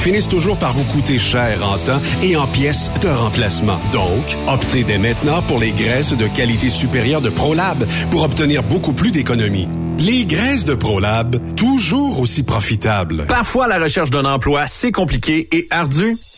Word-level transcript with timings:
finissent 0.00 0.28
toujours 0.28 0.56
par 0.56 0.72
vous 0.72 0.84
coûter 0.84 1.18
cher 1.18 1.58
en 1.62 1.76
temps 1.78 2.00
et 2.22 2.36
en 2.36 2.46
pièces 2.46 2.90
de 3.00 3.08
remplacement. 3.08 3.78
Donc, 3.92 4.36
optez 4.48 4.84
dès 4.84 4.98
maintenant 4.98 5.42
pour 5.42 5.58
les 5.58 5.70
graisses 5.70 6.12
de 6.12 6.26
qualité 6.28 6.70
supérieure 6.70 7.20
de 7.20 7.30
ProLab 7.30 7.86
pour 8.10 8.22
obtenir 8.22 8.62
beaucoup 8.62 8.92
plus 8.92 9.10
d'économies. 9.10 9.68
Les 9.98 10.26
graisses 10.26 10.64
de 10.64 10.74
ProLab, 10.74 11.36
toujours 11.54 12.20
aussi 12.20 12.42
profitables. 12.42 13.24
Parfois, 13.26 13.66
la 13.66 13.78
recherche 13.78 14.10
d'un 14.10 14.24
emploi, 14.26 14.66
c'est 14.66 14.92
compliqué 14.92 15.48
et 15.52 15.66
ardu. 15.70 16.16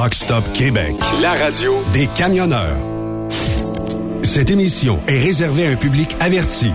Truck 0.00 0.14
Stop 0.14 0.52
Québec, 0.54 0.94
la 1.20 1.34
radio 1.34 1.84
des 1.92 2.06
camionneurs. 2.06 2.78
Cette 4.22 4.48
émission 4.48 4.98
est 5.06 5.18
réservée 5.18 5.66
à 5.66 5.72
un 5.72 5.76
public 5.76 6.16
averti. 6.20 6.72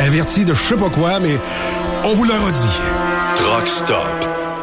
Averti 0.00 0.44
de 0.44 0.52
je 0.52 0.60
sais 0.60 0.76
pas 0.76 0.90
quoi, 0.90 1.20
mais 1.20 1.38
on 2.04 2.12
vous 2.12 2.24
le 2.24 2.32
redit. 2.32 3.36
Truck 3.36 3.68
Stop 3.68 4.33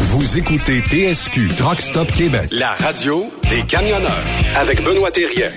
Vous 0.00 0.38
écoutez 0.38 0.78
TSQ 0.80 1.48
Truck 1.56 1.80
Stop 1.80 2.12
Québec, 2.12 2.48
la 2.52 2.70
radio 2.74 3.28
des 3.50 3.62
camionneurs 3.62 4.12
avec 4.54 4.84
Benoît 4.84 5.10
Thérien. 5.10 5.50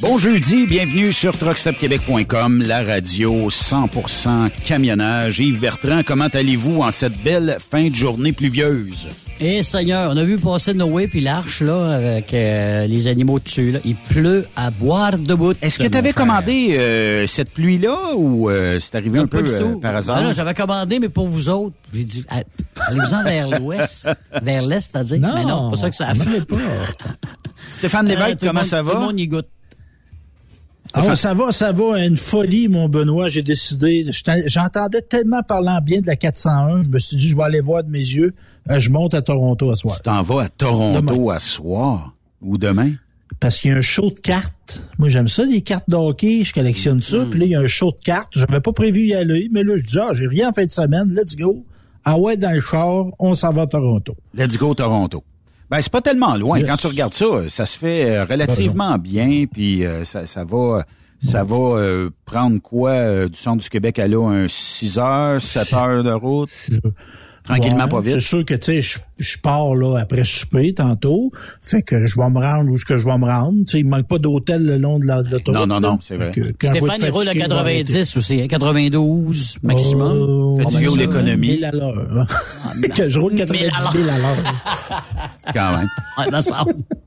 Bon 0.00 0.16
jeudi, 0.16 0.66
bienvenue 0.66 1.12
sur 1.12 1.36
truckstopquebec.com, 1.36 2.62
la 2.66 2.82
radio 2.82 3.50
100% 3.50 4.50
camionnage. 4.64 5.40
Yves 5.40 5.60
Bertrand, 5.60 6.00
comment 6.06 6.28
allez-vous 6.32 6.80
en 6.80 6.90
cette 6.90 7.22
belle 7.22 7.58
fin 7.70 7.88
de 7.90 7.94
journée 7.94 8.32
pluvieuse? 8.32 9.08
Eh 9.40 9.62
Seigneur, 9.62 10.10
on 10.12 10.16
a 10.16 10.24
vu 10.24 10.38
passer 10.38 10.72
Noé 10.72 11.06
puis 11.06 11.20
l'arche 11.20 11.60
là 11.60 11.90
avec 11.96 12.32
euh, 12.32 12.86
les 12.86 13.06
animaux 13.08 13.38
dessus. 13.40 13.72
Là. 13.72 13.78
Il 13.84 13.94
pleut 13.94 14.46
à 14.56 14.70
boire 14.70 15.18
debout. 15.18 15.52
Est-ce 15.60 15.78
que 15.78 15.86
tu 15.86 15.96
avais 15.96 16.12
commandé 16.14 16.76
euh, 16.78 17.26
cette 17.26 17.50
pluie-là 17.50 18.14
ou 18.16 18.48
euh, 18.48 18.78
c'est 18.80 18.94
arrivé 18.94 19.18
Non, 19.18 19.24
un 19.24 19.28
pas 19.28 19.38
peu 19.38 19.42
du 19.44 19.50
euh, 19.50 19.60
tout. 19.72 19.80
par 19.80 19.96
hasard? 19.96 20.16
Ah 20.18 20.22
non, 20.24 20.32
J'avais 20.32 20.54
commandé, 20.54 20.98
mais 20.98 21.08
pour 21.10 21.26
vous 21.28 21.48
autres. 21.50 21.74
J'ai 21.92 22.04
dit, 22.04 22.24
ah, 22.30 22.40
allez-vous-en 22.86 23.22
vers 23.24 23.60
l'ouest, 23.60 24.08
vers 24.42 24.62
l'est, 24.62 24.80
c'est-à-dire? 24.80 25.18
Non, 25.20 25.34
mais 25.34 25.44
non, 25.44 25.70
pas 25.70 25.76
ça 25.76 25.90
que 25.90 25.96
ça 25.96 26.08
a 26.08 26.14
fait. 26.14 26.40
Stéphane 27.68 28.06
Ah, 28.06 28.14
Lévesque, 28.14 28.42
le 28.42 28.46
comment 28.48 28.60
monde- 28.60 28.64
ça 28.68 28.78
Tout 28.80 28.86
le 28.86 28.92
va? 28.92 29.00
monde 29.00 29.20
y 29.20 29.26
goûte. 29.28 29.46
Ah, 30.92 31.14
ça 31.14 31.34
va, 31.34 31.52
ça 31.52 31.72
va. 31.72 32.04
Une 32.04 32.16
folie, 32.16 32.68
mon 32.68 32.88
Benoît. 32.88 33.28
J'ai 33.28 33.42
décidé. 33.42 34.06
J'entendais 34.46 35.02
tellement 35.02 35.42
parler 35.42 35.70
en 35.70 35.80
bien 35.80 36.00
de 36.00 36.06
la 36.06 36.16
401. 36.16 36.82
Je 36.82 36.88
me 36.88 36.98
suis 36.98 37.16
dit, 37.16 37.28
je 37.28 37.36
vais 37.36 37.42
aller 37.44 37.60
voir 37.60 37.84
de 37.84 37.90
mes 37.90 37.98
yeux. 37.98 38.32
Euh, 38.70 38.78
Je 38.80 38.90
monte 38.90 39.14
à 39.14 39.22
Toronto 39.22 39.70
à 39.70 39.76
soir. 39.76 39.96
Tu 39.98 40.02
t'en 40.04 40.22
vas 40.22 40.42
à 40.44 40.48
Toronto 40.48 41.00
Demain. 41.00 41.34
à 41.34 41.38
soir 41.40 42.14
ou 42.42 42.58
demain? 42.58 42.92
Parce 43.38 43.58
qu'il 43.58 43.70
y 43.70 43.74
a 43.74 43.76
un 43.78 43.82
show 43.82 44.10
de 44.10 44.18
cartes. 44.20 44.82
Moi, 44.98 45.08
j'aime 45.08 45.28
ça, 45.28 45.44
les 45.44 45.60
cartes 45.62 45.88
de 45.88 45.96
hockey. 45.96 46.42
Je 46.44 46.52
collectionne 46.52 47.00
ça. 47.00 47.18
Hmm. 47.18 47.30
Puis 47.30 47.40
là, 47.40 47.46
il 47.46 47.52
y 47.52 47.54
a 47.54 47.60
un 47.60 47.66
show 47.66 47.92
de 47.92 48.02
cartes. 48.04 48.32
J'avais 48.32 48.60
pas 48.60 48.72
prévu 48.72 49.06
y 49.06 49.14
aller. 49.14 49.48
Mais 49.52 49.62
là, 49.62 49.76
je 49.76 49.82
dis, 49.82 49.98
ah, 49.98 50.10
j'ai 50.14 50.26
rien 50.26 50.50
en 50.50 50.52
fin 50.52 50.66
de 50.66 50.70
semaine. 50.72 51.08
Let's 51.14 51.36
go. 51.36 51.64
Ah 52.04 52.18
ouais, 52.18 52.36
dans 52.36 52.50
le 52.52 52.60
char, 52.60 53.06
on 53.18 53.34
s'en 53.34 53.52
va 53.52 53.62
à 53.62 53.66
Toronto. 53.66 54.14
Let's 54.34 54.56
go 54.56 54.74
Toronto. 54.74 55.22
Ben 55.70 55.80
c'est 55.80 55.92
pas 55.92 56.00
tellement 56.00 56.34
loin. 56.36 56.58
Yes. 56.58 56.68
Quand 56.68 56.76
tu 56.76 56.86
regardes 56.88 57.14
ça, 57.14 57.48
ça 57.48 57.64
se 57.64 57.78
fait 57.78 58.10
euh, 58.10 58.24
relativement 58.24 58.98
bien, 58.98 59.44
puis 59.50 59.84
euh, 59.86 60.04
ça, 60.04 60.26
ça 60.26 60.42
va, 60.42 60.84
ça 61.22 61.44
va 61.44 61.56
euh, 61.56 62.10
prendre 62.24 62.60
quoi 62.60 62.90
euh, 62.90 63.28
du 63.28 63.38
centre 63.38 63.62
du 63.62 63.70
Québec 63.70 63.98
à 64.00 64.08
là 64.08 64.28
un 64.28 64.48
6 64.48 64.98
heures, 64.98 65.40
7 65.40 65.72
heures 65.74 66.02
de 66.02 66.10
route, 66.12 66.50
tranquillement 67.50 67.84
Ouais, 67.84 67.88
pas 67.90 68.00
C'est 68.04 68.10
vite. 68.16 68.20
sûr 68.20 68.44
que, 68.44 68.54
tu 68.54 68.60
sais, 68.64 68.82
je, 68.82 68.98
je 69.18 69.38
pars, 69.38 69.74
là, 69.74 69.98
après 70.00 70.24
souper, 70.24 70.72
tantôt. 70.74 71.30
Fait 71.62 71.82
que 71.82 72.06
je 72.06 72.16
vais 72.18 72.30
me 72.30 72.38
rendre 72.38 72.70
où 72.70 72.74
est-ce 72.74 72.84
que 72.84 72.96
je 72.96 73.04
vais 73.04 73.18
me 73.18 73.26
rendre. 73.26 73.58
Tu 73.66 73.72
sais, 73.72 73.80
il 73.80 73.86
manque 73.86 74.06
pas 74.08 74.18
d'hôtel 74.18 74.64
le 74.64 74.78
long 74.78 74.98
de 74.98 75.06
la 75.06 75.22
de 75.22 75.40
Non, 75.50 75.66
non, 75.66 75.80
non, 75.80 75.98
c'est 76.00 76.16
vrai. 76.16 76.30
que 76.32 76.40
Stéphane, 76.66 76.96
il 77.00 77.10
roule 77.10 77.22
à 77.28 77.32
fatigué, 77.32 77.44
je 77.44 77.48
vais 77.48 77.54
arrêter. 77.54 77.84
90 77.92 78.16
aussi, 78.16 78.40
hein, 78.42 78.46
92 78.48 79.58
maximum. 79.62 80.16
Oh, 80.28 80.58
Fait 80.58 80.66
du 80.66 80.74
ben 80.74 80.80
fuel 80.80 80.90
ça, 80.98 81.02
économie. 81.04 81.48
1000 81.52 81.64
à 81.64 81.70
l'heure. 81.72 82.26
que 82.94 83.08
je 83.08 83.18
roule 83.18 83.34
90 83.34 83.62
1000 83.64 83.70
à 83.74 83.92
000 83.92 84.08
à 84.08 84.18
l'heure. 84.18 84.54
Quand 85.54 85.76
même. 85.78 85.88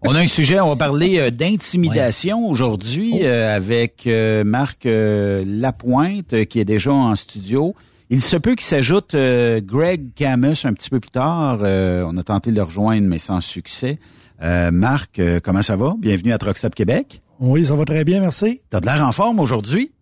On 0.06 0.16
a 0.16 0.20
un 0.20 0.28
sujet, 0.28 0.60
on 0.60 0.70
va 0.70 0.76
parler 0.76 1.20
euh, 1.20 1.30
d'intimidation 1.32 2.48
aujourd'hui 2.48 3.20
euh, 3.24 3.56
avec 3.56 4.06
euh, 4.08 4.44
Marc 4.44 4.86
euh, 4.86 5.44
Lapointe 5.46 6.46
qui 6.46 6.60
est 6.60 6.66
déjà 6.66 6.92
en 6.92 7.16
studio. 7.16 7.76
Il 8.14 8.22
se 8.22 8.38
peut 8.38 8.52
qu'il 8.52 8.62
s'ajoute 8.62 9.16
euh, 9.16 9.60
Greg 9.60 10.14
Camus 10.14 10.66
un 10.66 10.74
petit 10.74 10.92
peu 10.92 11.00
plus 11.00 11.10
tard. 11.10 11.62
Euh, 11.64 12.06
on 12.08 12.16
a 12.18 12.22
tenté 12.22 12.52
de 12.52 12.56
le 12.56 12.62
rejoindre, 12.62 13.08
mais 13.08 13.18
sans 13.18 13.42
succès. 13.42 13.98
Euh, 14.44 14.70
Marc, 14.70 15.18
euh, 15.18 15.40
comment 15.44 15.64
ça 15.64 15.76
va? 15.76 15.96
Bienvenue 15.98 16.32
à 16.32 16.38
Truck 16.38 16.56
Stop 16.56 16.76
Québec. 16.76 17.24
Oui, 17.40 17.66
ça 17.66 17.76
va 17.76 17.86
très 17.86 18.04
bien, 18.04 18.20
merci. 18.20 18.62
T'as 18.70 18.82
de 18.82 18.86
l'air 18.86 19.04
en 19.04 19.12
forme 19.14 19.40
aujourd'hui? 19.40 19.94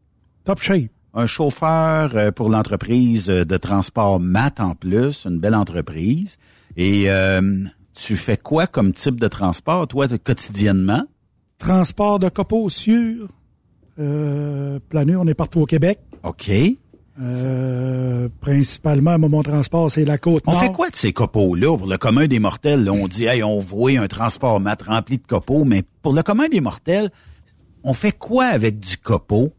Top 0.44 0.62
shape. 0.62 0.92
Un 1.14 1.26
chauffeur 1.26 2.34
pour 2.34 2.50
l'entreprise 2.50 3.28
de 3.28 3.58
transport 3.58 4.20
MAT 4.20 4.60
en 4.60 4.76
plus, 4.76 5.24
une 5.24 5.40
belle 5.40 5.56
entreprise. 5.56 6.36
Et 6.76 7.10
euh, 7.10 7.64
tu 7.96 8.18
fais 8.18 8.36
quoi 8.36 8.68
comme 8.68 8.92
type 8.92 9.22
de 9.22 9.30
transport, 9.30 9.88
toi, 9.88 10.10
quotidiennement? 10.10 11.06
Transport 11.60 12.20
de 12.20 12.28
copeaux 12.28 12.68
sur 12.68 13.30
euh, 14.00 14.80
planure, 14.90 15.22
on 15.22 15.28
est 15.28 15.34
partout 15.34 15.62
au 15.62 15.66
Québec. 15.66 16.00
OK. 16.24 16.52
Euh, 17.22 18.30
principalement, 18.42 19.20
mon 19.20 19.44
transport, 19.44 19.92
c'est 19.92 20.06
la 20.06 20.18
côte 20.18 20.44
On 20.48 20.52
nord. 20.54 20.62
fait 20.62 20.72
quoi 20.72 20.90
de 20.90 20.96
ces 20.96 21.14
copeaux-là? 21.14 21.78
Pour 21.78 21.88
le 21.88 21.98
commun 21.98 22.28
des 22.28 22.40
mortels? 22.40 22.84
là? 22.84 22.92
on 22.92 23.08
dit, 23.08 23.26
hey, 23.26 23.44
on 23.44 23.60
voit 23.60 23.92
un 24.00 24.08
transport 24.08 24.60
mat 24.60 24.82
rempli 24.82 25.18
de 25.18 25.28
copeaux, 25.28 25.64
mais 25.64 25.84
pour 26.02 26.14
le 26.14 26.24
commun 26.24 26.48
des 26.50 26.62
mortels, 26.62 27.10
on 27.84 27.94
fait 27.94 28.12
quoi 28.12 28.46
avec 28.46 28.80
du 28.80 28.98
copeau? 28.98 29.52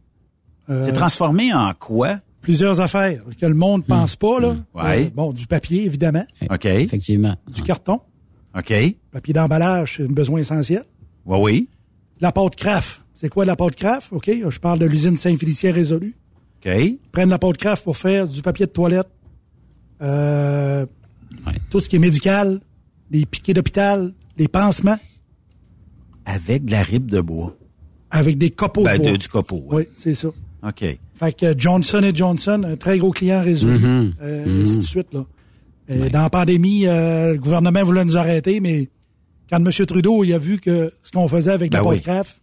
Euh, 0.70 0.82
C'est 0.84 0.92
transformé 0.92 1.52
en 1.52 1.72
quoi? 1.78 2.18
plusieurs 2.40 2.80
affaires 2.80 3.22
que 3.40 3.46
le 3.46 3.54
monde 3.54 3.84
pense 3.86 4.16
pas, 4.16 4.40
là. 4.40 4.54
Hmm. 4.54 4.64
Ouais. 4.74 5.04
Euh, 5.06 5.10
bon, 5.14 5.32
du 5.32 5.46
papier, 5.46 5.84
évidemment. 5.84 6.24
OK. 6.50 6.64
Effectivement. 6.66 7.36
Du 7.48 7.62
carton. 7.62 8.00
OK. 8.58 8.72
Papier 9.12 9.32
d'emballage, 9.32 9.94
c'est 9.98 10.02
un 10.02 10.08
besoin 10.12 10.40
essentiel. 10.40 10.82
Oui, 11.24 11.38
oui. 11.40 11.68
La 12.20 12.32
pâte 12.32 12.56
craft. 12.56 13.00
C'est 13.14 13.28
quoi 13.28 13.44
la 13.44 13.54
pâte 13.54 13.76
craft? 13.76 14.08
OK, 14.10 14.28
je 14.48 14.58
parle 14.58 14.80
de 14.80 14.86
l'usine 14.86 15.16
Saint-Félicien 15.16 15.70
résolue. 15.72 16.16
OK. 16.64 16.72
Ils 16.74 16.98
prennent 17.10 17.28
la 17.30 17.38
pâte 17.38 17.56
craft 17.56 17.84
pour 17.84 17.96
faire 17.96 18.26
du 18.28 18.40
papier 18.42 18.66
de 18.66 18.70
toilette, 18.70 19.08
euh, 20.00 20.86
Ouais. 21.46 21.54
tout 21.70 21.80
ce 21.80 21.88
qui 21.88 21.96
est 21.96 21.98
médical, 21.98 22.60
les 23.10 23.24
piquets 23.26 23.54
d'hôpital, 23.54 24.12
les 24.38 24.48
pansements, 24.48 24.98
Avec 26.24 26.64
de 26.64 26.70
la 26.72 26.82
ribe 26.82 27.10
de 27.10 27.20
bois. 27.20 27.56
avec 28.10 28.38
des 28.38 28.50
copeaux 28.50 28.84
Ben, 28.84 28.96
de 28.98 29.02
bois. 29.02 29.12
de- 29.12 29.16
du 29.16 29.28
copeau. 29.28 29.64
Oui, 29.70 29.84
c'est 29.96 30.14
ça. 30.14 30.28
OK. 30.28 30.84
Fait 31.14 31.32
que 31.36 31.58
Johnson 31.58 32.02
Johnson, 32.14 32.62
un 32.64 32.76
très 32.76 32.98
gros 32.98 33.10
client 33.10 33.42
résolu, 33.42 33.78
Mhm. 33.78 34.14
euh, 34.22 34.62
ainsi 34.62 34.78
de 34.78 34.82
suite. 34.82 35.08
Là. 35.12 35.24
Dans 35.88 36.22
la 36.22 36.30
pandémie, 36.30 36.86
euh, 36.86 37.32
le 37.32 37.38
gouvernement 37.38 37.82
voulait 37.84 38.04
nous 38.04 38.16
arrêter, 38.16 38.60
mais 38.60 38.88
quand 39.50 39.56
M. 39.56 39.70
Trudeau 39.86 40.22
il 40.24 40.32
a 40.32 40.38
vu 40.38 40.58
que 40.60 40.92
ce 41.02 41.10
qu'on 41.10 41.26
faisait 41.28 41.50
avec 41.50 41.72
la 41.72 41.80
Ben 41.80 41.84
pâte 41.84 41.94
oui. 41.96 42.00
craft, 42.02 42.40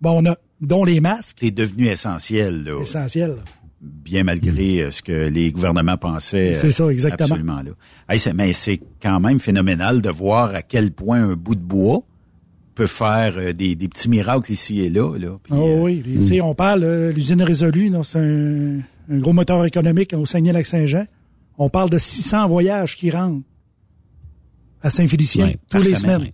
bon, 0.00 0.22
on 0.22 0.30
a, 0.30 0.36
dont 0.62 0.84
les 0.84 1.00
masques, 1.00 1.38
C'est 1.40 1.50
devenu 1.50 1.86
essentiel, 1.88 2.64
là. 2.64 2.80
essentiel. 2.80 3.36
bien 3.80 4.24
malgré 4.24 4.82
euh, 4.82 4.90
ce 4.90 5.02
que 5.02 5.12
les 5.28 5.52
gouvernements 5.52 5.98
pensaient. 5.98 6.50
Mm. 6.50 6.54
C'est 6.54 6.66
euh, 6.68 6.70
ça, 6.70 6.86
exactement. 6.88 7.26
Absolument 7.34 7.62
là. 7.62 7.72
Hey, 8.08 8.20
mais 8.34 8.52
c'est 8.54 8.80
quand 9.02 9.20
même 9.20 9.40
phénoménal 9.40 10.00
de 10.00 10.08
voir 10.10 10.54
à 10.54 10.62
quel 10.62 10.92
point 10.92 11.22
un 11.22 11.34
bout 11.34 11.56
de 11.56 11.60
bois 11.60 12.04
peut 12.74 12.86
faire 12.86 13.34
euh, 13.36 13.52
des, 13.52 13.74
des 13.74 13.88
petits 13.88 14.08
miracles 14.08 14.50
ici 14.52 14.80
et 14.80 14.88
là. 14.88 15.16
là. 15.18 15.38
Puis, 15.42 15.52
Oh 15.54 15.78
euh, 15.78 15.80
oui, 15.82 16.26
sais, 16.26 16.40
on 16.40 16.54
parle, 16.54 16.84
euh, 16.84 17.12
l'usine 17.12 17.42
résolue, 17.42 17.92
c'est 18.02 18.18
un, 18.18 18.78
un 19.10 19.18
gros 19.18 19.32
moteur 19.32 19.64
économique 19.64 20.14
au 20.14 20.24
Saguenay-Lac-Saint-Jean. 20.26 21.04
On 21.58 21.68
parle 21.68 21.90
de 21.90 21.98
600 21.98 22.48
voyages 22.48 22.96
qui 22.96 23.10
rentrent 23.10 23.42
à 24.80 24.90
Saint-Félicien 24.90 25.52
tous 25.68 25.78
les 25.78 25.94
semaine, 25.94 25.98
semaines. 25.98 26.32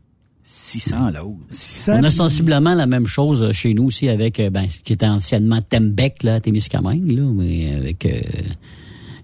600 0.51 1.11
l'autre. 1.11 1.37
600, 1.51 1.93
On 1.99 2.05
a 2.05 2.11
sensiblement 2.11 2.75
la 2.75 2.87
même 2.87 3.07
chose 3.07 3.43
euh, 3.43 3.53
chez 3.53 3.75
nous 3.75 3.85
aussi 3.85 4.09
avec, 4.09 4.41
euh, 4.41 4.49
ben, 4.49 4.67
ce 4.69 4.79
qui 4.79 4.95
était 4.95 5.07
anciennement 5.07 5.61
Tembec, 5.61 6.23
là, 6.23 6.35
à 6.35 6.41
Témiscamingue, 6.41 7.11
là, 7.13 7.23
mais 7.23 7.75
avec, 7.75 8.07
euh, 8.07 8.21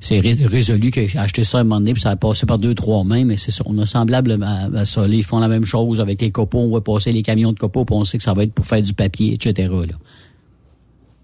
c'est 0.00 0.20
résolu 0.20 0.90
que 0.90 1.06
j'ai 1.06 1.18
acheté 1.18 1.42
ça 1.44 1.60
un 1.60 1.64
moment 1.64 1.80
donné, 1.80 1.94
puis 1.94 2.02
ça 2.02 2.10
a 2.10 2.16
passé 2.16 2.44
par 2.44 2.58
deux, 2.58 2.74
trois 2.74 3.04
mains, 3.04 3.24
mais 3.24 3.38
c'est 3.38 3.50
ça. 3.50 3.64
On 3.64 3.78
a 3.78 3.86
semblable 3.86 4.38
à, 4.42 4.84
ça. 4.84 5.06
Ils 5.06 5.24
font 5.24 5.38
la 5.38 5.48
même 5.48 5.64
chose 5.64 5.98
avec 5.98 6.20
les 6.20 6.30
copeaux. 6.30 6.58
On 6.58 6.70
va 6.70 6.82
passer 6.82 7.10
les 7.10 7.22
camions 7.22 7.52
de 7.52 7.58
copeaux, 7.58 7.86
puis 7.86 7.96
on 7.96 8.04
sait 8.04 8.18
que 8.18 8.24
ça 8.24 8.34
va 8.34 8.42
être 8.42 8.52
pour 8.52 8.66
faire 8.66 8.82
du 8.82 8.92
papier, 8.92 9.32
etc. 9.32 9.72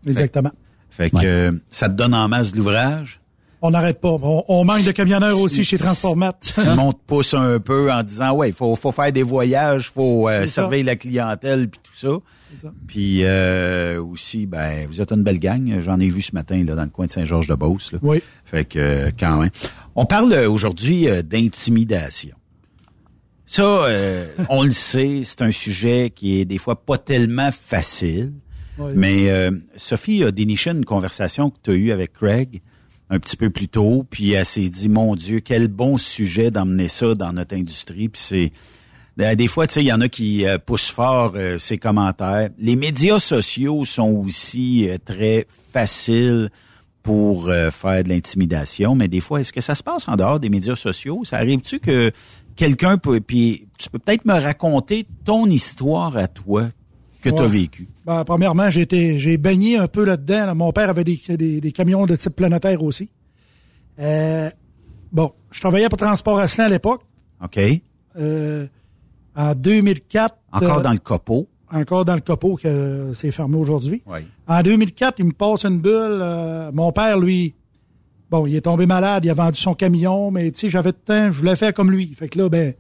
Exactement. 0.07 0.53
Fait, 0.89 1.11
que 1.11 1.17
euh, 1.23 1.53
ça 1.71 1.91
te 1.91 1.95
donne 1.95 2.15
en 2.15 2.27
masse 2.29 2.53
de 2.53 2.57
l'ouvrage. 2.57 3.20
On 3.63 3.71
n'arrête 3.71 4.01
pas. 4.01 4.17
On, 4.49 4.65
manque 4.65 4.85
de 4.85 4.93
camionneurs 4.93 5.39
aussi 5.39 5.65
chez 5.65 5.77
Transformat. 5.77 6.35
Simon 6.41 6.93
te 6.93 7.01
pousse 7.07 7.35
un 7.35 7.59
peu 7.61 7.93
en 7.93 8.03
disant 8.03 8.33
ouais, 8.33 8.49
il 8.49 8.55
faut, 8.55 8.75
faut 8.75 8.93
faire 8.93 9.13
des 9.13 9.23
voyages, 9.23 9.91
faut 9.91 10.29
euh, 10.29 10.47
servir 10.47 10.85
la 10.85 10.97
clientèle 10.97 11.69
puis 11.69 11.81
tout 11.83 11.97
ça. 11.97 12.19
Puis 12.87 13.21
euh, 13.23 14.03
aussi, 14.03 14.47
ben, 14.47 14.87
vous 14.89 15.01
êtes 15.01 15.13
une 15.13 15.23
belle 15.23 15.39
gang. 15.39 15.81
J'en 15.81 16.01
ai 16.01 16.09
vu 16.09 16.23
ce 16.23 16.35
matin 16.35 16.63
là 16.65 16.75
dans 16.75 16.85
le 16.85 16.91
coin 16.91 17.07
de 17.07 17.11
Saint-Georges-de-Beauce. 17.11 17.95
Oui. 18.03 18.23
Fait 18.45 18.65
que 18.65 19.11
quand 19.19 19.39
même. 19.39 19.51
On 19.95 20.07
parle 20.07 20.33
aujourd'hui 20.47 21.07
d'intimidation. 21.25 22.35
Ça, 23.45 23.87
on 24.49 24.63
le 24.63 24.71
sait, 24.71 25.21
c'est 25.25 25.43
un 25.43 25.51
sujet 25.51 26.11
qui 26.15 26.41
est 26.41 26.45
des 26.45 26.59
fois 26.59 26.85
pas 26.85 26.97
tellement 26.97 27.51
facile. 27.53 28.33
Mais 28.95 29.31
euh, 29.31 29.51
Sophie 29.77 30.25
a 30.25 30.31
déniché 30.31 30.71
une 30.71 30.85
conversation 30.85 31.51
que 31.51 31.57
tu 31.63 31.71
as 31.71 31.75
eue 31.75 31.93
avec 31.93 32.15
Craig 32.15 32.63
un 33.11 33.19
petit 33.19 33.37
peu 33.37 33.51
plus 33.51 33.69
tôt, 33.69 34.07
puis 34.09 34.33
elle 34.33 34.45
s'est 34.45 34.69
dit, 34.69 34.89
mon 34.89 35.17
Dieu, 35.17 35.41
quel 35.41 35.69
bon 35.69 35.99
sujet 35.99 36.51
d'emmener 36.51 36.89
ça 36.89 37.15
dans 37.15 37.33
notre 37.33 37.57
industrie. 37.57 38.09
Puis 38.09 38.23
c'est 38.25 38.53
ben, 39.17 39.37
des 39.37 39.49
fois, 39.49 39.67
tu 39.67 39.75
sais, 39.75 39.83
il 39.83 39.89
y 39.89 39.93
en 39.93 40.01
a 40.01 40.09
qui 40.09 40.47
euh, 40.47 40.57
poussent 40.59 40.89
fort 40.89 41.33
euh, 41.35 41.59
ces 41.59 41.77
commentaires. 41.77 42.49
Les 42.59 42.77
médias 42.77 43.19
sociaux 43.19 43.85
sont 43.85 44.13
aussi 44.13 44.89
très 45.05 45.47
faciles 45.73 46.49
pour 47.03 47.47
faire 47.47 48.05
de 48.05 48.11
l'intimidation, 48.11 48.95
mais 48.95 49.09
des 49.09 49.21
fois, 49.21 49.41
est-ce 49.41 49.55
que 49.55 49.63
ça 49.63 49.75
se 49.75 49.83
passe 49.83 50.07
en 50.07 50.17
dehors 50.17 50.39
des 50.39 50.51
médias 50.51 50.77
sociaux? 50.77 51.23
Ça 51.25 51.39
arrive-tu 51.39 51.81
que 51.81 52.13
quelqu'un 52.57 52.99
peut, 52.99 53.21
puis 53.21 53.69
tu 53.79 53.89
peux 53.89 53.99
peut-être 53.99 54.27
me 54.27 54.35
raconter 54.35 55.07
ton 55.25 55.47
histoire 55.47 56.15
à 56.19 56.29
toi? 56.29 56.69
Que 57.21 57.31
tu 57.31 57.43
as 57.43 57.47
vécu? 57.47 57.89
Ben, 58.05 58.25
premièrement, 58.25 58.71
j'ai 58.71 58.83
été, 58.83 59.19
j'ai 59.19 59.37
baigné 59.37 59.77
un 59.77 59.89
peu 59.89 60.05
là-dedans. 60.05 60.55
Mon 60.55 60.73
père 60.73 60.91
avait 60.91 61.05
des, 61.05 61.61
des, 61.61 61.73
camions 61.73 62.07
de 62.07 62.17
type 62.17 62.35
planétaire 62.35 62.83
aussi. 62.83 63.11
Euh, 63.99 64.51
bon, 65.13 65.33
je 65.51 65.61
travaillais 65.61 65.89
pour 65.89 65.99
Transport 65.99 66.39
Asselin 66.39 66.67
à 66.67 66.69
l'époque. 66.69 67.03
OK. 67.43 67.59
Euh, 68.19 68.67
en 69.37 69.55
2004. 69.55 70.37
Encore 70.53 70.79
euh, 70.79 70.81
dans 70.81 70.93
le 70.93 70.99
copeau. 70.99 71.49
Encore 71.73 72.05
dans 72.05 72.15
le 72.15 72.21
copeau 72.21 72.57
que 72.57 73.13
c'est 73.15 73.31
fermé 73.31 73.57
aujourd'hui. 73.57 74.03
Oui. 74.07 74.21
En 74.49 74.63
2004, 74.63 75.17
il 75.19 75.27
me 75.27 75.33
passe 75.33 75.65
une 75.65 75.79
bulle. 75.79 76.71
mon 76.73 76.91
père, 76.91 77.19
lui, 77.19 77.55
bon, 78.29 78.47
il 78.47 78.57
est 78.57 78.63
tombé 78.63 78.87
malade, 78.87 79.25
il 79.25 79.31
a 79.31 79.35
vendu 79.35 79.59
son 79.59 79.75
camion, 79.75 80.33
mais 80.33 80.51
tu 80.51 80.61
sais, 80.61 80.69
j'avais 80.69 80.91
de 80.91 80.97
temps, 80.97 81.27
je 81.27 81.39
voulais 81.39 81.55
faire 81.55 81.73
comme 81.73 81.93
lui. 81.93 82.13
Fait 82.15 82.29
que 82.29 82.39
là, 82.39 82.49
ben, 82.49 82.75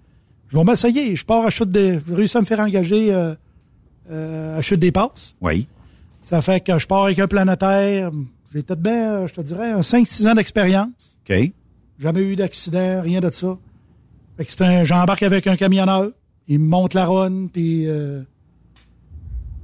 je 0.48 0.56
vais 0.56 0.64
m'essayer. 0.64 1.14
Je 1.14 1.24
pars 1.24 1.46
à 1.46 1.50
chute 1.50 1.70
des. 1.70 2.00
J'ai 2.08 2.14
réussi 2.14 2.36
à 2.36 2.40
me 2.40 2.46
faire 2.46 2.58
engager 2.58 3.12
euh, 4.10 4.58
à 4.58 4.62
chute 4.62 4.80
des 4.80 4.92
passes. 4.92 5.34
Oui. 5.40 5.68
Ça 6.20 6.42
fait 6.42 6.60
que 6.60 6.78
je 6.78 6.86
pars 6.86 7.04
avec 7.04 7.18
un 7.18 7.28
planétaire. 7.28 8.10
J'ai 8.52 8.62
peut-être 8.62 8.82
bien, 8.82 9.26
je 9.26 9.34
te 9.34 9.40
dirais, 9.40 9.70
un 9.70 9.80
5-6 9.80 10.28
ans 10.28 10.34
d'expérience. 10.34 11.18
OK. 11.28 11.52
Jamais 11.98 12.20
eu 12.20 12.36
d'accident, 12.36 13.00
rien 13.02 13.20
de 13.20 13.30
ça. 13.30 13.58
Fait 14.36 14.44
que 14.44 14.52
c'est 14.52 14.62
un, 14.62 14.84
j'embarque 14.84 15.22
avec 15.22 15.46
un 15.46 15.56
camionneur. 15.56 16.10
Il 16.48 16.58
me 16.60 16.68
monte 16.68 16.94
la 16.94 17.06
run, 17.06 17.46
puis... 17.52 17.86
Euh, 17.86 18.22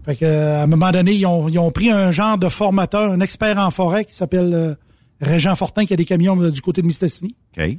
fait 0.05 0.15
que, 0.15 0.25
à 0.25 0.63
un 0.63 0.67
moment 0.69 0.93
donné, 0.93 1.15
ils 1.15 1.27
ont, 1.27 1.49
ils 1.49 1.59
ont, 1.59 1.73
pris 1.73 1.91
un 1.91 2.13
genre 2.13 2.39
de 2.39 2.49
formateur, 2.49 3.11
un 3.11 3.21
expert 3.21 3.59
en 3.59 3.73
forêt 3.73 4.05
qui 4.05 4.15
s'appelle 4.15 4.55
euh, 4.55 4.75
Régent 5.21 5.57
Fortin, 5.57 5.85
qui 5.85 5.95
a 5.95 5.97
des 5.97 6.05
camions 6.05 6.37
du 6.37 6.61
côté 6.61 6.81
de 6.81 6.87
Mistassini. 6.87 7.35
OK. 7.57 7.79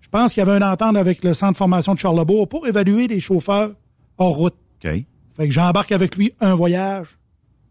Je 0.00 0.08
pense 0.08 0.32
qu'il 0.32 0.42
y 0.42 0.48
avait 0.48 0.56
une 0.56 0.64
entente 0.64 0.96
avec 0.96 1.22
le 1.22 1.34
centre 1.34 1.52
de 1.52 1.56
formation 1.58 1.92
de 1.92 1.98
Charlebourg 1.98 2.48
pour 2.48 2.66
évaluer 2.66 3.08
les 3.08 3.20
chauffeurs 3.20 3.72
hors 4.16 4.36
route. 4.36 4.54
OK. 4.82 5.04
Fait 5.36 5.48
que 5.48 5.52
j'embarque 5.52 5.92
avec 5.92 6.16
lui 6.16 6.32
un 6.40 6.54
voyage. 6.54 7.18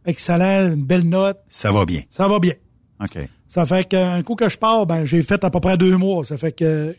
Excellent, 0.05 0.73
une 0.73 0.85
belle 0.85 1.07
note. 1.09 1.39
Ça 1.47 1.71
va 1.71 1.85
bien. 1.85 2.03
Ça 2.11 2.27
va 2.27 2.39
bien. 2.39 2.53
OK. 3.01 3.17
Ça 3.47 3.65
fait 3.65 3.85
qu'un 3.85 4.21
coup 4.21 4.35
que 4.35 4.49
je 4.49 4.57
pars, 4.57 4.85
ben, 4.85 5.05
j'ai 5.05 5.23
fait 5.23 5.43
à 5.43 5.49
peu 5.49 5.59
près 5.59 5.77
deux 5.77 5.97
mois. 5.97 6.23
Ça 6.23 6.37
fait 6.37 6.51
que 6.51 6.95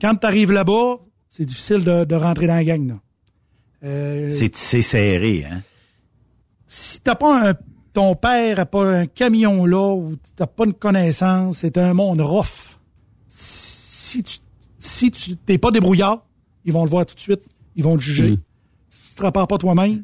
quand 0.00 0.16
tu 0.16 0.26
arrives 0.26 0.50
là-bas, 0.50 0.98
c'est 1.28 1.44
difficile 1.44 1.84
de, 1.84 2.14
rentrer 2.14 2.46
dans 2.46 2.54
la 2.54 2.64
gang. 2.64 2.88
Là. 2.88 2.94
Euh, 3.84 4.30
c'est 4.30 4.82
serré, 4.82 5.44
hein? 5.44 5.62
Si 6.66 7.00
t'as 7.00 7.14
pas 7.14 7.50
un, 7.50 7.54
ton 7.92 8.16
père 8.16 8.56
n'a 8.56 8.66
pas 8.66 8.84
un 8.84 9.06
camion 9.06 9.64
là 9.64 9.94
ou 9.94 10.16
t'as 10.34 10.46
pas 10.46 10.64
une 10.64 10.74
connaissance, 10.74 11.58
c'est 11.58 11.78
un 11.78 11.94
monde 11.94 12.20
rough. 12.20 12.78
Si 13.28 14.22
tu 14.24 14.38
si 14.78 15.10
tu 15.10 15.36
t'es 15.36 15.58
pas 15.58 15.70
débrouillard, 15.70 16.26
ils 16.64 16.72
vont 16.72 16.84
le 16.84 16.90
voir 16.90 17.06
tout 17.06 17.14
de 17.14 17.20
suite. 17.20 17.42
Ils 17.76 17.84
vont 17.84 17.96
te 17.96 18.02
juger. 18.02 18.32
Mm 18.32 18.38
te 19.14 19.24
repars 19.24 19.46
pas 19.46 19.58
toi-même. 19.58 20.02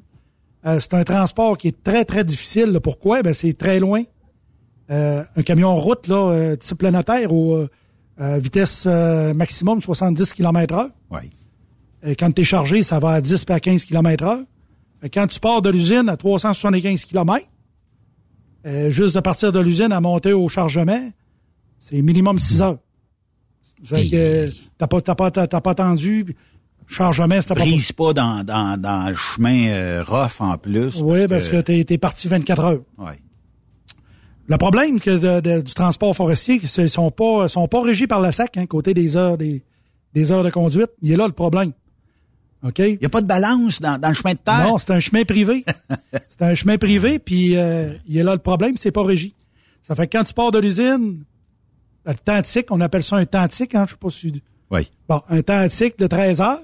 Euh, 0.66 0.78
c'est 0.80 0.94
un 0.94 1.04
transport 1.04 1.56
qui 1.56 1.68
est 1.68 1.82
très, 1.82 2.04
très 2.04 2.24
difficile. 2.24 2.78
Pourquoi? 2.82 3.22
Ben, 3.22 3.32
c'est 3.32 3.56
très 3.56 3.80
loin. 3.80 4.02
Euh, 4.90 5.24
un 5.36 5.42
camion 5.42 5.74
route, 5.76 6.06
là, 6.08 6.30
euh, 6.30 6.56
type 6.56 6.78
planétaire, 6.78 7.32
au 7.32 7.66
vitesse 8.18 8.84
maximum 9.34 9.80
70 9.80 10.34
km 10.34 10.74
h 10.74 10.90
Oui. 11.10 12.16
quand 12.16 12.30
tu 12.32 12.42
es 12.42 12.44
chargé, 12.44 12.82
ça 12.82 12.98
va 12.98 13.12
à 13.12 13.20
10 13.22 13.46
à 13.48 13.60
15 13.60 13.84
km 13.86 14.24
h 14.24 15.08
Quand 15.10 15.26
tu 15.26 15.40
pars 15.40 15.62
de 15.62 15.70
l'usine 15.70 16.06
à 16.10 16.18
375 16.18 17.06
km, 17.06 17.46
juste 18.90 19.14
de 19.14 19.20
partir 19.20 19.52
de 19.52 19.60
l'usine 19.60 19.90
à 19.90 20.02
monter 20.02 20.34
au 20.34 20.50
chargement, 20.50 21.00
c'est 21.78 22.02
minimum 22.02 22.38
6 22.38 22.60
heures. 22.60 22.78
Tu 23.82 23.94
n'as 23.94 24.86
pas, 24.86 25.00
pas, 25.00 25.30
pas 25.30 25.70
attendu 25.70 26.36
chargement, 26.90 27.40
c'était 27.40 27.54
pas... 27.54 27.60
Brise 27.60 27.92
pas 27.92 28.12
dans, 28.12 28.44
dans, 28.44 28.80
dans 28.80 29.08
le 29.08 29.14
chemin 29.14 29.68
euh, 29.68 30.04
rough 30.06 30.40
en 30.40 30.58
plus. 30.58 31.00
Oui, 31.00 31.26
parce 31.28 31.48
que, 31.48 31.60
tu 31.60 31.72
es, 31.72 31.98
parti 31.98 32.28
24 32.28 32.64
heures. 32.64 32.80
Oui. 32.98 33.12
Le 34.46 34.56
problème 34.56 34.98
que 34.98 35.60
du 35.60 35.74
transport 35.74 36.14
forestier, 36.14 36.60
c'est 36.64 36.82
qu'ils 36.82 36.90
sont 36.90 37.10
pas, 37.10 37.48
sont 37.48 37.68
pas 37.68 37.82
régis 37.82 38.08
par 38.08 38.20
la 38.20 38.32
SAC, 38.32 38.56
hein, 38.56 38.66
côté 38.66 38.94
des 38.94 39.16
heures, 39.16 39.38
des, 39.38 39.62
des 40.12 40.32
heures 40.32 40.42
de 40.42 40.50
conduite. 40.50 40.90
Il 41.02 41.12
est 41.12 41.16
là 41.16 41.26
le 41.26 41.32
problème. 41.32 41.72
OK? 42.62 42.78
Il 42.78 42.98
n'y 42.98 43.06
a 43.06 43.08
pas 43.08 43.20
de 43.20 43.26
balance 43.26 43.80
dans, 43.80 43.98
dans, 43.98 44.08
le 44.08 44.14
chemin 44.14 44.32
de 44.32 44.38
terre? 44.38 44.68
Non, 44.68 44.78
c'est 44.78 44.92
un 44.92 45.00
chemin 45.00 45.24
privé. 45.24 45.64
c'est 46.28 46.42
un 46.42 46.54
chemin 46.54 46.76
privé, 46.78 47.18
puis 47.18 47.56
euh, 47.56 47.94
il 48.06 48.18
est 48.18 48.24
là 48.24 48.32
le 48.32 48.40
problème, 48.40 48.76
c'est 48.76 48.90
pas 48.90 49.04
régi. 49.04 49.34
Ça 49.82 49.94
fait 49.94 50.06
que 50.06 50.18
quand 50.18 50.24
tu 50.24 50.34
pars 50.34 50.50
de 50.50 50.58
l'usine, 50.58 51.24
le 52.04 52.14
tantique, 52.14 52.66
on 52.70 52.80
appelle 52.80 53.02
ça 53.02 53.16
un 53.16 53.26
tantique, 53.26 53.74
hein, 53.74 53.84
je 53.86 53.92
sais 53.92 53.96
pas 53.96 54.10
si... 54.10 54.42
Oui. 54.70 54.90
Bon, 55.08 55.22
un 55.28 55.42
tantique 55.42 55.98
de 55.98 56.06
13 56.06 56.40
heures, 56.40 56.60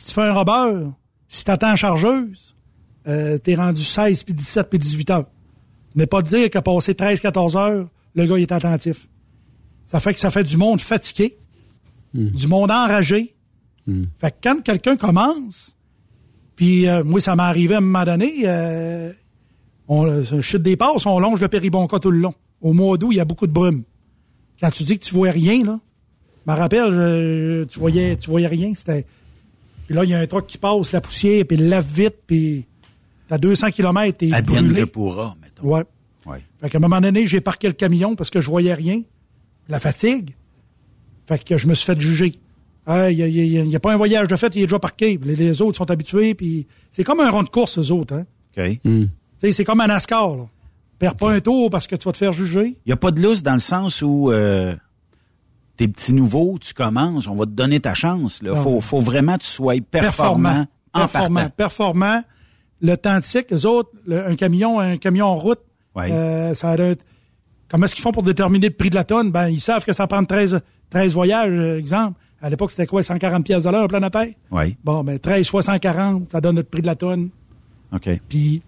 si 0.00 0.06
tu 0.06 0.14
fais 0.14 0.22
un 0.22 0.32
robeur, 0.32 0.92
si 1.28 1.44
tu 1.44 1.50
attends 1.50 1.76
chargeuse, 1.76 2.56
euh, 3.06 3.36
t'es 3.36 3.54
rendu 3.54 3.82
16, 3.82 4.22
puis 4.22 4.32
17, 4.32 4.70
puis 4.70 4.78
18 4.78 5.10
heures. 5.10 5.26
Ne 5.94 6.06
pas 6.06 6.22
dire 6.22 6.48
qu'à 6.48 6.62
passer 6.62 6.94
13, 6.94 7.20
14 7.20 7.56
heures, 7.56 7.88
le 8.14 8.26
gars 8.26 8.36
est 8.36 8.50
attentif. 8.50 9.08
Ça 9.84 10.00
fait 10.00 10.14
que 10.14 10.20
ça 10.20 10.30
fait 10.30 10.44
du 10.44 10.56
monde 10.56 10.80
fatigué, 10.80 11.36
hmm. 12.14 12.28
du 12.28 12.46
monde 12.46 12.70
enragé. 12.70 13.34
Hmm. 13.86 14.04
Fait 14.18 14.30
que 14.30 14.36
quand 14.42 14.62
quelqu'un 14.62 14.96
commence, 14.96 15.76
puis 16.56 16.88
euh, 16.88 17.04
moi, 17.04 17.20
ça 17.20 17.36
m'est 17.36 17.42
arrivé 17.42 17.74
à 17.74 17.78
un 17.78 17.82
moment 17.82 18.04
donné, 18.04 18.42
euh, 18.44 19.12
on 19.86 20.24
chute 20.40 20.62
des 20.62 20.76
passes, 20.76 21.04
on 21.04 21.18
longe 21.18 21.42
le 21.42 21.48
péribonca 21.48 21.98
tout 21.98 22.10
le 22.10 22.20
long. 22.20 22.34
Au 22.62 22.72
mois 22.72 22.96
d'août, 22.96 23.10
il 23.12 23.16
y 23.16 23.20
a 23.20 23.26
beaucoup 23.26 23.46
de 23.46 23.52
brume. 23.52 23.82
Quand 24.60 24.70
tu 24.70 24.84
dis 24.84 24.98
que 24.98 25.04
tu 25.04 25.14
vois 25.14 25.30
rien, 25.30 25.62
là, 25.64 25.80
je 26.46 26.52
me 26.52 26.56
rappelle, 26.56 26.88
euh, 26.90 27.64
tu 27.66 27.78
voyais, 27.78 28.16
tu 28.16 28.30
voyais 28.30 28.46
rien. 28.46 28.72
C'était 28.74 29.04
puis 29.90 29.96
là, 29.96 30.04
il 30.04 30.10
y 30.10 30.14
a 30.14 30.20
un 30.20 30.26
truc 30.28 30.46
qui 30.46 30.56
passe, 30.56 30.92
la 30.92 31.00
poussière, 31.00 31.44
puis 31.44 31.56
il 31.56 31.68
lave 31.68 31.84
vite, 31.92 32.18
puis 32.24 32.64
à 33.28 33.38
200 33.38 33.72
km, 33.72 34.18
t'es 34.18 34.30
brûlé. 34.40 34.82
le 34.82 34.86
pourra, 34.86 35.34
mettons. 35.42 35.66
Ouais. 35.66 35.82
ouais. 36.26 36.44
Fait 36.60 36.70
qu'à 36.70 36.78
un 36.78 36.80
moment 36.80 37.00
donné, 37.00 37.26
j'ai 37.26 37.40
parqué 37.40 37.66
le 37.66 37.72
camion 37.72 38.14
parce 38.14 38.30
que 38.30 38.40
je 38.40 38.48
voyais 38.48 38.72
rien. 38.72 39.02
La 39.68 39.80
fatigue. 39.80 40.36
Fait 41.26 41.42
que 41.42 41.58
je 41.58 41.66
me 41.66 41.74
suis 41.74 41.86
fait 41.86 42.00
juger. 42.00 42.38
Il 42.86 43.66
n'y 43.66 43.74
a, 43.74 43.80
pas 43.80 43.92
un 43.92 43.96
voyage 43.96 44.28
de 44.28 44.36
fait, 44.36 44.54
il 44.54 44.62
est 44.62 44.66
déjà 44.66 44.78
parqué. 44.78 45.18
Les, 45.24 45.60
autres 45.60 45.76
sont 45.76 45.90
habitués, 45.90 46.36
puis 46.36 46.68
c'est 46.92 47.02
comme 47.02 47.18
un 47.18 47.28
rond 47.28 47.42
de 47.42 47.48
course, 47.48 47.76
eux 47.80 47.90
autres. 47.90 48.14
Hein? 48.14 48.26
OK. 48.56 48.78
Hmm. 48.84 49.06
C'est 49.38 49.64
comme 49.64 49.80
un 49.80 49.88
NASCAR. 49.88 50.36
Là. 50.36 50.46
Perds 51.00 51.16
pas 51.16 51.32
un 51.32 51.40
tour 51.40 51.68
parce 51.68 51.88
que 51.88 51.96
tu 51.96 52.04
vas 52.04 52.12
te 52.12 52.18
faire 52.18 52.30
juger. 52.30 52.76
Il 52.86 52.90
n'y 52.90 52.92
a 52.92 52.96
pas 52.96 53.10
de 53.10 53.20
lousse 53.20 53.42
dans 53.42 53.54
le 53.54 53.58
sens 53.58 54.02
où... 54.02 54.30
Euh, 54.30 54.76
t'es 55.80 55.88
petit 55.88 56.12
nouveau, 56.12 56.58
tu 56.60 56.74
commences, 56.74 57.26
on 57.26 57.34
va 57.34 57.46
te 57.46 57.52
donner 57.52 57.80
ta 57.80 57.94
chance. 57.94 58.40
Il 58.42 58.54
faut, 58.54 58.82
faut 58.82 59.00
vraiment 59.00 59.38
que 59.38 59.44
tu 59.44 59.48
sois 59.48 59.76
performant, 59.80 60.66
performant 60.92 61.40
en 61.40 61.48
performant, 61.48 62.22
Le 62.82 62.96
tantique, 62.96 63.46
les 63.50 63.64
autres, 63.64 63.88
un 64.10 64.36
camion, 64.36 64.78
un 64.78 64.98
camion 64.98 65.24
en 65.24 65.36
route, 65.36 65.60
euh, 65.96 66.54
ça 66.54 66.76
Comment 67.70 67.86
est-ce 67.86 67.94
qu'ils 67.94 68.02
font 68.02 68.12
pour 68.12 68.24
déterminer 68.24 68.68
le 68.68 68.74
prix 68.74 68.90
de 68.90 68.94
la 68.94 69.04
tonne? 69.04 69.30
Ben, 69.30 69.48
ils 69.48 69.60
savent 69.60 69.84
que 69.84 69.94
ça 69.94 70.06
prend 70.06 70.22
13, 70.22 70.60
13 70.90 71.14
voyages, 71.14 71.50
euh, 71.50 71.78
exemple. 71.78 72.20
À 72.42 72.50
l'époque, 72.50 72.72
c'était 72.72 72.86
quoi, 72.86 73.02
140 73.02 73.42
pièces 73.44 73.62
de 73.62 73.70
l'heure, 73.70 73.88
planétaire? 73.88 74.28
Oui. 74.50 74.76
Bon, 74.84 75.02
ben, 75.02 75.18
13 75.18 75.48
fois 75.48 75.62
140, 75.62 76.28
ça 76.28 76.42
donne 76.42 76.56
le 76.56 76.62
prix 76.62 76.82
de 76.82 76.86
la 76.88 76.96
tonne. 76.96 77.30
OK. 77.94 78.10
Puis, 78.28 78.60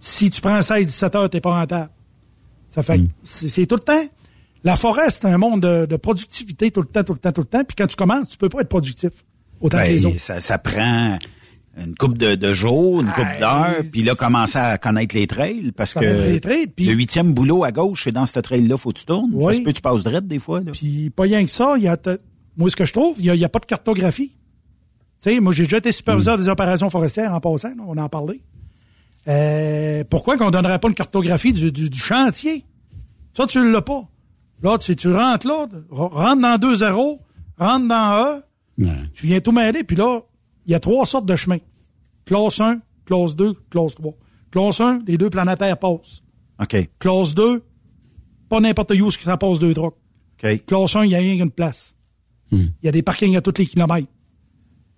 si 0.00 0.30
tu 0.30 0.40
prends 0.40 0.60
16, 0.60 0.86
17 0.86 1.14
heures, 1.14 1.30
t'es 1.30 1.40
pas 1.40 1.60
rentable. 1.60 1.90
Ça 2.70 2.82
fait, 2.82 2.98
mm. 2.98 3.08
c'est 3.22 3.66
tout 3.66 3.76
le 3.76 3.82
temps 3.82 4.08
La 4.66 4.76
forêt, 4.76 5.10
c'est 5.10 5.24
un 5.26 5.38
monde 5.38 5.60
de, 5.62 5.86
de 5.86 5.96
productivité 5.96 6.70
tout 6.72 6.80
le 6.80 6.88
temps, 6.88 7.04
tout 7.04 7.12
le 7.12 7.18
temps, 7.20 7.30
tout 7.32 7.40
le 7.42 7.46
temps. 7.46 7.62
Puis 7.64 7.76
quand 7.78 7.86
tu 7.86 7.94
commences, 7.96 8.30
tu 8.30 8.36
peux 8.36 8.48
pas 8.48 8.60
être 8.62 8.68
productif 8.68 9.10
autant 9.60 9.78
que 9.78 9.84
les 9.88 10.00
Ben, 10.00 10.06
autres. 10.06 10.18
ça, 10.20 10.40
ça 10.40 10.58
prend 10.58 11.18
une 11.78 11.94
coupe 11.94 12.18
de, 12.18 12.34
de 12.34 12.52
jours, 12.52 13.00
une 13.00 13.12
coupe 13.12 13.38
d'heures, 13.38 13.76
puis 13.92 14.02
là, 14.02 14.14
commencer 14.14 14.58
à 14.58 14.76
connaître 14.78 15.14
les 15.14 15.26
trails, 15.26 15.72
parce 15.72 15.92
que 15.94 16.00
les 16.00 16.40
trails, 16.40 16.66
le 16.78 16.92
huitième 16.94 17.32
boulot 17.32 17.64
à 17.64 17.70
gauche, 17.70 18.04
c'est 18.04 18.12
dans 18.12 18.26
ce 18.26 18.40
trail-là, 18.40 18.76
faut 18.76 18.90
que 18.90 18.98
tu 18.98 19.04
tournes. 19.04 19.30
Oui. 19.34 19.52
Ça 19.52 19.58
se 19.60 19.62
peut 19.64 19.70
que 19.70 19.76
tu 19.76 19.82
passes 19.82 20.02
direct 20.02 20.26
des 20.26 20.38
fois. 20.38 20.60
Là. 20.60 20.72
Puis 20.72 21.10
pas 21.10 21.24
rien 21.24 21.44
que 21.44 21.50
ça, 21.50 21.74
il 21.76 21.82
y 21.84 21.88
a 21.88 21.96
te- 21.96 22.18
moi 22.56 22.68
ce 22.70 22.76
que 22.76 22.86
je 22.86 22.92
trouve, 22.92 23.16
il 23.20 23.32
y 23.32 23.38
y 23.38 23.44
a 23.44 23.48
pas 23.48 23.58
de 23.60 23.66
cartographie. 23.66 24.32
Tu 25.22 25.32
sais, 25.34 25.38
moi 25.40 25.52
j'ai 25.52 25.64
déjà 25.64 25.76
été 25.76 25.92
superviseur 25.92 26.38
des 26.38 26.48
opérations 26.48 26.90
forestières 26.90 27.32
en 27.32 27.40
passant, 27.40 27.68
là, 27.68 27.84
on 27.86 27.96
en 27.98 28.08
parlait. 28.08 28.40
Euh, 29.28 30.02
pourquoi 30.08 30.36
qu'on 30.38 30.50
donnerait 30.50 30.78
pas 30.78 30.88
une 30.88 30.94
cartographie 30.94 31.52
du, 31.52 31.70
du- 31.72 31.88
du 31.90 31.98
chantier? 31.98 32.64
Ça, 33.36 33.46
tu 33.46 33.70
l'as 33.70 33.82
pas. 33.82 34.02
Là, 34.62 34.78
tu, 34.78 34.96
tu 34.96 35.12
rentres 35.12 35.46
là, 35.46 35.66
rentre 35.90 36.42
dans 36.42 36.56
2-0, 36.56 37.18
rentre 37.58 37.88
dans 37.88 38.40
Ouais. 38.78 39.08
tu 39.14 39.26
viens 39.26 39.40
tout 39.40 39.52
mêler, 39.52 39.84
puis 39.84 39.96
là, 39.96 40.20
il 40.66 40.72
y 40.72 40.74
a 40.74 40.80
trois 40.80 41.06
sortes 41.06 41.24
de 41.24 41.34
chemins. 41.34 41.58
Classe 42.26 42.60
1, 42.60 42.80
classe 43.06 43.34
2, 43.34 43.54
classe 43.70 43.94
3. 43.94 44.12
Classe 44.50 44.80
1, 44.80 45.00
les 45.06 45.16
deux 45.16 45.30
planétaires 45.30 45.78
passent. 45.78 46.22
OK. 46.60 46.90
Classe 46.98 47.34
2, 47.34 47.62
pas 48.50 48.60
n'importe 48.60 48.92
où 48.92 49.10
ce 49.10 49.16
que 49.16 49.24
ça 49.24 49.36
passe 49.38 49.58
deux 49.58 49.72
trucks. 49.72 49.94
OK. 50.42 50.64
Classe 50.66 50.94
1, 50.96 51.04
il 51.06 51.10
y 51.10 51.14
a 51.14 51.18
rien 51.18 51.38
qu'une 51.38 51.50
place. 51.50 51.94
Il 52.52 52.70
y 52.82 52.88
a 52.88 52.92
des 52.92 53.02
parkings 53.02 53.34
à 53.36 53.40
tous 53.40 53.54
les 53.58 53.66
kilomètres. 53.66 54.08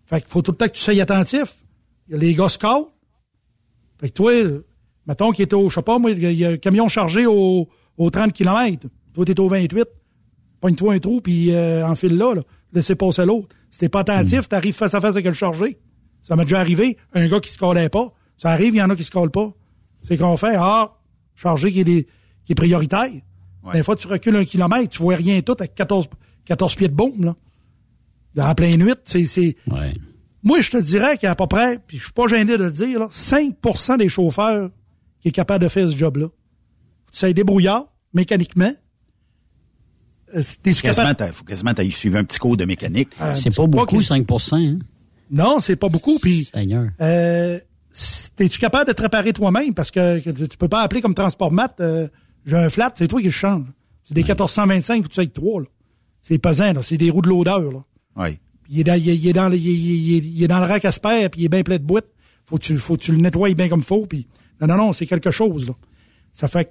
Fait 0.06 0.20
qu'il 0.20 0.30
faut 0.30 0.42
tout 0.42 0.50
le 0.50 0.56
temps 0.56 0.66
que 0.66 0.72
tu 0.72 0.80
sois 0.82 1.00
attentif. 1.00 1.54
Il 2.08 2.12
y 2.12 2.14
a 2.16 2.18
les 2.18 2.34
gars 2.34 2.48
scouts. 2.48 2.90
Fait 4.00 4.08
que 4.08 4.14
toi, 4.14 4.32
mettons 5.06 5.30
qu'il 5.32 5.44
était 5.44 5.54
au, 5.54 5.68
je 5.68 5.74
sais 5.76 5.82
pas, 5.82 5.98
moi, 5.98 6.10
il 6.10 6.32
y 6.32 6.44
a 6.44 6.50
un 6.50 6.56
camion 6.56 6.88
chargé 6.88 7.26
au, 7.26 7.68
au 7.96 8.10
30 8.10 8.32
km. 8.32 8.86
Toi, 9.14 9.24
t'es 9.24 9.38
au 9.40 9.48
28. 9.48 9.84
Pogne-toi 10.60 10.94
un 10.94 10.98
trou, 10.98 11.20
puis 11.20 11.52
euh, 11.54 11.86
enfile 11.86 12.16
là, 12.16 12.34
là. 12.34 12.42
Laissez 12.72 12.94
passer 12.94 13.24
l'autre. 13.24 13.48
Si 13.70 13.80
t'es 13.80 13.88
pas 13.88 14.00
attentif, 14.00 14.48
t'arrives 14.48 14.74
face 14.74 14.94
à 14.94 15.00
face 15.00 15.14
avec 15.14 15.26
le 15.26 15.32
chargé. 15.32 15.78
Ça 16.22 16.36
m'est 16.36 16.42
déjà 16.44 16.60
arrivé. 16.60 16.96
Un 17.14 17.28
gars 17.28 17.40
qui 17.40 17.50
se 17.50 17.58
collait 17.58 17.88
pas. 17.88 18.12
Ça 18.36 18.50
arrive, 18.50 18.74
il 18.74 18.78
y 18.78 18.82
en 18.82 18.90
a 18.90 18.96
qui 18.96 19.04
se 19.04 19.10
collent 19.10 19.30
pas. 19.30 19.52
C'est 20.02 20.16
qu'on 20.16 20.36
fait, 20.36 20.54
ah, 20.58 20.96
chargé 21.34 21.72
qui 21.72 21.80
est, 21.80 21.84
des- 21.84 22.06
qui 22.44 22.52
est 22.52 22.54
prioritaire. 22.54 23.10
Des 23.72 23.82
fois, 23.82 23.96
tu 23.96 24.06
recules 24.06 24.34
un 24.36 24.44
kilomètre, 24.44 24.88
tu 24.88 25.02
vois 25.02 25.16
rien 25.16 25.40
tout 25.42 25.54
avec 25.58 25.74
14, 25.74 26.08
14 26.46 26.74
pieds 26.74 26.88
de 26.88 26.94
bombe, 26.94 27.24
là. 27.24 27.36
En 28.50 28.54
pleine 28.54 28.82
nuit, 28.82 28.94
c'est, 29.04 29.56
Ouais. 29.66 29.92
moi, 30.42 30.60
je 30.60 30.70
te 30.70 30.76
dirais 30.78 31.16
qu'il 31.18 31.26
y 31.26 31.28
a 31.28 31.32
à 31.32 31.34
peu 31.34 31.46
près, 31.46 31.78
puis 31.86 31.98
je 31.98 32.04
suis 32.04 32.12
pas 32.12 32.26
gêné 32.28 32.56
de 32.56 32.64
le 32.64 32.70
dire, 32.70 32.98
là, 33.00 33.08
5% 33.10 33.96
des 33.98 34.08
chauffeurs 34.08 34.70
qui 35.20 35.28
est 35.28 35.32
capable 35.32 35.64
de 35.64 35.68
faire 35.68 35.90
ce 35.90 35.96
job-là. 35.96 36.28
Tu 37.12 37.18
sais, 37.18 37.34
débrouillard, 37.34 37.86
mécaniquement. 38.14 38.72
Euh, 40.34 40.42
Quasiment, 40.62 40.94
capable? 40.94 41.16
t'as- 41.16 41.32
faut 41.32 41.44
quasiment 41.44 41.72
t'aille 41.74 41.90
suivre 41.90 42.18
un 42.18 42.24
petit 42.24 42.38
cours 42.38 42.56
de 42.56 42.64
mécanique. 42.64 43.10
Euh, 43.20 43.34
C'est 43.34 43.54
pas 43.54 43.66
beaucoup, 43.66 43.96
que- 43.98 44.02
5 44.04 44.26
hein? 44.52 44.78
Non, 45.30 45.60
c'est 45.60 45.76
pas 45.76 45.88
beaucoup. 45.88 46.18
Puis, 46.18 46.44
Seigneur. 46.52 46.88
euh, 47.00 47.58
t'es-tu 48.36 48.58
capable 48.58 48.88
de 48.88 48.92
te 48.92 49.02
réparer 49.02 49.32
toi-même? 49.32 49.74
Parce 49.74 49.90
que, 49.90 50.20
que 50.20 50.30
tu 50.30 50.56
peux 50.56 50.68
pas 50.68 50.82
appeler 50.82 51.00
comme 51.00 51.14
transport 51.14 51.50
mat, 51.52 51.74
euh, 51.80 52.08
j'ai 52.46 52.56
un 52.56 52.70
flat, 52.70 52.92
c'est 52.94 53.08
toi 53.08 53.20
qui 53.20 53.26
le 53.26 53.30
change. 53.32 53.66
C'est 54.04 54.14
des 54.14 54.22
1425, 54.22 55.02
faut 55.02 55.08
que 55.08 55.14
tu 55.14 55.20
ailles 55.20 55.30
trois, 55.30 55.60
là. 55.60 55.66
C'est 56.22 56.38
pesant, 56.38 56.72
là. 56.72 56.82
C'est 56.82 56.96
des 56.98 57.10
roues 57.10 57.22
de 57.22 57.28
l'odeur, 57.28 57.60
là. 57.72 57.84
Oui. 58.16 58.38
Puis 58.64 58.72
il 58.74 58.80
est 58.80 58.84
dans, 58.84 58.94
il 58.94 59.08
est- 59.08 59.16
il 59.16 59.28
est 59.28 59.32
dans, 59.32 59.48
le- 59.48 59.56
il 59.56 60.42
est- 60.44 60.48
dans 60.48 60.60
rack 60.60 60.84
à 60.84 60.92
spare, 60.92 61.30
puis 61.30 61.42
il 61.42 61.44
est 61.44 61.48
bien 61.48 61.62
plein 61.62 61.76
de 61.78 61.82
boîtes. 61.84 62.06
Faut 62.44 62.56
que 62.56 62.62
tu, 62.62 62.76
faut 62.78 62.96
que 62.96 63.02
tu 63.02 63.12
le 63.12 63.18
nettoies 63.18 63.54
bien 63.54 63.68
comme 63.68 63.82
faut. 63.82 64.06
Puis 64.06 64.26
non, 64.60 64.66
non, 64.66 64.76
non, 64.76 64.92
c'est 64.92 65.06
quelque 65.06 65.30
chose 65.30 65.66
là. 65.66 65.74
Ça 66.32 66.48
fait 66.48 66.64
que 66.66 66.70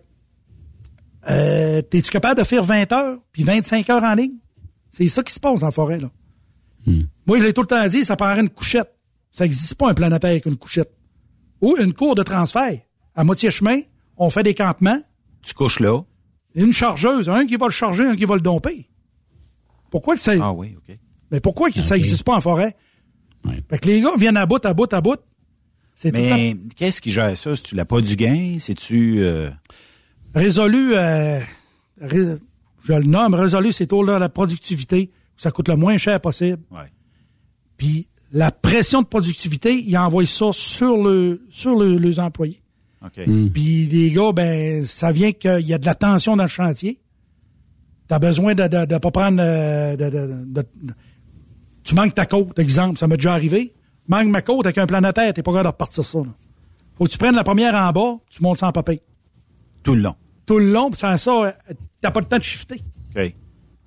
euh, 1.29 1.81
t'es-tu 1.81 2.09
capable 2.11 2.39
de 2.39 2.45
faire 2.45 2.63
20 2.63 2.91
heures 2.91 3.17
puis 3.31 3.43
25 3.43 3.89
heures 3.89 4.03
en 4.03 4.13
ligne? 4.13 4.35
C'est 4.89 5.07
ça 5.07 5.23
qui 5.23 5.33
se 5.33 5.39
passe 5.39 5.63
en 5.63 5.71
forêt 5.71 5.99
là. 5.99 6.09
Moi, 7.25 7.39
je 7.39 7.43
l'ai 7.43 7.51
tout 7.53 7.61
le 7.61 7.67
temps 7.67 7.85
dit, 7.87 8.05
ça 8.05 8.15
prendrait 8.15 8.39
une 8.39 8.49
couchette. 8.49 8.95
Ça 9.31 9.43
n'existe 9.43 9.75
pas 9.75 9.89
un 9.89 9.93
planétaire 9.93 10.31
avec 10.31 10.45
une 10.45 10.55
couchette. 10.55 10.91
Ou 11.61 11.75
une 11.77 11.91
cour 11.93 12.15
de 12.15 12.23
transfert. 12.23 12.79
À 13.13 13.23
moitié 13.25 13.51
chemin, 13.51 13.81
on 14.15 14.29
fait 14.29 14.43
des 14.43 14.53
campements. 14.53 15.01
Tu 15.41 15.53
couches 15.53 15.81
là. 15.81 16.01
Une 16.55 16.71
chargeuse, 16.71 17.27
un 17.27 17.45
qui 17.45 17.57
va 17.57 17.65
le 17.65 17.71
charger, 17.73 18.05
un 18.05 18.15
qui 18.15 18.23
va 18.23 18.35
le 18.35 18.41
domper. 18.41 18.89
Pourquoi 19.91 20.15
que 20.15 20.21
ça. 20.21 20.31
Ah 20.41 20.53
oui, 20.53 20.75
OK. 20.77 20.97
Mais 21.29 21.41
pourquoi 21.41 21.69
que 21.71 21.81
ça 21.81 21.95
n'existe 21.95 22.23
pas 22.23 22.35
en 22.37 22.41
forêt? 22.41 22.75
Ouais. 23.43 23.61
Fait 23.69 23.79
que 23.79 23.87
les 23.87 23.99
gars 24.01 24.15
viennent 24.17 24.37
à 24.37 24.45
bout, 24.45 24.65
à 24.65 24.73
bout, 24.73 24.91
à 24.93 25.01
bout. 25.01 25.19
Mais 26.05 26.55
qu'est-ce 26.75 27.01
qui 27.01 27.11
gère 27.11 27.35
ça? 27.35 27.55
C'est-tu 27.55 27.75
la 27.75 27.85
pas 27.85 27.99
du 28.01 28.15
gain? 28.15 28.57
C'est-tu... 28.59 29.19
euh, 29.23 29.49
résolu, 30.35 30.93
euh, 30.95 31.39
ré- 32.01 32.37
je 32.83 32.93
le 32.93 33.03
nomme, 33.03 33.33
résolu, 33.33 33.71
c'est 33.71 33.87
tout 33.87 34.03
là 34.03 34.19
la 34.19 34.29
productivité. 34.29 35.11
Ça 35.35 35.51
coûte 35.51 35.67
le 35.67 35.75
moins 35.75 35.97
cher 35.97 36.19
possible. 36.19 36.59
Ouais. 36.71 36.91
Puis 37.77 38.07
la 38.31 38.51
pression 38.51 39.01
de 39.01 39.07
productivité, 39.07 39.81
ils 39.83 39.97
envoient 39.97 40.25
ça 40.25 40.49
sur 40.51 40.97
le 41.03 41.41
sur 41.49 41.77
le- 41.77 41.97
les 41.97 42.19
employés. 42.19 42.61
OK. 43.05 43.19
Puis 43.53 43.85
les 43.87 44.11
gars, 44.11 44.31
ben, 44.31 44.85
ça 44.85 45.11
vient 45.11 45.31
qu'il 45.31 45.61
y 45.67 45.73
a 45.73 45.77
de 45.77 45.85
la 45.85 45.95
tension 45.95 46.35
dans 46.35 46.43
le 46.43 46.49
chantier. 46.49 46.99
T'as 48.07 48.19
besoin 48.19 48.55
de 48.55 48.63
ne 48.63 48.67
de, 48.67 48.85
de 48.85 48.97
pas 48.97 49.11
prendre 49.11 49.37
euh, 49.41 49.95
de, 49.95 50.09
de- 50.09 50.43
de- 50.45 50.93
Tu 51.83 51.93
manques 51.95 52.15
ta 52.15 52.25
côte, 52.25 52.57
exemple, 52.59 52.97
ça 52.97 53.07
m'est 53.07 53.17
déjà 53.17 53.33
arrivé. 53.33 53.73
Manque 54.07 54.27
ma 54.27 54.41
côte 54.41 54.65
avec 54.65 54.77
un 54.77 54.87
planétaire, 54.87 55.33
t'es 55.33 55.43
pas 55.43 55.51
capable 55.51 55.65
de 55.65 55.71
repartir 55.73 56.03
ça. 56.03 56.19
Là. 56.19 56.25
Faut 56.97 57.05
que 57.05 57.09
tu 57.09 57.17
prennes 57.17 57.35
la 57.35 57.43
première 57.43 57.75
en 57.75 57.91
bas, 57.91 58.15
tu 58.29 58.41
montes 58.41 58.57
sans 58.59 58.71
papier. 58.71 59.01
Tout 59.87 59.95
le 59.95 60.01
long. 60.01 60.15
Tout 60.45 60.59
le 60.59 60.71
long, 60.71 60.89
puis 60.91 60.99
sans 60.99 61.17
ça, 61.17 61.31
euh, 61.45 61.51
t'as 62.01 62.11
pas 62.11 62.19
le 62.19 62.25
temps 62.25 62.37
de 62.37 62.43
shifter. 62.43 62.75
OK. 63.15 63.21
Tu 63.23 63.33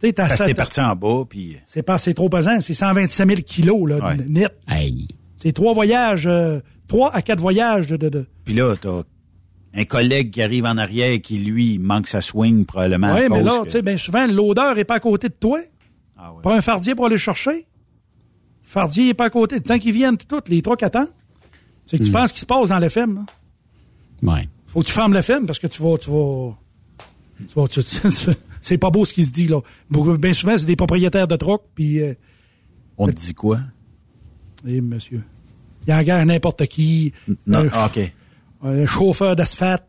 sais, 0.07 0.13
t'as 0.13 0.23
Parce 0.23 0.33
que 0.33 0.39
ça- 0.39 0.47
t'es 0.47 0.55
parti 0.55 0.81
en 0.81 0.97
bas, 0.97 1.25
puis... 1.29 1.57
C'est 1.67 1.83
pas, 1.83 1.99
c'est 1.99 2.15
trop 2.15 2.29
pesant, 2.31 2.59
c'est 2.61 2.73
125 2.75 3.29
000 3.29 3.41
kilos, 3.43 3.89
là, 3.89 3.99
Ouais. 3.99 4.17
net. 4.29 4.57
Hey. 4.67 5.07
C'est 5.37 5.53
trois 5.53 5.75
voyages, 5.75 6.27
euh, 6.27 6.61
trois 6.89 7.15
à 7.15 7.21
quatre 7.23 7.41
voyages 7.41 7.87
de, 7.87 7.97
de, 7.97 8.09
de- 8.09 8.27
Puis 8.45 8.55
là, 8.55 8.75
t'as 8.81 9.03
un 9.75 9.85
collègue 9.85 10.31
qui 10.31 10.43
arrive 10.43 10.65
en 10.65 10.77
arrière 10.79 11.21
qui, 11.21 11.39
lui, 11.39 11.79
manque 11.79 12.09
sa 12.09 12.21
swing 12.23 12.65
probablement. 12.65 13.09
à 13.09 13.15
Oui, 13.21 13.27
mais 13.31 13.43
là, 13.43 13.59
que- 13.61 13.65
tu 13.65 13.71
sais, 13.73 13.83
bien 13.83 13.97
souvent, 13.99 14.27
l'odeur 14.27 14.79
est 14.79 14.85
pas 14.85 14.95
à 14.97 15.01
côté 15.01 15.29
de 15.29 15.35
toi. 15.35 15.61
Ah 16.17 16.33
ouais. 16.33 16.43
Pas 16.43 16.57
un 16.57 16.61
fardier 16.63 16.95
pour 16.95 17.05
aller 17.07 17.15
le 17.17 17.19
chercher. 17.21 17.51
Le 17.53 17.65
fardier 18.65 19.05
n'est 19.09 19.15
pas 19.15 19.27
à 19.27 19.31
côté. 19.31 19.57
Le 19.57 19.63
temps 19.63 19.79
qu'ils 19.79 19.93
viennent, 19.95 20.17
toutes 20.17 20.49
les 20.49 20.63
trucs 20.63 20.83
attendent. 20.83 21.09
C'est 21.87 21.99
que 21.99 22.05
tu 22.05 22.11
penses 22.11 22.33
qu'il 22.33 22.41
se 22.41 22.47
passe 22.47 22.69
dans 22.71 22.79
l'FM. 22.79 23.15
là. 23.17 24.43
Faut 24.71 24.81
que 24.81 24.87
tu 24.87 24.93
fermes 24.93 25.13
l'FM 25.15 25.47
parce 25.47 25.59
que 25.59 25.67
tu 25.67 25.83
vas. 25.83 25.99
Tu 25.99 26.11
vas, 26.11 26.57
tu 27.47 27.55
vas- 27.55 27.69
tu- 27.69 27.83
tu- 27.83 28.31
c'est 28.63 28.79
pas 28.79 28.91
beau 28.91 29.05
ce 29.05 29.13
qui 29.15 29.25
se 29.25 29.33
dit, 29.33 29.49
là. 29.49 29.61
Bien 29.91 30.33
souvent, 30.33 30.57
c'est 30.57 30.67
des 30.67 30.77
propriétaires 30.77 31.27
de 31.29 31.37
trucks, 31.37 31.65
puis. 31.75 32.01
euh, 32.01 32.15
On 32.99 33.07
te 33.07 33.13
dit 33.13 33.35
quoi? 33.35 33.61
eh, 34.67 34.81
monsieur. 34.81 35.23
Il 35.87 35.93
engage 35.95 36.27
n'importe 36.27 36.67
qui. 36.67 37.13
Non, 37.47 37.61
un, 37.65 37.69
ah, 37.73 37.87
OK. 37.87 38.13
un 38.63 38.87
chauffeur 38.87 39.35
d'asphalte. 39.35 39.85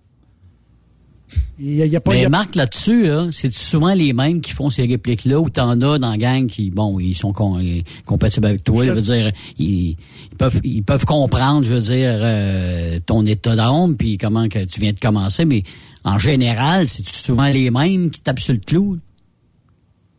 Il 1.59 1.75
y 1.75 1.81
a, 1.81 1.85
il 1.85 1.91
y 1.91 1.95
a 1.95 2.01
pas. 2.01 2.13
il 2.13 2.17
y 2.17 2.19
Mais 2.21 2.25
a- 2.25 2.29
Marc, 2.29 2.55
là-dessus, 2.55 3.07
là, 3.07 3.27
c'est 3.31 3.53
souvent 3.53 3.93
les 3.93 4.13
mêmes 4.13 4.41
qui 4.41 4.51
font 4.51 4.69
ces 4.69 4.83
répliques-là 4.85 5.39
ou 5.39 5.49
t'en 5.49 5.69
as 5.69 5.75
dans 5.99 6.09
la 6.09 6.17
gang 6.17 6.47
qui, 6.47 6.71
bon, 6.71 6.99
ils 6.99 7.13
sont 7.15 7.33
con- 7.33 7.59
euh, 7.59 7.81
compatibles 8.05 8.47
avec 8.47 8.63
toi. 8.63 8.83
Je 8.85 8.91
veux 8.91 9.01
dire, 9.01 9.31
ils, 9.59 9.89
ils 10.31 10.37
peuvent, 10.37 10.59
ils 10.63 10.83
peuvent 10.83 11.05
comprendre, 11.05 11.65
je 11.65 11.73
veux 11.73 11.81
dire, 11.81 12.17
euh, 12.21 12.99
ton 13.05 13.25
état 13.25 13.55
d'âme 13.55 13.95
puis 13.95 14.17
comment 14.17 14.49
que 14.49 14.63
tu 14.65 14.79
viens 14.79 14.93
de 14.93 14.99
commencer, 14.99 15.45
mais 15.45 15.63
en 16.03 16.17
général, 16.17 16.87
c'est 16.87 17.05
souvent 17.07 17.45
les 17.47 17.69
mêmes 17.69 18.09
qui 18.09 18.21
tapent 18.21 18.39
sur 18.39 18.53
le 18.53 18.59
clou? 18.59 18.97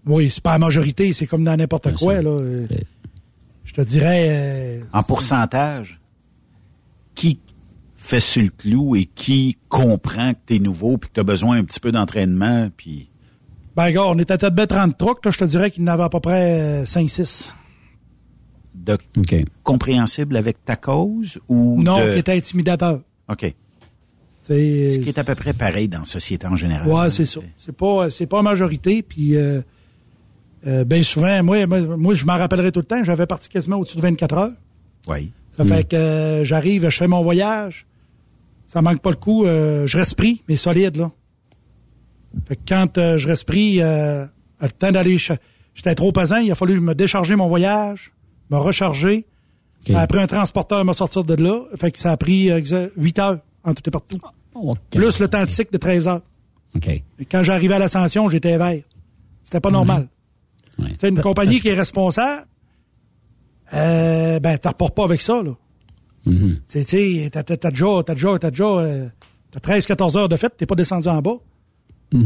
Oui, 0.07 0.31
c'est 0.31 0.42
pas 0.42 0.53
la 0.53 0.59
majorité, 0.59 1.12
c'est 1.12 1.27
comme 1.27 1.44
dans 1.44 1.57
n'importe 1.57 1.94
quoi, 1.98 2.14
ça. 2.16 2.22
là. 2.22 2.31
Euh, 2.31 2.66
Je 3.64 3.72
te 3.72 3.81
dirais. 3.83 4.27
euh, 4.31 4.81
En 4.92 5.03
pourcentage, 5.03 6.01
qui 7.14 7.38
fait 8.03 8.21
sur 8.21 8.43
le 8.43 8.49
clou 8.49 8.97
et 8.97 9.05
qui 9.05 9.57
comprend 9.69 10.33
que 10.35 10.38
t'es 10.47 10.59
nouveau 10.59 10.99
puis 10.99 11.09
que 11.09 11.15
t'as 11.15 11.23
besoin 11.23 11.59
un 11.59 11.65
petit 11.65 11.81
peu 11.81 11.93
d'entraînement, 11.93 12.69
puis... 12.77 13.09
Ben, 13.77 13.91
gars, 13.91 14.05
on 14.07 14.19
était 14.19 14.35
à 14.35 14.38
tête 14.38 14.55
bête 14.55 14.69
30 14.71 14.99
trucks, 14.99 15.25
là, 15.25 15.31
je 15.31 15.38
te 15.38 15.45
dirais 15.45 15.71
qu'il 15.71 15.83
en 15.85 15.87
avait 15.87 16.03
à 16.03 16.09
peu 16.11 16.21
près 16.21 16.83
5-6. 16.85 17.53
de 18.75 18.99
OK. 19.17 19.35
compréhensible 19.62 20.37
avec 20.37 20.62
ta 20.65 20.77
cause 20.77 21.38
ou 21.49 21.83
Non, 21.83 21.99
de... 22.05 22.12
qui 22.12 22.19
était 22.19 22.33
intimidateur. 22.37 23.01
OK. 23.31 23.55
C'est- 24.43 24.91
Ce 24.91 24.99
qui 24.99 25.09
est 25.09 25.19
à 25.19 25.25
peu 25.25 25.35
près 25.37 25.53
pareil 25.53 25.88
dans 25.88 26.01
la 26.01 26.05
société 26.05 26.47
en 26.47 26.57
général. 26.57 26.88
Ouais, 26.88 27.11
c'est 27.11 27.25
ça. 27.27 27.41
C'est 27.57 27.75
pas, 27.77 28.11
c'est 28.11 28.27
pas 28.27 28.43
majorité, 28.43 29.03
puis 29.03 29.37
euh, 29.37 29.62
euh, 30.67 30.85
bien 30.85 31.03
souvent, 31.05 31.43
moi, 31.45 31.65
moi, 31.67 31.81
moi, 31.97 32.15
je 32.15 32.25
m'en 32.27 32.37
rappellerai 32.37 32.73
tout 32.73 32.81
le 32.81 32.85
temps, 32.87 33.05
j'avais 33.05 33.27
parti 33.27 33.49
quasiment 33.49 33.77
au-dessus 33.77 33.97
de 33.97 34.03
24 34.03 34.35
heures. 34.37 34.53
Oui. 35.09 35.31
Ça 35.57 35.65
fait 35.65 35.85
que 35.88 35.97
euh, 35.97 36.45
j'arrive, 36.45 36.88
je 36.91 36.97
fais 36.97 37.07
mon 37.09 37.23
voyage, 37.23 37.87
ça 38.73 38.81
manque 38.81 39.03
pas 39.03 39.11
le 39.11 39.17
coup, 39.17 39.45
euh, 39.45 39.87
je 39.87 39.99
reste 39.99 40.15
pris, 40.15 40.43
mais 40.49 40.57
solide, 40.57 40.97
là. 40.97 41.11
Fait 42.49 42.57
que 42.57 42.63
quand 42.67 42.97
euh, 42.97 43.19
je 43.19 43.29
reste 43.29 43.45
pris, 43.45 43.83
euh, 43.83 44.25
le 44.63 44.71
temps 44.71 44.91
d'aller, 44.91 45.19
j'étais 45.19 45.95
trop 45.95 46.11
pesant, 46.11 46.39
il 46.39 46.51
a 46.51 46.55
fallu 46.55 46.81
me 46.81 46.95
décharger 46.95 47.37
mon 47.37 47.49
voyage, 47.49 48.13
me 48.51 48.57
recharger. 48.57 49.27
OK. 49.83 49.93
Ça 49.93 50.01
a 50.01 50.07
pris 50.07 50.21
un 50.21 50.27
transporteur 50.27 50.79
à 50.79 50.85
me 50.85 50.95
sortir 50.95 51.23
de 51.23 51.35
là, 51.35 51.61
fait 51.77 51.91
que 51.91 51.99
ça 51.99 52.13
a 52.13 52.17
pris 52.17 52.49
8 52.97 53.19
heures 53.19 53.39
en 53.63 53.75
tout 53.75 53.83
et 53.87 53.91
partout. 53.91 54.19
OK. 54.55 54.79
Plus 54.91 55.19
le 55.19 55.29
temps 55.29 55.45
de 55.45 55.51
cycle 55.51 55.71
de 55.71 55.79
13 55.79 56.09
heures. 56.09 56.23
OK. 56.75 56.89
Et 56.89 57.05
Quand 57.31 57.43
j'arrivais 57.43 57.75
à 57.75 57.79
l'ascension, 57.79 58.31
j'étais 58.31 58.57
vert. 58.57 58.81
C'était 59.43 59.61
pas 59.61 59.71
normal. 59.71 60.09
Ouais. 60.79 60.97
C'est 60.99 61.11
une 61.11 61.21
compagnie 61.21 61.61
qui 61.61 61.69
est 61.69 61.75
responsable. 61.75 62.47
Euh, 63.75 64.41
ben, 64.41 64.57
t'en 64.57 64.71
repars 64.71 64.93
pas 64.93 65.05
avec 65.05 65.21
ça, 65.21 65.43
là. 65.43 65.53
Tu 66.25 66.57
sais, 66.69 66.85
tu 66.85 66.97
sais, 66.97 67.31
t'as, 67.33 67.43
t'as, 67.43 67.57
t'as 67.57 67.71
déjà, 67.71 67.87
t'as 68.07 68.15
déjà, 68.15 68.39
t'as 68.39 68.51
déjà, 68.51 68.65
euh, 68.65 69.09
t'as 69.51 69.61
13, 69.61 69.87
14 69.87 70.17
heures 70.17 70.29
de 70.29 70.37
fête, 70.37 70.53
t'es 70.57 70.67
pas 70.67 70.75
descendu 70.75 71.09
en 71.09 71.21
bas. 71.21 71.37
Je 72.13 72.19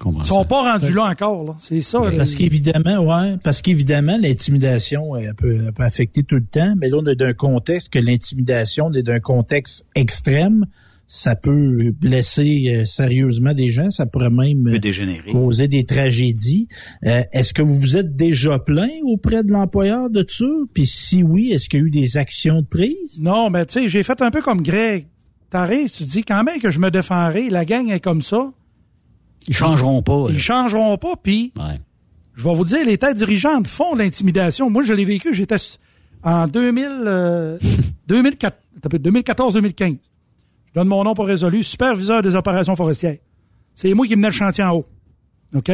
comprends 0.00 0.20
Ils 0.20 0.24
ça. 0.24 0.28
sont 0.30 0.44
pas 0.44 0.72
rendus 0.72 0.92
là 0.92 1.04
encore, 1.04 1.44
là. 1.44 1.54
C'est 1.58 1.80
ça. 1.80 2.00
Parce 2.16 2.34
qu'évidemment, 2.34 2.98
ouais, 2.98 3.36
parce 3.42 3.62
qu'évidemment, 3.62 4.16
l'intimidation 4.20 5.16
elle 5.16 5.34
peut, 5.34 5.58
elle 5.66 5.72
peut 5.72 5.82
affecter 5.82 6.22
tout 6.24 6.36
le 6.36 6.44
temps, 6.44 6.74
mais 6.76 6.88
là, 6.88 6.98
on 7.00 7.06
est 7.06 7.16
d'un 7.16 7.32
contexte 7.34 7.88
que 7.88 7.98
l'intimidation 7.98 8.92
est 8.92 9.02
d'un 9.02 9.20
contexte 9.20 9.86
extrême. 9.94 10.66
Ça 11.10 11.36
peut 11.36 11.90
blesser 11.98 12.64
euh, 12.68 12.84
sérieusement 12.84 13.54
des 13.54 13.70
gens, 13.70 13.90
ça 13.90 14.04
pourrait 14.04 14.28
même 14.28 14.64
peut 14.64 14.74
euh, 14.74 14.78
dégénérer. 14.78 15.32
causer 15.32 15.66
des 15.66 15.86
tragédies. 15.86 16.68
Euh, 17.06 17.22
est-ce 17.32 17.54
que 17.54 17.62
vous 17.62 17.76
vous 17.76 17.96
êtes 17.96 18.14
déjà 18.14 18.58
plaint 18.58 18.90
auprès 19.04 19.42
de 19.42 19.50
l'employeur 19.50 20.10
de 20.10 20.22
ça? 20.28 20.44
Puis 20.74 20.86
si 20.86 21.22
oui, 21.22 21.50
est-ce 21.50 21.70
qu'il 21.70 21.80
y 21.80 21.82
a 21.82 21.86
eu 21.86 21.90
des 21.90 22.18
actions 22.18 22.60
de 22.60 22.66
prise? 22.66 23.18
Non, 23.20 23.48
mais 23.48 23.64
tu 23.64 23.72
sais, 23.80 23.88
j'ai 23.88 24.02
fait 24.02 24.20
un 24.20 24.30
peu 24.30 24.42
comme 24.42 24.60
Greg. 24.60 25.06
T'arrives, 25.48 25.90
tu 25.90 26.04
te 26.04 26.10
dis 26.10 26.24
quand 26.24 26.44
même 26.44 26.60
que 26.60 26.70
je 26.70 26.78
me 26.78 26.90
défendrai, 26.90 27.48
la 27.48 27.64
gang 27.64 27.88
est 27.90 28.00
comme 28.00 28.20
ça. 28.20 28.52
Ils 29.48 29.54
changeront 29.54 30.02
pas. 30.02 30.26
là. 30.28 30.30
Ils 30.32 30.38
changeront 30.38 30.98
pas, 30.98 31.14
puis 31.22 31.54
Ouais. 31.58 31.80
je 32.34 32.44
vais 32.44 32.54
vous 32.54 32.66
dire, 32.66 32.84
les 32.84 32.98
têtes 32.98 33.16
dirigeantes 33.16 33.66
font 33.66 33.94
de 33.94 34.00
l'intimidation. 34.00 34.68
Moi, 34.68 34.82
je 34.82 34.92
l'ai 34.92 35.06
vécu, 35.06 35.32
j'étais 35.32 35.56
en 36.22 36.46
2000, 36.48 36.86
euh, 37.06 37.58
2004 38.08 38.58
2014-2015. 38.82 39.96
Je 40.78 40.80
donne 40.84 40.88
mon 40.90 41.02
nom 41.02 41.12
pour 41.12 41.26
résolu, 41.26 41.64
superviseur 41.64 42.22
des 42.22 42.36
opérations 42.36 42.76
forestières. 42.76 43.16
C'est 43.74 43.92
moi 43.94 44.06
qui 44.06 44.14
menais 44.14 44.28
le 44.28 44.32
chantier 44.32 44.62
en 44.62 44.76
haut. 44.76 44.86
OK? 45.56 45.72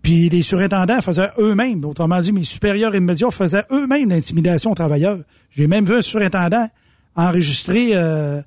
Puis 0.00 0.30
les 0.30 0.40
surintendants 0.40 1.02
faisaient 1.02 1.28
eux-mêmes, 1.38 1.84
autrement 1.84 2.18
dit, 2.20 2.32
mes 2.32 2.44
supérieurs 2.44 2.94
immédiats 2.94 3.30
faisaient 3.30 3.64
eux-mêmes 3.70 4.08
l'intimidation 4.08 4.70
aux 4.72 4.74
travailleurs. 4.74 5.18
J'ai 5.50 5.66
même 5.66 5.84
vu 5.84 5.96
un 5.96 6.00
surintendant 6.00 6.66
enregistrer, 7.14 7.90
euh, 7.92 8.40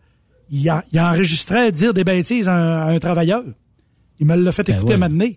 il, 0.49 0.67
a- 0.71 0.83
il 0.91 0.99
enregistrait 0.99 1.71
dire 1.71 1.93
des 1.93 2.03
bêtises 2.03 2.47
à 2.47 2.55
un, 2.55 2.87
à 2.87 2.89
un 2.89 2.97
travailleur. 2.97 3.43
Il 4.19 4.25
me 4.25 4.35
l'a 4.35 4.51
fait 4.51 4.63
Ben 4.65 4.75
écouter 4.77 4.93
ouais. 4.93 4.97
maintenant. 4.97 5.29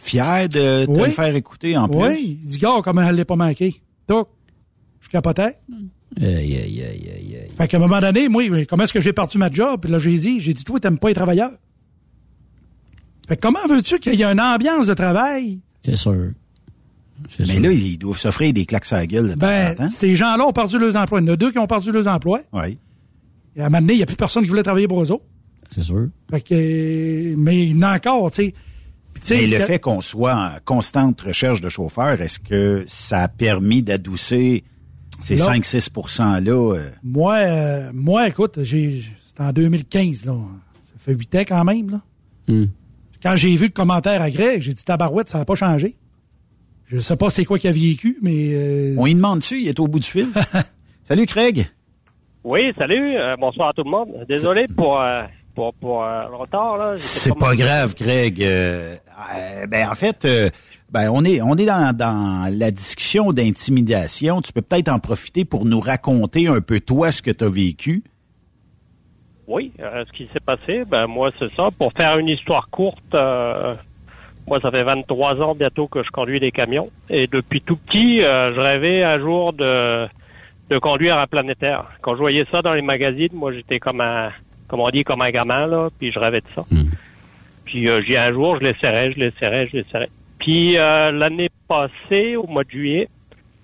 Fier 0.00 0.48
de 0.48 0.84
te 0.84 0.90
Oui. 0.90 1.02
le 1.04 1.10
faire 1.12 1.36
écouter 1.36 1.76
en 1.76 1.86
plus. 1.88 1.98
Oui, 2.00 2.38
il 2.42 2.48
dit, 2.48 2.58
gars, 2.58 2.80
comment 2.82 3.02
elle 3.02 3.14
l'est 3.14 3.24
pas 3.24 3.36
manqué. 3.36 3.80
Donc, 4.08 4.26
je 5.00 5.08
capotais. 5.10 5.42
Aïe, 5.70 5.90
aïe, 6.20 6.56
aïe, 6.56 6.82
aïe, 6.82 6.82
aïe. 6.82 7.50
Fait 7.56 7.68
qu'à 7.68 7.76
un 7.76 7.80
moment 7.80 8.00
donné, 8.00 8.28
moi, 8.28 8.48
mais 8.50 8.66
comment 8.66 8.84
est-ce 8.84 8.92
que 8.92 9.00
j'ai 9.00 9.12
parti 9.12 9.38
ma 9.38 9.50
job? 9.50 9.80
Puis 9.82 9.90
là, 9.90 9.98
j'ai 9.98 10.16
dit, 10.18 10.40
j'ai 10.40 10.52
dit, 10.54 10.64
toi, 10.64 10.78
t'aimes 10.80 10.98
pas 10.98 11.08
les 11.08 11.14
travailleurs. 11.14 11.52
Fait 13.28 13.36
que 13.36 13.40
comment 13.40 13.58
veux-tu 13.68 13.98
qu'il 13.98 14.14
y 14.14 14.22
ait 14.22 14.26
une 14.26 14.40
ambiance 14.40 14.86
de 14.86 14.94
travail? 14.94 15.58
C'est 15.82 15.96
sûr. 15.96 16.30
C'est 17.28 17.40
Mais 17.40 17.54
sûr. 17.54 17.60
là, 17.62 17.72
ils 17.72 17.98
doivent 17.98 18.18
s'offrir 18.18 18.52
des 18.52 18.66
claques 18.66 18.86
à 18.92 18.96
la 18.96 19.06
gueule 19.06 19.30
de 19.30 19.34
Ben, 19.36 19.74
temps. 19.74 19.90
ces 19.90 20.14
gens-là 20.14 20.46
ont 20.46 20.52
perdu 20.52 20.78
leurs 20.78 20.96
emplois. 20.96 21.20
Il 21.20 21.26
y 21.26 21.30
en 21.30 21.32
a 21.32 21.36
deux 21.36 21.50
qui 21.50 21.58
ont 21.58 21.66
perdu 21.66 21.90
leurs 21.90 22.06
emplois. 22.06 22.40
Oui. 22.52 22.78
Et 23.56 23.60
à 23.62 23.66
un 23.66 23.68
moment 23.70 23.80
donné, 23.80 23.94
il 23.94 23.96
n'y 23.96 24.02
a 24.02 24.06
plus 24.06 24.16
personne 24.16 24.42
qui 24.42 24.48
voulait 24.50 24.62
travailler 24.62 24.86
pour 24.86 25.02
eux 25.02 25.10
autres. 25.10 25.24
C'est 25.74 25.82
sûr. 25.82 26.08
Fait 26.30 26.40
que, 26.42 27.34
mais 27.36 27.68
il 27.68 27.76
y 27.76 27.78
en 27.78 27.82
a 27.82 27.96
encore, 27.96 28.30
tu 28.30 28.44
sais. 28.44 28.54
Ce 29.22 29.34
le 29.34 29.58
que- 29.58 29.64
fait 29.64 29.78
qu'on 29.80 30.02
soit 30.02 30.34
en 30.36 30.50
constante 30.64 31.22
recherche 31.22 31.60
de 31.62 31.70
chauffeurs, 31.70 32.20
est-ce 32.20 32.38
que 32.38 32.84
ça 32.86 33.22
a 33.22 33.28
permis 33.28 33.82
d'adoucir 33.82 34.60
ces 35.20 35.36
Là. 35.36 35.46
5-6 35.46 35.90
%-là? 35.90 36.50
euh, 36.76 36.90
Moi, 37.02 37.34
euh, 37.36 37.90
moi, 37.92 38.28
écoute, 38.28 38.58
j'ai, 38.62 39.02
c'était 39.22 39.42
en 39.42 39.52
2015, 39.52 40.26
là. 40.26 40.32
Ça 40.84 40.92
fait 40.98 41.12
huit 41.14 41.34
ans 41.34 41.44
quand 41.46 41.64
même, 41.64 41.90
là. 41.90 42.00
Hmm. 42.48 42.66
Quand 43.22 43.34
j'ai 43.36 43.54
vu 43.56 43.66
le 43.66 43.72
commentaire 43.72 44.22
à 44.22 44.30
Greg, 44.30 44.62
j'ai 44.62 44.72
dit 44.74 44.84
tabarouette, 44.84 45.28
ça 45.30 45.38
n'a 45.38 45.44
pas 45.44 45.54
changé. 45.56 45.96
Je 46.88 46.98
sais 47.00 47.16
pas 47.16 47.30
c'est 47.30 47.44
quoi 47.44 47.58
qu'il 47.58 47.68
a 47.70 47.72
vécu, 47.72 48.18
mais 48.22 48.50
euh, 48.52 48.94
On 48.98 49.06
y 49.06 49.14
demande-tu? 49.14 49.60
Il 49.60 49.66
est 49.68 49.80
au 49.80 49.88
bout 49.88 49.98
du 49.98 50.06
fil. 50.06 50.28
Salut, 51.02 51.26
Craig. 51.26 51.66
Oui, 52.44 52.60
salut, 52.78 53.16
euh, 53.16 53.34
bonsoir 53.40 53.70
à 53.70 53.72
tout 53.72 53.82
le 53.84 53.90
monde. 53.90 54.08
Désolé 54.28 54.66
pour, 54.76 55.00
euh, 55.00 55.22
pour, 55.56 55.74
pour 55.74 56.04
euh, 56.04 56.28
le 56.28 56.36
retard. 56.36 56.76
Là. 56.76 56.94
C'est 56.96 57.30
comme- 57.30 57.38
pas 57.40 57.56
grave, 57.56 57.94
Craig. 57.96 58.40
Euh, 58.40 58.94
euh, 59.36 59.66
ben, 59.66 59.88
en 59.90 59.94
fait, 59.96 60.24
euh, 60.24 60.48
ben, 60.90 61.10
on 61.10 61.24
est, 61.24 61.40
on 61.42 61.54
est 61.54 61.66
dans, 61.66 61.96
dans 61.96 62.50
la 62.52 62.70
discussion 62.70 63.32
d'intimidation. 63.32 64.40
Tu 64.40 64.52
peux 64.52 64.62
peut-être 64.62 64.88
en 64.88 64.98
profiter 64.98 65.44
pour 65.44 65.64
nous 65.64 65.80
raconter 65.80 66.48
un 66.48 66.60
peu 66.60 66.80
toi 66.80 67.12
ce 67.12 67.22
que 67.22 67.30
tu 67.30 67.44
as 67.44 67.48
vécu. 67.48 68.04
Oui, 69.48 69.72
euh, 69.80 70.04
ce 70.06 70.12
qui 70.12 70.28
s'est 70.32 70.40
passé, 70.40 70.84
ben 70.88 71.06
moi 71.06 71.30
c'est 71.38 71.52
ça. 71.54 71.68
Pour 71.76 71.92
faire 71.92 72.18
une 72.18 72.28
histoire 72.28 72.68
courte, 72.68 73.14
euh, 73.14 73.74
moi 74.46 74.60
ça 74.60 74.70
fait 74.70 74.82
23 74.82 75.40
ans 75.40 75.54
bientôt 75.54 75.86
que 75.86 76.02
je 76.02 76.10
conduis 76.10 76.40
des 76.40 76.50
camions. 76.50 76.88
Et 77.10 77.28
depuis 77.28 77.60
tout 77.60 77.76
petit, 77.76 78.22
euh, 78.22 78.52
je 78.54 78.60
rêvais 78.60 79.04
un 79.04 79.20
jour 79.20 79.52
de, 79.52 80.06
de 80.70 80.78
conduire 80.78 81.18
un 81.18 81.26
planétaire. 81.26 81.86
Quand 82.00 82.14
je 82.14 82.20
voyais 82.20 82.44
ça 82.50 82.60
dans 82.62 82.74
les 82.74 82.82
magazines, 82.82 83.32
moi 83.34 83.52
j'étais 83.52 83.78
comme 83.78 84.00
un, 84.00 84.30
comme 84.66 84.80
on 84.80 84.90
dit, 84.90 85.04
comme 85.04 85.22
un 85.22 85.30
gamin, 85.30 85.66
là, 85.66 85.88
puis 85.98 86.10
je 86.10 86.18
rêvais 86.18 86.40
de 86.40 86.48
ça. 86.54 86.64
Hmm. 86.70 86.90
Puis 87.64 87.88
euh, 87.88 88.02
j'ai 88.06 88.16
un 88.16 88.32
jour, 88.32 88.58
je 88.58 88.64
l'essaierai, 88.64 89.12
je 89.12 89.18
l'essaierai, 89.18 89.68
je 89.68 89.76
l'essaierai. 89.78 90.08
Puis 90.46 90.78
euh, 90.78 91.10
l'année 91.10 91.50
passée, 91.66 92.36
au 92.36 92.46
mois 92.46 92.62
de 92.62 92.70
juillet, 92.70 93.08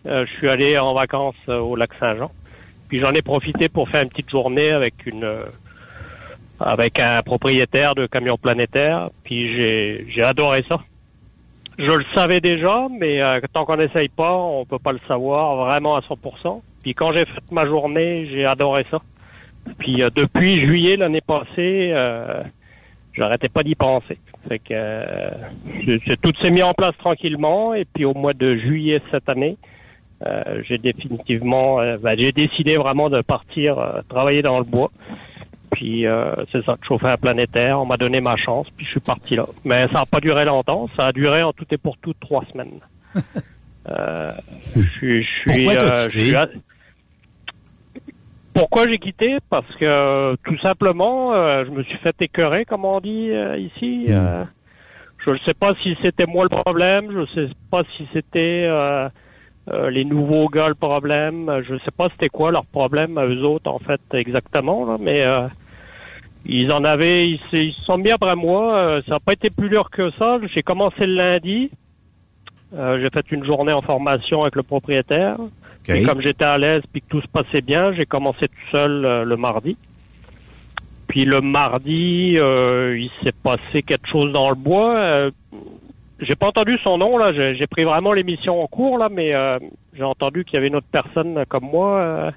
euh, 0.05 0.27
je 0.27 0.33
suis 0.33 0.49
allé 0.49 0.77
en 0.77 0.93
vacances 0.95 1.37
euh, 1.49 1.61
au 1.61 1.77
lac 1.77 1.91
Saint-Jean. 2.01 2.29
Puis 2.89 2.99
j'en 2.99 3.13
ai 3.13 3.23
profité 3.23 3.69
pour 3.69 3.89
faire 3.89 4.03
une 4.03 4.09
petite 4.09 4.31
journée 4.31 4.73
avec 4.73 5.07
une 5.07 5.33
avec 6.59 6.99
un 6.99 7.23
propriétaire 7.23 7.95
de 7.95 8.07
camion 8.09 8.37
planétaire. 8.37 9.11
Puis 9.23 9.55
j'ai 9.55 10.07
j'ai 10.09 10.25
adoré 10.25 10.65
ça. 10.69 10.81
Je 11.79 11.93
le 11.93 12.05
savais 12.17 12.41
déjà, 12.41 12.89
mais 12.99 13.21
tant 13.53 13.65
qu'on 13.65 13.77
n'essaye 13.77 14.09
pas, 14.09 14.35
on 14.35 14.65
peut 14.65 14.81
pas 14.81 14.91
le 14.91 15.01
savoir 15.07 15.55
vraiment 15.55 15.95
à 15.95 16.01
100%. 16.01 16.63
Puis 16.83 16.95
quand 16.95 17.13
j'ai 17.13 17.27
fait 17.27 17.53
ma 17.53 17.65
journée, 17.65 18.27
j'ai 18.29 18.45
adoré 18.45 18.85
ça. 18.91 18.99
Puis 19.79 20.03
depuis 20.17 20.61
juillet 20.67 20.97
l'année 20.97 21.21
passée, 21.21 21.95
j'arrêtais 23.15 23.49
pas 23.49 23.63
d'y 23.63 23.77
penser. 23.77 24.19
Fait 24.49 24.59
que 24.59 24.73
euh, 24.73 25.31
tout 26.21 26.33
s'est 26.41 26.51
mis 26.51 26.63
en 26.63 26.73
place 26.73 26.97
tranquillement. 26.99 27.75
Et 27.75 27.85
puis 27.85 28.05
au 28.05 28.15
mois 28.15 28.35
de 28.35 28.57
juillet 28.57 29.01
cette 29.11 29.29
année, 29.29 29.57
euh, 30.27 30.63
j'ai 30.69 30.79
définitivement, 30.79 31.81
euh, 31.81 31.97
ben, 31.99 32.17
j'ai 32.19 32.33
décidé 32.33 32.77
vraiment 32.77 33.11
de 33.11 33.21
partir 33.23 33.79
euh, 33.79 34.01
travailler 34.09 34.43
dans 34.43 34.59
le 34.59 34.65
bois. 34.65 34.91
Puis 35.73 36.07
euh, 36.07 36.35
c'est 36.53 36.65
ça, 36.65 36.75
de 36.75 36.85
chauffer 36.85 37.09
un 37.09 37.17
planétaire. 37.17 37.81
On 37.81 37.87
m'a 37.87 37.97
donné 37.97 38.21
ma 38.21 38.37
chance, 38.37 38.69
puis 38.77 38.85
je 38.85 38.91
suis 38.93 39.01
parti 39.01 39.37
là. 39.37 39.47
Mais 39.65 39.87
ça 39.89 40.01
n'a 40.01 40.07
pas 40.07 40.21
duré 40.21 40.45
longtemps. 40.45 40.89
Ça 40.97 41.07
a 41.07 41.13
duré 41.13 41.43
en 41.43 41.53
tout 41.53 41.67
et 41.71 41.79
pour 41.79 41.97
tout 41.99 42.15
trois 42.21 42.45
semaines. 42.53 42.81
Euh, 43.89 44.31
je 44.77 44.81
suis, 44.81 45.25
je 45.25 45.51
suis, 45.51 46.35
Pourquoi 48.55 48.87
j'ai 48.89 48.99
quitté? 48.99 49.39
Parce 49.51 49.75
que 49.77 50.37
tout 50.45 50.59
simplement, 50.59 51.33
euh, 51.35 51.65
je 51.65 51.71
me 51.71 51.83
suis 51.85 51.99
fait 51.99 52.15
écœurer, 52.21 52.65
comme 52.65 52.85
on 52.85 53.01
dit 53.01 53.31
euh, 53.31 53.57
ici. 53.57 54.07
Euh, 54.09 54.45
je 55.25 55.31
ne 55.31 55.39
sais 55.39 55.55
pas 55.55 55.75
si 55.83 55.97
c'était 56.03 56.27
moi 56.27 56.45
le 56.45 56.49
problème. 56.51 57.11
Je 57.13 57.19
ne 57.19 57.27
sais 57.27 57.55
pas 57.71 57.83
si 57.97 58.07
c'était 58.13 58.65
euh, 58.69 59.09
euh, 59.71 59.91
les 59.91 60.05
nouveaux 60.05 60.49
gars 60.49 60.69
le 60.69 60.75
problème. 60.75 61.63
Je 61.67 61.75
ne 61.75 61.79
sais 61.81 61.91
pas 61.97 62.09
c'était 62.11 62.29
quoi 62.29 62.51
leur 62.51 62.67
problème 62.67 63.17
à 63.19 63.27
eux 63.27 63.43
autres 63.45 63.71
en 63.71 63.79
fait 63.79 64.01
exactement. 64.13 64.85
Là, 64.85 64.97
mais 65.01 65.23
euh, 65.23 65.47
ils 66.45 66.73
en 66.73 66.83
avaient, 66.85 67.29
ils, 67.29 67.41
se- 67.51 67.57
ils 67.57 67.73
sont 67.85 67.99
mis 67.99 68.11
après 68.11 68.35
moi. 68.37 68.75
Euh, 68.77 69.03
ça 69.07 69.13
n'a 69.15 69.21
pas 69.21 69.33
été 69.33 69.49
plus 69.51 69.69
dur 69.69 69.89
que 69.91 70.11
ça. 70.13 70.39
J'ai 70.53 70.63
commencé 70.63 71.07
le 71.07 71.15
lundi. 71.15 71.71
Euh, 72.75 72.99
j'ai 73.01 73.11
fait 73.11 73.31
une 73.31 73.45
journée 73.45 73.73
en 73.73 73.83
formation 73.83 74.43
avec 74.43 74.57
le 74.57 74.63
propriétaire. 74.63 75.37
Et 75.89 76.05
comme 76.05 76.21
j'étais 76.21 76.45
à 76.45 76.59
l'aise 76.59 76.83
puis 76.93 77.01
que 77.03 77.09
tout 77.09 77.21
se 77.21 77.29
passait 77.29 77.61
bien, 77.61 77.93
j'ai 77.93 78.07
commencé 78.07 78.49
tout 78.49 78.71
seul 78.71 79.05
euh, 79.05 79.25
le 79.25 79.37
mardi. 79.37 79.77
Puis 81.09 81.25
le 81.25 81.41
mardi, 81.41 82.37
euh, 82.39 82.97
il 82.99 83.11
s'est 83.23 83.35
passé 83.43 83.83
quelque 83.83 84.09
chose 84.09 84.33
dans 84.33 84.49
le 84.49 84.55
bois. 84.55 84.95
Euh, 84.97 85.31
j'ai 86.21 86.37
pas 86.37 86.49
entendu 86.49 86.79
son 86.83 86.99
nom 86.99 87.19
là. 87.19 87.33
J'ai 87.33 87.67
pris 87.67 87.83
vraiment 87.85 88.13
l'émission 88.13 88.63
en 88.63 88.67
cours 88.67 88.97
là, 88.97 89.09
mais 89.11 89.33
j'ai 89.95 90.05
entendu 90.05 90.45
qu'il 90.45 90.55
y 90.55 90.57
avait 90.59 90.69
une 90.69 90.77
autre 90.77 90.87
personne 90.91 91.45
comme 91.49 91.65
moi 91.65 92.31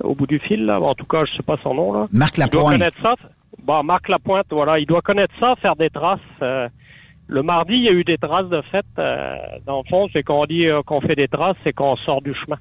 au 0.00 0.14
bout 0.14 0.26
du 0.26 0.38
fil 0.38 0.64
là. 0.64 0.80
En 0.80 0.94
tout 0.94 1.04
cas, 1.04 1.24
je 1.26 1.36
sais 1.36 1.42
pas 1.42 1.58
son 1.62 1.74
nom 1.74 1.92
là. 1.92 2.06
Marc 2.10 2.38
Il 2.38 2.46
doit 2.48 2.60
Lapointe. 2.62 2.78
connaître 2.78 2.96
ça. 3.02 3.14
Bon, 3.62 3.82
Marc 3.82 4.08
Lapointe, 4.08 4.46
voilà, 4.50 4.78
il 4.78 4.86
doit 4.86 5.02
connaître 5.02 5.34
ça, 5.38 5.54
faire 5.60 5.76
des 5.76 5.90
traces. 5.90 6.20
le 6.40 7.42
mardi, 7.42 7.74
il 7.74 7.82
y 7.84 7.88
a 7.88 7.92
eu 7.92 8.02
des 8.04 8.16
traces 8.16 8.48
de 8.48 8.62
fait. 8.62 8.86
euh, 8.98 9.36
dans 9.66 9.82
le 9.84 9.88
fond, 9.90 10.08
c'est 10.12 10.22
qu'on 10.22 10.46
dit 10.46 10.66
qu'on 10.86 11.02
fait 11.02 11.14
des 11.16 11.28
traces, 11.28 11.56
c'est 11.64 11.74
qu'on 11.74 11.96
sort 11.96 12.22
du 12.22 12.32
chemin. 12.34 12.56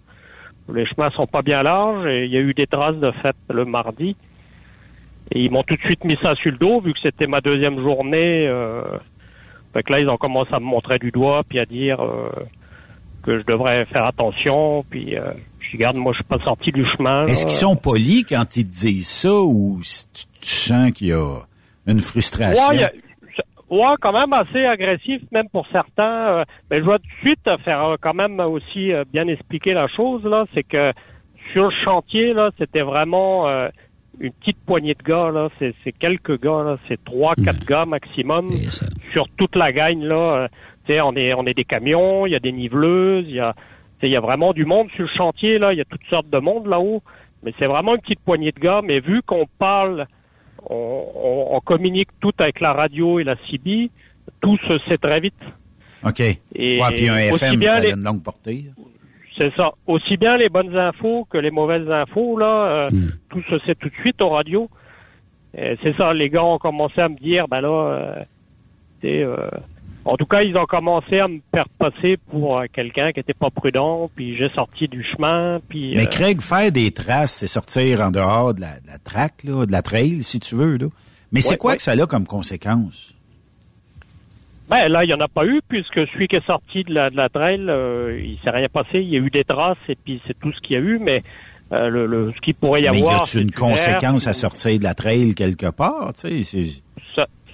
Les 0.74 0.86
chemins 0.86 1.10
sont 1.12 1.28
pas 1.28 1.42
bien 1.42 1.64
larges 1.64 2.06
et 2.08 2.26
il 2.26 2.32
y 2.32 2.38
a 2.38 2.42
eu 2.42 2.54
des 2.54 2.68
traces 2.68 2.98
de 2.98 3.12
fait 3.12 3.36
le 3.50 3.66
mardi. 3.66 4.16
Et 5.32 5.42
ils 5.44 5.52
m'ont 5.52 5.64
tout 5.64 5.76
de 5.76 5.82
suite 5.82 6.04
mis 6.04 6.18
ça 6.22 6.36
sur 6.36 6.52
le 6.52 6.58
dos, 6.58 6.80
vu 6.80 6.94
que 6.94 7.00
c'était 7.02 7.28
ma 7.28 7.42
deuxième 7.42 7.80
journée. 7.80 8.48
Euh, 8.48 8.82
fait 9.74 9.84
que 9.84 9.92
là, 9.92 10.00
ils 10.00 10.10
ont 10.10 10.18
commencé 10.18 10.54
à 10.54 10.60
me 10.60 10.66
montrer 10.66 11.00
du 11.00 11.12
doigt, 11.12 11.44
puis 11.48 11.60
à 11.60 11.66
dire 11.66 12.02
euh, 12.02 12.30
que 13.24 13.40
je 13.40 13.46
devrais 13.46 13.86
faire 13.86 14.06
attention. 14.06 14.86
Puis 14.90 15.18
euh, 15.18 15.32
je 15.60 15.78
garde, 15.78 15.98
moi, 15.98 16.14
je 16.14 16.18
suis 16.18 16.26
pas 16.26 16.40
sorti 16.40 16.72
du 16.72 16.86
chemin. 16.96 17.26
Est-ce 17.28 17.46
qu'ils 17.46 17.56
sont 17.56 17.76
polis 17.76 18.26
quand 18.28 18.56
ils 18.56 18.66
te 18.66 18.72
disent 18.72 19.08
ça 19.08 19.34
ou 19.34 19.82
tu, 20.14 20.24
tu 20.40 20.50
sens 20.50 20.92
qu'il 20.92 21.08
y 21.08 21.14
a 21.14 21.36
une 21.88 22.02
frustration? 22.02 22.70
Ouais, 22.70 22.90
ouais, 23.70 23.96
quand 24.02 24.14
même 24.14 24.34
assez 24.34 24.66
agressif, 24.66 25.22
même 25.32 25.50
pour 25.50 25.66
certains. 25.72 26.28
euh, 26.40 26.44
mais 26.70 26.80
je 26.80 26.84
dois 26.84 27.00
tout 27.00 27.06
de 27.08 27.28
suite 27.28 27.50
faire 27.64 27.84
euh, 27.84 27.96
quand 28.00 28.14
même 28.14 28.40
aussi 28.40 28.94
euh, 28.94 29.04
bien 29.12 29.28
expliquer 29.28 29.74
la 29.74 29.88
chose 29.88 30.24
là, 30.24 30.46
c'est 30.54 30.64
que 30.64 30.94
sur 31.54 31.66
le 31.66 31.74
chantier 31.84 32.34
là, 32.34 32.52
c'était 32.58 32.82
vraiment 32.82 33.48
euh, 33.48 33.70
une 34.20 34.32
petite 34.34 34.58
poignée 34.66 34.94
de 34.96 35.04
gars 35.04 35.30
là, 35.32 35.50
c'est 35.60 35.74
c'est 35.84 35.92
quelques 35.92 36.40
gars 36.42 36.64
là, 36.64 36.78
c'est 36.88 37.04
trois, 37.04 37.36
quatre 37.36 37.66
gars 37.66 37.86
maximum 37.86 38.50
sur 39.14 39.28
toute 39.38 39.56
la 39.56 39.72
gagne 39.72 40.04
là. 40.06 40.16
euh, 40.16 40.48
tu 40.86 40.94
sais, 40.94 41.02
on 41.02 41.14
est 41.16 41.34
on 41.34 41.46
est 41.46 41.54
des 41.54 41.66
camions, 41.66 42.26
il 42.26 42.32
y 42.32 42.36
a 42.36 42.40
des 42.40 42.52
niveleuses, 42.54 43.26
il 43.28 43.36
y 43.36 43.40
a 43.40 43.54
il 44.04 44.10
y 44.10 44.16
a 44.16 44.20
vraiment 44.22 44.54
du 44.54 44.66
monde 44.66 44.90
sur 44.92 45.04
le 45.04 45.10
chantier 45.10 45.58
là, 45.60 45.74
il 45.74 45.78
y 45.78 45.82
a 45.82 45.86
toutes 45.86 46.06
sortes 46.10 46.30
de 46.30 46.38
monde 46.40 46.68
là-haut. 46.68 47.02
Mais 47.44 47.54
c'est 47.60 47.68
vraiment 47.68 47.94
une 47.96 48.02
petite 48.02 48.20
poignée 48.20 48.52
de 48.52 48.60
gars. 48.60 48.82
Mais 48.84 49.00
vu 49.00 49.22
qu'on 49.22 49.46
parle 49.60 50.06
on, 50.70 51.06
on- 51.16 51.56
on 51.56 51.60
communique 51.62 52.10
tout 52.20 52.34
avec 52.40 52.60
la 52.60 52.74
radio 52.74 53.20
et 53.20 53.24
la 53.24 53.36
CB, 53.50 53.90
tout 54.42 54.58
se 54.68 54.78
sait 54.88 54.98
très 54.98 55.20
vite. 55.20 55.34
OK. 56.06 56.20
Et 56.20 56.80
ouais, 56.82 56.88
puis 56.96 57.10
un 57.10 57.16
aussi 57.32 57.44
FM, 57.46 57.60
bien 57.60 57.74
ça 57.74 57.80
les- 57.80 57.92
a 57.92 57.96
une 57.96 58.04
longue 58.04 58.24
portée. 58.24 58.66
C'est 59.38 59.54
ça. 59.56 59.72
Aussi 59.86 60.18
bien 60.18 60.36
les 60.38 60.50
bonnes 60.50 60.76
infos 60.76 61.26
que 61.30 61.38
les 61.38 61.52
mauvaises 61.52 61.90
infos, 61.90 62.38
là, 62.38 62.88
euh, 62.88 62.90
tout 63.32 63.42
se 63.50 63.60
sait 63.60 63.76
tout 63.76 63.90
de 63.90 63.94
suite 64.02 64.22
aux 64.22 64.30
radios. 64.30 64.70
C'est 65.54 65.96
ça, 65.98 66.14
les 66.14 66.30
gars 66.30 66.44
ont 66.44 66.58
commencé 66.60 67.02
à 67.02 67.10
me 67.10 67.16
dire, 67.16 67.48
ben 67.48 67.62
là, 67.62 67.70
euh, 67.70 68.24
euh, 69.06 69.50
en 70.08 70.16
tout 70.18 70.26
cas, 70.26 70.42
ils 70.42 70.56
ont 70.58 70.66
commencé 70.66 71.20
à 71.20 71.28
me 71.28 71.40
faire 71.54 71.68
passer 71.78 72.18
pour 72.32 72.58
euh, 72.60 72.66
quelqu'un 72.72 73.12
qui 73.12 73.20
était 73.20 73.34
pas 73.34 73.50
prudent, 73.50 74.10
puis 74.16 74.38
j'ai 74.38 74.50
sorti 74.50 74.88
du 74.88 75.04
chemin, 75.04 75.60
puis... 75.68 75.94
Mais 75.96 76.04
euh, 76.04 76.10
Craig, 76.10 76.42
faire 76.42 76.72
des 76.72 76.92
traces, 76.92 77.34
c'est 77.34 77.48
sortir 77.48 78.02
en 78.02 78.12
dehors 78.12 78.54
de 78.54 78.62
la, 78.62 78.80
de 78.80 78.88
la 78.88 78.98
track, 78.98 79.44
là, 79.44 79.66
de 79.66 79.72
la 79.72 79.82
trail, 79.82 80.24
si 80.24 80.40
tu 80.40 80.56
veux. 80.56 80.78
Là. 80.78 80.88
Mais 81.32 81.42
c'est 81.42 81.58
quoi 81.58 81.72
ouais. 81.72 81.78
que 81.78 81.84
ça 81.84 81.92
a 81.92 82.06
comme 82.08 82.26
conséquence? 82.26 83.14
Ben 84.70 84.88
là, 84.90 85.00
il 85.04 85.10
y 85.10 85.14
en 85.14 85.20
a 85.22 85.30
pas 85.30 85.46
eu 85.46 85.62
puisque 85.68 86.06
celui 86.12 86.28
qui 86.28 86.36
est 86.36 86.46
sorti 86.46 86.84
de 86.84 86.94
la, 86.94 87.10
de 87.10 87.16
la 87.16 87.30
trail, 87.30 87.66
euh, 87.70 88.20
il 88.22 88.38
s'est 88.44 88.50
rien 88.50 88.68
passé. 88.68 89.00
Il 89.00 89.08
y 89.10 89.16
a 89.16 89.20
eu 89.20 89.30
des 89.30 89.46
traces 89.46 89.78
et 89.88 89.96
puis 89.96 90.22
c'est 90.28 90.38
tout 90.40 90.52
ce 90.52 90.60
qu'il 90.60 90.74
y 90.74 90.78
a 90.78 90.82
eu. 90.82 91.00
Mais 91.00 91.24
euh, 91.72 91.88
le, 91.88 92.06
le- 92.06 92.34
ce 92.36 92.42
qu'il 92.42 92.54
pourrait 92.54 92.82
y 92.82 92.90
Mais 92.90 92.98
y 92.98 93.02
avoir, 93.02 93.22
a-tu 93.22 93.42
une 93.42 93.52
conséquence 93.52 94.28
à 94.28 94.34
sortir 94.34 94.78
de 94.78 94.84
la 94.84 94.94
trail 94.94 95.36
quelque 95.36 95.70
part? 95.70 96.14
Tu 96.16 96.44
sais, 96.44 96.82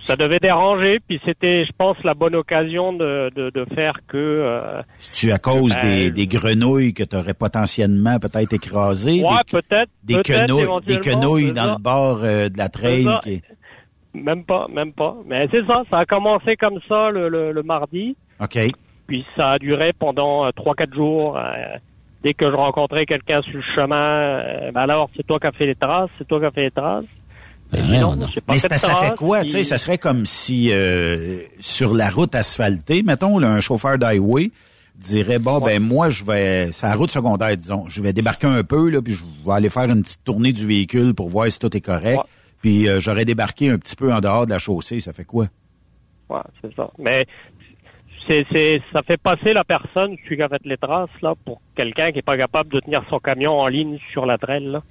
ça, 0.04 0.16
devait 0.16 0.40
déranger. 0.40 1.00
Puis 1.08 1.20
c'était, 1.26 1.66
je 1.66 1.72
pense, 1.78 1.98
la 2.04 2.14
bonne 2.14 2.36
occasion 2.36 2.94
de, 2.94 3.32
de, 3.36 3.50
de 3.50 3.66
faire 3.74 3.94
que. 4.08 4.18
euh, 4.18 4.82
tu 5.14 5.32
à 5.32 5.40
cause 5.40 5.76
Ben, 5.76 5.82
des, 5.82 6.12
des 6.12 6.28
grenouilles 6.28 6.94
que 6.94 7.04
tu 7.04 7.16
aurais 7.16 7.34
potentiellement 7.34 8.20
peut-être 8.20 8.54
écrasées? 8.54 9.22
ouais, 9.24 9.30
des, 9.52 9.62
peut-être. 9.62 9.90
des 10.04 10.18
quenouilles, 10.18 10.86
des 10.86 10.98
quenouilles 11.00 11.54
dans 11.54 11.64
ça. 11.70 11.76
le 11.78 11.82
bord 11.82 12.20
euh, 12.24 12.50
de 12.50 12.58
la 12.58 12.70
trail. 12.70 13.08
Qui- 13.24 13.42
Même 14.14 14.44
pas, 14.46 14.68
même 14.72 14.94
pas. 14.94 15.16
Mais 15.26 15.48
c'est 15.52 15.66
ça. 15.66 15.84
Ça 15.90 16.00
a 16.00 16.06
commencé 16.06 16.56
comme 16.56 16.80
ça 16.88 17.10
le, 17.10 17.30
le, 17.30 17.52
le 17.52 17.64
mardi. 17.64 18.16
OK. 18.40 18.58
Puis 19.08 19.26
ça 19.36 19.52
a 19.52 19.60
duré 19.60 19.92
pendant 19.98 20.46
euh, 20.46 20.52
trois, 20.56 20.76
quatre 20.76 20.94
jours. 20.94 21.38
euh, 21.38 21.42
dès 22.24 22.34
que 22.34 22.50
je 22.50 22.56
rencontrais 22.56 23.06
quelqu'un 23.06 23.42
sur 23.42 23.58
le 23.58 23.64
chemin, 23.76 24.72
ben 24.72 24.80
alors 24.82 25.10
c'est 25.16 25.28
toi 25.28 25.40
qui 25.42 25.48
as 25.48 25.52
fait 25.52 25.66
les 25.66 25.76
traces, 25.76 26.10
c'est 26.18 26.26
toi 26.26 26.40
qui 26.40 26.46
as 26.46 26.52
fait 26.52 26.62
les 26.64 26.72
traces. 26.72 27.04
Mais 27.74 28.02
pas 28.42 28.54
Mais 28.54 28.60
fait 28.60 28.78
ça 28.78 28.96
fait 28.96 29.16
quoi? 29.16 29.40
puis- 29.42 29.48
Tu 29.48 29.58
sais, 29.58 29.64
ça 29.64 29.78
serait 29.78 29.98
comme 29.98 30.26
si 30.26 30.70
euh, 30.72 31.40
sur 31.60 31.94
la 31.94 32.10
route 32.10 32.36
asphaltée, 32.36 33.04
mettons, 33.04 33.40
là, 33.40 33.50
un 33.52 33.60
chauffeur 33.60 33.98
d'highway 33.98 34.52
dirait 34.96 35.40
bon 35.40 35.60
ben 35.60 35.82
moi 35.82 36.12
je 36.12 36.24
vais 36.24 36.72
c'est 36.72 36.86
la 36.86 36.94
route 36.94 37.10
secondaire 37.10 37.58
disons 37.58 37.86
je 37.88 38.00
vais 38.04 38.14
débarquer 38.14 38.46
un 38.46 38.64
peu 38.64 38.92
là 38.92 39.02
puis 39.02 39.14
je 39.16 39.24
vais 39.44 39.52
aller 39.54 39.72
faire 39.72 39.86
une 39.86 40.04
petite 40.04 40.24
tournée 40.24 40.54
du 40.54 40.68
véhicule 40.68 41.16
pour 41.16 41.30
voir 41.30 41.52
si 41.52 41.58
tout 41.58 41.76
est 41.76 41.82
correct 41.82 42.22
puis 42.62 42.88
euh, 42.88 43.00
j'aurais 43.00 43.26
débarqué 43.26 43.72
un 43.72 43.80
petit 43.80 43.96
peu 43.96 44.14
en 44.14 44.22
dehors 44.22 44.46
de 44.46 44.52
la 44.52 44.60
chaussée 44.60 45.00
ça 45.00 45.12
fait 45.12 45.26
quoi? 45.26 45.48
Ouais, 46.30 46.40
c'est 46.62 46.74
ça. 46.76 46.90
Mais 47.00 47.26
c'est, 48.28 48.46
c'est, 48.52 48.82
ça 48.92 49.02
fait 49.04 49.18
passer 49.18 49.54
la 49.54 49.64
personne, 49.64 50.16
celui 50.24 50.38
qui 50.38 50.42
a 50.42 50.50
fait 50.50 50.62
les 50.66 50.78
traces, 50.78 51.10
là, 51.22 51.34
pour 51.46 51.62
quelqu'un 51.76 52.12
qui 52.12 52.20
est 52.20 52.24
pas 52.24 52.38
capable 52.38 52.72
de 52.72 52.80
tenir 52.80 53.04
son 53.10 53.20
camion 53.20 53.60
en 53.60 53.68
ligne 53.68 54.00
sur 54.12 54.26
la 54.26 54.38
traîne, 54.38 54.72
là. 54.72 54.82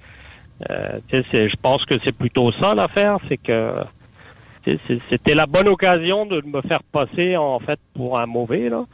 Euh, 0.69 0.99
je 1.11 1.55
pense 1.61 1.83
que 1.85 1.95
c'est 2.03 2.11
plutôt 2.11 2.51
ça 2.53 2.73
l'affaire, 2.73 3.17
c'est 3.27 3.37
que 3.37 3.73
c'était 5.09 5.33
la 5.33 5.45
bonne 5.45 5.67
occasion 5.67 6.25
de 6.25 6.41
me 6.45 6.61
faire 6.61 6.83
passer 6.91 7.35
en 7.35 7.59
fait 7.59 7.79
pour 7.93 8.17
un 8.17 8.25
mauvais 8.25 8.69
là. 8.69 8.85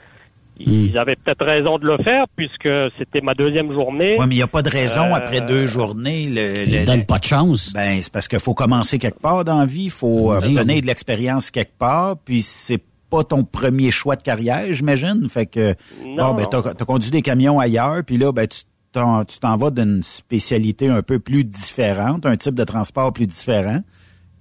Ils 0.61 0.97
avaient 0.97 1.15
peut-être 1.15 1.45
raison 1.45 1.77
de 1.77 1.85
le 1.85 1.97
faire 2.03 2.25
puisque 2.35 2.67
c'était 2.97 3.21
ma 3.21 3.33
deuxième 3.33 3.71
journée. 3.71 4.17
Ouais, 4.19 4.27
mais 4.27 4.35
il 4.35 4.39
n'y 4.39 4.43
a 4.43 4.47
pas 4.47 4.61
de 4.61 4.69
raison 4.69 5.03
Euh, 5.03 5.13
après 5.13 5.39
deux 5.39 5.65
journées. 5.65 6.27
Le, 6.27 6.67
Il 6.67 6.85
donne 6.85 7.05
pas 7.05 7.17
de 7.17 7.23
chance. 7.23 7.71
Ben, 7.73 8.01
c'est 8.01 8.11
parce 8.11 8.27
qu'il 8.27 8.39
faut 8.39 8.53
commencer 8.53 8.99
quelque 8.99 9.21
part 9.21 9.45
dans 9.45 9.59
la 9.59 9.65
vie. 9.65 9.85
Il 9.85 9.89
faut 9.91 10.33
obtenir 10.33 10.81
de 10.81 10.87
l'expérience 10.87 11.49
quelque 11.49 11.77
part. 11.77 12.17
Puis 12.17 12.41
c'est 12.41 12.81
pas 13.09 13.23
ton 13.23 13.43
premier 13.45 13.89
choix 13.89 14.17
de 14.17 14.21
carrière, 14.21 14.65
j'imagine. 14.71 15.29
Fait 15.29 15.45
que 15.45 15.75
Non, 16.05 16.31
bon, 16.31 16.35
ben, 16.35 16.45
t'as 16.51 16.59
as 16.59 16.85
conduit 16.85 17.09
des 17.09 17.21
camions 17.21 17.59
ailleurs. 17.59 18.03
Puis 18.05 18.17
là, 18.17 18.33
ben, 18.33 18.45
tu 18.45 18.63
tu 18.93 19.39
t'en 19.39 19.57
vas 19.57 19.71
d'une 19.71 20.01
spécialité 20.03 20.87
un 20.89 21.01
peu 21.01 21.19
plus 21.19 21.43
différente, 21.43 22.25
un 22.25 22.35
type 22.37 22.55
de 22.55 22.63
transport 22.63 23.13
plus 23.13 23.27
différent. 23.27 23.79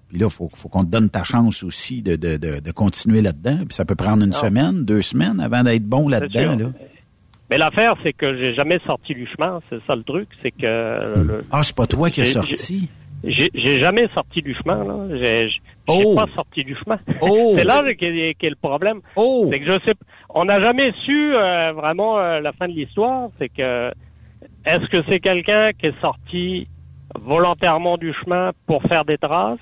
Puis 0.08 0.18
là, 0.18 0.28
faut, 0.30 0.48
faut 0.54 0.68
qu'on 0.68 0.84
te 0.84 0.90
donne 0.90 1.11
ta 1.11 1.22
chance 1.22 1.62
aussi 1.62 2.00
de, 2.02 2.16
de, 2.16 2.38
de, 2.38 2.61
de 2.61 2.70
continuer 2.72 3.20
là-dedans. 3.20 3.58
Puis 3.66 3.74
ça 3.74 3.84
peut 3.84 3.94
prendre 3.94 4.22
une 4.22 4.30
Non. 4.30 4.37
semaine, 4.37 4.84
deux 4.84 5.02
semaines 5.02 5.38
avant 5.40 5.62
d'être 5.62 5.84
bon 5.84 6.08
là-dedans. 6.08 6.56
Là. 6.56 6.70
Mais 7.50 7.58
l'affaire, 7.58 7.94
c'est 8.02 8.14
que 8.14 8.37
j'ai 8.38 8.54
jamais 8.54 8.78
sorti 8.87 9.14
du 9.14 9.26
chemin. 9.26 9.61
C'est 9.68 9.80
ça 9.87 9.94
le 9.94 10.02
truc, 10.02 10.28
c'est 10.42 10.50
que. 10.50 10.62
le- 11.22 11.44
Ah, 11.50 11.62
c'est 11.62 11.76
pas 11.76 11.87
toi 11.87 12.08
qui 12.11 12.22
as 12.22 12.26
sorti? 12.26 12.88
J'ai 13.24 13.82
jamais 13.82 14.06
sorti 14.14 14.40
du 14.42 14.54
chemin, 14.54 14.84
là. 14.84 15.16
J'ai 15.18 15.48
Oh. 15.88 16.14
pas 16.14 16.26
sorti 16.34 16.62
du 16.64 16.74
chemin. 16.84 16.98
Oh. 17.20 17.54
C'est 17.56 17.64
là 17.64 17.82
qu'est 17.98 18.34
qu'est 18.38 18.50
le 18.50 18.56
problème. 18.56 19.00
Oh. 19.16 19.46
C'est 19.50 19.58
que 19.58 19.64
je 19.66 19.78
sais, 19.87 19.94
on 20.30 20.44
n'a 20.44 20.62
jamais 20.62 20.92
su 21.04 21.34
euh, 21.34 21.72
vraiment 21.72 22.18
euh, 22.18 22.40
la 22.40 22.52
fin 22.52 22.68
de 22.68 22.74
l'histoire. 22.74 23.30
C'est 23.38 23.48
que 23.48 23.90
est-ce 24.64 24.87
que 24.87 25.03
c'est 25.09 25.21
quelqu'un 25.21 25.71
qui 25.79 25.87
est 25.87 26.01
sorti 26.01 26.68
volontairement 27.18 27.97
du 27.97 28.12
chemin 28.23 28.51
pour 28.66 28.83
faire 28.83 29.05
des 29.05 29.18
traces, 29.18 29.59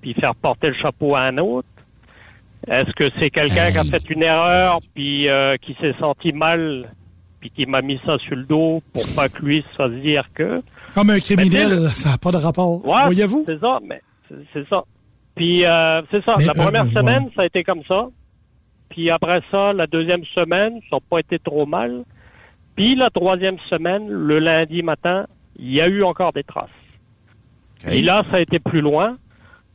puis 0.00 0.14
faire 0.14 0.34
porter 0.34 0.68
le 0.68 0.74
chapeau 0.74 1.14
à 1.14 1.22
un 1.22 1.38
autre? 1.38 1.68
Est-ce 2.68 2.90
que 2.92 3.10
c'est 3.18 3.30
quelqu'un 3.30 3.70
qui 3.72 3.78
a 3.78 3.84
fait 3.84 4.10
une 4.10 4.22
erreur, 4.22 4.80
puis 4.94 5.28
euh, 5.28 5.56
qui 5.56 5.74
s'est 5.80 5.94
senti 5.98 6.32
mal, 6.32 6.90
puis 7.40 7.50
qui 7.50 7.64
m'a 7.66 7.80
mis 7.80 7.98
ça 8.04 8.18
sur 8.18 8.36
le 8.36 8.44
dos 8.44 8.82
pour 8.92 9.02
pas 9.16 9.28
que 9.28 9.42
lui 9.42 9.62
se 9.70 9.76
fasse 9.76 9.92
dire 9.92 10.24
que? 10.34 10.60
Comme 10.94 11.10
un 11.10 11.20
criminel, 11.20 11.88
ça 11.90 12.10
n'a 12.10 12.18
pas 12.18 12.30
de 12.32 12.36
rapport. 12.36 12.84
Ouais, 12.84 13.04
Voyez-vous? 13.06 13.44
C'est 13.46 13.58
ça, 13.60 13.78
mais 13.82 14.02
c'est- 14.28 14.44
c'est 14.52 14.68
ça. 14.68 14.84
Puis 15.34 15.64
euh, 15.64 16.02
c'est 16.10 16.22
ça. 16.24 16.34
Mais, 16.38 16.44
la 16.44 16.52
première 16.52 16.84
euh, 16.84 16.90
semaine, 16.90 17.24
ouais. 17.24 17.30
ça 17.34 17.42
a 17.42 17.46
été 17.46 17.64
comme 17.64 17.82
ça. 17.84 18.08
Puis 18.90 19.08
après 19.10 19.40
ça, 19.50 19.72
la 19.72 19.86
deuxième 19.86 20.24
semaine, 20.34 20.80
ça 20.90 20.96
n'a 20.96 21.00
pas 21.08 21.20
été 21.20 21.38
trop 21.38 21.64
mal. 21.64 22.02
Puis 22.80 22.94
la 22.94 23.10
troisième 23.10 23.58
semaine, 23.68 24.08
le 24.08 24.38
lundi 24.38 24.82
matin, 24.82 25.26
il 25.58 25.70
y 25.70 25.82
a 25.82 25.86
eu 25.86 26.02
encore 26.02 26.32
des 26.32 26.44
traces. 26.44 26.70
Et 27.90 28.00
là, 28.00 28.22
ça 28.26 28.36
a 28.36 28.40
été 28.40 28.58
plus 28.58 28.80
loin, 28.80 29.18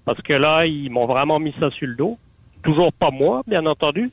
parce 0.05 0.19
que 0.23 0.33
là, 0.33 0.65
ils 0.65 0.89
m'ont 0.89 1.05
vraiment 1.05 1.39
mis 1.39 1.53
ça 1.59 1.69
sur 1.69 1.87
le 1.87 1.93
dos. 1.93 2.17
Toujours 2.63 2.91
pas 2.91 3.11
moi, 3.11 3.43
bien 3.45 3.63
entendu. 3.67 4.09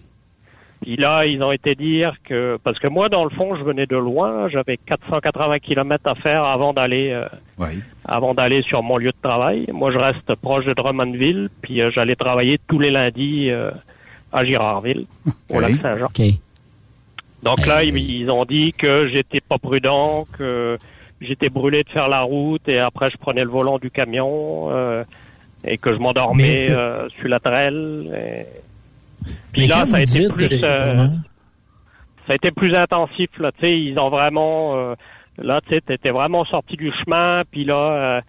Puis 0.83 0.97
là, 0.97 1.25
ils 1.25 1.43
ont 1.43 1.53
été 1.53 1.75
dire 1.75 2.17
que... 2.23 2.59
Parce 2.63 2.79
que 2.79 2.87
moi, 2.87 3.09
dans 3.09 3.25
le 3.25 3.31
fond, 3.31 3.57
je 3.57 3.63
venais 3.63 3.87
de 3.87 3.97
loin. 3.97 4.51
J'avais 4.51 4.77
480 4.77 5.59
kilomètres 5.61 6.07
à 6.07 6.15
faire 6.15 6.45
avant 6.45 6.75
d'aller... 6.75 7.13
euh, 7.13 7.25
Oui. 7.57 7.81
avant 8.05 8.35
d'aller 8.35 8.61
sur 8.61 8.83
mon 8.83 8.99
lieu 8.99 9.11
de 9.11 9.23
travail. 9.23 9.65
Moi, 9.73 9.91
je 9.93 9.97
reste 9.97 10.35
proche 10.43 10.67
de 10.67 10.75
Drummondville, 10.75 11.49
puis 11.63 11.81
euh, 11.81 11.91
j'allais 11.95 12.17
travailler 12.17 12.59
tous 12.69 12.79
les 12.79 12.91
lundis 12.91 13.49
euh, 13.51 13.71
à 14.33 14.45
Girardville, 14.45 15.07
au 15.49 15.61
lac 15.61 15.77
Saint-Jean. 15.81 16.09
Donc 17.43 17.67
là, 17.67 17.83
ils, 17.83 17.97
ils 17.99 18.31
ont 18.31 18.45
dit 18.45 18.73
que 18.79 19.09
j'étais 19.09 19.41
pas 19.41 19.59
prudent, 19.59 20.27
que 20.39 20.79
j'étais 21.21 21.49
brûlé 21.49 21.83
de 21.83 21.89
faire 21.91 22.09
la 22.09 22.23
route, 22.23 22.69
et 22.69 22.79
après 22.79 23.11
je 23.11 23.17
prenais 23.17 23.43
le 23.45 23.51
volant 23.51 23.79
du 23.79 23.91
camion, 23.91 24.71
euh, 24.71 25.05
et 25.65 25.79
que 25.79 25.93
je 25.93 25.99
m'endormais 25.99 26.69
Mais- 26.69 26.71
euh, 26.71 27.09
sur 27.19 27.29
la 27.29 27.41
traîne. 27.41 28.13
et- 28.15 28.47
Puis 29.53 29.63
Mais 29.63 29.67
là, 29.69 29.87
ça 29.89 29.97
a 29.99 30.03
été 30.03 30.29
plus... 30.29 30.65
euh, 30.65 30.67
euh, 30.67 31.07
ça 32.27 32.33
a 32.33 32.35
été 32.37 32.51
plus 32.53 32.75
intensif 32.77 33.29
là 33.39 33.51
tu 33.53 33.61
sais 33.61 33.81
ils 33.81 33.99
ont 33.99 34.09
vraiment 34.09 34.77
euh, 34.77 34.95
là 35.39 35.61
tu 35.61 35.71
sais 35.75 35.81
t'étais 35.81 36.11
vraiment 36.11 36.45
sorti 36.45 36.77
du 36.77 36.93
chemin 37.03 37.43
puis 37.51 37.65
là 37.65 37.75
euh, 37.75 38.21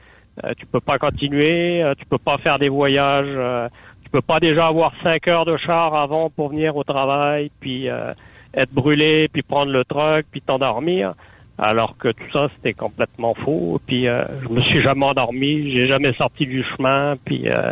euh, 0.44 0.54
tu 0.58 0.66
peux 0.66 0.80
pas 0.80 0.98
continuer 0.98 1.84
tu 2.00 2.06
peux 2.06 2.18
pas 2.18 2.38
faire 2.40 2.58
des 2.60 2.70
voyages 2.70 3.26
euh, 3.30 3.68
tu 4.04 4.10
peux 4.10 4.22
pas 4.22 4.40
déjà 4.40 4.68
avoir 4.68 4.94
cinq 5.04 5.28
heures 5.28 5.46
de 5.46 5.58
char 5.58 5.94
avant 5.96 6.30
pour 6.32 6.50
venir 6.50 6.76
au 6.76 6.84
travail 6.84 7.52
puis 7.60 7.88
euh, 7.88 8.14
être 8.54 8.74
brûlé 8.74 9.28
puis 9.28 9.42
prendre 9.42 9.72
le 9.72 9.84
truck 9.86 10.26
puis 10.32 10.42
t'endormir 10.42 11.14
alors 11.58 11.98
que 11.98 12.10
tout 12.10 12.32
ça 12.32 12.50
c'était 12.56 12.74
complètement 12.74 13.34
faux 13.34 13.80
puis 13.86 14.08
euh, 14.08 14.24
je 14.42 14.50
me 14.50 14.60
suis 14.60 14.82
jamais 14.82 15.06
endormi 15.06 15.72
j'ai 15.72 15.88
jamais 15.88 16.14
sorti 16.14 16.46
du 16.46 16.64
chemin 16.64 17.16
puis 17.24 17.48
euh, 17.48 17.72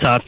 ça, 0.00 0.20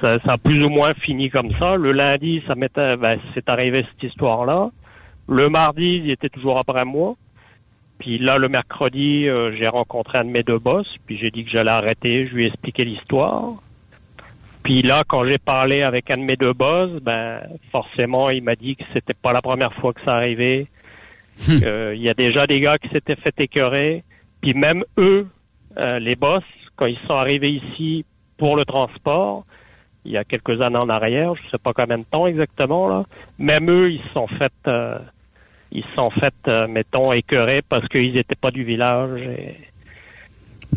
ça, 0.00 0.18
ça 0.18 0.32
a 0.32 0.38
plus 0.38 0.64
ou 0.64 0.68
moins 0.68 0.94
fini 0.94 1.30
comme 1.30 1.52
ça. 1.58 1.76
Le 1.76 1.92
lundi, 1.92 2.42
ça 2.46 2.54
m'était, 2.54 2.96
ben, 2.96 3.18
c'est 3.34 3.48
arrivé 3.48 3.86
cette 3.92 4.10
histoire-là. 4.10 4.70
Le 5.28 5.48
mardi, 5.48 6.02
il 6.04 6.10
était 6.10 6.28
toujours 6.28 6.58
après 6.58 6.84
moi. 6.84 7.14
Puis 7.98 8.18
là, 8.18 8.38
le 8.38 8.48
mercredi, 8.48 9.28
euh, 9.28 9.52
j'ai 9.56 9.68
rencontré 9.68 10.18
un 10.18 10.24
de 10.24 10.30
mes 10.30 10.42
deux 10.42 10.58
boss, 10.58 10.86
puis 11.06 11.16
j'ai 11.16 11.30
dit 11.30 11.44
que 11.44 11.50
j'allais 11.50 11.70
arrêter. 11.70 12.26
Je 12.26 12.34
lui 12.34 12.44
ai 12.44 12.48
expliqué 12.48 12.84
l'histoire. 12.84 13.54
Puis 14.64 14.82
là, 14.82 15.02
quand 15.06 15.24
j'ai 15.26 15.38
parlé 15.38 15.82
avec 15.82 16.10
un 16.10 16.16
de 16.16 16.22
mes 16.22 16.36
deux 16.36 16.54
boss, 16.54 16.90
ben 17.02 17.40
forcément, 17.70 18.30
il 18.30 18.42
m'a 18.42 18.56
dit 18.56 18.74
que 18.74 18.84
c'était 18.92 19.14
pas 19.14 19.32
la 19.32 19.42
première 19.42 19.74
fois 19.74 19.92
que 19.92 20.00
ça 20.04 20.16
arrivait. 20.16 20.66
Hmm. 21.46 21.58
Il 21.94 22.00
y 22.00 22.08
a 22.08 22.14
déjà 22.14 22.46
des 22.46 22.60
gars 22.60 22.78
qui 22.78 22.88
s'étaient 22.88 23.16
fait 23.16 23.38
écœurer. 23.38 24.02
Puis 24.40 24.54
même 24.54 24.84
eux, 24.98 25.26
euh, 25.76 25.98
les 25.98 26.16
boss, 26.16 26.44
quand 26.76 26.86
ils 26.86 26.98
sont 27.06 27.14
arrivés 27.14 27.50
ici 27.50 28.04
pour 28.36 28.56
le 28.56 28.64
transport, 28.64 29.44
il 30.04 30.12
y 30.12 30.16
a 30.16 30.24
quelques 30.24 30.60
années 30.60 30.78
en 30.78 30.88
arrière, 30.88 31.34
je 31.34 31.50
sais 31.50 31.58
pas 31.58 31.72
combien 31.72 31.98
de 31.98 32.04
temps 32.04 32.26
exactement 32.26 32.88
là, 32.88 33.04
même 33.38 33.70
eux, 33.70 33.90
ils 33.90 34.02
se 34.02 34.08
sont 34.10 34.26
fait, 34.26 34.52
euh, 34.66 34.98
ils 35.72 35.84
se 35.84 35.94
sont 35.94 36.10
fait, 36.10 36.34
euh, 36.46 36.66
mettons, 36.68 37.12
écœurer 37.12 37.62
parce 37.62 37.88
qu'ils 37.88 38.16
étaient 38.16 38.34
pas 38.34 38.50
du 38.50 38.64
village. 38.64 39.20
Et... 39.22 39.56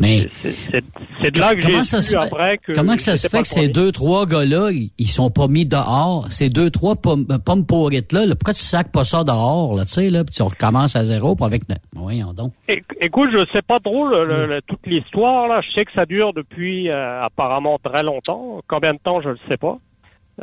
Mais 0.00 0.28
c'est- 0.42 1.30
de 1.30 1.40
là 1.40 1.54
que 1.54 1.60
j'ai 1.60 1.70
comment 1.70 1.84
ça 1.84 2.02
se 2.02 2.10
su 2.10 2.14
fait, 2.16 2.22
après 2.24 2.58
que 2.58 2.72
comment 2.72 2.94
que 2.96 3.02
ça 3.02 3.16
se 3.16 3.28
fait 3.28 3.42
que 3.42 3.48
ces 3.48 3.68
deux, 3.68 3.90
trois 3.90 4.26
gars-là, 4.26 4.70
ils, 4.70 4.90
ils 4.98 5.08
sont 5.08 5.30
pas 5.30 5.48
mis 5.48 5.64
dehors? 5.66 6.26
Ces 6.30 6.50
deux, 6.50 6.70
trois 6.70 6.94
pommes, 6.96 7.26
euh, 7.30 7.38
pommes 7.38 7.66
pourrites 7.66 8.12
là, 8.12 8.24
là, 8.26 8.34
pourquoi 8.36 8.54
tu 8.54 8.60
sacs 8.62 8.92
pas 8.92 9.04
ça 9.04 9.24
dehors, 9.24 9.74
là, 9.74 9.84
tu 9.84 9.90
sais, 9.92 10.10
là, 10.10 10.24
puis 10.24 10.40
on 10.42 10.46
recommence 10.48 10.94
à 10.94 11.04
zéro, 11.04 11.34
puis 11.34 11.44
avec... 11.44 11.62
Voyons 11.94 12.32
donc. 12.32 12.52
É- 12.68 12.82
Écoute, 13.00 13.30
je 13.32 13.44
sais 13.52 13.62
pas 13.62 13.80
trop 13.80 14.06
le- 14.08 14.24
le- 14.24 14.46
le- 14.46 14.62
toute 14.62 14.86
l'histoire 14.86 15.48
là. 15.48 15.60
Je 15.62 15.72
sais 15.78 15.84
que 15.84 15.92
ça 15.92 16.06
dure 16.06 16.32
depuis 16.32 16.88
euh, 16.88 17.22
apparemment 17.24 17.78
très 17.82 18.02
longtemps. 18.04 18.60
Combien 18.68 18.94
de 18.94 18.98
temps, 18.98 19.20
je 19.20 19.30
le 19.30 19.38
sais 19.48 19.56
pas. 19.56 19.78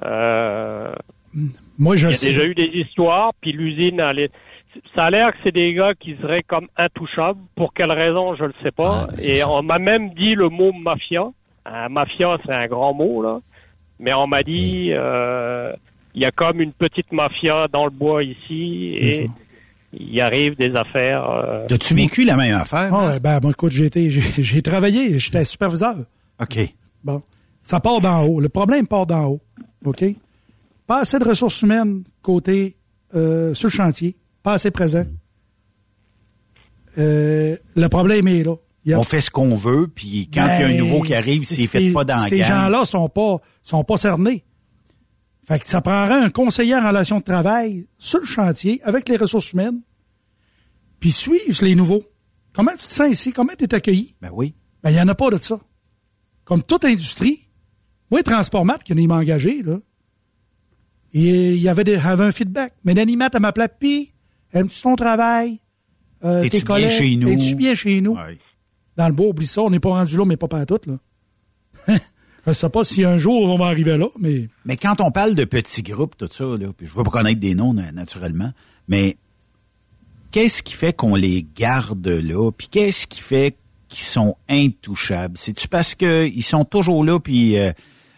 Euh, 0.03 0.91
Moi, 1.79 1.95
je 1.95 2.07
il 2.07 2.11
y 2.11 2.13
a 2.13 2.17
sais. 2.17 2.27
déjà 2.31 2.43
eu 2.43 2.55
des 2.55 2.71
histoires, 2.73 3.31
puis 3.41 3.51
l'usine 3.51 3.99
allait. 4.01 4.29
Ça 4.93 5.05
a 5.05 5.09
l'air 5.09 5.31
que 5.31 5.38
c'est 5.43 5.51
des 5.53 5.73
gars 5.73 5.93
qui 5.93 6.15
seraient 6.21 6.43
comme 6.43 6.67
intouchables. 6.77 7.39
Pour 7.55 7.73
quelle 7.73 7.91
raison, 7.91 8.35
je 8.35 8.45
le 8.45 8.53
sais 8.63 8.71
pas. 8.71 9.07
Et 9.21 9.43
on 9.43 9.61
m'a 9.63 9.79
même 9.79 10.13
dit 10.13 10.35
le 10.35 10.49
mot 10.49 10.71
mafia. 10.73 11.25
Un 11.65 11.89
mafia, 11.89 12.38
c'est 12.45 12.51
un 12.53 12.67
grand 12.67 12.93
mot 12.93 13.21
là. 13.23 13.39
Mais 13.99 14.13
on 14.13 14.27
m'a 14.27 14.43
dit, 14.43 14.91
euh, 14.93 15.71
il 16.13 16.21
y 16.21 16.25
a 16.25 16.31
comme 16.31 16.59
une 16.61 16.73
petite 16.73 17.11
mafia 17.11 17.67
dans 17.71 17.85
le 17.85 17.91
bois 17.91 18.23
ici 18.23 18.95
et 18.99 19.29
il 19.97 20.19
arrive 20.19 20.55
des 20.57 20.75
affaires. 20.75 21.29
euh, 21.29 21.65
As-tu 21.69 21.93
vécu 21.93 22.25
la 22.25 22.35
même 22.35 22.55
affaire? 22.55 22.93
Ah 22.93 23.07
ouais, 23.13 23.19
ben, 23.19 23.39
bon, 23.39 23.51
écoute, 23.51 23.71
j'ai 23.71 23.85
été, 23.85 24.09
j'ai, 24.09 24.43
j'ai 24.43 24.61
travaillé, 24.61 25.17
j'étais 25.17 25.45
superviseur. 25.45 25.95
OK. 26.41 26.59
Bon. 27.03 27.21
Ça 27.61 27.79
part 27.79 28.01
d'en 28.01 28.23
haut. 28.25 28.39
Le 28.41 28.49
problème 28.49 28.85
part 28.88 29.05
d'en 29.05 29.25
haut. 29.27 29.39
OK? 29.85 30.03
Pas 30.85 30.99
assez 31.01 31.17
de 31.17 31.23
ressources 31.23 31.61
humaines 31.61 32.03
côté 32.21 32.75
euh, 33.15 33.53
sur 33.53 33.69
le 33.69 33.73
chantier. 33.73 34.15
Pas 34.45 34.53
assez 34.53 34.69
présent. 34.69 35.03
Euh, 36.99 37.58
le 37.75 37.88
problème 37.89 38.27
est 38.27 38.43
là. 38.43 38.53
A- 38.93 38.99
On 38.99 39.03
fait 39.03 39.19
ce 39.21 39.31
qu'on 39.31 39.55
veut, 39.55 39.88
puis 39.88 40.29
quand 40.31 40.45
il 40.45 40.62
y 40.62 40.63
a 40.63 40.67
un 40.67 40.71
Ben, 40.71 40.77
nouveau 40.77 41.01
qui 41.01 41.15
arrive, 41.15 41.43
c'est- 41.43 41.55
s'il 41.55 41.67
fait 41.67 41.91
pas 41.91 42.03
dans 42.03 42.15
la 42.17 42.29
Ces 42.29 42.43
gens-là 42.43 42.86
sont 42.86 43.10
pas, 43.10 43.38
sont 43.63 43.84
pas 43.84 43.97
cernés. 43.97 44.45
Fait 45.47 45.60
que 45.60 45.67
ça 45.67 45.81
prendrait 45.81 46.19
un 46.23 46.29
conseiller 46.29 46.75
en 46.75 46.88
relation 46.88 47.17
de 47.17 47.23
travail 47.23 47.88
sur 47.97 48.19
le 48.19 48.25
chantier 48.27 48.79
avec 48.84 49.10
les 49.10 49.17
ressources 49.17 49.51
humaines, 49.53 49.81
puis 50.99 51.12
suivre 51.12 51.63
les 51.65 51.73
nouveaux. 51.73 52.03
Comment 52.53 52.71
tu 52.79 52.86
te 52.88 52.93
sens 52.93 53.10
ici? 53.12 53.34
Comment 53.34 53.53
tu 53.58 53.63
es 53.63 53.73
accueilli? 53.73 54.15
Ben 54.21 54.29
oui. 54.31 54.53
Ben, 54.84 54.91
il 54.91 54.93
n'y 54.93 55.01
en 55.01 55.08
a 55.08 55.15
pas 55.15 55.31
de 55.31 55.41
ça. 55.41 55.60
Comme 56.43 56.62
toute 56.62 56.86
industrie, 56.86 57.49
moi, 58.12 58.21
Transportmat, 58.21 58.77
qui 58.77 58.93
m'a 59.08 59.15
engagé, 59.15 59.63
là, 59.63 59.79
il 61.13 61.58
y 61.58 61.67
avait, 61.67 61.84
des, 61.84 61.95
avait 61.95 62.25
un 62.25 62.31
feedback. 62.31 62.73
Mais 62.84 62.93
l'animat, 62.93 63.29
elle 63.34 63.39
m'appelait, 63.39 63.69
puis, 63.79 64.12
aimes-tu 64.55 64.81
ton 64.81 64.95
travail? 64.95 65.59
Euh, 66.23 66.41
tes 66.43 66.49
bien 66.49 66.61
collègues? 66.61 66.89
chez 66.91 67.15
nous? 67.15 67.29
Es-tu 67.29 67.55
bien 67.55 67.75
chez 67.75 68.01
nous? 68.01 68.17
Dans 68.97 69.07
le 69.07 69.13
beau, 69.13 69.29
oublie 69.29 69.45
ça, 69.47 69.61
on 69.61 69.69
n'est 69.69 69.79
pas 69.79 69.89
rendu 69.89 70.17
là, 70.17 70.25
mais 70.25 70.37
pas 70.37 70.47
pantoute, 70.47 70.87
là. 70.87 70.97
Je 72.47 72.53
sais 72.53 72.69
pas 72.69 72.83
si 72.83 73.03
un 73.03 73.17
jour 73.17 73.41
on 73.49 73.57
va 73.57 73.65
arriver 73.65 73.97
là, 73.97 74.05
mais. 74.19 74.47
Mais 74.65 74.75
quand 74.77 75.01
on 75.01 75.11
parle 75.11 75.33
de 75.35 75.45
petits 75.45 75.81
groupes, 75.81 76.15
tout 76.17 76.29
ça, 76.31 76.43
là, 76.43 76.67
puis 76.77 76.85
je 76.87 76.93
veux 76.93 77.03
pas 77.03 77.09
connaître 77.09 77.39
des 77.39 77.55
noms 77.55 77.73
na- 77.73 77.91
naturellement, 77.91 78.51
mais 78.87 79.17
qu'est-ce 80.31 80.61
qui 80.63 80.73
fait 80.73 80.93
qu'on 80.93 81.15
les 81.15 81.45
garde 81.57 82.07
là, 82.07 82.51
puis 82.51 82.67
qu'est-ce 82.69 83.07
qui 83.07 83.19
fait 83.19 83.55
qu'ils 83.89 84.03
sont 84.03 84.35
intouchables? 84.47 85.37
C'est-tu 85.37 85.67
parce 85.67 85.95
qu'ils 85.95 86.43
sont 86.43 86.65
toujours 86.65 87.03
là, 87.03 87.19
puis... 87.19 87.57
euh, 87.57 87.71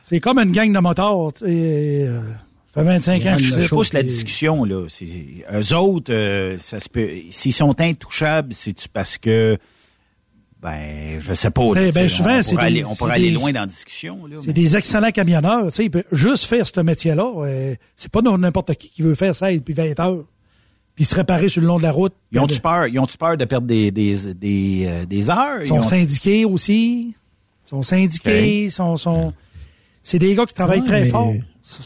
C'est 0.03 0.19
comme 0.19 0.39
une 0.39 0.51
gang 0.51 0.71
de 0.73 0.79
motards, 0.79 1.33
tu 1.33 1.45
sais. 1.45 1.51
euh, 2.07 2.21
ça 2.77 2.83
fait 2.83 2.89
25 2.89 3.25
ans 3.25 3.35
que 3.37 3.43
je 3.43 3.67
pousse 3.69 3.93
la 3.93 4.03
discussion, 4.03 4.63
là. 4.63 4.85
C'est- 4.89 5.05
Eux 5.53 5.75
autres, 5.75 6.13
euh, 6.13 6.57
ça 6.59 6.79
se 6.79 6.89
peut... 6.89 7.09
S'ils 7.29 7.53
sont 7.53 7.79
intouchables, 7.81 8.53
c'est-tu 8.53 8.87
parce 8.89 9.17
que... 9.17 9.57
Ben, 10.61 11.19
je 11.19 11.33
sais 11.33 11.51
pas. 11.51 11.61
là, 11.75 11.81
Eh 11.87 11.91
ben, 11.91 12.09
souvent, 12.09 12.39
on 12.39 12.41
c'est 12.41 12.55
pourrait 12.55 12.65
aller, 12.65 12.83
on 12.83 12.95
pourrait 12.95 13.11
c'est 13.11 13.15
aller 13.17 13.27
des- 13.29 13.35
loin 13.35 13.51
dans 13.51 13.59
la 13.61 13.65
discussion. 13.67 14.19
C'est 14.39 14.47
mais- 14.47 14.53
des 14.53 14.75
excellents 14.75 15.11
camionneurs. 15.11 15.67
Tu 15.67 15.75
sais, 15.75 15.85
ils 15.85 15.91
peuvent 15.91 16.03
juste 16.11 16.45
faire 16.45 16.65
ce 16.65 16.79
métier-là. 16.81 17.31
euh, 17.45 17.75
c'est 17.95 18.11
pas 18.11 18.21
n'importe 18.21 18.73
qui 18.75 18.89
qui 18.89 19.03
veut 19.03 19.13
faire 19.13 19.35
16 19.35 19.61
puis 19.63 19.75
20 19.75 19.99
heures. 19.99 20.23
Puis 20.95 21.05
se 21.05 21.13
réparer 21.13 21.47
sur 21.47 21.61
le 21.61 21.67
long 21.67 21.77
de 21.77 21.83
la 21.83 21.91
route. 21.91 22.13
Ils 22.31 22.39
ont-tu 22.39 22.59
peur, 22.59 22.87
ils 22.87 22.97
ont-tu 22.99 23.17
peur 23.17 23.37
de 23.37 23.45
perdre 23.45 23.67
des, 23.67 23.91
des, 23.91 24.33
des, 24.33 24.85
euh, 24.87 25.05
des 25.05 25.29
heures? 25.29 25.61
Ils 25.61 25.67
sont 25.67 25.75
ont- 25.77 25.83
syndiqués 25.83 26.43
aussi. 26.43 27.09
Ils 27.65 27.69
sont 27.69 27.83
syndiqués. 27.83 28.63
ils 28.65 28.71
Sont, 28.71 28.97
sont... 28.97 29.33
C'est 30.01 30.17
des 30.17 30.33
gars 30.33 30.47
qui 30.47 30.55
travaillent 30.55 30.79
Ouais, 30.81 30.87
très 30.87 31.01
mais 31.01 31.09
fort. 31.09 31.33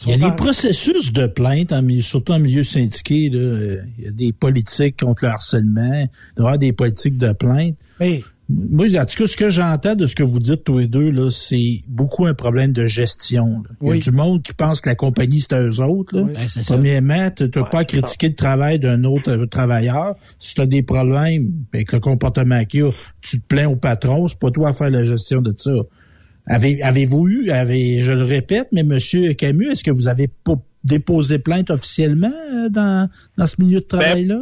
Il 0.06 0.10
y 0.12 0.14
a 0.14 0.18
des 0.30 0.36
processus 0.36 1.12
de 1.12 1.28
plainte, 1.28 1.72
en 1.72 1.82
milieu- 1.82 2.02
surtout 2.02 2.34
en 2.34 2.40
milieu 2.40 2.64
syndiqué. 2.64 3.30
Là, 3.30 3.78
il 3.98 4.04
y 4.06 4.08
a 4.08 4.12
des 4.12 4.32
politiques 4.34 5.00
contre 5.02 5.24
le 5.26 5.30
harcèlement. 5.32 6.02
Il 6.04 6.36
doit 6.38 6.38
y 6.38 6.40
avoir 6.40 6.58
des 6.60 6.74
politiques 6.74 7.18
de 7.18 7.32
plainte. 7.32 7.76
Mais 8.00 8.22
Moi, 8.50 8.88
en 9.00 9.06
tout 9.06 9.16
cas, 9.24 9.28
ce 9.28 9.38
que 9.38 9.50
j'entends 9.50 9.96
de 9.96 10.06
ce 10.06 10.14
que 10.14 10.24
vous 10.24 10.40
dites 10.40 10.66
tous 10.66 10.80
les 10.80 10.88
deux, 10.88 11.10
là, 11.10 11.30
c'est 11.32 11.80
beaucoup 11.88 12.26
un 12.26 12.34
problème 12.34 12.74
de 12.74 12.86
gestion. 12.86 13.46
là. 13.64 13.70
Il 13.82 13.88
y 13.88 13.90
a 13.92 13.94
Oui. 13.94 14.00
du 14.00 14.12
monde 14.12 14.42
qui 14.44 14.54
pense 14.54 14.82
que 14.82 14.90
la 14.90 14.96
compagnie, 14.96 15.40
c'est 15.40 15.58
eux 15.58 15.80
autres. 15.82 16.18
Là. 16.18 16.24
Ben, 16.24 16.48
c'est 16.50 16.62
ça. 16.62 16.74
Premièrement, 16.76 17.30
tu 17.32 17.44
n'as 17.44 17.64
pas 17.64 17.80
à 17.80 17.86
critiquer 17.86 18.28
le 18.28 18.36
travail 18.36 18.78
d'un 18.78 19.06
autre 19.06 19.32
euh, 19.32 19.46
travailleur. 19.46 20.16
Si 20.38 20.54
tu 20.56 20.60
as 20.62 20.66
des 20.66 20.84
problèmes 20.84 21.50
avec 21.74 21.94
le 21.94 22.02
comportement 22.02 22.66
qu'il 22.66 22.82
y 22.82 22.84
a, 22.84 22.92
tu 23.22 23.40
te 23.40 23.46
plains 23.48 23.70
au 23.70 23.78
patron, 23.78 24.28
c'est 24.28 24.38
pas 24.38 24.52
toi 24.52 24.70
à 24.70 24.74
faire 24.74 24.90
la 24.90 25.06
gestion 25.06 25.42
de 25.42 25.54
ça. 25.58 25.72
Avez, 26.48 26.82
avez-vous 26.82 27.28
eu, 27.28 27.50
avez, 27.52 28.00
je 28.00 28.12
le 28.12 28.24
répète, 28.24 28.68
mais 28.72 28.84
Monsieur 28.84 29.34
Camus, 29.34 29.68
est-ce 29.72 29.84
que 29.84 29.92
vous 29.92 30.08
avez 30.08 30.28
déposé 30.84 31.40
plainte 31.40 31.70
officiellement 31.70 32.32
euh, 32.54 32.70
dans, 32.70 33.10
dans 33.38 33.46
ce 33.46 33.62
milieu 33.62 33.80
de 33.82 33.86
Ben, 33.92 34.00
travail-là? 34.00 34.42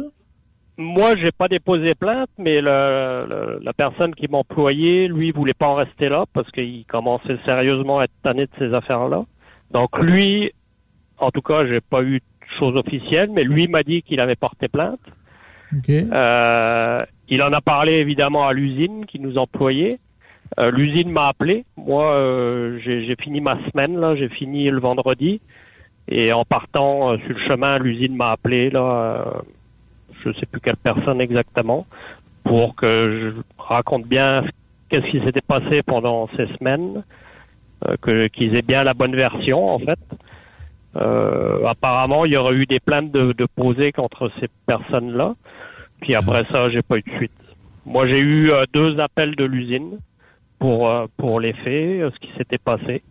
Moi, 0.78 1.14
j'ai 1.20 1.30
pas 1.30 1.46
déposé 1.48 1.94
plainte, 1.94 2.30
mais 2.38 2.62
le, 2.62 3.26
le- 3.28 3.60
la 3.62 3.72
personne 3.74 4.14
qui 4.14 4.28
m'employait, 4.28 5.08
lui, 5.08 5.30
voulait 5.30 5.52
pas 5.52 5.66
en 5.66 5.74
rester 5.74 6.08
là 6.08 6.24
parce 6.32 6.50
qu'il 6.52 6.86
commençait 6.86 7.36
sérieusement 7.44 7.98
à 7.98 8.04
être 8.04 8.12
tanné 8.22 8.46
de 8.46 8.50
ces 8.58 8.72
affaires-là. 8.72 9.24
Donc 9.72 9.98
lui, 10.00 10.52
en 11.18 11.30
tout 11.30 11.42
cas, 11.42 11.66
j'ai 11.66 11.82
pas 11.82 12.02
eu 12.02 12.20
de 12.20 12.24
chose 12.58 12.76
officielle, 12.76 13.28
mais 13.34 13.44
lui 13.44 13.68
m'a 13.68 13.82
dit 13.82 14.00
qu'il 14.02 14.20
avait 14.20 14.36
porté 14.36 14.68
plainte. 14.68 15.00
Euh, 16.12 17.04
il 17.28 17.42
en 17.42 17.52
a 17.52 17.60
parlé 17.60 17.92
évidemment 17.96 18.46
à 18.46 18.52
l'usine 18.54 19.04
qui 19.06 19.20
nous 19.20 19.36
employait. 19.36 19.98
Euh, 20.58 20.70
l'usine 20.70 21.10
m'a 21.10 21.28
appelé. 21.28 21.64
Moi, 21.76 22.04
euh, 22.12 22.78
j'ai 22.82 23.16
fini 23.16 23.40
ma 23.40 23.58
semaine 23.70 23.98
là, 24.00 24.16
j'ai 24.16 24.28
fini 24.28 24.68
le 24.68 24.80
vendredi. 24.80 25.40
Et 26.08 26.32
en 26.32 26.44
partant 26.44 27.12
euh, 27.12 27.18
sur 27.18 27.36
le 27.36 27.46
chemin, 27.46 27.78
l'usine 27.78 28.16
m'a 28.16 28.32
appelé 28.32 28.70
là. 28.70 28.80
euh, 28.80 29.40
je 30.24 30.32
sais 30.32 30.46
plus 30.46 30.60
quelle 30.60 30.76
personne 30.76 31.20
exactement, 31.20 31.86
pour 32.44 32.74
que 32.74 33.34
je 33.34 33.62
raconte 33.62 34.06
bien 34.06 34.44
qu'est-ce 34.88 35.06
qui 35.10 35.20
s'était 35.20 35.40
passé 35.40 35.82
pendant 35.82 36.28
ces 36.36 36.46
semaines, 36.58 37.04
euh, 37.88 37.96
que 38.02 38.26
qu'ils 38.28 38.54
aient 38.56 38.62
bien 38.62 38.82
la 38.82 38.94
bonne 38.94 39.14
version 39.14 39.68
en 39.68 39.78
fait. 39.78 39.98
Euh, 40.96 41.64
apparemment, 41.66 42.24
il 42.24 42.32
y 42.32 42.36
aurait 42.36 42.54
eu 42.54 42.66
des 42.66 42.80
plaintes 42.80 43.12
de, 43.12 43.32
de 43.32 43.46
posées 43.46 43.92
contre 43.92 44.30
ces 44.40 44.48
personnes-là. 44.66 45.34
Puis 46.00 46.14
après 46.14 46.44
ça, 46.50 46.68
j'ai 46.70 46.82
pas 46.82 46.98
eu 46.98 47.02
de 47.02 47.16
suite. 47.16 47.32
Moi, 47.86 48.08
j'ai 48.08 48.18
eu 48.18 48.50
euh, 48.50 48.64
deux 48.72 48.98
appels 48.98 49.36
de 49.36 49.44
l'usine 49.44 49.98
pour 50.60 50.88
euh, 50.88 51.06
pour 51.16 51.40
les 51.40 51.52
faits, 51.54 51.66
euh, 52.00 52.10
ce 52.14 52.18
qui 52.20 52.32
s'était 52.38 52.58
passé, 52.58 53.02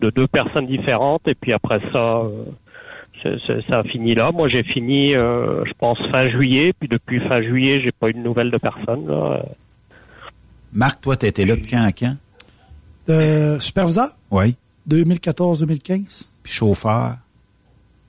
de 0.00 0.10
deux 0.10 0.26
personnes 0.26 0.66
différentes. 0.66 1.28
Et 1.28 1.34
puis 1.36 1.52
après 1.52 1.78
ça, 1.92 2.22
euh, 2.22 3.38
ça 3.68 3.78
a 3.78 3.82
fini 3.84 4.14
là. 4.14 4.32
Moi, 4.32 4.48
j'ai 4.48 4.62
fini, 4.64 5.14
euh, 5.14 5.62
je 5.66 5.72
pense 5.78 5.98
fin 6.10 6.28
juillet. 6.30 6.72
Puis 6.72 6.88
depuis 6.88 7.20
fin 7.20 7.40
juillet, 7.42 7.80
j'ai 7.82 7.92
pas 7.92 8.08
eu 8.08 8.14
de 8.14 8.18
nouvelles 8.18 8.50
de 8.50 8.58
personne. 8.58 9.06
Là. 9.06 9.44
Marc, 10.72 11.00
toi, 11.02 11.16
t'étais 11.16 11.44
là 11.44 11.54
de 11.54 11.66
quand 11.66 11.82
à 11.84 11.92
quand? 11.92 12.16
de 13.08 13.58
superviseur, 13.60 14.08
Oui. 14.30 14.54
2014-2015. 14.88 16.28
Puis 16.42 16.52
chauffeur, 16.52 17.16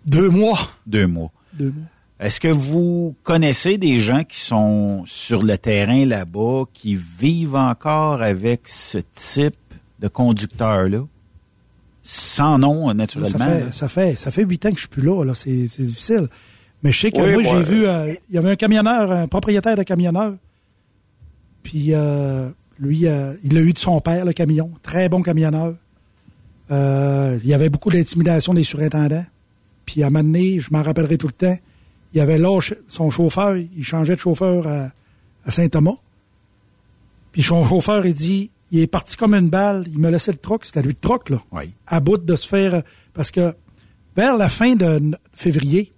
Deux 0.05 0.29
mois. 0.29 0.57
deux 0.85 1.07
mois. 1.07 1.31
Deux 1.53 1.71
mois. 1.71 1.87
Est-ce 2.21 2.39
que 2.39 2.47
vous 2.49 3.15
connaissez 3.23 3.77
des 3.79 3.99
gens 3.99 4.23
qui 4.23 4.39
sont 4.39 5.03
sur 5.07 5.41
le 5.41 5.57
terrain 5.57 6.05
là-bas, 6.05 6.65
qui 6.71 6.95
vivent 6.95 7.55
encore 7.55 8.21
avec 8.21 8.61
ce 8.69 8.99
type 9.15 9.55
de 9.99 10.07
conducteur-là? 10.07 11.03
Sans 12.03 12.59
nom, 12.59 12.87
Ça 12.89 12.93
naturellement. 12.93 13.45
fait, 13.45 13.71
ça 13.73 13.87
fait, 13.87 14.15
ça 14.17 14.29
fait 14.31 14.43
huit 14.43 14.63
ans 14.65 14.69
que 14.69 14.75
je 14.75 14.81
suis 14.81 14.87
plus 14.87 15.01
là, 15.03 15.23
là. 15.23 15.33
C'est, 15.33 15.67
c'est 15.69 15.83
difficile. 15.83 16.27
Mais 16.83 16.91
je 16.91 16.99
sais 16.99 17.11
que 17.11 17.17
Oui, 17.21 17.33
moi, 17.33 17.43
moi, 17.43 17.53
j'ai 17.57 17.63
vu, 17.63 17.85
euh, 17.87 18.13
il 18.29 18.35
y 18.35 18.37
avait 18.37 18.51
un 18.51 18.55
camionneur, 18.55 19.11
un 19.11 19.27
propriétaire 19.27 19.75
de 19.75 19.83
camionneur. 19.83 20.33
Puis, 21.63 21.87
euh, 21.93 22.49
lui, 22.79 23.07
euh, 23.07 23.33
il 23.43 23.57
a 23.57 23.61
eu 23.61 23.73
de 23.73 23.79
son 23.79 23.99
père, 23.99 24.25
le 24.25 24.33
camion. 24.33 24.71
Très 24.83 25.09
bon 25.09 25.21
camionneur. 25.21 25.75
Euh, 26.71 27.37
il 27.43 27.49
y 27.49 27.53
avait 27.53 27.69
beaucoup 27.69 27.91
d'intimidation 27.91 28.53
des 28.53 28.63
surintendants. 28.63 29.25
Puis 29.85 30.03
à 30.03 30.07
un 30.07 30.09
moment 30.09 30.23
donné, 30.23 30.59
je 30.59 30.69
m'en 30.71 30.81
rappellerai 30.81 31.17
tout 31.17 31.27
le 31.27 31.33
temps, 31.33 31.57
il 32.13 32.17
y 32.17 32.21
avait 32.21 32.37
là 32.37 32.59
son 32.87 33.09
chauffeur, 33.09 33.55
il 33.57 33.83
changeait 33.83 34.15
de 34.15 34.19
chauffeur 34.19 34.67
à, 34.67 34.91
à 35.45 35.51
Saint-Thomas. 35.51 35.95
Puis 37.31 37.43
son 37.43 37.65
chauffeur, 37.65 38.05
il 38.05 38.13
dit, 38.13 38.51
il 38.71 38.79
est 38.79 38.87
parti 38.87 39.15
comme 39.15 39.33
une 39.33 39.49
balle, 39.49 39.85
il 39.87 39.99
me 39.99 40.09
laissait 40.09 40.31
le 40.31 40.37
troc, 40.37 40.65
c'était 40.65 40.81
lui 40.81 40.89
le 40.89 40.95
troc, 40.95 41.29
là. 41.29 41.41
Oui. 41.51 41.73
À 41.87 41.99
bout 41.99 42.17
de 42.17 42.35
se 42.35 42.47
faire. 42.47 42.83
Parce 43.13 43.31
que 43.31 43.53
vers 44.15 44.37
la 44.37 44.49
fin 44.49 44.75
de 44.75 45.17
février, 45.33 45.93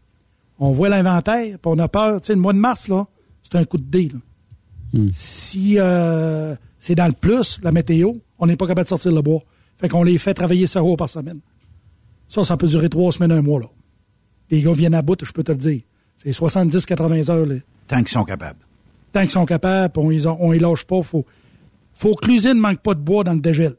on 0.59 0.71
voit 0.71 0.89
l'inventaire, 0.89 1.57
puis 1.59 1.59
on 1.65 1.79
a 1.79 1.87
peur. 1.87 2.21
Tu 2.21 2.27
sais, 2.27 2.33
le 2.33 2.39
mois 2.39 2.53
de 2.53 2.59
mars, 2.59 2.87
là, 2.87 3.07
c'est 3.41 3.55
un 3.55 3.65
coup 3.65 3.77
de 3.77 3.83
dé, 3.83 4.09
là. 4.13 4.19
Si 5.11 5.79
euh, 5.79 6.55
c'est 6.77 6.93
dans 6.93 7.07
le 7.07 7.13
plus, 7.13 7.59
la 7.63 7.71
météo, 7.71 8.13
on 8.37 8.45
n'est 8.45 8.55
pas 8.55 8.67
capable 8.67 8.85
de 8.85 8.89
sortir 8.89 9.11
le 9.11 9.23
bois. 9.23 9.41
Fait 9.77 9.89
qu'on 9.89 10.03
les 10.03 10.19
fait 10.19 10.35
travailler 10.35 10.67
7 10.67 10.83
jours 10.83 10.97
par 10.97 11.09
semaine. 11.09 11.39
Ça, 12.29 12.43
ça 12.43 12.57
peut 12.57 12.67
durer 12.67 12.89
trois 12.89 13.11
semaines, 13.11 13.31
un 13.31 13.41
mois, 13.41 13.59
là. 13.59 13.67
Les 14.51 14.61
gars 14.61 14.73
viennent 14.73 14.93
à 14.93 15.01
bout, 15.01 15.17
je 15.25 15.31
peux 15.31 15.43
te 15.43 15.51
le 15.51 15.57
dire. 15.57 15.81
C'est 16.23 16.31
70-80 16.31 17.31
heures, 17.31 17.45
là. 17.45 17.55
Tant 17.87 17.97
qu'ils 17.99 18.07
sont 18.09 18.23
capables. 18.23 18.59
Tant 19.11 19.21
qu'ils 19.21 19.31
sont 19.31 19.45
capables, 19.45 19.91
puis 19.93 20.01
on 20.03 20.09
les, 20.09 20.27
on 20.27 20.51
les 20.51 20.59
lâche 20.59 20.85
pas. 20.85 21.01
Faut, 21.03 21.25
faut 21.93 22.15
que 22.15 22.27
l'usine 22.27 22.53
ne 22.53 22.61
manque 22.61 22.79
pas 22.81 22.93
de 22.93 22.99
bois 22.99 23.23
dans 23.23 23.33
le 23.33 23.39
dégel. 23.39 23.75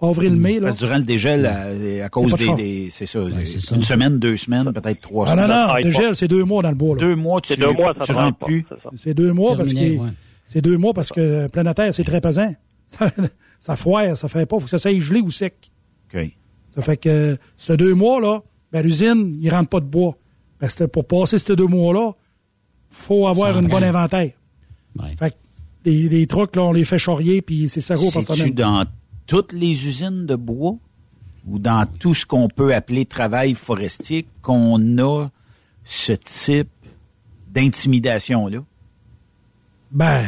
Avril-mai, 0.00 0.60
là. 0.60 0.68
Parce 0.68 0.76
que 0.76 0.84
durant 0.84 0.98
le 0.98 1.02
dégel, 1.02 1.44
à, 1.44 2.04
à 2.04 2.08
cause 2.08 2.32
des, 2.56 2.88
c'est 2.90 3.04
ça, 3.04 3.20
Ouais, 3.20 3.44
c'est 3.44 3.58
ça. 3.60 3.74
une 3.74 3.82
semaine, 3.82 4.18
deux 4.20 4.36
semaines, 4.36 4.72
peut-être 4.72 5.00
trois 5.00 5.26
Ah 5.28 5.34
non, 5.34 5.42
semaines. 5.42 5.56
non, 5.56 5.64
travaille 5.64 5.82
le 5.84 5.90
pas. 5.90 5.98
dégel, 5.98 6.14
c'est 6.16 6.28
deux 6.28 6.44
mois 6.44 6.62
dans 6.62 6.68
le 6.68 6.74
bois. 6.76 6.94
Là. 6.96 7.00
Deux 7.02 7.16
mois, 7.16 7.40
tu, 7.40 7.48
C'est 7.54 7.60
deux 7.60 7.72
mois, 7.72 7.94
ça 7.98 8.04
tu 8.04 8.12
rentres 8.12 8.38
pas. 8.38 8.46
plus. 8.46 8.64
c'est 8.96 9.14
deux 9.14 9.32
mois 9.32 9.56
parce 9.56 9.72
que 9.74 9.78
ouais. 9.98 10.10
c'est 10.46 10.60
deux 10.62 10.78
mois 10.78 10.94
parce 10.94 11.10
que 11.10 11.48
planétaire, 11.48 11.92
c'est 11.92 12.04
très 12.04 12.20
pesant. 12.20 12.54
Ça, 12.90 13.10
ça 13.60 13.76
foire, 13.76 14.16
ça 14.16 14.28
fait 14.28 14.46
pas. 14.46 14.56
Faut 14.60 14.64
que 14.64 14.70
ça 14.70 14.78
soit 14.78 14.98
gelé 14.98 15.20
ou 15.20 15.30
sec. 15.32 15.52
OK. 16.14 16.30
Ça 16.74 16.80
fait 16.80 16.96
que 16.96 17.36
ce 17.58 17.72
deux 17.74 17.92
mois-là, 17.92 18.40
ben, 18.72 18.80
l'usine, 18.82 19.36
il 19.42 19.50
rentre 19.50 19.68
pas 19.68 19.80
de 19.80 19.84
bois. 19.86 20.16
Parce 20.58 20.74
que 20.74 20.84
pour 20.84 21.06
passer 21.06 21.38
ces 21.38 21.54
deux 21.56 21.66
mois-là, 21.66 22.12
faut 22.90 23.26
avoir 23.28 23.54
Ça 23.54 23.60
une 23.60 23.68
bonne 23.68 23.84
inventaire. 23.84 24.32
Ouais. 24.98 25.14
Fait 25.18 25.30
que 25.30 25.36
les, 25.84 26.08
les 26.08 26.26
trucs, 26.26 26.56
là, 26.56 26.64
on 26.64 26.72
les 26.72 26.84
fait 26.84 26.98
charrier, 26.98 27.42
puis 27.42 27.68
c'est 27.68 27.80
7 27.80 27.98
jours 27.98 28.12
par 28.12 28.22
semaine. 28.22 28.50
dans 28.54 28.84
toutes 29.26 29.52
les 29.52 29.86
usines 29.86 30.26
de 30.26 30.34
bois 30.36 30.74
ou 31.46 31.58
dans 31.58 31.86
tout 31.98 32.14
ce 32.14 32.26
qu'on 32.26 32.48
peut 32.48 32.74
appeler 32.74 33.06
travail 33.06 33.54
forestier 33.54 34.26
qu'on 34.42 34.98
a 34.98 35.28
ce 35.84 36.12
type 36.14 36.68
d'intimidation-là? 37.52 38.58
Ben, 39.90 40.24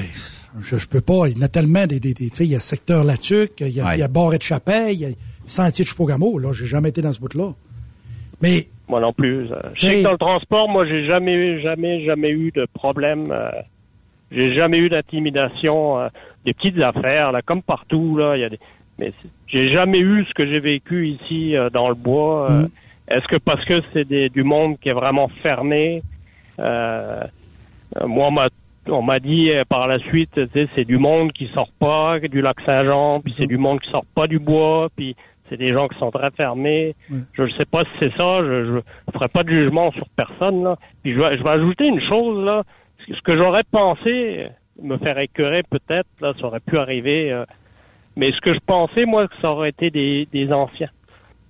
je, 0.61 0.76
je 0.78 0.87
peux 0.87 1.01
pas. 1.01 1.26
Il 1.28 1.37
y 1.37 1.41
en 1.41 1.43
a 1.45 1.49
tellement 1.49 1.87
des. 1.87 2.01
des, 2.01 2.14
des- 2.14 2.31
tu 2.31 2.37
sais, 2.37 2.45
il 2.45 2.51
y 2.51 2.57
a 2.57 2.61
secteur 2.61 3.05
Latuc, 3.05 3.53
il 3.61 3.68
y 3.68 3.81
a, 3.81 3.87
Ouais. 3.87 3.97
il 3.97 4.01
y 4.01 4.03
a 4.03 4.09
Barret 4.09 4.39
de 4.39 4.43
Chapelle, 4.43 4.95
il 4.95 5.01
y 5.01 5.05
a 5.05 5.09
Sentier 5.47 5.85
de 5.85 5.89
Chupogamo. 5.91 6.39
Là, 6.39 6.53
j'ai 6.53 6.66
jamais 6.66 6.89
été 6.91 7.03
dans 7.03 7.12
ce 7.12 7.20
bout-là. 7.20 7.53
Mais 8.41 8.68
Moi 8.91 9.01
non 9.01 9.12
plus. 9.12 9.47
euh, 9.53 9.57
Je 9.74 9.80
sais 9.80 9.93
que 9.99 10.03
dans 10.03 10.12
le 10.12 10.18
transport, 10.18 10.68
moi, 10.68 10.84
j'ai 10.86 11.07
jamais, 11.07 11.32
eu- 11.34 11.61
jamais, 11.61 12.05
jamais 12.05 12.30
eu 12.30 12.51
de 12.51 12.66
problème. 12.74 13.26
euh, 13.30 13.51
j'ai 14.32 14.53
jamais 14.55 14.78
eu 14.78 14.88
d'intimidation. 14.88 15.99
euh, 16.01 16.09
des 16.45 16.55
petites 16.55 16.80
affaires, 16.80 17.32
là, 17.32 17.43
comme 17.43 17.62
partout, 17.62 18.16
là. 18.18 18.36
Il 18.36 18.41
y 18.41 18.45
a 18.45 18.49
des, 18.49 18.59
mais 18.99 19.12
j'ai 19.47 19.68
jamais 19.72 19.99
eu 19.99 20.24
ce 20.24 20.32
que 20.34 20.47
j'ai 20.47 20.59
vécu 20.59 21.07
ici 21.09 21.55
euh, 21.55 21.68
dans 21.70 21.88
le 21.88 21.95
bois. 21.95 22.51
euh, 22.51 22.66
Est-ce 23.09 23.26
que 23.28 23.36
parce 23.36 23.64
que 23.64 23.82
c'est 23.93 24.09
du 24.30 24.43
monde 24.43 24.78
qui 24.80 24.88
est 24.88 24.93
vraiment 24.95 25.28
fermé 25.43 26.03
Moi, 26.59 28.26
on 28.28 28.30
m'a 28.30 28.49
on 28.88 29.03
m'a 29.03 29.20
dit 29.20 29.51
par 29.68 29.86
la 29.86 29.99
suite, 29.99 30.41
c'est 30.74 30.84
du 30.84 30.97
monde 30.99 31.32
qui 31.32 31.47
sort 31.49 31.68
pas 31.78 32.18
du 32.20 32.41
lac 32.41 32.57
Saint-Jean, 32.64 33.20
puis 33.20 33.32
c'est 33.32 33.47
du 33.47 33.59
monde 33.59 33.78
qui 33.80 33.91
sort 33.91 34.07
pas 34.14 34.26
du 34.26 34.38
bois, 34.38 34.88
puis 34.97 35.14
c'est 35.51 35.57
des 35.57 35.72
gens 35.74 35.88
qui 35.88 35.98
sont 35.98 36.11
très 36.12 36.30
fermés. 36.30 36.94
Je 37.32 37.42
ne 37.42 37.51
sais 37.51 37.64
pas 37.66 37.84
si 37.84 37.90
c'est 37.98 38.16
ça. 38.16 38.38
Je 38.42 38.76
ne 38.76 38.80
ferai 39.12 39.28
pas 39.28 39.42
de 39.42 39.51
jugement 39.51 39.90
sur 39.92 40.09
personne. 40.16 40.62
Là. 40.62 40.76
Puis 41.03 41.12
je 41.12 41.18
vais, 41.20 41.36
je 41.36 41.42
vais 41.42 41.51
ajouter 41.51 41.86
une 41.86 42.01
chose 42.09 42.42
là. 42.44 42.62
Ce 43.09 43.20
que 43.22 43.36
j'aurais 43.36 43.64
pensé, 43.64 44.46
me 44.80 44.96
faire 44.98 45.18
écœurer 45.18 45.62
peut-être, 45.68 46.09
là, 46.20 46.32
ça 46.38 46.46
aurait 46.46 46.61
pu 46.61 46.78
arriver. 46.78 47.32
euh, 47.32 47.44
mais 48.16 48.30
ce 48.32 48.40
que 48.40 48.55
je 48.55 48.61
pensais, 48.64 49.05
moi, 49.05 49.26
que 49.26 49.34
ça 49.42 49.51
aurait 49.51 49.70
été 49.70 49.90
des, 49.90 50.28
des 50.32 50.53
anciens. 50.53 50.90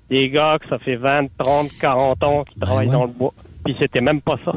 Des 0.09 0.29
gars 0.31 0.59
que 0.61 0.69
ça 0.69 0.79
fait 0.79 0.97
20, 0.97 1.27
30, 1.39 1.71
40 1.79 2.23
ans 2.25 2.45
qui 2.45 2.59
travaillent 2.59 2.87
ouais. 2.87 2.93
dans 2.93 3.05
le 3.05 3.13
bois. 3.13 3.33
Puis 3.65 3.77
c'était 3.79 4.01
même 4.01 4.21
pas 4.21 4.39
ça. 4.45 4.53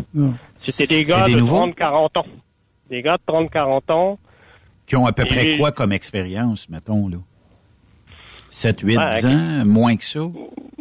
C'était 0.58 0.88
des 0.88 1.04
gars 1.04 1.26
des 1.26 1.34
de 1.34 1.40
nouveaux? 1.40 1.58
30, 1.58 1.76
40 1.76 2.18
ans. 2.18 2.26
Des 2.90 3.02
gars 3.02 3.18
de 3.18 3.24
30, 3.26 3.52
40 3.52 3.90
ans. 3.92 4.20
Qui 4.86 4.96
ont 4.96 5.06
à 5.06 5.12
peu 5.14 5.26
près 5.26 5.58
quoi 5.58 5.72
comme 5.72 5.92
expérience, 5.92 6.70
mettons, 6.70 7.08
là? 7.08 7.18
7, 8.54 8.82
8 8.82 8.98
Ouais, 8.98 9.26
ans, 9.26 9.66
moins 9.66 9.96
que 9.96 10.04
ça? 10.04 10.22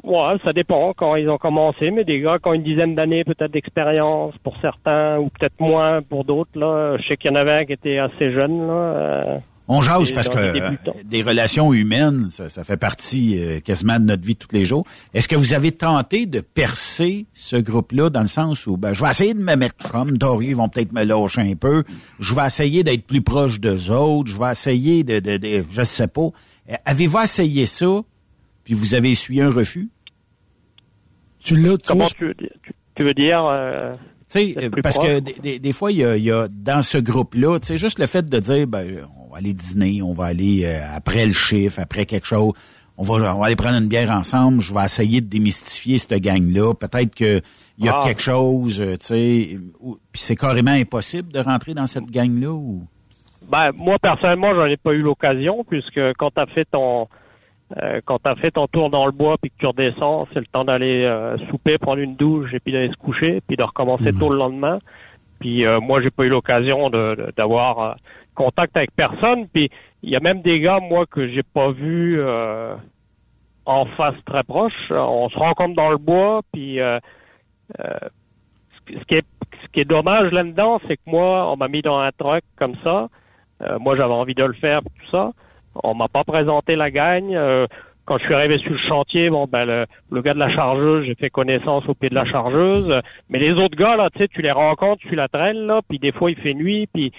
Ouais, 0.04 0.34
ça 0.44 0.52
dépend 0.52 0.92
quand 0.96 1.14
ils 1.16 1.28
ont 1.30 1.38
commencé, 1.38 1.90
mais 1.90 2.04
des 2.04 2.20
gars 2.20 2.38
qui 2.42 2.48
ont 2.48 2.54
une 2.54 2.62
dizaine 2.64 2.94
d'années 2.94 3.24
peut-être 3.24 3.52
d'expérience 3.52 4.34
pour 4.42 4.54
certains, 4.60 5.18
ou 5.18 5.28
peut-être 5.30 5.58
moins 5.60 6.02
pour 6.02 6.24
d'autres. 6.24 6.50
Là, 6.58 6.96
je 6.98 7.06
sais 7.08 7.16
qu'il 7.16 7.30
y 7.30 7.34
en 7.34 7.36
avait 7.36 7.52
un 7.52 7.64
qui 7.64 7.72
était 7.72 7.98
assez 7.98 8.32
jeune. 8.32 8.66
Là. 8.66 8.72
euh, 8.72 9.38
On 9.68 9.80
jase 9.80 10.10
parce 10.12 10.28
que 10.28 10.36
euh, 10.38 10.70
des 11.04 11.22
relations 11.22 11.72
humaines, 11.72 12.26
ça, 12.30 12.48
ça 12.48 12.64
fait 12.64 12.76
partie 12.76 13.38
euh, 13.38 13.60
quasiment 13.60 14.00
de 14.00 14.04
notre 14.04 14.24
vie 14.24 14.34
tous 14.34 14.48
les 14.52 14.64
jours. 14.64 14.84
Est-ce 15.14 15.28
que 15.28 15.36
vous 15.36 15.54
avez 15.54 15.70
tenté 15.70 16.26
de 16.26 16.40
percer 16.40 17.26
ce 17.32 17.56
groupe-là 17.56 18.10
dans 18.10 18.22
le 18.22 18.26
sens 18.26 18.66
où 18.66 18.76
ben, 18.76 18.92
je 18.92 19.02
vais 19.04 19.10
essayer 19.10 19.34
de 19.34 19.40
me 19.42 19.54
mettre 19.54 19.76
chum, 19.88 20.18
Dory, 20.18 20.48
ils 20.48 20.56
vont 20.56 20.68
peut-être 20.68 20.92
me 20.92 21.04
lâcher 21.04 21.42
un 21.42 21.54
peu. 21.54 21.84
Je 22.18 22.34
vais 22.34 22.44
essayer 22.44 22.82
d'être 22.82 23.06
plus 23.06 23.22
proche 23.22 23.60
d'eux 23.60 23.90
autres. 23.92 24.30
Je 24.30 24.38
vais 24.38 24.50
essayer 24.50 25.04
de, 25.04 25.20
de, 25.20 25.36
de 25.36 25.64
je 25.70 25.82
sais 25.84 26.08
pas. 26.08 26.28
Euh, 26.70 26.74
Avez-vous 26.84 27.18
essayé 27.18 27.66
ça, 27.66 28.02
puis 28.64 28.74
vous 28.74 28.94
avez 28.94 29.10
essuyé 29.10 29.42
un 29.42 29.50
refus? 29.50 29.88
Tu 31.40 31.56
l'as, 31.56 31.76
tu 31.76 31.86
comment 31.88 32.06
tu 32.06 32.26
veux 32.26 32.34
dire, 32.34 32.50
tu, 32.94 33.02
veux 33.02 33.14
dire 33.14 33.44
euh, 33.46 33.92
Tu 33.92 33.98
sais, 34.28 34.46
D'être 34.52 34.78
euh, 34.78 34.82
parce 34.82 34.98
que 34.98 35.18
des, 35.18 35.34
des- 35.42 35.58
des 35.58 35.72
fois, 35.72 35.90
il 35.90 35.98
y 35.98 36.04
a, 36.04 36.16
il 36.16 36.22
y 36.24 36.30
a 36.30 36.46
dans 36.48 36.82
ce 36.82 36.98
groupe-là, 36.98 37.58
tu 37.58 37.66
sais, 37.66 37.76
juste 37.76 37.98
le 37.98 38.06
fait 38.06 38.28
de 38.28 38.38
dire, 38.38 38.66
ben, 38.68 39.06
on 39.24 39.32
va 39.32 39.38
aller 39.38 39.52
dîner, 39.54 40.02
on 40.02 40.12
va 40.12 40.26
aller 40.26 40.64
euh, 40.64 40.86
après 40.94 41.26
le 41.26 41.32
chiffre, 41.32 41.80
après 41.80 42.06
quelque 42.06 42.26
chose, 42.26 42.52
on 42.96 43.02
va, 43.02 43.34
on 43.34 43.40
va 43.40 43.46
aller 43.46 43.56
prendre 43.56 43.78
une 43.78 43.88
bière 43.88 44.10
ensemble, 44.12 44.60
je 44.60 44.72
vais 44.72 44.84
essayer 44.84 45.20
de 45.20 45.26
démystifier 45.26 45.98
cette 45.98 46.14
gang-là. 46.22 46.74
Peut-être 46.74 47.14
que 47.14 47.40
il 47.78 47.86
y 47.86 47.88
a 47.88 47.94
Ah. 48.00 48.06
quelque 48.06 48.22
chose, 48.22 48.80
euh, 48.80 48.96
tu 48.98 49.06
sais, 49.06 49.58
puis 50.12 50.22
c'est 50.22 50.36
carrément 50.36 50.70
impossible 50.70 51.32
de 51.32 51.40
rentrer 51.40 51.74
dans 51.74 51.88
cette 51.88 52.08
gang-là 52.10 52.52
ou... 52.52 52.84
Ben, 53.50 53.70
moi, 53.74 53.98
personnellement, 53.98 54.54
j'en 54.54 54.66
ai 54.66 54.76
pas 54.76 54.92
eu 54.92 55.02
l'occasion, 55.02 55.64
puisque 55.68 56.00
quand 56.18 56.30
tu 56.30 56.40
as 56.40 56.46
fait 56.46 56.64
ton 56.64 57.08
euh, 57.82 58.00
quand 58.04 58.18
t'as 58.18 58.34
fait 58.34 58.50
ton 58.50 58.66
tour 58.66 58.90
dans 58.90 59.06
le 59.06 59.12
bois 59.12 59.36
puis 59.40 59.50
que 59.50 59.56
tu 59.58 59.64
redescends, 59.66 60.28
c'est 60.32 60.40
le 60.40 60.46
temps 60.46 60.64
d'aller 60.64 61.04
euh, 61.04 61.38
souper, 61.48 61.78
prendre 61.78 62.00
une 62.02 62.16
douche 62.16 62.52
et 62.52 62.60
puis 62.60 62.70
d'aller 62.70 62.90
se 62.90 62.96
coucher, 62.96 63.40
puis 63.46 63.56
de 63.56 63.62
recommencer 63.62 64.10
tôt 64.18 64.28
le 64.30 64.36
lendemain. 64.36 64.78
Puis 65.40 65.64
euh, 65.64 65.80
moi, 65.80 66.02
j'ai 66.02 66.10
pas 66.10 66.24
eu 66.24 66.28
l'occasion 66.28 66.90
de- 66.90 67.14
de- 67.14 67.32
d'avoir 67.34 67.78
euh, 67.78 67.92
contact 68.34 68.76
avec 68.76 68.90
personne. 68.94 69.48
Puis 69.48 69.70
il 70.02 70.10
y 70.10 70.16
a 70.16 70.20
même 70.20 70.42
des 70.42 70.60
gars, 70.60 70.80
moi, 70.82 71.06
que 71.06 71.26
j'ai 71.28 71.42
pas 71.42 71.70
vu 71.70 72.20
euh, 72.20 72.74
en 73.64 73.86
face 73.86 74.16
très 74.26 74.42
proche. 74.42 74.74
On 74.90 75.30
se 75.30 75.38
rencontre 75.38 75.74
dans 75.74 75.90
le 75.90 75.96
bois, 75.98 76.42
puis 76.52 76.78
euh, 76.78 76.98
euh, 77.80 77.84
ce 78.76 78.92
qui- 78.92 78.98
ce 79.00 79.04
qui 79.04 79.14
est 79.14 79.24
ce 79.62 79.68
qui 79.72 79.80
est 79.80 79.84
dommage 79.86 80.30
là-dedans, 80.32 80.78
c'est 80.86 80.96
que 80.96 81.02
moi, 81.06 81.50
on 81.50 81.56
m'a 81.56 81.68
mis 81.68 81.80
dans 81.80 81.98
un 81.98 82.10
truck 82.12 82.42
comme 82.56 82.74
ça. 82.84 83.08
Euh, 83.64 83.78
moi, 83.78 83.96
j'avais 83.96 84.12
envie 84.12 84.34
de 84.34 84.44
le 84.44 84.54
faire, 84.54 84.80
tout 84.82 85.10
ça. 85.10 85.32
On 85.82 85.94
m'a 85.94 86.08
pas 86.08 86.24
présenté 86.24 86.76
la 86.76 86.90
gagne. 86.90 87.34
Euh, 87.36 87.66
quand 88.04 88.18
je 88.18 88.24
suis 88.24 88.34
arrivé 88.34 88.58
sur 88.58 88.72
le 88.72 88.78
chantier, 88.88 89.30
bon, 89.30 89.46
ben 89.50 89.64
le, 89.64 89.86
le 90.10 90.22
gars 90.22 90.34
de 90.34 90.38
la 90.40 90.50
chargeuse, 90.54 91.06
j'ai 91.06 91.14
fait 91.14 91.30
connaissance 91.30 91.84
au 91.88 91.94
pied 91.94 92.08
de 92.08 92.14
la 92.16 92.24
chargeuse. 92.26 92.90
Euh, 92.90 93.00
Mais 93.30 93.38
les 93.38 93.52
autres 93.52 93.76
gars, 93.76 93.96
là, 93.96 94.10
tu 94.10 94.18
sais, 94.18 94.28
tu 94.28 94.42
les 94.42 94.50
rencontres, 94.50 95.02
tu 95.08 95.14
la 95.14 95.28
traînes, 95.28 95.66
là, 95.66 95.80
puis 95.88 95.98
des 96.00 96.10
fois 96.12 96.30
il 96.30 96.36
fait 96.36 96.52
nuit, 96.54 96.88
puis 96.92 97.12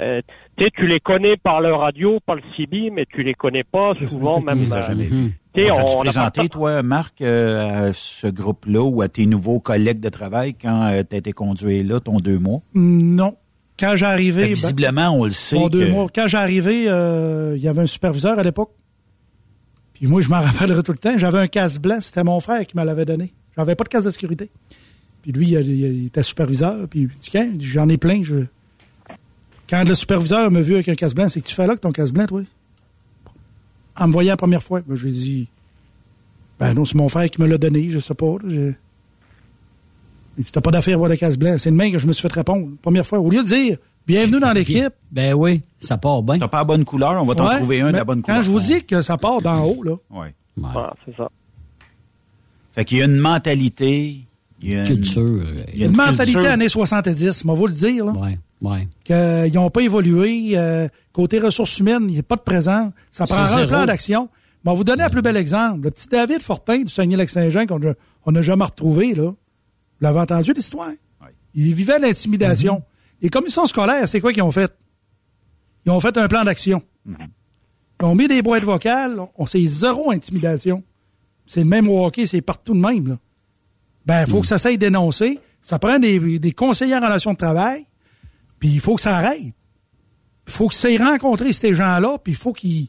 euh, 0.00 0.22
tu 0.56 0.64
sais, 0.64 0.70
tu 0.74 0.86
les 0.86 0.98
connais 0.98 1.36
par 1.36 1.60
le 1.60 1.74
radio, 1.74 2.20
par 2.24 2.36
le 2.36 2.42
CB, 2.56 2.90
mais 2.90 3.04
tu 3.06 3.22
les 3.22 3.34
connais 3.34 3.64
pas 3.64 3.90
souvent 4.08 4.38
Tu 4.40 4.46
même. 4.46 4.58
les 4.60 4.72
as 4.72 4.76
euh, 4.78 4.80
jamais 4.80 5.08
tu 5.54 5.62
sais, 5.62 5.70
On 5.72 5.76
a 5.76 6.00
présenté, 6.04 6.40
pas- 6.42 6.48
toi, 6.48 6.82
Marc, 6.82 7.20
euh, 7.20 7.88
à 7.88 7.92
ce 7.92 8.26
groupe-là 8.28 8.80
ou 8.82 9.02
à 9.02 9.08
tes 9.08 9.26
nouveaux 9.26 9.60
collègues 9.60 10.00
de 10.00 10.08
travail 10.08 10.54
quand 10.54 10.90
tu 11.08 11.14
as 11.14 11.18
été 11.18 11.32
conduit 11.32 11.82
là, 11.82 12.00
ton 12.00 12.16
deux 12.18 12.38
mois? 12.38 12.60
Non. 12.74 13.34
Quand 13.80 13.96
j'ai 13.96 14.04
arrivé. 14.06 14.42
ben, 14.42 14.54
visiblement, 14.54 15.08
on 15.10 15.24
le 15.24 15.30
sait. 15.30 15.56
Bon, 15.56 15.68
deux 15.68 15.86
que- 15.86 15.90
mois. 15.90 16.06
Quand 16.14 16.28
j'ai 16.28 16.36
arrivé, 16.36 16.84
euh, 16.88 17.54
il 17.56 17.62
y 17.62 17.68
avait 17.68 17.80
un 17.82 17.86
superviseur 17.86 18.38
à 18.38 18.42
l'époque. 18.42 18.70
Puis 19.94 20.06
moi, 20.06 20.20
je 20.20 20.28
m'en 20.28 20.40
rappellerai 20.42 20.82
tout 20.82 20.92
le 20.92 20.98
temps. 20.98 21.16
J'avais 21.16 21.38
un 21.38 21.48
casque 21.48 21.80
blanc. 21.80 21.98
C'était 22.00 22.22
mon 22.24 22.38
frère 22.40 22.66
qui 22.66 22.76
me 22.76 22.84
l'avait 22.84 23.04
donné. 23.06 23.32
J'avais 23.56 23.74
pas 23.74 23.84
de 23.84 23.88
casque 23.88 24.06
de 24.06 24.10
sécurité. 24.10 24.50
Puis 25.22 25.32
lui, 25.32 25.48
il, 25.50 25.68
il 25.68 26.06
était 26.06 26.22
superviseur. 26.22 26.86
Puis 26.88 27.08
il 27.34 27.58
dit, 27.58 27.66
j'en 27.66 27.88
ai 27.88 27.96
plein. 27.98 28.22
Je... 28.22 28.44
Quand 29.68 29.86
le 29.88 29.94
superviseur 29.94 30.50
m'a 30.50 30.60
vu 30.60 30.74
avec 30.74 30.88
un 30.88 30.94
casque 30.94 31.16
blanc, 31.16 31.28
c'est 31.28 31.40
que 31.40 31.46
tu 31.48 31.54
fais 31.54 31.66
là 31.66 31.74
que 31.76 31.80
ton 31.80 31.92
casque 31.92 32.12
blanc, 32.14 32.26
toi? 32.26 32.42
En 33.96 34.08
me 34.08 34.12
voyant 34.12 34.32
la 34.32 34.36
première 34.36 34.62
fois, 34.62 34.80
ben, 34.86 34.96
j'ai 34.96 35.10
dit, 35.10 35.46
ben 36.58 36.72
non, 36.74 36.84
c'est 36.84 36.94
mon 36.96 37.08
frère 37.08 37.28
qui 37.30 37.40
me 37.40 37.46
l'a 37.46 37.58
donné, 37.58 37.90
je 37.90 37.98
sais 37.98 38.14
pas. 38.14 38.26
là, 38.42 38.48
je- 38.48 38.72
Il 40.40 40.44
dit, 40.44 40.52
t'as 40.52 40.62
pas 40.62 40.70
d'affaire 40.70 40.94
à 40.94 40.96
avoir 40.96 41.10
le 41.10 41.16
casque 41.16 41.38
blanc. 41.38 41.56
C'est 41.58 41.70
demain 41.70 41.90
que 41.92 41.98
je 41.98 42.06
me 42.06 42.14
suis 42.14 42.22
fait 42.22 42.32
répondre. 42.32 42.66
Première 42.80 43.06
fois. 43.06 43.18
Au 43.20 43.28
lieu 43.30 43.42
de 43.42 43.46
dire, 43.48 43.76
bienvenue 44.06 44.40
dans 44.40 44.52
l'équipe, 44.52 44.88
Ben 45.12 45.34
oui, 45.34 45.60
ça 45.80 45.98
part 45.98 46.22
bien. 46.22 46.38
T'as 46.38 46.48
pas 46.48 46.58
la 46.58 46.64
bonne 46.64 46.84
couleur, 46.86 47.20
on 47.22 47.26
va 47.26 47.34
t'en 47.34 47.46
Ouais, 47.46 47.56
trouver 47.58 47.82
un 47.82 47.92
de 47.92 47.96
la 47.98 48.04
bonne 48.04 48.22
Quand 48.22 48.32
couleur. 48.32 48.42
je 48.42 48.50
vous 48.50 48.60
dis 48.60 48.82
que 48.84 49.02
ça 49.02 49.18
part 49.18 49.42
d'en 49.42 49.62
haut, 49.64 49.82
là, 49.82 49.92
Ouais. 50.10 50.18
Ouais. 50.20 50.32
Voilà, 50.56 50.94
c'est 51.04 51.14
ça. 51.14 51.28
Fait 52.72 52.84
qu'il 52.86 52.98
y 52.98 53.02
a 53.02 53.04
une 53.04 53.16
mentalité. 53.18 54.20
Il 54.62 54.72
y 54.72 54.76
a 54.76 54.82
une 54.82 54.86
Culture. 54.86 55.42
il 55.74 55.80
y 55.80 55.82
a 55.84 55.86
Une 55.86 55.96
mentalité 55.96 56.32
culture. 56.32 56.50
années 56.52 56.68
70, 56.68 57.42
on 57.44 57.48
va 57.48 57.54
vous 57.54 57.66
le 57.66 57.72
dire. 57.74 58.04
Là. 58.06 58.12
Ouais, 58.12 58.38
ouais. 58.62 58.88
qu'ils 59.04 59.54
n'ont 59.54 59.70
pas 59.70 59.80
évolué. 59.82 60.52
euh, 60.56 60.88
côté 61.12 61.38
ressources 61.38 61.78
humaines, 61.78 62.04
il 62.08 62.12
n'y 62.14 62.18
a 62.18 62.22
pas 62.22 62.36
de 62.36 62.42
présent. 62.42 62.92
Ça 63.12 63.26
prendra 63.26 63.52
un 63.52 63.56
zéro. 63.58 63.68
plan 63.68 63.86
d'action. 63.86 64.28
Mais 64.64 64.70
on 64.70 64.74
va 64.74 64.78
vous 64.78 64.84
donner 64.84 65.02
un 65.02 65.08
plus 65.10 65.22
bel 65.22 65.36
exemple. 65.36 65.80
Le 65.84 65.90
petit 65.90 66.06
David 66.08 66.42
Fortin 66.42 66.78
du 66.82 66.88
Saguenay-Lac-Saint-Jean 66.88 67.64
qu'on 67.66 68.32
n'a 68.32 68.42
jamais 68.42 68.64
retrouvé. 68.64 69.14
Là. 69.14 69.32
Vous 70.00 70.06
l'avez 70.06 70.20
entendu 70.20 70.52
l'histoire? 70.52 70.90
Il 71.54 71.74
vivait 71.74 71.98
l'intimidation. 71.98 72.76
Mm-hmm. 72.78 73.22
Les 73.22 73.28
commissions 73.28 73.66
scolaires, 73.66 74.08
c'est 74.08 74.20
quoi 74.20 74.32
qu'ils 74.32 74.42
ont 74.42 74.50
fait? 74.52 74.72
Ils 75.84 75.90
ont 75.92 76.00
fait 76.00 76.16
un 76.16 76.28
plan 76.28 76.44
d'action. 76.44 76.82
Mm-hmm. 77.08 77.28
Ils 78.00 78.04
ont 78.06 78.14
mis 78.14 78.28
des 78.28 78.40
boîtes 78.40 78.64
vocales. 78.64 79.20
On 79.36 79.46
sait 79.46 79.64
zéro 79.66 80.10
intimidation. 80.10 80.82
C'est 81.46 81.60
le 81.60 81.66
même 81.66 81.88
au 81.88 82.04
hockey, 82.04 82.26
c'est 82.26 82.40
partout 82.40 82.72
le 82.74 82.80
même. 82.80 83.08
Là. 83.08 83.18
Ben, 84.06 84.20
Mm. 84.22 84.24
il 84.26 84.30
faut 84.30 84.40
que 84.40 84.46
ça 84.46 84.58
s'aille 84.58 84.78
dénoncer. 84.78 85.38
Ça 85.60 85.78
prend 85.78 85.98
des, 85.98 86.38
des 86.38 86.52
conseillers 86.52 86.96
en 86.96 87.00
relation 87.00 87.32
de 87.32 87.38
travail. 87.38 87.84
Puis 88.58 88.68
il 88.70 88.80
faut 88.80 88.94
que 88.96 89.02
ça 89.02 89.16
arrête. 89.18 89.42
Il 89.42 90.52
faut 90.52 90.68
que 90.68 90.74
ça 90.74 90.88
aille 90.88 90.96
rencontrer 90.98 91.52
ces 91.52 91.74
gens-là. 91.74 92.16
Puis 92.22 92.32
il 92.32 92.36
faut 92.36 92.52
qu'ils. 92.52 92.88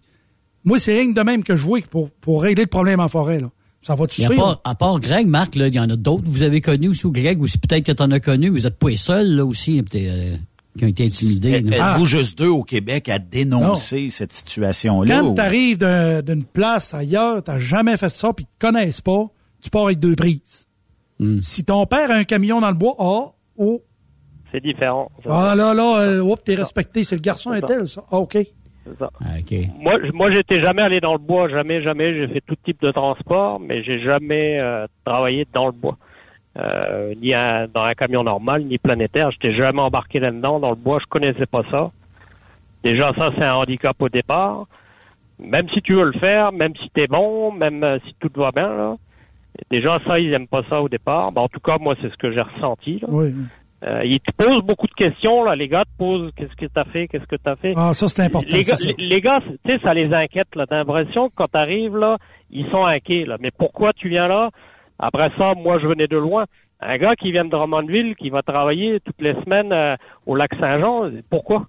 Moi, 0.64 0.80
c'est 0.80 0.93
rien 0.97 1.09
de 1.12 1.22
même 1.24 1.43
que 1.43 1.55
je 1.55 1.64
vois 1.66 1.82
pour, 1.89 2.09
pour 2.12 2.43
régler 2.43 2.64
le 2.64 2.70
problème 2.70 2.99
en 2.99 3.07
forêt. 3.09 3.39
Là. 3.41 3.49
Ça 3.82 3.96
va 3.96 4.06
tout 4.06 4.22
pas, 4.36 4.62
à 4.64 4.76
part 4.76 5.00
Greg, 5.00 5.26
Marc, 5.28 5.56
il 5.56 5.74
y 5.74 5.80
en 5.80 5.90
a 5.90 5.96
d'autres 5.96 6.24
que 6.24 6.30
vous 6.30 6.44
avez 6.44 6.62
connus 6.62 6.90
aussi, 6.90 7.08
ou 7.08 7.12
Greg 7.12 7.42
aussi, 7.42 7.58
peut-être 7.58 7.86
que 7.86 7.92
tu 7.92 8.04
en 8.04 8.12
as 8.12 8.20
connu, 8.20 8.50
vous 8.50 8.68
êtes 8.68 8.78
pas 8.78 8.90
les 8.90 8.96
seuls, 8.96 9.32
là, 9.36 9.44
aussi, 9.46 9.80
euh, 9.80 10.36
qui 10.78 10.86
ont 10.86 10.88
été 10.88 11.06
intimidés. 11.06 11.52
Êtes- 11.54 11.66
là. 11.70 11.94
Êtes-vous 11.94 12.06
juste 12.06 12.38
deux 12.38 12.48
au 12.48 12.64
Québec 12.64 13.10
à 13.10 13.18
dénoncer 13.18 14.10
cette 14.12 14.32
situation-là? 14.32 15.20
Quand 15.22 15.30
ou- 15.30 15.36
tu 15.36 15.42
arrives 15.42 15.80
d'une 16.24 16.44
place 16.44 16.94
ailleurs, 16.94 17.44
tu 17.44 17.52
jamais 17.60 17.98
fait 17.98 18.10
ça, 18.10 18.34
puis 18.34 18.46
tu 18.46 18.52
ne 18.66 18.72
connaisses 18.72 19.02
pas, 19.02 19.26
tu 19.62 19.70
pars 19.72 19.86
avec 19.86 20.00
deux 20.00 20.16
prises. 20.16 20.68
Hmm. 21.20 21.40
Si 21.42 21.64
ton 21.64 21.86
père 21.86 22.12
a 22.12 22.16
un 22.16 22.24
camion 22.24 22.62
dans 22.62 22.70
le 22.70 22.76
bois, 22.76 22.96
ah, 23.00 23.32
oh, 23.58 23.82
C'est 24.52 24.62
différent. 24.62 25.10
Ah 25.30 25.56
là, 25.56 25.74
là, 25.74 26.02
euh, 26.02 26.36
t'es 26.44 26.56
respecté. 26.56 27.04
C'est 27.06 27.16
le 27.16 27.22
garçon 27.22 27.52
ça. 27.52 27.60
est-elle, 27.60 27.88
ça? 27.88 28.04
Ah, 28.12 28.18
OK. 28.18 28.38
Ça. 29.00 29.10
Ah. 29.22 29.26
Moi, 29.80 29.94
j- 30.04 30.12
moi, 30.14 30.32
j'étais 30.32 30.62
jamais 30.64 30.82
allé 30.82 31.00
dans 31.00 31.14
le 31.14 31.20
bois, 31.20 31.50
jamais, 31.50 31.82
jamais. 31.82 32.14
J'ai 32.16 32.28
fait 32.28 32.42
tout 32.42 32.56
type 32.64 32.82
de 32.82 32.92
transport, 32.92 33.60
mais 33.60 33.84
j'ai 33.84 34.00
jamais 34.02 34.60
euh, 34.60 34.88
travaillé 35.06 35.46
dans 35.54 35.68
le 35.68 35.72
bois, 35.74 35.98
Euh, 36.58 37.14
ni 37.22 37.34
un- 37.34 37.68
dans 37.74 37.84
un 37.84 37.94
camion 37.94 38.24
normal, 38.24 38.64
ni 38.66 38.78
planétaire. 38.78 39.32
J'étais 39.32 39.54
jamais 39.54 39.80
embarqué 39.82 40.20
là-dedans 40.20 40.60
dans 40.60 40.72
le 40.72 40.76
bois. 40.76 41.00
Je 41.00 41.06
connaissais 41.06 41.46
pas 41.46 41.64
ça. 41.72 41.92
Déjà, 42.84 43.14
ça, 43.14 43.32
c'est 43.38 43.44
un 43.46 43.54
handicap 43.56 43.96
au 44.02 44.10
départ. 44.10 44.66
Même 45.40 45.70
si 45.70 45.82
tu 45.82 45.94
veux 45.94 46.04
le 46.06 46.12
faire, 46.20 46.52
même 46.52 46.76
si 46.76 46.90
t'es 46.90 47.08
bon, 47.08 47.52
même 47.54 47.84
euh, 47.84 48.00
si 48.06 48.14
tout 48.20 48.30
va 48.36 48.52
bien, 48.52 48.68
là. 48.68 48.96
Déjà, 49.70 50.00
ça, 50.06 50.20
ils 50.20 50.34
aiment 50.34 50.48
pas 50.48 50.64
ça 50.70 50.82
au 50.82 50.90
départ. 50.90 51.32
Ben, 51.32 51.42
en 51.42 51.48
tout 51.48 51.60
cas, 51.60 51.78
moi, 51.80 51.96
c'est 52.02 52.10
ce 52.12 52.18
que 52.18 52.32
j'ai 52.32 52.42
ressenti. 52.42 53.00
Là. 53.00 53.08
Oui. 53.10 53.34
Euh, 53.84 54.06
ils 54.06 54.20
te 54.20 54.32
posent 54.38 54.64
beaucoup 54.64 54.86
de 54.88 54.94
questions, 54.94 55.44
là. 55.44 55.56
Les 55.56 55.68
gars 55.68 55.80
te 55.80 55.98
posent 55.98 56.32
qu'est-ce 56.36 56.56
que 56.56 56.68
t'as 56.68 56.84
fait, 56.86 57.08
qu'est-ce 57.08 57.26
que 57.26 57.36
t'as 57.36 57.56
fait? 57.56 57.74
Ah, 57.76 57.94
ça, 57.94 58.08
c'est 58.08 58.22
important. 58.22 58.56
Les 58.56 58.62
gars, 58.62 58.76
ça. 58.76 58.88
les, 58.88 59.08
les 59.08 59.22
gars, 59.22 59.40
tu 59.66 59.74
sais, 59.74 59.80
ça 59.84 59.94
les 59.94 60.14
inquiète, 60.14 60.56
là. 60.56 60.68
T'as 60.68 60.78
l'impression 60.78 61.30
que 61.30 61.34
quand 61.36 61.48
t'arrives, 61.48 61.98
là, 61.98 62.18
ils 62.52 62.70
sont 62.70 62.86
inquiets, 62.86 63.26
là. 63.26 63.38
Mais 63.40 63.50
pourquoi 63.52 63.94
tu 63.94 64.10
viens 64.10 64.28
là? 64.28 64.50
Après 65.00 65.32
ça, 65.38 65.54
moi, 65.56 65.80
je 65.82 65.88
venais 65.88 66.08
de 66.08 66.18
loin. 66.18 66.46
Un 66.80 66.98
gars 66.98 67.16
qui 67.16 67.32
vient 67.32 67.46
de 67.46 67.50
Drummondville, 67.50 68.16
qui 68.16 68.30
va 68.30 68.44
travailler 68.44 69.00
toutes 69.00 69.22
les 69.22 69.34
semaines 69.44 69.72
euh, 69.72 69.96
au 70.26 70.36
lac 70.36 70.52
Saint-Jean, 70.60 71.10
pourquoi? 71.30 71.66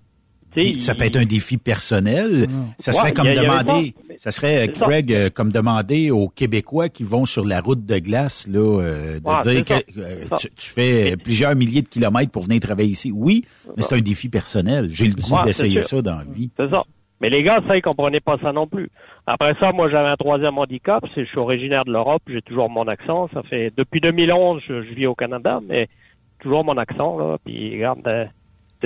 Ça 0.78 0.94
peut 0.94 1.05
être 1.05 1.16
un 1.16 1.24
défi 1.24 1.57
personnel. 1.59 2.46
Ça 2.78 2.92
serait 2.92 3.09
Ouais, 3.09 3.12
comme 3.12 3.26
a- 3.28 3.34
demander, 3.34 3.94
ça. 4.11 4.14
ça 4.18 4.30
serait, 4.32 4.66
ça. 4.74 4.86
Craig, 4.86 5.12
euh, 5.12 5.30
comme 5.30 5.50
demander 5.53 6.11
aux 6.11 6.28
Québécois 6.28 6.88
qui 6.88 7.05
vont 7.05 7.24
sur 7.24 7.44
la 7.44 7.61
route 7.61 7.86
de 7.86 7.98
glace, 7.98 8.46
là, 8.48 8.59
euh, 8.80 9.18
de 9.20 9.26
Ouais, 9.28 9.38
dire 9.55 9.64
que 9.64 9.74
euh, 9.98 10.24
tu, 10.38 10.48
tu 10.50 10.68
fais 10.70 11.16
plusieurs 11.16 11.55
milliers 11.55 11.82
de 11.82 11.88
kilomètres 11.88 12.30
pour 12.30 12.42
venir 12.42 12.61
travailler 12.61 12.90
ici. 12.90 13.11
Oui, 13.14 13.44
mais 13.76 13.82
c'est 13.82 13.94
un 13.94 14.00
défi 14.00 14.28
personnel. 14.28 14.88
J'ai 14.90 15.07
le 15.09 15.14
goût 15.14 15.34
Ouais, 15.36 15.44
d'essayer 15.44 15.82
ça 15.82 16.03
dans 16.03 16.16
la 16.18 16.24
vie. 16.24 16.50
C'est 16.59 16.68
ça. 16.70 16.82
Mais 17.20 17.30
les 17.30 17.42
gars, 17.44 17.61
ça, 17.68 17.76
ils 17.76 17.82
comprenaient 17.82 18.20
pas 18.20 18.36
ça 18.42 18.53
non 18.53 18.66
plus. 18.66 18.90
Après 19.26 19.55
ça, 19.61 19.70
moi, 19.72 19.88
j'avais 19.88 20.09
un 20.09 20.16
troisième 20.16 20.59
handicap, 20.59 21.05
c'est 21.14 21.24
je 21.24 21.28
suis 21.30 21.38
originaire 21.38 21.84
de 21.84 21.92
l'Europe, 21.92 22.22
j'ai 22.26 22.42
toujours 22.42 22.68
mon 22.68 22.88
accent. 22.88 23.30
Ça 23.32 23.42
fait 23.44 23.72
depuis 23.76 24.00
2011, 24.00 24.61
je, 24.68 24.82
je 24.82 24.92
vis 24.92 25.07
au 25.07 25.14
Canada, 25.14 25.61
mais 25.68 25.88
toujours 26.40 26.64
mon 26.64 26.76
accent 26.76 27.16
là. 27.18 27.38
Puis 27.44 27.74
regarde, 27.74 28.00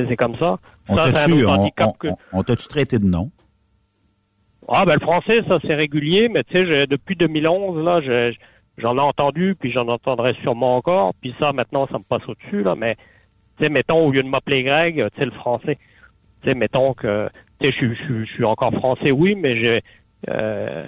c'est 0.09 0.17
comme 0.17 0.37
ça. 0.37 0.59
On 0.89 0.97
ça, 0.97 1.03
c'est 1.05 1.09
un 1.11 1.13
t'a-tu, 1.13 1.33
on, 1.47 1.65
on- 1.89 1.93
que. 1.93 2.09
on- 2.09 2.17
traité 2.69 2.99
de 2.99 3.07
nom? 3.07 3.31
Ah 4.69 4.85
ben 4.85 4.95
le 4.95 5.01
français, 5.01 5.43
ça 5.47 5.59
c'est 5.63 5.75
régulier, 5.75 6.29
mais 6.29 6.43
tu 6.45 6.53
sais, 6.55 6.87
depuis 6.87 7.15
2011 7.17 7.85
là, 7.85 8.01
je- 8.01 8.35
j'en 8.79 8.97
ai 8.97 9.01
entendu, 9.01 9.55
puis 9.59 9.71
j'en 9.71 9.87
entendrai 9.89 10.35
sûrement 10.43 10.77
encore. 10.77 11.15
Puis 11.21 11.35
ça, 11.39 11.53
maintenant, 11.53 11.87
ça 11.91 11.99
me 11.99 12.05
passe 12.05 12.29
au-dessus 12.29 12.63
là. 12.65 12.75
Mais 12.77 12.97
tu 13.59 13.65
sais, 13.65 13.69
mettons 13.71 14.05
au 14.07 14.11
lieu 14.11 14.23
de 14.23 14.29
m'appeler 14.29 14.65
Greg, 14.65 15.05
tu 15.15 15.19
sais 15.19 15.25
le 15.25 15.31
français. 15.31 15.79
Tu 16.43 16.49
sais, 16.49 16.55
mettons 16.55 16.95
que 16.95 17.29
tu 17.61 17.71
sais, 17.71 17.77
je, 17.81 17.95
suis- 17.95 18.27
encore 18.45 18.73
français, 18.75 19.13
oui, 19.13 19.35
mais 19.37 19.57
j'ai 19.61 19.81
euh, 20.29 20.85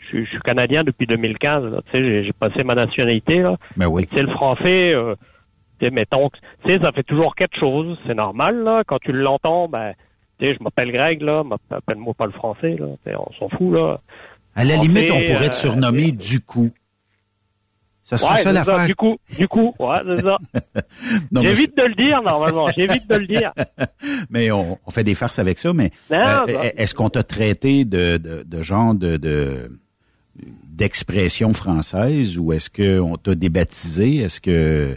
je, 0.00 0.06
suis- 0.06 0.26
canadien 0.40 0.82
depuis 0.82 1.06
2015. 1.06 1.64
Là, 1.70 1.80
tu 1.84 1.92
sais, 1.92 2.24
j'ai- 2.24 2.32
passé 2.32 2.62
ma 2.64 2.74
nationalité 2.74 3.40
là. 3.40 3.56
Ben 3.76 3.88
oui. 3.88 4.06
Tu 4.06 4.16
sais, 4.16 4.22
le 4.22 4.30
français, 4.32 4.94
euh, 4.94 5.14
mettons, 5.80 6.30
tu 6.64 6.72
sais, 6.72 6.78
ça 6.82 6.92
fait 6.92 7.02
toujours 7.02 7.34
quelque 7.34 7.58
chose. 7.58 7.98
C'est 8.06 8.14
normal, 8.14 8.62
là. 8.62 8.82
Quand 8.86 8.98
tu 8.98 9.12
l'entends, 9.12 9.68
ben, 9.68 9.92
tu 10.38 10.46
sais, 10.46 10.54
je 10.54 10.62
m'appelle 10.62 10.92
Greg, 10.92 11.22
là. 11.22 11.42
Appelle-moi 11.70 12.14
pas 12.14 12.26
le 12.26 12.32
français, 12.32 12.76
là. 12.78 12.86
On 13.18 13.32
s'en 13.38 13.48
fout, 13.56 13.72
là. 13.74 14.00
À 14.54 14.64
la 14.64 14.76
limite, 14.76 15.10
on 15.10 15.18
fait, 15.18 15.24
pourrait 15.24 15.46
euh, 15.46 15.50
te 15.50 15.54
surnommer 15.54 16.10
du 16.10 16.40
coup. 16.40 16.70
Ça 18.02 18.16
serait 18.16 18.32
Ouais, 18.32 18.40
ça 18.40 18.52
l'affaire. 18.52 18.86
Du 18.86 18.94
coup, 18.96 19.18
du 19.38 19.46
coup, 19.46 19.74
ouais, 19.78 19.98
c'est 20.04 20.22
ça. 20.22 20.38
J'évite 21.42 21.76
de 21.76 21.84
le 21.84 21.94
dire, 21.94 22.22
normalement. 22.22 22.66
J'évite 22.74 23.08
de 23.08 23.16
le 23.16 23.26
dire. 23.26 23.52
mais 24.30 24.50
on, 24.50 24.78
on 24.84 24.90
fait 24.90 25.04
des 25.04 25.14
farces 25.14 25.38
avec 25.38 25.58
ça, 25.58 25.72
mais 25.74 25.90
euh, 26.12 26.70
est-ce 26.76 26.94
qu'on 26.94 27.10
t'a 27.10 27.22
traité 27.22 27.84
de, 27.84 28.16
de, 28.16 28.42
de 28.44 28.62
genre 28.62 28.94
de, 28.94 29.16
de 29.16 29.78
d'expression 30.72 31.52
française 31.52 32.38
ou 32.38 32.52
est-ce 32.52 32.70
qu'on 32.70 33.16
t'a 33.16 33.34
débaptisé? 33.34 34.16
Est-ce 34.16 34.40
que 34.40 34.96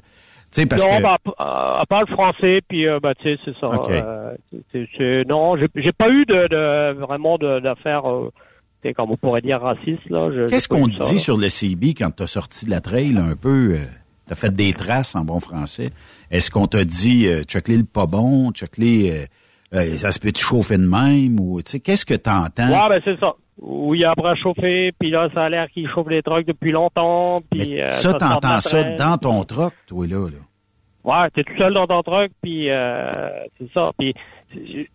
parce 0.69 0.83
non, 0.83 0.97
que 0.97 1.03
bah, 1.03 1.17
à, 1.37 1.79
à 1.81 1.85
part 1.87 2.01
le 2.07 2.13
français, 2.13 2.61
puis 2.67 2.87
euh, 2.87 2.99
bah, 3.01 3.13
tu 3.15 3.23
sais, 3.23 3.39
c'est 3.45 3.57
ça. 3.59 3.67
Euh, 3.67 4.35
c'est- 4.71 4.87
c'est- 4.97 5.23
non, 5.27 5.55
j'ai 5.57 5.67
j'ai 5.75 5.91
pas 5.91 6.07
eu 6.11 6.25
de, 6.25 6.47
de 6.49 6.99
vraiment 6.99 7.37
de- 7.37 7.59
d'affaires, 7.61 8.09
euh, 8.09 8.31
tu 8.83 8.93
comme 8.93 9.11
on 9.11 9.17
pourrait 9.17 9.41
dire 9.41 9.61
racistes 9.61 10.09
là. 10.09 10.29
Je- 10.31 10.47
qu'est-ce 10.49 10.67
qu'on 10.67 10.83
ça, 10.87 11.05
dit 11.05 11.13
là. 11.13 11.17
sur 11.19 11.37
le 11.37 11.47
CB 11.49 11.93
quand 11.93 12.11
t'as 12.11 12.27
sorti 12.27 12.65
de 12.65 12.71
la 12.71 12.81
trail 12.81 13.17
un 13.17 13.35
peu? 13.35 13.75
euh, 13.75 13.77
t'as 14.27 14.35
fait 14.35 14.53
des 14.53 14.73
traces 14.73 15.15
en 15.15 15.23
bon 15.23 15.39
français? 15.39 15.91
Est-ce 16.29 16.51
qu'on 16.51 16.67
t'a 16.67 16.83
dit 16.83 17.27
check-les 17.47 17.77
le 17.77 17.83
pas 17.83 18.05
bon, 18.07 18.51
check-les 18.51 19.27
ça 19.71 20.11
se 20.11 20.19
peut 20.19 20.31
tu 20.33 20.43
chauffer 20.43 20.77
de 20.77 20.85
même 20.87 21.39
ou 21.39 21.61
tu 21.61 21.71
sais 21.71 21.79
qu'est-ce 21.79 22.05
que 22.05 22.13
t'entends? 22.15 22.67
Ouais, 22.69 22.89
ben 22.89 23.01
c'est 23.05 23.19
ça. 23.19 23.33
Oui, 23.61 24.03
après 24.03 24.35
chauffer, 24.35 24.91
puis 24.99 25.11
là, 25.11 25.29
ça 25.33 25.43
a 25.43 25.49
l'air 25.49 25.69
qu'il 25.69 25.87
chauffe 25.87 26.09
les 26.09 26.23
trucks 26.23 26.47
depuis 26.47 26.71
longtemps, 26.71 27.41
puis... 27.51 27.69
Mais 27.69 27.83
euh, 27.83 27.89
ça, 27.89 28.13
t'entends 28.13 28.59
ça 28.59 28.83
dans 28.95 29.17
ton 29.17 29.43
truck, 29.43 29.73
toi, 29.85 30.07
là. 30.07 30.27
là? 30.29 30.37
Ouais, 31.03 31.29
t'es 31.31 31.43
tout 31.43 31.53
seul 31.59 31.73
dans 31.73 31.87
ton 31.87 32.01
truck, 32.03 32.31
puis 32.41 32.69
euh, 32.69 33.29
c'est 33.57 33.71
ça. 33.71 33.91
Puis, 33.97 34.13
tu 34.51 34.87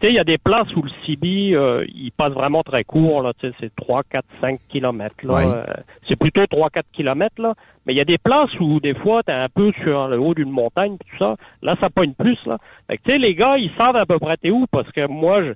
sais, 0.00 0.08
il 0.10 0.14
y 0.14 0.20
a 0.20 0.24
des 0.24 0.38
places 0.38 0.74
où 0.76 0.82
le 0.82 0.90
CB, 1.06 1.54
euh, 1.54 1.84
il 1.88 2.10
passe 2.12 2.32
vraiment 2.32 2.62
très 2.62 2.84
court, 2.84 3.22
là, 3.22 3.32
tu 3.38 3.48
sais, 3.48 3.54
c'est 3.60 3.74
3, 3.74 4.02
4, 4.04 4.24
5 4.40 4.58
kilomètres, 4.68 5.16
là. 5.24 5.34
Ouais. 5.34 5.44
Euh, 5.46 5.64
c'est 6.08 6.16
plutôt 6.16 6.46
3, 6.46 6.70
4 6.70 6.86
kilomètres, 6.92 7.40
là. 7.40 7.54
Mais 7.86 7.92
il 7.92 7.96
y 7.96 8.00
a 8.00 8.04
des 8.04 8.18
places 8.18 8.50
où, 8.60 8.78
des 8.78 8.94
fois, 8.94 9.22
t'es 9.22 9.32
un 9.32 9.48
peu 9.48 9.72
sur 9.82 10.08
le 10.08 10.18
haut 10.18 10.34
d'une 10.34 10.50
montagne, 10.50 10.96
tout 10.98 11.18
ça. 11.18 11.36
Là, 11.62 11.76
ça 11.80 11.90
pogne 11.90 12.14
plus, 12.14 12.38
là. 12.46 12.58
Fait 12.88 12.98
que, 12.98 13.02
tu 13.04 13.10
sais, 13.10 13.18
les 13.18 13.34
gars, 13.34 13.58
ils 13.58 13.72
savent 13.78 13.96
à 13.96 14.06
peu 14.06 14.18
près 14.18 14.36
t'es 14.36 14.50
où, 14.50 14.66
parce 14.70 14.90
que 14.92 15.06
moi, 15.06 15.42
je... 15.42 15.52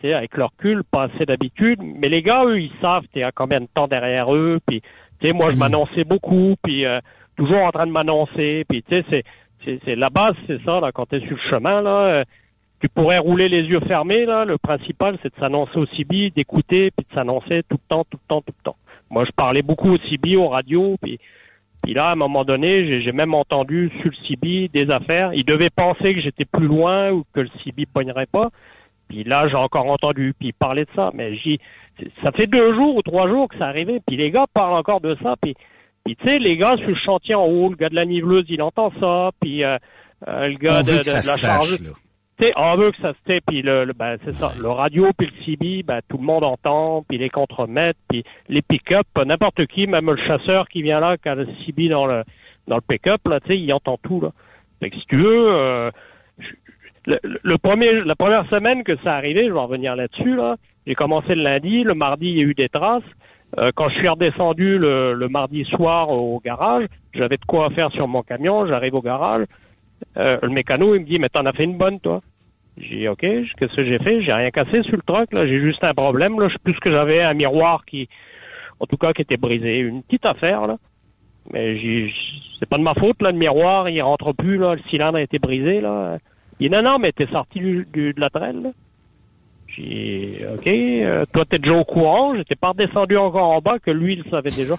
Tu 0.00 0.12
avec 0.12 0.36
leur 0.36 0.50
recul, 0.50 0.82
pas 0.82 1.04
assez 1.04 1.26
d'habitude, 1.26 1.78
mais 1.82 2.08
les 2.08 2.22
gars, 2.22 2.44
eux, 2.44 2.60
ils 2.60 2.72
savent 2.80 3.04
t'es 3.12 3.22
à 3.22 3.32
combien 3.32 3.60
de 3.60 3.68
temps 3.72 3.86
derrière 3.86 4.34
eux, 4.34 4.58
puis, 4.66 4.80
tu 5.20 5.26
sais, 5.26 5.32
moi, 5.32 5.50
je 5.50 5.56
m'annonçais 5.56 6.04
beaucoup, 6.04 6.54
puis 6.62 6.86
euh, 6.86 7.00
toujours 7.36 7.64
en 7.64 7.70
train 7.70 7.86
de 7.86 7.92
m'annoncer, 7.92 8.64
puis, 8.68 8.82
tu 8.82 8.96
sais, 8.96 9.04
c'est, 9.10 9.24
c'est, 9.64 9.80
c'est 9.84 9.94
la 9.94 10.08
base, 10.08 10.34
c'est 10.46 10.62
ça, 10.64 10.80
là, 10.80 10.90
quand 10.92 11.06
t'es 11.06 11.20
sur 11.20 11.36
le 11.36 11.50
chemin, 11.50 11.82
là, 11.82 12.06
euh, 12.06 12.24
tu 12.80 12.88
pourrais 12.88 13.18
rouler 13.18 13.48
les 13.48 13.62
yeux 13.62 13.80
fermés, 13.80 14.24
là, 14.24 14.44
le 14.44 14.56
principal, 14.56 15.18
c'est 15.22 15.34
de 15.34 15.38
s'annoncer 15.38 15.76
au 15.76 15.86
CB, 15.86 16.30
d'écouter, 16.30 16.90
puis 16.90 17.06
de 17.08 17.14
s'annoncer 17.14 17.62
tout 17.68 17.76
le 17.76 17.88
temps, 17.88 18.04
tout 18.04 18.18
le 18.22 18.28
temps, 18.28 18.40
tout 18.40 18.54
le 18.58 18.64
temps. 18.64 18.76
Moi, 19.10 19.24
je 19.26 19.32
parlais 19.32 19.62
beaucoup 19.62 19.90
au 19.90 19.98
CB, 19.98 20.36
aux 20.36 20.48
radios, 20.48 20.96
puis, 21.00 21.18
puis 21.82 21.92
là, 21.92 22.08
à 22.08 22.12
un 22.12 22.16
moment 22.16 22.44
donné, 22.44 22.86
j'ai, 22.86 23.02
j'ai 23.02 23.12
même 23.12 23.34
entendu 23.34 23.92
sur 24.00 24.10
le 24.10 24.26
CB 24.26 24.68
des 24.72 24.90
affaires. 24.90 25.34
Ils 25.34 25.44
devaient 25.44 25.70
penser 25.70 26.14
que 26.14 26.20
j'étais 26.22 26.46
plus 26.46 26.66
loin 26.66 27.10
ou 27.10 27.24
que 27.34 27.40
le 27.40 27.50
CB 27.62 27.84
pognerait 27.84 28.26
pas. 28.26 28.48
Puis 29.08 29.24
là, 29.24 29.48
j'ai 29.48 29.54
encore 29.56 29.86
entendu, 29.86 30.34
puis 30.38 30.52
parler 30.52 30.84
de 30.84 30.90
ça. 30.94 31.10
Mais 31.14 31.36
j'y, 31.36 31.58
ça 32.22 32.32
fait 32.32 32.46
deux 32.46 32.74
jours 32.74 32.96
ou 32.96 33.02
trois 33.02 33.28
jours 33.28 33.48
que 33.48 33.58
ça 33.58 33.66
arrivait. 33.66 34.00
Puis 34.06 34.16
les 34.16 34.30
gars 34.30 34.46
parlent 34.52 34.74
encore 34.78 35.00
de 35.00 35.16
ça. 35.22 35.34
Puis, 35.40 35.54
puis 36.04 36.16
tu 36.16 36.24
sais, 36.24 36.38
les 36.38 36.56
gars 36.56 36.76
sur 36.76 36.88
le 36.88 36.94
chantier 36.96 37.34
en 37.34 37.44
haut, 37.46 37.68
le 37.70 37.76
gars 37.76 37.88
de 37.88 37.94
la 37.94 38.04
niveleuse, 38.04 38.44
il 38.48 38.60
entend 38.62 38.92
ça. 39.00 39.30
Puis 39.40 39.64
euh, 39.64 39.76
euh, 40.28 40.48
le 40.48 40.56
gars 40.56 40.78
On 40.78 40.80
de, 40.82 40.86
veut 40.90 40.98
de- 40.98 40.98
que 40.98 41.04
ça 41.04 41.18
de 41.18 41.22
se 41.22 41.46
la 41.46 41.52
charge. 41.52 41.80
là. 41.80 41.90
tu 42.38 42.44
sais, 42.46 42.52
on 42.56 42.76
veut 42.76 42.90
que 42.90 42.96
ça 43.00 43.12
se 43.12 43.18
tait, 43.26 43.40
puis 43.46 43.62
le, 43.62 43.84
le- 43.84 43.92
ben, 43.92 44.16
c'est 44.24 44.36
ça, 44.38 44.52
le 44.60 44.68
radio 44.68 45.10
puis 45.16 45.28
le 45.28 45.44
CB, 45.44 45.82
ben, 45.84 46.00
tout 46.08 46.16
le 46.18 46.24
monde 46.24 46.42
entend, 46.44 47.04
puis 47.08 47.16
les 47.18 47.30
contremaîtres, 47.30 47.98
puis 48.08 48.24
les 48.48 48.60
pick-up, 48.62 49.06
n'importe 49.24 49.66
qui, 49.66 49.86
même 49.86 50.10
le 50.10 50.16
chasseur 50.16 50.66
qui 50.68 50.82
vient 50.82 50.98
là, 51.00 51.16
qui 51.16 51.28
a 51.28 51.34
le 51.36 51.46
CB 51.64 51.88
dans 51.90 52.06
le, 52.06 52.24
dans 52.66 52.76
le 52.76 52.82
pick-up, 52.82 53.20
là, 53.28 53.38
tu 53.40 53.48
sais, 53.48 53.58
il 53.58 53.72
entend 53.72 53.98
tout, 54.02 54.20
là. 54.20 54.30
Fait 54.80 54.90
que 54.90 54.96
si 54.96 55.06
tu 55.06 55.16
veux, 55.16 55.46
euh, 55.52 55.90
le, 57.06 57.18
le- 57.42 57.58
premier, 57.58 58.00
la 58.02 58.14
première 58.14 58.48
semaine 58.48 58.82
que 58.82 58.96
ça 59.04 59.14
arrivait, 59.14 59.46
je 59.46 59.52
vais 59.52 59.58
revenir 59.60 59.96
là-dessus, 59.96 60.34
là, 60.36 60.56
j'ai 60.86 60.94
commencé 60.94 61.34
le 61.34 61.42
lundi, 61.42 61.82
le 61.82 61.94
mardi, 61.94 62.26
il 62.26 62.36
y 62.36 62.40
a 62.40 62.44
eu 62.44 62.54
des 62.54 62.68
traces. 62.68 63.02
Euh, 63.58 63.70
quand 63.74 63.88
je 63.88 63.94
suis 63.98 64.08
redescendu 64.08 64.78
le, 64.78 65.14
le 65.14 65.28
mardi 65.28 65.64
soir 65.64 66.10
au 66.10 66.40
garage, 66.44 66.86
j'avais 67.14 67.36
de 67.36 67.44
quoi 67.44 67.70
faire 67.70 67.90
sur 67.92 68.08
mon 68.08 68.22
camion, 68.22 68.66
j'arrive 68.66 68.94
au 68.94 69.02
garage, 69.02 69.46
euh, 70.16 70.38
le 70.42 70.48
mécano, 70.48 70.94
il 70.94 71.02
me 71.02 71.06
dit, 71.06 71.18
mais 71.18 71.28
t'en 71.28 71.46
as 71.46 71.52
fait 71.52 71.64
une 71.64 71.76
bonne, 71.78 72.00
toi. 72.00 72.20
J'ai 72.76 72.96
dit, 72.96 73.08
OK, 73.08 73.20
qu'est-ce 73.20 73.76
que 73.76 73.84
j'ai 73.84 73.98
fait? 73.98 74.22
J'ai 74.22 74.32
rien 74.32 74.50
cassé 74.50 74.82
sur 74.82 74.96
le 74.96 75.02
truck, 75.02 75.32
là. 75.32 75.46
J'ai 75.46 75.60
juste 75.60 75.84
un 75.84 75.94
problème, 75.94 76.40
là. 76.40 76.48
Plus 76.64 76.78
que 76.80 76.90
j'avais, 76.90 77.22
un 77.22 77.34
miroir 77.34 77.84
qui, 77.84 78.08
en 78.80 78.86
tout 78.86 78.96
cas, 78.96 79.12
qui 79.12 79.22
était 79.22 79.36
brisé. 79.36 79.78
Une 79.78 80.02
petite 80.02 80.26
affaire, 80.26 80.66
là. 80.66 80.76
Mais 81.52 81.78
j'ai, 81.78 82.12
c'est 82.58 82.68
pas 82.68 82.78
de 82.78 82.82
ma 82.82 82.94
faute, 82.94 83.22
là. 83.22 83.30
Le 83.30 83.38
miroir, 83.38 83.88
il 83.88 84.02
rentre 84.02 84.32
plus, 84.32 84.56
là. 84.56 84.74
Le 84.74 84.80
cylindre 84.90 85.18
a 85.18 85.22
été 85.22 85.38
brisé, 85.38 85.80
là. 85.80 86.18
Il 86.60 86.68
dit, 86.70 86.74
non, 86.74 86.82
non, 86.82 86.98
mais 86.98 87.12
t'es 87.12 87.26
sorti 87.26 87.58
du, 87.58 87.86
du- 87.92 88.12
de 88.14 88.20
la 88.20 88.30
traîne, 88.30 88.62
là. 88.62 88.70
J'ai 89.68 89.82
dit, 89.82 90.38
OK, 90.54 90.66
euh, 90.68 91.24
toi, 91.32 91.44
t'es 91.44 91.58
déjà 91.58 91.74
au 91.74 91.84
courant. 91.84 92.34
J'étais 92.36 92.54
pas 92.54 92.68
redescendu 92.68 93.16
encore 93.16 93.50
en 93.50 93.60
bas 93.60 93.78
que 93.78 93.90
lui, 93.90 94.14
il 94.14 94.22
le 94.22 94.30
savait 94.30 94.50
déjà. 94.50 94.74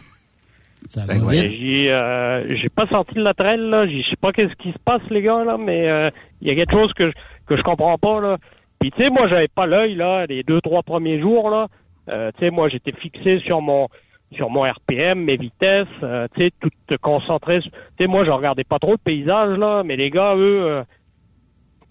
J'ai 1.41 1.91
euh, 1.91 2.55
j'ai 2.57 2.69
pas 2.69 2.85
sorti 2.87 3.15
de 3.15 3.21
la 3.23 3.33
traîne 3.33 3.61
là, 3.71 3.87
je 3.87 4.07
sais 4.07 4.15
pas 4.21 4.31
qu'est-ce 4.31 4.53
qui 4.55 4.71
se 4.71 4.77
passe 4.85 5.01
les 5.09 5.23
gars 5.23 5.43
là, 5.43 5.57
mais 5.57 5.89
euh, 5.89 6.11
il 6.41 6.47
y 6.47 6.51
a 6.51 6.55
quelque 6.55 6.73
chose 6.73 6.93
que 6.93 7.07
je, 7.09 7.13
que 7.47 7.57
je 7.57 7.63
comprends 7.63 7.97
pas 7.97 8.21
là. 8.21 8.37
Puis 8.79 8.91
tu 8.91 9.01
sais 9.01 9.09
moi 9.09 9.27
j'avais 9.27 9.47
pas 9.47 9.65
l'œil 9.65 9.95
là 9.95 10.27
les 10.27 10.43
deux 10.43 10.61
trois 10.61 10.83
premiers 10.83 11.19
jours 11.19 11.49
là. 11.49 11.67
Euh, 12.09 12.29
tu 12.37 12.41
sais 12.45 12.51
moi 12.51 12.69
j'étais 12.69 12.91
fixé 12.91 13.39
sur 13.39 13.61
mon 13.61 13.87
sur 14.35 14.51
mon 14.51 14.61
RPM, 14.61 15.23
mes 15.23 15.37
vitesses, 15.37 15.87
euh, 16.03 16.27
tu 16.35 16.43
sais 16.43 16.51
tout 16.61 16.69
concentré. 17.01 17.61
Tu 17.61 17.69
sais 17.97 18.05
moi 18.07 18.23
je 18.23 18.29
regardais 18.29 18.63
pas 18.65 18.77
trop 18.77 18.91
le 18.91 18.97
paysage 18.97 19.57
là, 19.57 19.81
mais 19.83 19.95
les 19.95 20.11
gars 20.11 20.35
eux 20.35 20.61
euh, 20.65 20.83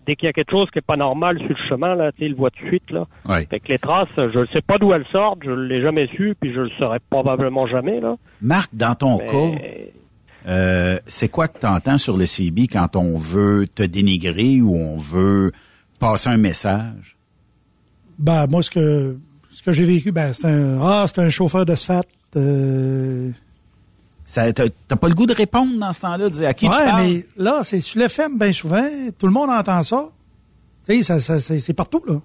dès 0.07 0.17
qu'il 0.17 0.27
y 0.27 0.31
a 0.31 0.33
quelque 0.33 0.51
chose 0.51 0.69
qui 0.71 0.79
est 0.79 0.87
pas 0.87 0.97
normal 0.97 1.39
sur 1.39 1.49
le 1.49 1.69
chemin 1.69 1.95
là, 1.95 2.13
tu 2.13 2.19
sais 2.19 2.25
ils 2.27 2.31
le 2.31 2.37
voient 2.37 2.51
tout 2.51 2.63
de 2.65 2.69
suite 2.69 2.91
là. 2.91 3.05
Ouais. 3.29 3.47
Fait 3.51 3.61
que 3.61 3.69
les 3.69 3.79
traces, 3.79 4.09
je 4.17 4.39
ne 4.39 4.47
sais 4.47 4.61
pas 4.63 4.79
d'où 4.79 4.93
elles 4.93 5.07
sortent, 5.13 5.41
je 5.45 5.51
l'ai 5.51 5.81
jamais 5.83 6.07
su, 6.09 6.35
puis 6.41 6.53
je 6.55 6.61
le 6.61 6.71
saurai 6.79 6.99
probablement 7.11 7.67
jamais 7.67 8.01
là. 8.01 8.17
Marc, 8.43 8.71
dans 8.75 8.95
ton 8.95 9.19
Mais- 9.19 9.27
cas, 9.27 10.51
euh, 10.51 10.99
c'est 11.07 11.29
quoi 11.29 11.49
que 11.49 11.59
tu 11.59 11.67
entends 11.67 11.99
sur 11.99 12.17
le 12.17 12.27
CB 12.27 12.67
quand 12.69 12.97
on 12.97 13.17
veut 13.19 13.67
te 13.67 13.83
dénigrer 13.83 14.61
ou 14.61 14.75
on 14.77 14.99
veut 14.99 15.53
passer 15.99 16.29
un 16.29 16.37
message? 16.37 17.17
Ben, 18.19 18.47
moi, 18.49 18.63
ce 18.63 18.71
que, 18.71 19.17
ce 19.51 19.63
que 19.63 19.73
j'ai 19.73 19.85
vécu, 19.85 20.13
ben, 20.13 20.33
c'est 20.33 20.47
un, 20.47 20.79
ah, 20.81 21.07
c'est 21.09 21.21
un 21.21 21.31
chauffeur 21.31 21.65
d'asphalte. 21.65 22.09
Euh, 22.37 23.31
Ça, 24.27 24.53
t'as 24.53 24.65
t'as 24.89 24.97
pas 24.97 25.09
le 25.09 25.15
goût 25.15 25.27
de 25.27 25.35
répondre 25.35 25.79
dans 25.79 25.93
ce 25.93 26.01
temps-là, 26.01 26.29
de 26.31 26.35
dire 26.35 26.49
à 26.49 26.55
qui 26.55 26.65
tu 26.67 26.71
parles? 26.71 27.03
mais 27.03 27.27
là, 27.37 27.61
c'est 27.63 27.81
sur 27.81 28.01
l'FM, 28.01 28.39
bien 28.39 28.53
souvent, 28.53 28.85
tout 29.19 29.27
le 29.27 29.33
monde 29.33 29.51
entend 29.51 29.83
ça. 29.83 30.09
Tu 30.89 30.97
sais, 30.97 31.03
ça, 31.03 31.21
ça, 31.21 31.41
c'est 31.41 31.61
c'est 31.61 31.75
partout, 31.75 32.03
là. 32.07 32.21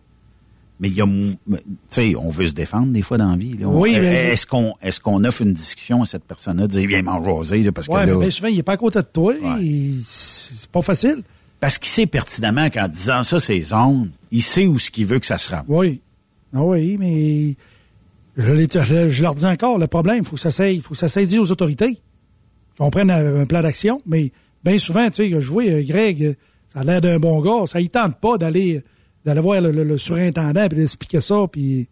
Mais 0.82 0.88
il 0.88 0.93
y 0.95 1.02
a, 1.02 1.06
tu 1.06 1.58
sais, 1.89 2.16
on 2.16 2.30
veut 2.30 2.45
se 2.45 2.54
défendre 2.54 2.93
des 2.93 3.02
fois 3.02 3.18
dans 3.18 3.32
la 3.32 3.36
vie. 3.36 3.58
là. 3.58 3.68
Oui, 3.68 3.95
On- 3.97 4.02
mais- 4.02 4.32
Est-ce 4.32 4.45
qu'on, 4.47 4.76
est-ce 4.82 5.02
qu'on 5.02 5.26
offre 5.26 5.41
une 5.41 5.54
discussion 5.54 6.02
à 6.02 6.06
cette 6.06 6.24
personne-là, 6.24 6.68
de 6.68 6.72
dire 6.72 6.88
viens 6.88 7.02
m'en 7.02 7.22
jaser, 7.22 7.64
là, 7.64 7.74
parce 7.74 7.88
Ouais, 7.89 8.02
que 8.02 8.06
mais 8.06 8.12
là, 8.14 8.18
bien 8.20 8.32
souvent, 8.32 8.47
il 8.47 8.60
est 8.60 8.64
pas 8.64 8.74
à 8.74 8.78
côté 8.78 9.00
de 9.00 9.06
toi. 9.12 9.34
c'est 10.08 10.70
pas 10.70 10.82
facile. 10.82 11.22
parce 11.60 11.78
qu'il 11.78 11.89
sait 11.89 12.06
pertinemment 12.06 12.70
qu'en 12.70 12.88
disant 12.88 13.24
ça, 13.24 13.41
c'est 13.41 13.62
zones, 13.62 14.10
il 14.32 14.41
sait 14.41 14.66
où 14.68 14.80
ce 14.80 14.89
qu'il 14.89 15.06
veut 15.06 15.20
que 15.20 15.26
ça 15.26 15.38
se 15.38 15.52
rende. 15.52 15.66
Oui. 15.68 16.00
Ah 16.56 16.64
oui, 16.64 16.95
mais 16.97 17.56
je, 18.40 18.52
l'ai- 18.54 18.68
je, 18.72 19.10
je 19.10 19.22
leur 19.24 19.36
dis 19.36 19.46
encore, 19.46 19.78
le 19.78 19.88
problème, 19.88 20.20
il 20.20 20.26
faut 20.26 20.36
que 20.36 20.42
ça 20.42 20.52
s'aille, 20.52 20.80
faut 20.80 20.96
que 20.96 21.08
ça 21.08 21.22
aux 21.40 21.52
autorités. 21.52 21.98
Qu'on 22.78 22.90
prenne 22.90 23.12
un, 23.12 23.42
un 23.42 23.46
plan 23.46 23.62
d'action. 23.62 24.02
Mais 24.06 24.32
bien 24.64 24.78
souvent, 24.78 25.06
tu 25.10 25.16
sais, 25.16 25.30
je 25.30 25.50
vois 25.52 25.64
euh, 25.66 25.84
Greg, 25.86 26.24
euh, 26.24 26.34
ça 26.70 26.80
a 26.80 26.84
l'air 26.84 27.02
d'un 27.02 27.20
bon 27.20 27.40
gars, 27.42 27.66
ça 27.68 27.80
ne 27.82 27.86
tente 27.88 28.20
pas 28.22 28.38
d'aller 28.38 28.82
d'aller 29.26 29.42
voir 29.42 29.60
le, 29.62 29.72
le- 29.72 29.84
le 29.84 29.98
surintendant 29.98 30.64
et 30.64 30.70
d'expliquer 30.70 31.20
ça. 31.22 31.46
Puis, 31.52 31.88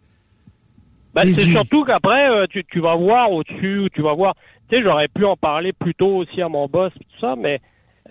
Ben, 1.14 1.24
c'est 1.34 1.44
surtout 1.44 1.84
qu'après, 1.84 2.30
euh, 2.30 2.46
tu, 2.48 2.64
tu 2.64 2.80
vas 2.80 2.96
voir 2.96 3.30
au-dessus, 3.30 3.88
tu 3.94 4.00
vas 4.02 4.14
voir. 4.14 4.34
Tu 4.70 4.76
sais, 4.76 4.82
j'aurais 4.82 5.08
pu 5.08 5.24
en 5.26 5.36
parler 5.36 5.72
plus 5.74 5.94
tôt 5.94 6.16
aussi 6.16 6.40
à 6.40 6.48
mon 6.48 6.66
boss 6.68 6.92
tout 6.94 7.20
ça, 7.20 7.34
mais 7.36 7.60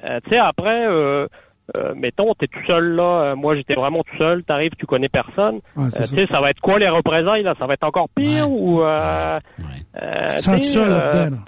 euh, 0.03 0.19
tu 0.25 0.29
sais, 0.31 0.37
après, 0.37 0.85
euh, 0.87 1.27
euh, 1.75 1.93
mettons, 1.95 2.33
t'es 2.33 2.47
tout 2.47 2.63
seul 2.65 2.95
là. 2.95 3.03
euh, 3.31 3.35
moi, 3.35 3.55
j'étais 3.55 3.73
vraiment 3.75 4.03
tout 4.03 4.17
seul. 4.17 4.43
T'arrives, 4.43 4.71
tu 4.77 4.85
connais 4.85 5.09
personne. 5.09 5.55
Ouais, 5.75 5.89
c'est 5.89 5.99
Euh, 6.01 6.03
tu 6.03 6.15
sais, 6.15 6.27
ça 6.33 6.39
va 6.39 6.49
être 6.51 6.61
quoi 6.61 6.79
les 6.79 6.87
représailles 6.89 7.43
là? 7.43 7.55
Ça 7.59 7.65
va 7.65 7.73
être 7.73 7.83
encore 7.83 8.07
pire 8.15 8.49
Ouais. 8.49 8.57
ou 8.59 8.81
euh, 8.83 9.39
Ouais. 9.59 9.65
euh, 10.01 10.25
tu 10.27 10.35
te 10.37 10.41
sens 10.41 10.61
seul 10.63 10.89
euh, 10.89 10.99
là-dedans. 10.99 11.35
là. 11.37 11.41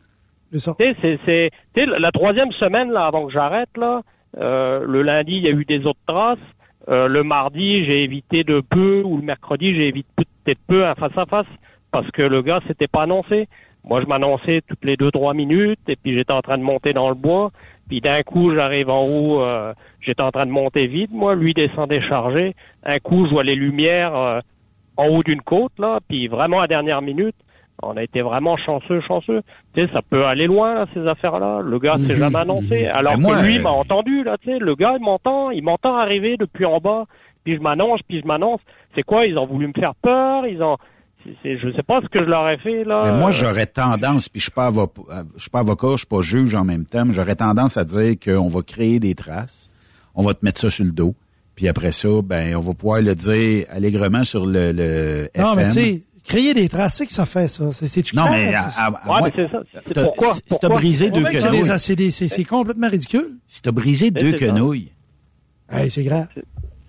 C'est 0.51 0.59
ça. 0.59 0.75
tu 0.79 0.83
sais, 0.85 0.95
c'est, 1.01 1.19
c'est, 1.25 1.49
tu 1.75 1.81
sais, 1.81 1.99
la 1.99 2.11
troisième 2.11 2.51
semaine 2.53 2.91
là 2.91 3.05
avant 3.05 3.27
que 3.27 3.31
j'arrête 3.31 3.69
là, 3.77 4.01
euh, 4.37 4.83
le 4.87 5.01
lundi 5.03 5.33
il 5.37 5.43
y 5.43 5.47
a 5.47 5.51
eu 5.51 5.63
des 5.65 5.85
autres 5.85 5.99
traces. 6.07 6.37
Euh, 6.89 7.07
le 7.07 7.23
mardi 7.23 7.85
j'ai 7.85 8.03
évité 8.03 8.43
de 8.43 8.61
peu 8.61 9.03
ou 9.05 9.17
le 9.17 9.23
mercredi 9.23 9.75
j'ai 9.75 9.87
évité 9.89 10.09
peut-être 10.43 10.59
peu 10.67 10.87
un 10.87 10.95
face 10.95 11.15
à 11.17 11.25
face 11.27 11.45
parce 11.91 12.09
que 12.11 12.23
le 12.23 12.41
gars 12.41 12.61
s'était 12.67 12.87
pas 12.87 13.03
annoncé. 13.03 13.47
Moi 13.83 14.01
je 14.01 14.07
m'annonçais 14.07 14.61
toutes 14.67 14.83
les 14.83 14.97
deux 14.97 15.11
trois 15.11 15.33
minutes 15.35 15.79
et 15.87 15.95
puis 15.95 16.15
j'étais 16.15 16.33
en 16.33 16.41
train 16.41 16.57
de 16.57 16.63
monter 16.63 16.93
dans 16.93 17.09
le 17.09 17.15
bois. 17.15 17.51
Puis 17.89 17.99
d'un 18.01 18.21
coup 18.23 18.53
j'arrive 18.55 18.89
en 18.89 19.03
haut, 19.05 19.41
euh, 19.41 19.73
j'étais 19.99 20.21
en 20.21 20.31
train 20.31 20.45
de 20.45 20.51
monter 20.51 20.87
vite. 20.87 21.11
Moi 21.11 21.35
lui 21.35 21.53
descendait 21.53 22.01
chargé. 22.01 22.55
Un 22.85 22.99
coup 22.99 23.25
je 23.25 23.31
vois 23.31 23.43
les 23.43 23.55
lumières 23.55 24.15
euh, 24.15 24.39
en 24.95 25.07
haut 25.07 25.23
d'une 25.23 25.41
côte 25.41 25.73
là, 25.79 25.99
puis 26.07 26.27
vraiment 26.27 26.61
à 26.61 26.67
dernière 26.67 27.01
minute. 27.01 27.35
On 27.81 27.95
a 27.95 28.03
été 28.03 28.21
vraiment 28.21 28.57
chanceux, 28.57 28.99
chanceux. 29.07 29.41
Tu 29.73 29.81
sais, 29.85 29.93
ça 29.93 30.01
peut 30.01 30.25
aller 30.25 30.47
loin, 30.47 30.73
là, 30.73 30.85
ces 30.93 31.07
affaires-là. 31.07 31.61
Le 31.63 31.79
gars 31.79 31.95
s'est 32.05 32.13
Mhm, 32.15 32.19
jamais 32.19 32.39
annoncé. 32.39 32.87
Alors 32.87 33.13
Ben, 33.15 33.21
moi, 33.21 33.37
que 33.39 33.45
lui 33.45 33.57
euh, 33.57 33.61
m'a 33.61 33.69
entendu, 33.69 34.21
là, 34.25 34.35
tu 34.37 34.49
sais. 34.51 34.59
Le 34.59 34.75
gars, 34.75 34.95
il 34.99 35.01
m'entend, 35.01 35.49
il 35.51 35.63
m'entend 35.63 35.95
arriver 35.95 36.35
depuis 36.37 36.65
en 36.65 36.79
bas. 36.79 37.05
Puis 37.45 37.55
je 37.55 37.61
m'annonce, 37.61 38.01
puis 38.05 38.19
je 38.19 38.27
m'annonce. 38.27 38.59
C'est 38.95 39.03
quoi? 39.03 39.25
Ils 39.27 39.37
ont 39.37 39.45
voulu 39.45 39.67
me 39.67 39.71
faire 39.73 39.95
peur, 40.01 40.45
ils 40.45 40.61
ont... 40.61 40.75
je 41.25 41.71
sais 41.75 41.83
pas 41.83 41.99
ce 42.01 42.07
que 42.07 42.19
je 42.23 42.29
leur 42.29 42.47
ai 42.49 42.57
fait, 42.57 42.83
là. 42.83 43.03
Mais 43.11 43.19
moi, 43.19 43.31
j'aurais 43.31 43.65
tendance, 43.67 44.29
puis 44.29 44.39
je 44.39 44.45
suis 44.45 44.51
pas 44.51 44.67
avocat, 44.67 45.01
je 45.35 45.41
suis 45.41 45.49
pas 45.49 45.59
avocat, 45.59 45.87
je 45.91 45.97
suis 45.97 46.07
pas 46.07 46.21
juge 46.21 46.55
en 46.55 46.63
même 46.63 46.85
temps, 46.85 47.05
mais 47.05 47.13
j'aurais 47.13 47.35
tendance 47.35 47.77
à 47.77 47.83
dire 47.83 48.15
qu'on 48.23 48.47
va 48.47 48.61
créer 48.61 48.99
des 48.99 49.15
traces, 49.15 49.69
on 50.15 50.23
va 50.23 50.33
te 50.33 50.43
mettre 50.45 50.59
ça 50.59 50.69
sur 50.69 50.85
le 50.85 50.91
dos, 50.91 51.15
puis 51.55 51.67
après 51.67 51.91
ça, 51.91 52.07
ben, 52.23 52.55
on 52.55 52.61
va 52.61 52.73
pouvoir 52.73 53.01
le 53.01 53.15
dire 53.15 53.65
allègrement 53.69 54.23
sur 54.23 54.45
le, 54.45 54.71
le 54.71 55.29
Non, 55.37 55.53
FM. 55.53 55.55
mais 55.57 55.65
tu 55.67 55.71
sais, 55.73 56.03
créer 56.23 56.53
des 56.53 56.69
traces, 56.69 56.95
c'est 56.95 57.05
que 57.05 57.11
ça 57.11 57.25
fait 57.25 57.47
ça. 57.47 57.71
C'est, 57.71 57.87
c'est-tu 57.87 58.15
Non, 58.15 58.25
clair, 58.25 58.47
mais 58.47 58.53
ça? 58.53 58.59
à- 58.77 58.85
à- 58.85 58.87
à 58.87 58.91
Ouais, 58.91 59.19
moins- 59.19 59.21
mais 59.23 59.33
c'est 59.35 59.51
ça. 59.51 59.63
C'est 59.87 59.93
t'as- 59.93 60.03
pourquoi? 60.03 60.33
si 60.35 60.41
t'as 60.41 60.47
pourquoi? 60.57 60.69
brisé 60.69 61.09
deux 61.09 61.23
quenouilles, 61.23 62.11
c'est, 62.11 62.43
complètement 62.45 62.87
ridicule. 62.89 63.31
si 63.47 63.61
t'as 63.61 63.71
brisé 63.71 64.09
deux 64.11 64.33
quenouilles, 64.33 64.91
Hey, 65.71 65.91
c'est 65.91 66.03
grave. 66.03 66.27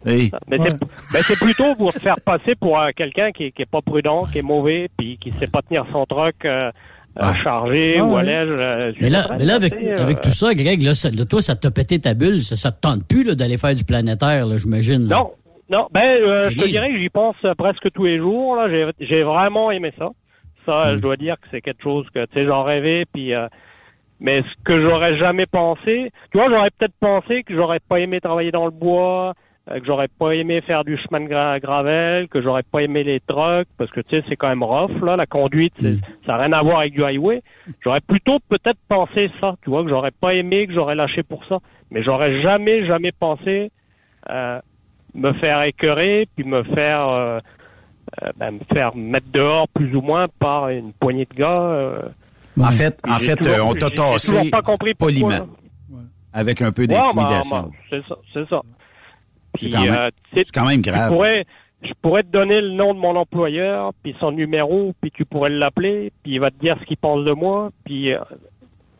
Hey, 0.07 0.30
Mais 0.48 0.59
Ouais. 0.61 0.66
c'est 0.68 0.80
ben, 0.80 1.20
c'est 1.22 1.38
plutôt 1.38 1.74
pour 1.76 1.92
se 1.92 1.98
faire 1.98 2.16
passer 2.24 2.55
pour 2.55 2.80
euh, 2.80 2.90
quelqu'un 2.96 3.32
qui, 3.32 3.44
est- 3.44 3.51
qui 3.53 3.62
est 3.62 3.70
pas 3.70 3.80
prudent, 3.82 4.26
qui 4.26 4.38
est 4.38 4.42
mauvais, 4.42 4.88
puis 4.96 5.18
qui 5.18 5.32
sait 5.38 5.46
pas 5.46 5.62
tenir 5.62 5.84
son 5.92 6.07
truck 6.07 6.34
euh, 6.44 6.70
Ouais. 7.20 7.34
chargé 7.42 7.96
Ah 7.98 8.05
ou 8.05 8.16
à 8.16 8.22
l'aise. 8.22 8.48
euh, 8.48 8.92
Mais 9.01 9.09
là, 9.11 9.24
train, 9.24 9.36
mais 9.38 9.44
là 9.44 9.55
avec, 9.57 9.72
euh, 9.72 10.14
tout 10.22 10.30
ça, 10.30 10.55
Greg, 10.55 10.80
là, 10.80 10.94
ça- 10.94 11.11
là, 11.11 11.24
toi, 11.24 11.42
ça 11.42 11.57
t'a 11.57 11.70
pété 11.72 11.98
ta 11.98 12.14
bulle. 12.14 12.40
Ça, 12.42 12.55
ça 12.55 12.70
te 12.70 12.80
tente 12.80 13.07
plus 13.09 13.24
là, 13.24 13.34
d'aller 13.34 13.59
faire 13.59 13.74
du 13.74 13.82
planétaire, 13.84 14.46
là, 14.46 14.57
j'imagine. 14.59 15.09
Non, 15.09 15.32
non, 15.68 15.88
ben 15.92 16.03
euh, 16.05 16.51
je 16.51 16.57
te 16.57 16.66
dirais 16.68 16.88
que 16.90 16.98
j'y 16.98 17.09
pense 17.09 17.34
presque 17.59 17.90
tous 17.92 18.05
les 18.05 18.18
jours. 18.18 18.55
Là, 18.55 18.68
j'ai, 19.01 19.22
vraiment 19.24 19.72
aimé 19.72 19.92
ça. 19.98 20.11
Ça, 20.66 20.92
Mm. 20.92 20.96
je 20.96 21.01
dois 21.01 21.16
dire 21.16 21.34
que 21.40 21.48
c'est 21.51 21.61
quelque 21.62 21.82
chose 21.82 22.07
que 22.14 22.24
tu 22.26 22.34
sais, 22.34 22.46
j'en 22.46 22.62
rêvais. 22.62 23.05
Puis, 23.12 23.34
euh, 23.34 23.48
mais 24.20 24.42
ce 24.42 24.62
que 24.64 24.80
j'aurais 24.80 25.18
jamais 25.18 25.46
pensé, 25.46 26.12
tu 26.30 26.38
vois, 26.38 26.46
j'aurais 26.48 26.70
peut-être 26.78 26.94
pensé 27.01 27.42
que 27.42 27.55
j'aurais 27.57 27.80
pas 27.80 27.98
aimé 27.98 28.20
travailler 28.20 28.53
dans 28.53 28.66
le 28.66 28.70
bois, 28.70 29.30
euh, 29.30 29.32
que 29.68 29.84
j'aurais 29.84 30.08
pas 30.08 30.32
aimé 30.34 30.61
faire 30.62 30.84
du 30.84 30.96
chemin 30.98 31.20
de 31.20 31.28
gra- 31.32 31.61
gravel, 31.61 32.26
que 32.28 32.42
j'aurais 32.42 32.62
pas 32.64 32.80
aimé 32.82 33.04
les 33.04 33.20
trucks, 33.20 33.68
parce 33.78 33.90
que 33.90 34.00
tu 34.00 34.16
sais, 34.18 34.24
c'est 34.28 34.34
quand 34.36 34.48
même 34.48 34.62
rough 34.64 35.00
là, 35.02 35.16
la 35.16 35.26
conduite, 35.26 35.74
Mm. 35.80 35.96
ça 36.26 36.32
n'a 36.32 36.38
rien 36.38 36.52
à 36.52 36.62
voir 36.62 36.80
avec 36.80 36.92
du 36.94 37.04
highway. 37.04 37.42
J'aurais 37.84 38.00
plutôt 38.00 38.38
peut-être 38.48 38.78
pensé 38.88 39.30
ça, 39.40 39.54
tu 39.62 39.70
vois, 39.70 39.84
que 39.84 39.90
j'aurais 39.90 40.11
pas 40.11 40.34
aimé, 40.34 40.66
que 40.66 40.72
j'aurais 40.72 40.94
lâché 40.96 41.22
pour 41.22 41.44
ça, 41.44 41.58
mais 41.90 42.02
j'aurais 42.02 42.40
jamais, 42.42 42.84
jamais 42.86 43.12
pensé 43.12 43.70
euh, 44.28 44.61
me 45.14 45.32
faire 45.34 45.62
écœurer, 45.62 46.26
puis 46.34 46.44
me 46.44 46.62
faire 46.64 47.08
euh, 47.08 47.38
euh, 48.24 48.30
ben, 48.38 48.52
me 48.52 48.61
faire 48.74 48.96
mettre 48.96 49.26
dehors 49.32 49.68
plus 49.68 49.94
ou 49.94 50.00
moins 50.00 50.26
par 50.40 50.68
une 50.70 50.92
poignée 50.94 51.26
de 51.30 51.36
gars. 51.36 51.61
euh. 51.61 52.02
en 52.61 52.70
fait, 52.70 52.98
en 53.08 53.18
fait, 53.18 53.36
toujours- 53.36 53.52
euh, 53.54 53.62
on 53.70 53.74
t'a 53.74 53.90
tassé 53.90 54.50
pas 54.50 54.62
compris 54.62 54.94
pourquoi. 54.94 55.12
poliment, 55.12 55.46
avec 56.32 56.61
un 56.62 56.72
peu 56.72 56.82
Ouais, 56.82 56.88
ben, 56.88 57.02
d'intimidation. 57.02 57.62
ben, 57.62 57.70
c'est 57.88 58.08
ça, 58.08 58.16
c'est 58.32 58.48
ça. 58.48 58.62
C'est 59.55 59.66
Puis, 59.66 59.70
quand 59.70 59.82
même- 59.82 59.94
euh, 59.94 60.11
tu 60.32 60.42
C'est 60.44 60.53
quand 60.53 60.66
même 60.66 60.82
tu 60.82 60.90
grave. 60.90 61.09
pourrais, 61.12 61.44
je 61.82 61.92
pourrais 62.03 62.22
te 62.22 62.28
donner 62.28 62.61
le 62.61 62.70
nom 62.70 62.94
de 62.94 62.98
mon 62.98 63.16
employeur, 63.16 63.92
puis 64.03 64.14
son 64.20 64.32
numéro, 64.32 64.92
puis 65.01 65.11
tu 65.11 65.24
pourrais 65.24 65.51
l'appeler, 65.51 66.12
puis 66.22 66.32
il 66.34 66.40
va 66.40 66.51
te 66.51 66.59
dire 66.61 66.76
ce 66.80 66.84
qu'il 66.86 66.96
pense 66.96 67.24
de 67.24 67.32
moi, 67.32 67.70
puis 67.84 68.12
euh, 68.12 68.18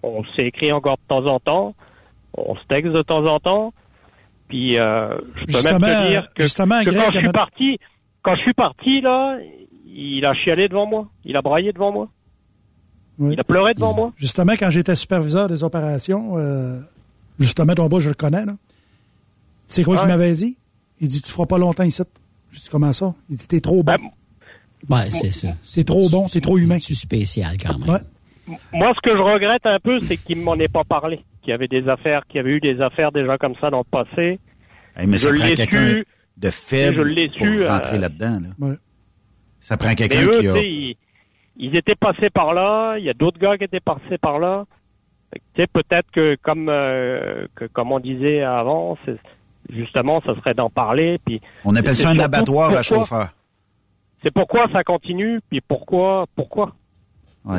on 0.03 0.24
s'écrit 0.36 0.72
encore 0.72 0.96
de 0.96 1.07
temps 1.09 1.26
en 1.26 1.38
temps, 1.38 1.74
on 2.36 2.55
se 2.57 2.64
texte 2.68 2.92
de 2.92 3.03
temps 3.03 3.24
en 3.26 3.38
temps, 3.40 3.72
Puis 4.48 4.78
euh, 4.78 5.16
je 5.36 5.44
peux 5.46 5.62
même 5.62 5.80
te 5.80 6.09
dire 6.09 6.28
que, 6.34 6.42
justement, 6.42 6.80
que 6.82 6.90
Greg, 6.90 6.96
quand 7.05 7.12
je 7.12 7.18
suis 7.18 7.28
parti, 7.32 7.78
quand 8.22 8.34
je 8.34 8.40
suis 8.40 8.55
parti 8.55 9.01
là, 9.01 9.38
il 9.86 10.24
a 10.24 10.34
chialé 10.34 10.68
devant 10.68 10.86
moi, 10.86 11.07
il 11.24 11.36
a 11.36 11.42
braillé 11.42 11.72
devant 11.72 11.92
moi, 11.92 12.09
Oui. 13.20 13.34
il 13.34 13.40
a 13.40 13.44
pleuré 13.44 13.74
devant 13.74 13.94
moi. 13.94 14.12
Justement, 14.16 14.53
quand 14.59 14.70
j'étais 14.70 14.94
superviseur 14.96 15.46
des 15.48 15.62
opérations, 15.62 16.36
euh, 16.38 16.80
justement, 17.38 17.74
ton 17.74 17.86
boss, 17.86 18.03
je 18.03 18.09
le 18.09 18.14
connais, 18.14 18.44
là. 18.44 18.55
Tu 19.70 19.76
sais 19.76 19.84
quoi 19.84 19.94
Ouais. 19.94 20.00
qu'il 20.00 20.08
m'avait 20.08 20.34
dit? 20.34 20.58
Il 21.00 21.08
dit, 21.08 21.22
tu 21.22 21.30
feras 21.32 21.46
pas 21.46 21.58
longtemps 21.58 21.84
ici. 21.84 22.02
Je 22.50 22.58
dis, 22.58 22.68
comment 22.70 22.92
ça? 22.92 23.14
Il 23.30 23.36
dit, 23.36 23.46
t'es 23.48 23.60
trop 23.60 23.82
bon. 23.82 23.94
Ouais, 24.88 25.08
c'est 25.10 25.30
ça. 25.30 25.48
T'es 25.74 25.84
trop 25.84 26.08
bon, 26.10 26.26
t'es 26.26 26.40
trop 26.40 26.58
humain. 26.58 26.78
C'est 26.80 26.94
spécial 26.94 27.56
quand 27.62 27.78
même. 27.78 27.88
Ouais. 27.88 28.00
Moi, 28.72 28.92
ce 28.96 29.00
que 29.08 29.16
je 29.16 29.22
regrette 29.22 29.64
un 29.64 29.78
peu, 29.78 30.00
c'est 30.00 30.16
qu'il 30.16 30.38
m'en 30.42 30.54
ait 30.56 30.68
pas 30.68 30.82
parlé, 30.84 31.20
qu'il 31.42 31.50
y 31.50 31.52
avait 31.52 31.68
des 31.68 31.88
affaires, 31.88 32.26
qu'il 32.26 32.38
y 32.38 32.40
avait 32.40 32.50
eu 32.50 32.60
des 32.60 32.80
affaires 32.80 33.12
déjà 33.12 33.38
comme 33.38 33.54
ça 33.60 33.70
dans 33.70 33.78
le 33.78 33.84
passé. 33.84 34.40
Hey, 34.96 35.06
mais 35.06 35.16
je 35.18 35.28
ça 35.28 35.34
prend 35.34 35.44
l'ai 35.46 35.54
quelqu'un 35.54 35.86
su. 35.88 36.06
de 36.36 36.50
faible 36.50 37.04
je 37.14 37.26
pour 37.38 37.46
su, 37.46 37.66
rentrer 37.66 37.96
euh, 37.96 38.00
là-dedans. 38.00 38.40
Là. 38.40 38.66
Ouais. 38.68 38.74
Ça 39.60 39.76
prend 39.76 39.94
quelqu'un 39.94 40.26
qui 40.26 40.48
a... 40.48 40.56
ils, 40.58 40.96
ils 41.58 41.76
étaient 41.76 41.94
passés 41.94 42.30
par 42.30 42.52
là. 42.54 42.96
Il 42.98 43.04
y 43.04 43.10
a 43.10 43.14
d'autres 43.14 43.38
gars 43.38 43.56
qui 43.56 43.64
étaient 43.64 43.78
passés 43.80 44.18
par 44.20 44.40
là. 44.40 44.64
Tu 45.32 45.40
sais, 45.62 45.66
peut-être 45.68 46.10
que 46.12 46.36
comme 46.42 46.68
euh, 46.68 47.46
que 47.54 47.66
comme 47.66 47.92
on 47.92 48.00
disait 48.00 48.42
avant, 48.42 48.98
c'est 49.04 49.16
justement, 49.72 50.20
ça 50.24 50.34
serait 50.36 50.54
d'en 50.54 50.70
parler. 50.70 51.18
Puis 51.24 51.40
On 51.64 51.74
appelle 51.76 51.94
ça 51.94 52.10
un 52.10 52.18
abattoir 52.18 52.70
à 52.70 52.82
chauffeur. 52.82 53.28
C'est 54.22 54.32
pourquoi 54.32 54.66
ça 54.72 54.84
continue, 54.84 55.40
puis 55.48 55.60
pourquoi, 55.60 56.26
pourquoi? 56.36 56.72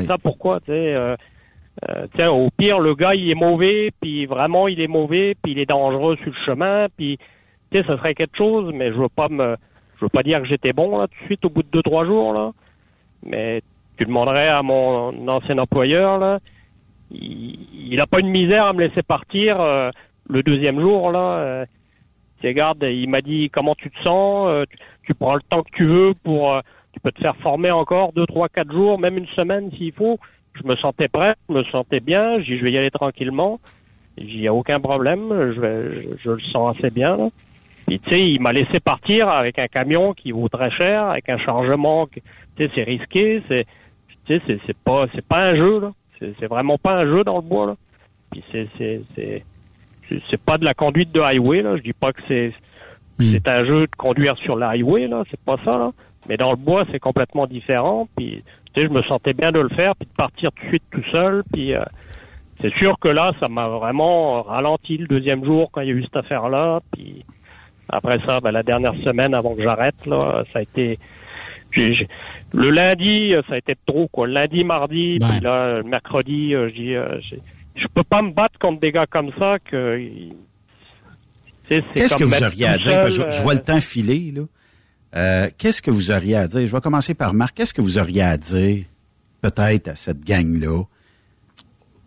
Ça 0.06 0.18
pourquoi, 0.20 0.60
tu 0.60 0.68
sais. 0.68 0.94
Euh, 0.94 1.16
euh, 1.90 2.06
sais, 2.16 2.28
au 2.28 2.50
pire, 2.56 2.80
le 2.80 2.94
gars, 2.94 3.16
il 3.16 3.32
est 3.32 3.36
mauvais, 3.36 3.92
puis 4.00 4.26
vraiment, 4.28 4.68
il 4.68 4.80
est 4.80 4.88
mauvais, 4.88 5.36
puis 5.42 5.54
il 5.54 5.60
est 5.60 5.66
dangereux 5.66 6.18
sur 6.18 6.28
le 6.28 6.46
chemin, 6.46 6.88
puis 6.96 7.18
tu 7.72 7.78
sais, 7.82 7.88
ça 7.88 7.98
serait 7.98 8.14
quelque 8.14 8.38
chose, 8.38 8.72
mais 8.76 8.90
je 8.92 8.98
veux 8.98 9.10
pas 9.10 9.28
me, 9.30 9.56
je 9.98 10.06
veux 10.06 10.10
pas 10.10 10.22
dire 10.22 10.40
que 10.42 10.48
j'étais 10.48 10.74
bon 10.74 10.98
là 11.00 11.08
tout 11.08 11.20
de 11.22 11.26
suite 11.26 11.46
au 11.46 11.50
bout 11.50 11.64
de 11.64 11.70
deux 11.72 11.82
trois 11.82 12.06
jours 12.06 12.34
là, 12.34 12.52
mais 13.26 13.62
tu 13.98 14.06
demanderais 14.06 14.50
à 14.50 14.62
mon 14.62 15.28
ancien 15.28 15.58
employeur 15.58 16.20
là, 16.20 16.40
il, 17.12 17.58
il 17.92 18.00
a 18.02 18.06
pas 18.06 18.20
une 18.20 18.30
misère 18.30 18.66
à 18.66 18.74
me 18.74 18.82
laisser 18.82 19.02
partir 19.02 19.60
euh, 19.62 19.90
le 20.30 20.44
deuxième 20.44 20.80
jour 20.80 21.12
là. 21.12 21.20
euh, 21.20 21.66
il 22.44 23.10
m'a 23.10 23.22
dit 23.22 23.50
comment 23.50 23.76
tu 23.76 23.90
te 23.90 24.02
sens, 24.04 24.48
euh, 24.50 24.66
tu, 25.04 25.14
prends 25.14 25.36
le 25.36 25.42
temps 25.42 25.64
que 25.64 25.72
tu 25.76 25.86
veux 25.86 26.14
pour, 26.24 26.54
euh, 26.54 26.62
tu 26.94 27.00
peux 27.00 27.12
te 27.12 27.22
faire 27.22 27.36
former 27.38 27.72
encore 27.72 28.14
deux, 28.14 28.26
trois, 28.26 28.50
quatre 28.50 28.72
jours, 28.72 29.00
même 29.00 29.18
une 29.18 29.28
semaine 29.28 29.72
s'il 29.72 29.94
faut. 29.94 30.20
Je 30.54 30.68
me 30.68 30.76
sentais 30.76 31.08
prêt, 31.08 31.36
je 31.50 31.54
me 31.54 31.64
sentais 31.66 32.02
bien, 32.02 32.42
je 32.42 32.56
vais 32.56 32.72
y 32.72 32.78
aller 32.78 32.92
tranquillement. 32.92 33.60
Il 34.18 34.40
n'y 34.40 34.48
a 34.48 34.54
aucun 34.54 34.80
problème, 34.80 35.30
je, 35.30 35.60
vais, 35.60 36.04
je, 36.04 36.10
je 36.24 36.32
le 36.32 36.40
sens 36.42 36.78
assez 36.78 36.90
bien. 36.90 37.30
Puis 37.88 38.00
tu 38.00 38.10
sais, 38.10 38.30
il 38.30 38.42
m'a 38.42 38.54
laissé 38.54 38.80
partir 38.80 39.30
avec 39.30 39.60
un 39.60 39.68
camion 39.68 40.14
qui 40.14 40.32
vaut 40.32 40.50
très 40.50 40.72
cher, 40.72 41.06
avec 41.06 41.30
un 41.30 41.38
chargement, 41.38 42.08
tu 42.08 42.22
sais, 42.58 42.70
c'est 42.76 42.84
risqué, 42.84 43.42
c'est, 43.48 43.66
tu 44.26 44.40
sais, 44.40 44.60
c'est, 44.66 44.78
pas, 44.78 45.08
un 45.32 45.56
jeu. 45.56 45.82
C'est, 46.20 46.48
vraiment 46.48 46.78
pas 46.78 47.00
un 47.00 47.06
jeu 47.06 47.24
dans 47.24 47.38
le 47.38 47.42
bois. 47.42 47.76
Puis 48.32 48.44
c'est, 48.52 49.44
c'est, 50.30 50.42
pas 50.44 50.58
de 50.58 50.66
la 50.66 50.74
conduite 50.74 51.12
de 51.12 51.20
highway 51.22 51.62
là. 51.62 51.78
Je 51.78 51.84
dis 51.84 51.94
pas 51.94 52.14
que 52.14 52.22
c'est, 52.28 52.54
c'est 53.20 53.48
un 53.48 53.66
jeu 53.66 53.82
de 53.82 53.96
conduire 53.98 54.36
sur 54.38 54.56
le 54.56 54.66
highway 54.66 55.08
là. 55.08 55.24
C'est 55.30 55.40
pas 55.40 55.58
ça 55.64 55.78
là. 55.78 55.92
Mais 56.30 56.38
dans 56.38 56.52
le 56.52 56.58
bois, 56.58 56.86
c'est 56.92 57.00
complètement 57.00 57.48
différent. 57.48 58.08
Puis 58.18 58.44
tu 58.74 58.82
sais, 58.82 58.88
je 58.88 58.94
me 58.94 59.02
sentais 59.04 59.34
bien 59.34 59.52
de 59.52 59.60
le 59.60 59.70
faire, 59.70 59.96
puis 59.96 60.08
de 60.08 60.14
partir 60.16 60.52
tout 60.54 60.64
de 60.64 60.68
suite 60.70 60.84
tout 60.92 61.04
seul, 61.12 61.44
puis 61.52 61.74
euh, 61.74 61.84
c'est 62.62 62.74
sûr 62.76 62.98
que 63.00 63.10
là, 63.10 63.34
ça 63.40 63.48
m'a 63.50 63.68
vraiment 63.68 64.42
ralenti 64.44 64.98
le 64.98 65.08
deuxième 65.08 65.44
jour 65.44 65.70
quand 65.72 65.82
il 65.82 65.88
y 65.88 65.92
a 65.92 65.96
eu 65.96 66.04
cette 66.04 66.16
affaire-là. 66.18 66.80
Puis 66.94 67.26
après 67.90 68.20
ça, 68.26 68.40
ben, 68.40 68.52
la 68.52 68.64
dernière 68.64 68.94
semaine 69.04 69.34
avant 69.34 69.56
que 69.56 69.64
j'arrête, 69.64 70.06
là, 70.06 70.44
ça 70.54 70.60
a 70.60 70.62
été. 70.62 70.98
le 72.54 72.70
lundi, 72.70 73.34
ça 73.48 73.56
a 73.56 73.58
été 73.58 73.76
trop, 73.86 74.08
quoi. 74.10 74.28
Lundi, 74.28 74.64
mardi, 74.64 75.18
Ouais. 75.22 75.28
puis 75.30 75.40
là, 75.42 75.78
le 75.78 75.84
mercredi, 75.84 76.54
euh, 76.54 76.70
euh, 76.78 77.20
j'ai- 77.22 77.40
je 77.76 77.86
peux 77.94 78.04
pas 78.04 78.22
me 78.22 78.32
battre 78.32 78.58
contre 78.60 78.80
des 78.80 78.92
gars 78.92 79.06
comme 79.08 79.32
ça 79.40 79.58
que. 79.60 80.00
Qu'est-ce 81.68 82.16
que 82.16 82.24
vous 82.24 82.44
auriez 82.44 82.68
à 82.68 82.78
dire? 82.78 82.94
Seul, 82.94 83.10
je, 83.10 83.36
je 83.38 83.42
vois 83.42 83.54
euh, 83.54 83.58
le 83.58 83.64
temps 83.64 83.80
filer, 83.80 84.32
là. 84.32 84.42
Euh, 85.16 85.50
Qu'est-ce 85.58 85.82
que 85.82 85.92
vous 85.92 86.12
auriez 86.12 86.36
à 86.36 86.48
dire? 86.48 86.66
Je 86.66 86.72
vais 86.72 86.82
commencer 86.82 87.14
par 87.14 87.34
Marc. 87.34 87.56
Qu'est-ce 87.56 87.74
que 87.74 87.82
vous 87.82 87.98
auriez 87.98 88.22
à 88.22 88.38
dire, 88.38 88.86
peut-être, 89.42 89.88
à 89.90 89.96
cette 89.96 90.24
gang-là? 90.26 90.84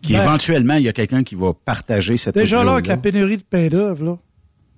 Qui 0.02 0.12
Ben- 0.12 0.22
éventuellement, 0.22 0.74
il 0.74 0.82
y 0.82 0.88
a 0.88 0.92
quelqu'un 0.92 1.22
qui 1.22 1.34
va 1.34 1.52
partager 1.54 2.16
cette 2.18 2.34
Déjà 2.34 2.62
là, 2.62 2.72
avec 2.74 2.86
la 2.86 2.96
pénurie 2.98 3.38
de 3.38 3.42
pain-d'œuvre, 3.42 4.04
là, 4.04 4.18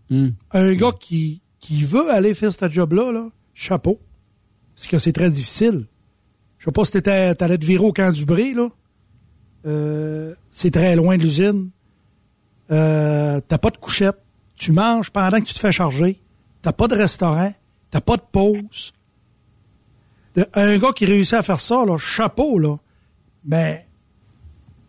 Hmm. 0.08 0.28
un 0.52 0.72
gars 0.74 0.92
qui, 1.00 1.40
qui 1.58 1.82
veut 1.82 2.08
aller 2.12 2.32
faire 2.34 2.52
ce 2.52 2.70
job-là, 2.70 3.10
là, 3.10 3.26
chapeau. 3.54 3.98
Parce 4.76 4.86
que 4.86 4.98
c'est 4.98 5.10
très 5.12 5.30
difficile. 5.30 5.86
Je 6.58 6.66
sais 6.66 6.70
pas 6.70 6.84
si 6.84 6.92
t'étais, 6.92 7.34
t'allais 7.34 7.58
te 7.58 7.64
virer 7.66 7.84
au 7.84 7.92
camp 7.92 8.12
du 8.12 8.24
Bré, 8.24 8.54
là. 8.54 8.68
Euh, 9.66 10.34
c'est 10.50 10.70
très 10.70 10.94
loin 10.96 11.16
de 11.16 11.22
l'usine. 11.22 11.70
Euh, 12.70 13.40
t'as 13.46 13.58
pas 13.58 13.70
de 13.70 13.76
couchette. 13.76 14.16
Tu 14.56 14.72
manges 14.72 15.10
pendant 15.10 15.38
que 15.40 15.44
tu 15.46 15.54
te 15.54 15.58
fais 15.58 15.72
charger. 15.72 16.20
T'as 16.62 16.72
pas 16.72 16.88
de 16.88 16.94
restaurant. 16.94 17.52
T'as 17.90 18.00
pas 18.00 18.16
de 18.16 18.22
pause. 18.30 18.92
De- 20.34 20.46
Un 20.54 20.78
gars 20.78 20.92
qui 20.94 21.04
réussit 21.06 21.34
à 21.34 21.42
faire 21.42 21.60
ça, 21.60 21.84
là, 21.84 21.96
chapeau, 21.98 22.58
là. 22.58 22.76
Ben, 23.44 23.78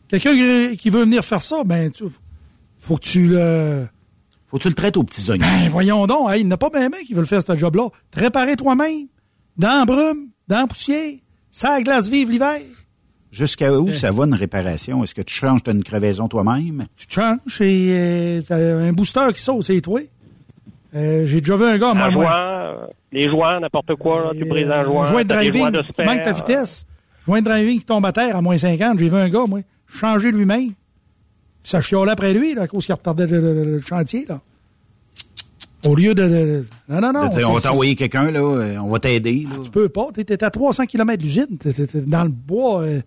quelqu'un 0.07 0.75
qui- 0.75 0.89
veut 0.89 1.03
venir 1.03 1.23
faire 1.23 1.41
ça, 1.41 1.63
ben, 1.63 1.91
tu, 1.91 2.05
faut 2.79 2.97
que 2.97 3.01
tu 3.03 3.27
le... 3.27 3.87
Faut 4.47 4.57
que 4.57 4.63
tu 4.63 4.69
le 4.69 4.73
traites 4.75 4.95
aux 4.97 5.03
petits 5.03 5.29
oignons. 5.29 5.45
Ben, 5.45 5.69
voyons 5.69 6.07
donc, 6.07 6.29
hey, 6.31 6.39
il 6.41 6.45
n'y 6.47 6.51
en 6.53 6.55
a 6.55 6.57
pas 6.57 6.69
bien 6.69 6.89
qui 7.05 7.13
veulent 7.13 7.27
faire 7.27 7.41
ce 7.45 7.55
job-là. 7.55 7.89
Te 8.11 8.19
réparer 8.19 8.55
toi-même, 8.55 9.07
dans 9.57 9.79
la 9.79 9.85
brume, 9.85 10.29
dans 10.47 10.61
la 10.61 10.67
poussière, 10.67 11.13
ça 11.51 11.71
la 11.71 11.81
glace 11.83 12.07
vive 12.09 12.31
l'hiver. 12.31 12.61
Jusqu'à 13.31 13.73
où 13.73 13.91
ça 13.91 14.09
va 14.11 14.23
une 14.25 14.33
réparation? 14.33 15.03
Est-ce 15.03 15.13
que 15.13 15.21
tu 15.21 15.33
changes 15.33 15.59
une 15.67 15.83
crevaison 15.83 16.27
toi-même? 16.27 16.85
Tu 16.95 17.07
changes 17.09 17.61
et 17.61 17.89
euh, 17.91 18.41
t'as 18.47 18.55
un 18.57 18.93
booster 18.93 19.27
qui 19.35 19.41
saute, 19.41 19.65
c'est 19.65 19.81
toi. 19.81 19.99
Euh, 20.95 21.25
J'ai 21.27 21.41
déjà 21.41 21.57
vu 21.57 21.65
un 21.65 21.77
gars, 21.77 21.93
moi, 21.93 22.05
un 22.07 22.11
moi. 22.11 22.23
joint, 22.23 22.35
euh, 22.35 22.75
les 23.11 23.29
joints, 23.29 23.59
n'importe 23.59 23.95
quoi, 23.95 24.23
là, 24.23 24.31
tu 24.33 24.45
brises 24.45 24.69
un 24.69 24.83
joint. 24.85 25.05
joint 25.05 25.23
de 25.23 25.27
driving, 25.27 25.71
de 25.71 25.81
tu 25.81 26.03
manques 26.05 26.23
ta 26.23 26.31
vitesse. 26.31 26.85
Joint 27.27 27.41
de 27.41 27.45
driving 27.45 27.79
qui 27.79 27.85
tombe 27.85 28.05
à 28.05 28.13
terre 28.13 28.37
à 28.37 28.41
moins 28.41 28.57
50. 28.57 28.97
J'ai 28.97 29.09
vu 29.09 29.15
un 29.17 29.29
gars, 29.29 29.45
moi, 29.47 29.59
changer 29.87 30.31
lui-même. 30.31 30.71
Ça 31.63 31.81
chiolait 31.81 32.13
après 32.13 32.33
lui, 32.33 32.53
là, 32.55 32.61
à 32.63 32.67
cause 32.67 32.85
qu'il 32.85 32.95
retardait 32.95 33.27
le, 33.27 33.41
le- 33.41 33.65
le 33.65 33.81
chantier, 33.81 34.25
là. 34.27 34.39
Au 35.85 35.95
lieu 35.95 36.15
de... 36.15 36.23
de- 36.27 36.65
non, 36.89 37.01
non, 37.01 37.11
non. 37.13 37.29
On 37.47 37.53
va 37.53 37.61
t'envoyer 37.61 37.95
quelqu'un, 37.95 38.31
là, 38.31 38.39
euh, 38.39 38.77
on 38.77 38.87
va 38.89 38.99
t'aider. 38.99 39.45
là. 39.49 39.57
Tu 39.63 39.69
peux 39.69 39.89
pas. 39.89 40.07
T'es 40.13 40.43
à 40.43 40.49
300 40.49 40.85
km 40.85 41.17
de 41.19 41.23
l'usine. 41.23 41.57
T'es 41.59 41.73
dans 42.01 42.23
le 42.23 42.29
bois. 42.29 42.81
euh, 42.81 43.01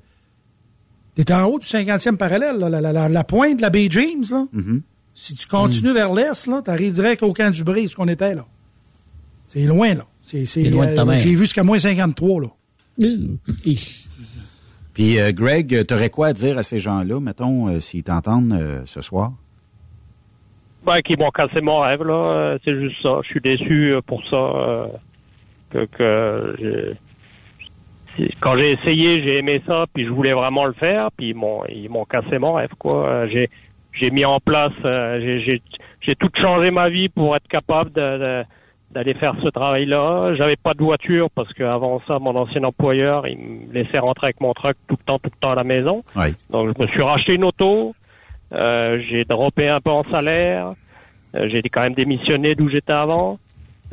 T'es 1.25 1.33
en 1.35 1.45
haut 1.45 1.59
du 1.59 1.67
50e 1.67 2.17
parallèle, 2.17 2.57
là, 2.59 2.69
la, 2.69 2.81
la- 2.81 2.93
la- 2.93 3.09
la 3.09 3.25
pointe 3.25 3.57
de 3.57 3.63
la 3.63 3.71
baie 3.71 3.89
James. 3.91 4.25
Là. 4.31 4.47
Mhm. 4.53 4.83
Si 5.15 5.35
tu 5.35 5.47
continues 5.47 5.93
vers 5.93 6.13
l'est, 6.15 6.47
là, 6.47 6.63
t'arrives 6.63 6.95
direct 6.95 7.23
au 7.23 7.33
camp 7.33 7.53
du 7.53 7.63
Brie, 7.65 7.89
ce 7.89 7.97
qu'on 7.97 8.09
était 8.09 8.35
là. 8.35 8.47
C'est 9.47 9.65
loin, 9.65 9.95
là. 9.95 10.05
C'est, 10.23 10.47
c'est, 10.47 10.65
C'est 10.65 10.71
loin 10.71 10.87
de 10.87 10.95
ta 10.95 11.03
euh. 11.03 11.17
J'ai 11.17 11.31
vu 11.31 11.41
jusqu'à 11.41 11.63
moins 11.65 11.79
53, 11.79 12.41
là. 12.43 12.49
Puis, 14.95 15.19
euh, 15.19 15.33
Greg, 15.33 15.87
t'aurais 15.87 16.11
quoi 16.11 16.29
à 16.29 16.33
dire 16.33 16.59
à 16.59 16.63
ces 16.63 16.79
gens-là, 16.79 17.21
mettons, 17.21 17.69
euh, 17.69 17.81
s'ils 17.81 18.03
t'entendent 18.03 18.53
euh, 18.53 18.81
ce 18.87 19.01
soir? 19.01 19.33
Ben, 20.85 21.01
qui 21.03 21.17
m'ont 21.17 21.31
cassé 21.31 21.61
mon 21.61 21.81
rêve, 21.81 22.03
là. 22.03 22.15
euh, 22.15 22.59
C'est 22.65 22.75
juste 22.79 22.97
ça. 23.03 23.19
Je 23.23 23.29
suis 23.29 23.41
déçu 23.41 23.95
pour 24.07 24.23
ça. 24.29 24.37
euh, 24.37 24.87
que, 25.71 25.85
que 25.87 26.95
quand 28.41 28.57
j'ai 28.57 28.73
essayé, 28.73 29.23
j'ai 29.23 29.39
aimé 29.39 29.63
ça, 29.67 29.87
puis 29.93 30.05
je 30.05 30.11
voulais 30.11 30.33
vraiment 30.33 30.65
le 30.67 30.73
faire, 30.73 31.09
puis 31.17 31.31
ils 31.31 31.35
m'ont, 31.35 31.63
ils 31.69 31.89
m'ont 31.89 32.05
cassé 32.05 32.39
mon 32.39 32.55
rêve, 32.55 32.71
quoi. 32.79 33.07
Euh, 33.09 33.29
J'ai, 33.31 33.49
j'ai 33.93 34.11
mis 34.11 34.25
en 34.25 34.39
place, 34.41 34.73
euh, 34.85 35.21
j'ai, 35.21 35.41
j'ai, 35.43 35.63
j'ai 36.01 36.15
tout 36.17 36.31
changé 36.41 36.71
ma 36.71 36.89
vie 36.89 37.09
pour 37.09 37.35
être 37.37 37.49
capable 37.49 37.93
de- 37.93 38.43
d'aller 38.93 39.15
faire 39.15 39.35
ce 39.43 39.49
travail-là. 39.49 40.33
J'avais 40.35 40.57
pas 40.57 40.75
de 40.75 40.83
voiture 40.83 41.29
parce 41.35 41.53
qu'avant 41.53 42.01
ça, 42.09 42.19
mon 42.19 42.35
ancien 42.35 42.65
employeur, 42.65 43.27
il 43.29 43.39
me 43.39 43.73
laissait 43.73 43.99
rentrer 44.01 44.27
avec 44.29 44.41
mon 44.41 44.53
truck 44.53 44.77
tout 44.89 44.97
le 44.99 45.05
temps, 45.05 45.19
tout 45.19 45.31
le 45.33 45.41
temps 45.41 45.53
à 45.53 45.55
la 45.55 45.65
maison. 45.65 46.03
Oui. 46.17 46.35
Donc, 46.51 46.75
je 46.77 46.83
me 46.83 46.89
suis 46.89 47.03
racheté 47.03 47.35
une 47.35 47.45
auto. 47.45 47.95
Euh, 48.53 49.01
j'ai 49.09 49.25
droppé 49.25 49.69
un 49.69 49.81
peu 49.81 49.91
en 49.91 50.03
salaire. 50.11 50.73
Euh, 51.37 51.49
j'ai 51.49 51.63
quand 51.63 51.83
même 51.83 51.95
démissionné 51.95 52.57
d'où 52.57 52.69
j'étais 52.69 52.93
avant. 52.93 53.39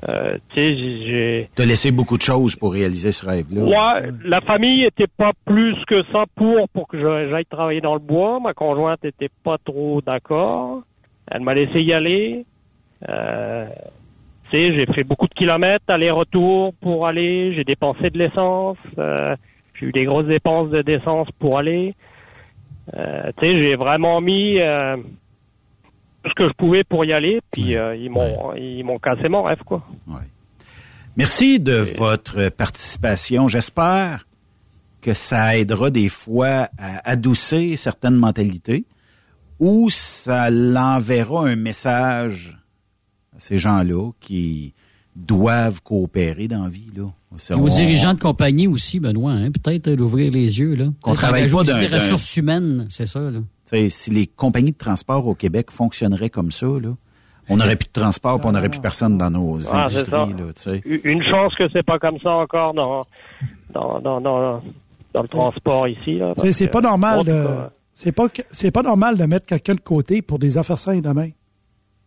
Euh, 0.07 0.37
j'ai-. 0.55 1.49
T'as 1.55 1.65
laissé 1.65 1.91
beaucoup 1.91 2.17
de 2.17 2.21
choses 2.21 2.55
pour 2.55 2.73
réaliser 2.73 3.11
ce 3.11 3.25
rêve-là. 3.25 3.61
Moi, 3.61 3.99
la 4.23 4.41
famille 4.41 4.83
était 4.83 5.07
pas 5.07 5.31
plus 5.45 5.75
que 5.85 6.03
ça 6.11 6.25
pour 6.35 6.69
pour 6.69 6.87
que 6.87 6.99
j'aille 6.99 7.45
travailler 7.45 7.81
dans 7.81 7.95
le 7.95 7.99
bois. 7.99 8.39
Ma 8.39 8.53
conjointe 8.53 9.03
était 9.03 9.31
pas 9.43 9.57
trop 9.57 10.01
d'accord. 10.01 10.83
Elle 11.29 11.41
m'a 11.41 11.55
laissé 11.55 11.81
y 11.81 11.93
aller. 11.93 12.45
Euh, 13.09 13.67
tu 14.49 14.57
sais, 14.57 14.73
j'ai 14.73 14.85
fait 14.85 15.03
beaucoup 15.03 15.27
de 15.27 15.33
kilomètres 15.33 15.85
aller-retour 15.87 16.73
pour 16.75 17.07
aller. 17.07 17.53
J'ai 17.55 17.63
dépensé 17.63 18.09
de 18.09 18.17
l'essence. 18.17 18.77
Euh, 18.97 19.35
j'ai 19.73 19.87
eu 19.87 19.91
des 19.91 20.05
grosses 20.05 20.27
dépenses 20.27 20.69
de 20.69 20.81
d'essence 20.81 21.27
pour 21.39 21.57
aller. 21.57 21.95
Euh, 22.95 23.31
tu 23.37 23.47
sais, 23.47 23.61
j'ai 23.61 23.75
vraiment 23.75 24.21
mis 24.21 24.59
euh, 24.59 24.95
ce 26.27 26.33
que 26.35 26.47
je 26.47 26.53
pouvais 26.53 26.83
pour 26.83 27.05
y 27.05 27.13
aller, 27.13 27.39
puis 27.51 27.75
euh, 27.75 27.95
ils 27.95 28.09
m'ont 28.09 28.53
ils 28.55 28.83
m'ont 28.83 28.99
cassé 28.99 29.27
mon 29.29 29.43
rêve, 29.43 29.59
quoi. 29.65 29.85
Merci 31.15 31.59
de 31.59 31.73
votre 31.97 32.49
participation. 32.49 33.47
J'espère 33.47 34.27
que 35.01 35.13
ça 35.13 35.57
aidera 35.57 35.89
des 35.89 36.09
fois 36.09 36.69
à 36.77 37.09
adoucir 37.09 37.77
certaines 37.77 38.15
mentalités 38.15 38.85
ou 39.59 39.89
ça 39.89 40.49
l'enverra 40.51 41.47
un 41.47 41.55
message 41.55 42.57
à 43.35 43.39
ces 43.39 43.57
gens-là 43.57 44.11
qui 44.19 44.73
doivent 45.15 45.81
coopérer 45.81 46.47
dans 46.47 46.63
la 46.63 46.69
vie. 46.69 46.91
Là. 46.95 47.05
Et 47.49 47.53
aux 47.53 47.69
dirigeants 47.69 48.13
de 48.13 48.19
compagnie 48.19 48.67
aussi, 48.67 48.99
Benoît, 48.99 49.31
hein, 49.31 49.49
peut-être 49.51 49.89
d'ouvrir 49.95 50.31
les 50.31 50.59
yeux. 50.59 50.75
Là. 50.75 50.85
Qu'on 51.01 51.13
travaille 51.13 51.49
pas 51.49 51.63
d'un- 51.63 51.79
des 51.79 51.87
ressources 51.87 52.37
humaines, 52.37 52.85
c'est 52.89 53.07
ça. 53.07 53.19
Là. 53.19 53.39
T'sais, 53.67 53.89
si 53.89 54.09
les 54.11 54.25
compagnies 54.27 54.71
de 54.71 54.77
transport 54.77 55.27
au 55.27 55.35
Québec 55.35 55.71
fonctionneraient 55.71 56.29
comme 56.31 56.51
ça, 56.51 56.65
là, 56.65 56.89
on 57.49 57.57
n'aurait 57.57 57.75
plus 57.75 57.87
de 57.93 57.99
transport, 58.01 58.39
on 58.43 58.51
n'aurait 58.53 58.69
plus 58.69 58.79
personne 58.79 59.17
dans 59.17 59.29
nos 59.29 59.59
Ah, 59.71 59.85
c'est 59.89 59.97
industries. 60.09 60.73
Là, 60.73 60.99
Une 61.03 61.23
chance 61.23 61.53
que 61.55 61.63
c'est 61.71 61.83
pas 61.83 61.99
comme 61.99 62.17
ça 62.19 62.31
encore 62.31 62.73
dans 62.73 63.01
dans 63.73 63.99
dans 63.99 64.19
dans, 64.21 64.61
dans 65.13 65.21
le 65.21 65.27
transport 65.27 65.87
ici. 65.87 66.15
Là, 66.17 66.33
C'est- 66.51 66.71
pas 66.71 66.81
normal 66.81 67.23
de. 67.23 67.45
C'est 67.93 68.11
pas, 68.11 68.27
c'est 68.51 68.69
pas 68.71 68.83
normal 68.83 69.17
de 69.17 69.23
mettre 69.25 69.45
quelqu'un 69.47 69.73
de 69.73 69.79
côté 69.81 70.21
pour 70.21 70.37
des 70.39 70.57
affaires 70.59 70.77
saines 70.77 71.01
demain. 71.01 71.29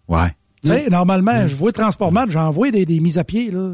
Ouais. 0.09 0.29
Tu 0.63 0.69
sais, 0.69 0.89
normalement, 0.89 1.47
je 1.49 1.55
vois 1.57 1.73
Transportmat, 1.73 2.27
j'envoie 2.29 2.71
des, 2.71 2.87
des 2.87 3.01
mises 3.01 3.19
à 3.19 3.25
pied, 3.25 3.51
là. 3.51 3.73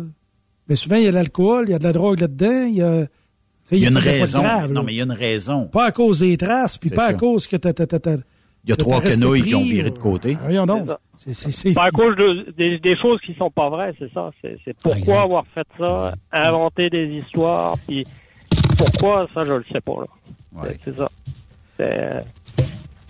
Mais 0.68 0.76
souvent, 0.76 0.96
il 0.96 1.02
y 1.02 1.06
a 1.06 1.10
de 1.10 1.14
l'alcool, 1.14 1.66
il 1.68 1.72
y 1.72 1.74
a 1.74 1.78
de 1.78 1.84
la 1.84 1.92
drogue 1.92 2.18
là-dedans, 2.20 2.64
il 2.68 2.74
y 2.76 2.82
a. 2.82 3.06
Il 3.72 3.78
y 3.80 3.86
a 3.86 3.90
une 3.90 3.98
raison. 3.98 4.40
grave, 4.42 4.72
non, 4.72 4.82
mais 4.82 4.92
il 4.92 4.96
y 4.96 5.00
a 5.00 5.04
une 5.04 5.12
raison. 5.12 5.66
Pas 5.66 5.86
à 5.86 5.92
cause 5.92 6.20
des 6.20 6.36
traces, 6.36 6.78
puis 6.78 6.90
pas 6.90 7.06
à 7.06 7.14
cause 7.14 7.46
que 7.46 7.56
t'as. 7.56 7.72
t'as- 7.72 7.86
t'as- 7.86 7.98
t'as- 7.98 8.16
Il 8.64 8.70
y 8.70 8.72
a 8.72 8.76
trois 8.76 9.00
quenouilles 9.00 9.40
pris, 9.42 9.50
qui 9.50 9.54
ont 9.54 9.62
viré 9.62 9.90
de 9.90 9.98
côté. 9.98 10.36
Voyons 10.42 10.66
donc. 10.66 10.88
C'est 11.16 11.78
à 11.78 11.90
cause 11.92 12.16
de, 12.16 12.50
des, 12.56 12.78
des 12.80 12.96
choses 12.96 13.20
qui 13.20 13.32
sont 13.34 13.50
pas 13.50 13.68
vraies, 13.68 13.94
c'est 13.98 14.12
ça. 14.12 14.30
C'est 14.42 14.74
pourquoi 14.74 14.98
exemple. 14.98 15.18
avoir 15.18 15.44
fait 15.54 15.66
ça, 15.78 16.14
inventer 16.32 16.90
des 16.90 17.06
histoires, 17.06 17.76
puis 17.86 18.04
pourquoi 18.76 19.28
ça, 19.34 19.44
je 19.44 19.52
le 19.52 19.64
sais 19.72 19.80
pas. 19.80 19.94
Là. 20.00 20.62
Ouais. 20.62 20.76
C'est 20.84 20.96
ça. 20.96 21.08
C'est- 21.76 22.24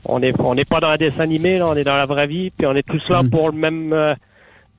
on 0.05 0.21
est 0.23 0.39
on 0.41 0.55
n'est 0.55 0.65
pas 0.65 0.81
dans 0.81 0.89
un 0.89 0.97
dessin 0.97 1.21
animé, 1.21 1.59
là, 1.59 1.69
on 1.69 1.75
est 1.75 1.85
dans 1.85 1.97
la 1.97 2.07
vraie 2.07 2.27
vie, 2.27 2.51
puis 2.51 2.67
on 2.67 2.75
est 2.75 2.87
tous 2.87 3.03
là 3.09 3.23
Mm. 3.23 3.31
pour 3.31 3.51
le 3.51 3.57
même. 3.57 3.93
euh, 3.93 4.15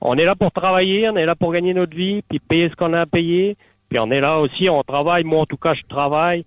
on 0.00 0.16
est 0.16 0.24
là 0.24 0.36
pour 0.36 0.52
travailler, 0.52 1.08
on 1.10 1.16
est 1.16 1.26
là 1.26 1.34
pour 1.34 1.52
gagner 1.52 1.74
notre 1.74 1.96
vie, 1.96 2.22
puis 2.28 2.38
payer 2.38 2.68
ce 2.70 2.76
qu'on 2.76 2.92
a 2.92 3.00
à 3.00 3.06
payer, 3.06 3.56
puis 3.88 3.98
on 3.98 4.10
est 4.10 4.20
là 4.20 4.38
aussi, 4.38 4.68
on 4.68 4.82
travaille. 4.82 5.24
Moi, 5.24 5.40
en 5.40 5.46
tout 5.46 5.56
cas, 5.56 5.74
je 5.74 5.82
travaille 5.88 6.44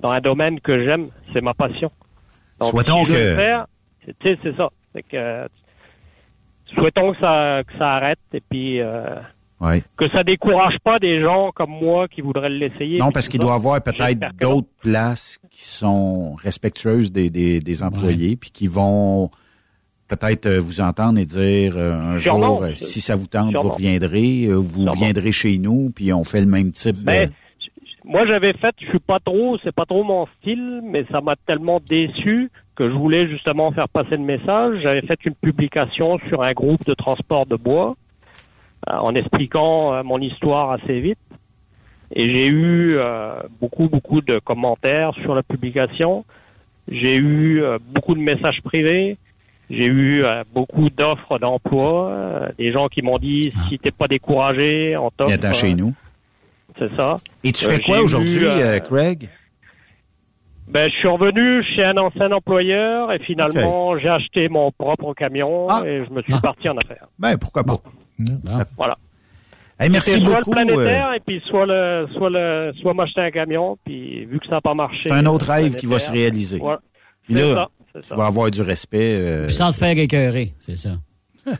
dans 0.00 0.10
un 0.10 0.20
domaine 0.20 0.60
que 0.60 0.84
j'aime, 0.84 1.08
c'est 1.32 1.40
ma 1.40 1.54
passion. 1.54 1.90
Donc, 2.58 2.70
Souhaitons 2.70 3.04
si 3.04 3.10
je 3.10 3.16
que- 3.16 3.30
le 3.30 3.34
faire, 3.36 3.66
c'est- 4.04 4.18
tu 4.18 4.28
sais, 4.34 4.38
c'est 4.42 4.56
ça. 4.56 4.68
C'est 4.94 5.02
que 5.02 5.46
souhaitons 6.74 7.12
que 7.12 7.20
ça 7.20 7.62
que 7.66 7.72
ça 7.78 7.92
arrête 7.94 8.18
et 8.32 8.40
puis 8.40 8.80
euh, 8.80 9.16
que 9.96 10.08
ça 10.08 10.24
décourage 10.24 10.78
pas 10.82 10.98
des 10.98 11.20
gens 11.20 11.50
comme 11.52 11.70
moi 11.70 12.08
qui 12.08 12.20
voudraient 12.22 12.48
l'essayer. 12.48 12.98
Non, 12.98 13.12
parce 13.12 13.28
qu'il 13.28 13.40
doit 13.40 13.52
y 13.52 13.56
avoir 13.56 13.80
peut-être 13.82 14.18
d'autres 14.40 14.68
places 14.80 15.38
qui 15.50 15.62
sont 15.64 16.34
respectueuses 16.36 17.12
des, 17.12 17.28
des, 17.30 17.60
des 17.60 17.82
employés, 17.82 18.36
puis 18.36 18.50
qui 18.50 18.66
vont 18.68 19.30
peut-être 20.16 20.46
euh, 20.46 20.60
vous 20.60 20.80
entendre 20.80 21.18
et 21.18 21.24
dire 21.24 21.74
euh, 21.76 22.14
un 22.14 22.18
Sûrement. 22.18 22.46
jour, 22.46 22.62
euh, 22.64 22.74
si 22.74 23.00
ça 23.00 23.14
vous 23.14 23.26
tente, 23.26 23.54
vous 23.54 23.70
reviendrez, 23.70 24.48
vous 24.48 24.84
Sûrement. 24.84 24.92
viendrez 24.92 25.32
chez 25.32 25.58
nous, 25.58 25.90
puis 25.94 26.12
on 26.12 26.24
fait 26.24 26.40
le 26.40 26.46
même 26.46 26.72
type 26.72 26.96
Mais 27.06 27.26
de... 27.26 27.32
moi 28.04 28.26
j'avais 28.26 28.52
fait, 28.54 28.74
je 28.80 28.86
suis 28.88 28.98
pas 28.98 29.18
trop, 29.20 29.56
c'est 29.62 29.74
pas 29.74 29.86
trop 29.86 30.02
mon 30.04 30.26
style, 30.26 30.80
mais 30.84 31.04
ça 31.10 31.20
m'a 31.20 31.36
tellement 31.46 31.80
déçu 31.88 32.50
que 32.80 32.88
je 32.88 32.94
voulais 32.94 33.28
justement 33.28 33.72
faire 33.72 33.88
passer 33.88 34.16
le 34.16 34.24
message. 34.24 34.80
J'avais 34.82 35.02
fait 35.02 35.18
une 35.26 35.34
publication 35.34 36.18
sur 36.28 36.42
un 36.42 36.52
groupe 36.52 36.84
de 36.86 36.94
transport 36.94 37.44
de 37.46 37.56
bois 37.56 37.94
euh, 38.88 38.94
en 38.94 39.14
expliquant 39.14 39.92
euh, 39.92 40.02
mon 40.02 40.18
histoire 40.18 40.70
assez 40.70 41.00
vite. 41.00 41.18
Et 42.14 42.30
j'ai 42.30 42.46
eu 42.46 42.96
euh, 42.96 43.34
beaucoup, 43.60 43.88
beaucoup 43.90 44.22
de 44.22 44.38
commentaires 44.38 45.12
sur 45.22 45.34
la 45.34 45.42
publication. 45.42 46.24
J'ai 46.90 47.16
eu 47.16 47.62
beaucoup 47.92 48.14
de 48.14 48.20
messages 48.20 48.62
privés. 48.62 49.18
J'ai 49.70 49.84
eu 49.86 50.24
euh, 50.24 50.42
beaucoup 50.52 50.90
d'offres 50.90 51.38
d'emploi. 51.38 52.10
euh, 52.10 52.48
des 52.58 52.72
gens 52.72 52.88
qui 52.88 53.02
m'ont 53.02 53.18
dit 53.18 53.52
si 53.68 53.78
t'es 53.78 53.92
pas 53.92 54.08
découragé, 54.08 54.96
on 54.96 55.10
t'offre. 55.10 55.52
Chez 55.54 55.70
euh, 55.72 55.74
nous. 55.76 55.94
C'est 56.78 56.94
ça. 56.96 57.16
Et 57.44 57.52
tu 57.52 57.64
fais 57.64 57.80
quoi 57.80 58.00
aujourd'hui, 58.00 58.40
Craig? 58.88 59.28
Ben, 60.68 60.88
je 60.88 60.94
suis 60.98 61.08
revenu 61.08 61.64
chez 61.74 61.82
un 61.84 61.96
ancien 61.96 62.30
employeur 62.30 63.12
et 63.12 63.18
finalement, 63.20 63.98
j'ai 63.98 64.08
acheté 64.08 64.48
mon 64.48 64.70
propre 64.70 65.14
camion 65.14 65.66
Ah. 65.68 65.82
et 65.84 66.04
je 66.04 66.10
me 66.12 66.22
suis 66.22 66.32
Ah. 66.34 66.40
parti 66.40 66.68
en 66.68 66.76
affaires. 66.76 67.06
Ben, 67.18 67.36
pourquoi 67.38 67.64
pas? 67.64 67.76
Voilà. 68.76 68.96
Hey, 69.80 69.88
merci 69.90 70.10
C'est 70.12 70.18
soit 70.20 70.38
beaucoup. 70.40 70.52
le 70.52 70.60
euh, 70.60 70.64
planétaire 70.66 71.12
et 71.14 71.20
puis 71.20 71.42
soit 71.48 71.66
le, 71.66 72.06
soit 72.14 72.30
le, 72.30 72.72
soit 72.80 72.92
m'acheter 72.94 73.22
un 73.22 73.30
camion 73.30 73.78
puis 73.84 74.26
vu 74.26 74.38
que 74.38 74.46
ça 74.46 74.56
n'a 74.56 74.60
pas 74.60 74.74
marché. 74.74 75.08
c'est 75.08 75.12
un 75.12 75.26
autre 75.26 75.46
le 75.48 75.52
rêve 75.54 75.76
qui 75.76 75.86
va 75.86 75.98
se 75.98 76.10
réaliser. 76.10 76.58
Voilà. 76.58 76.80
Là, 77.30 77.54
ça. 77.54 77.68
C'est 77.94 78.02
tu 78.02 78.08
ça. 78.08 78.16
vas 78.16 78.26
avoir 78.26 78.50
du 78.50 78.62
respect. 78.62 79.18
euh, 79.20 79.46
Puis 79.46 79.54
sans 79.54 79.72
te 79.72 79.76
faire 79.76 79.96
écœurer, 79.98 80.54
c'est 80.60 80.76
ça. 80.76 80.90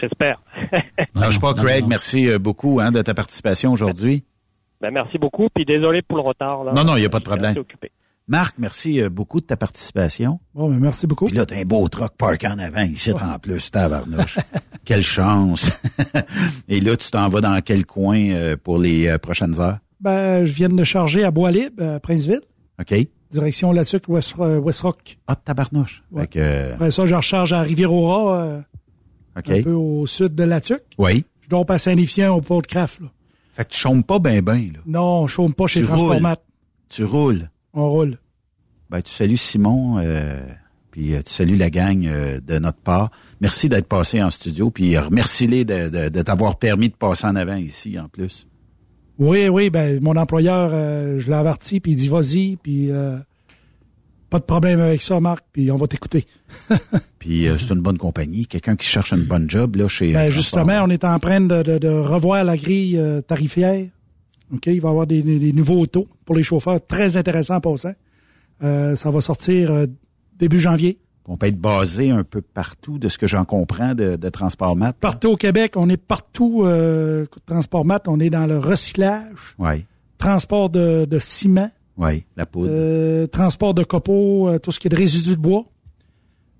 J'espère. 0.00 0.42
lâche 1.14 1.40
pas, 1.40 1.54
Non, 1.54 1.62
Craig. 1.62 1.82
non. 1.82 1.88
Merci 1.88 2.28
euh, 2.30 2.38
beaucoup 2.38 2.80
hein, 2.80 2.92
de 2.92 3.02
ta 3.02 3.14
participation 3.14 3.72
aujourd'hui. 3.72 4.24
ben, 4.80 4.90
merci 4.92 5.18
beaucoup 5.18 5.48
puis 5.54 5.64
désolé 5.64 6.02
pour 6.02 6.16
le 6.18 6.22
retard. 6.22 6.64
Là. 6.64 6.72
Non, 6.74 6.84
non, 6.84 6.96
il 6.96 7.02
y 7.02 7.06
a 7.06 7.08
pas 7.08 7.18
de 7.18 7.24
Je 7.24 7.30
suis 7.30 7.36
problème. 7.38 7.58
occupé. 7.58 7.90
Marc, 8.28 8.54
merci 8.58 9.00
euh, 9.00 9.08
beaucoup 9.08 9.40
de 9.40 9.46
ta 9.46 9.56
participation. 9.56 10.38
Bon, 10.54 10.68
ben, 10.68 10.78
merci 10.78 11.06
beaucoup. 11.08 11.26
Puis 11.26 11.34
là, 11.36 11.46
t'as 11.46 11.56
un 11.56 11.64
beau 11.64 11.88
truck 11.88 12.12
park 12.16 12.44
en 12.44 12.58
avant 12.60 12.82
ici 12.82 13.10
en 13.12 13.38
plus, 13.40 13.70
tabarnouche. 13.72 14.38
Quelle 14.84 15.02
chance. 15.02 15.72
Et 16.68 16.80
là, 16.80 16.96
tu 16.96 17.10
t'en 17.10 17.28
vas 17.28 17.40
dans 17.40 17.60
quel 17.60 17.86
coin 17.86 18.18
euh, 18.30 18.56
pour 18.56 18.78
les 18.78 19.08
euh, 19.08 19.18
prochaines 19.18 19.60
heures? 19.60 19.78
Ben, 20.00 20.44
je 20.44 20.52
viens 20.52 20.68
de 20.68 20.74
me 20.74 20.84
charger 20.84 21.24
à 21.24 21.30
Bois-Libre, 21.30 21.82
à 21.82 22.00
Princeville, 22.00 22.40
OK? 22.80 22.94
Direction 23.30 23.72
Latuc, 23.72 24.08
West, 24.08 24.34
euh, 24.38 24.58
West 24.58 24.80
Rock. 24.82 25.18
Ah, 25.26 25.36
tabarnouche. 25.36 26.02
Ouais. 26.10 26.22
Fait 26.22 26.28
que, 26.28 26.38
euh, 26.38 26.74
Après 26.74 26.90
ça, 26.90 27.06
je 27.06 27.14
recharge 27.14 27.52
à 27.52 27.62
Rivière-au-Rat, 27.62 28.42
euh, 28.42 28.60
un 29.36 29.62
peu 29.62 29.72
au 29.72 30.06
sud 30.06 30.34
de 30.34 30.42
Latuc. 30.44 30.82
Oui. 30.98 31.24
Je 31.40 31.48
dois 31.48 31.64
à 31.68 31.78
Saint-Lifien 31.78 32.32
au 32.32 32.40
port 32.40 32.62
de 32.62 32.66
Craft. 32.66 33.00
Là. 33.00 33.06
Fait 33.52 33.64
que 33.64 33.70
tu 33.70 33.78
chômes 33.78 34.04
pas 34.04 34.18
ben 34.18 34.40
ben, 34.42 34.70
là. 34.72 34.78
Non, 34.86 35.26
je 35.26 35.32
chôme 35.32 35.54
pas 35.54 35.66
chez 35.66 35.80
Tu 35.80 35.86
Transportmat. 35.86 36.36
Tu 36.88 37.04
roules. 37.04 37.50
On 37.74 37.88
roule. 37.90 38.18
Ben, 38.90 39.00
tu 39.02 39.12
salues 39.12 39.36
Simon, 39.36 39.98
euh, 39.98 40.40
puis 40.90 41.14
tu 41.24 41.32
salues 41.32 41.56
la 41.56 41.70
gang 41.70 42.04
euh, 42.06 42.40
de 42.40 42.58
notre 42.58 42.78
part. 42.78 43.10
Merci 43.40 43.68
d'être 43.68 43.86
passé 43.86 44.20
en 44.22 44.30
studio, 44.30 44.70
puis 44.70 44.98
remercie-les 44.98 45.64
de, 45.64 45.88
de, 45.88 46.08
de 46.08 46.22
t'avoir 46.22 46.58
permis 46.58 46.88
de 46.88 46.96
passer 46.96 47.26
en 47.26 47.36
avant 47.36 47.54
ici, 47.56 47.98
en 47.98 48.08
plus. 48.08 48.48
Oui, 49.20 49.48
oui, 49.48 49.68
ben 49.70 50.00
mon 50.02 50.16
employeur, 50.16 50.70
euh, 50.72 51.20
je 51.20 51.26
l'ai 51.28 51.34
averti, 51.34 51.78
puis 51.78 51.92
il 51.92 51.96
dit 51.96 52.08
vas-y, 52.08 52.56
puis 52.56 52.90
euh, 52.90 53.18
pas 54.30 54.38
de 54.38 54.44
problème 54.44 54.80
avec 54.80 55.02
ça, 55.02 55.20
Marc, 55.20 55.44
puis 55.52 55.70
on 55.70 55.76
va 55.76 55.86
t'écouter. 55.86 56.26
Puis 57.18 57.46
euh, 57.46 57.58
c'est 57.58 57.70
une 57.74 57.82
bonne 57.82 57.98
compagnie. 57.98 58.46
Quelqu'un 58.46 58.76
qui 58.76 58.86
cherche 58.86 59.12
une 59.12 59.24
bonne 59.24 59.48
job, 59.50 59.76
là, 59.76 59.88
chez... 59.88 60.12
Ben, 60.14 60.30
justement, 60.30 60.82
on 60.84 60.88
est 60.90 61.04
en 61.04 61.18
train 61.18 61.40
de, 61.42 61.62
de- 61.62 61.76
de 61.78 61.88
revoir 61.88 62.42
la 62.44 62.56
grille 62.56 62.98
tarifaire. 63.28 63.86
OK, 64.54 64.66
il 64.66 64.80
va 64.80 64.88
y 64.88 64.90
avoir 64.90 65.06
des, 65.06 65.20
des- 65.22 65.38
des 65.38 65.52
nouveaux 65.52 65.84
taux 65.86 66.08
pour 66.24 66.34
les 66.34 66.42
chauffeurs, 66.42 66.80
très 66.86 67.16
intéressant 67.18 67.60
passant. 67.60 67.92
Euh, 68.62 68.96
ça 68.96 69.10
va 69.10 69.20
sortir 69.20 69.86
début 70.38 70.58
janvier. 70.58 70.98
On 71.32 71.36
peut 71.36 71.46
être 71.46 71.60
basé 71.60 72.10
un 72.10 72.24
peu 72.24 72.40
partout, 72.40 72.98
de 72.98 73.08
ce 73.08 73.16
que 73.16 73.28
j'en 73.28 73.44
comprends, 73.44 73.94
de, 73.94 74.16
de 74.16 74.28
Transport 74.30 74.74
Mat. 74.74 74.96
Partout 74.98 75.28
au 75.28 75.36
Québec, 75.36 75.74
on 75.76 75.88
est 75.88 75.96
partout, 75.96 76.62
euh, 76.64 77.24
Transport 77.46 77.84
Mat, 77.84 78.08
on 78.08 78.18
est 78.18 78.30
dans 78.30 78.46
le 78.46 78.58
recyclage, 78.58 79.54
Oui, 79.60 79.86
transport 80.18 80.70
de, 80.70 81.04
de 81.04 81.18
ciment, 81.20 81.70
oui, 81.96 82.24
la 82.36 82.46
poudre. 82.46 82.70
euh, 82.72 83.26
transport 83.28 83.74
de 83.74 83.84
copeaux, 83.84 84.48
euh, 84.48 84.58
tout 84.58 84.72
ce 84.72 84.80
qui 84.80 84.88
est 84.88 84.90
de 84.90 84.96
résidus 84.96 85.36
de 85.36 85.40
bois. 85.40 85.66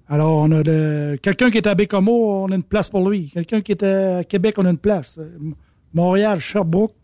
Alors, 0.08 0.38
on 0.38 0.50
a 0.52 0.62
de, 0.62 1.18
quelqu'un 1.20 1.50
qui 1.50 1.56
est 1.58 1.66
à 1.66 1.74
Bécomo, 1.74 2.44
on 2.44 2.52
a 2.52 2.54
une 2.54 2.62
place 2.62 2.88
pour 2.88 3.08
lui. 3.10 3.28
Quelqu'un 3.34 3.62
qui 3.62 3.72
est 3.72 3.82
à 3.82 4.22
Québec, 4.22 4.54
on 4.58 4.66
a 4.66 4.70
une 4.70 4.78
place. 4.78 5.18
Montréal, 5.94 6.38
Sherbrooke, 6.40 6.94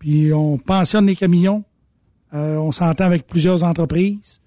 puis 0.00 0.32
on 0.32 0.58
pensionne 0.58 1.06
les 1.06 1.14
camions. 1.16 1.62
Euh, 2.32 2.56
on 2.56 2.72
s'entend 2.72 3.04
avec 3.04 3.26
plusieurs 3.26 3.62
entreprises. 3.62 4.40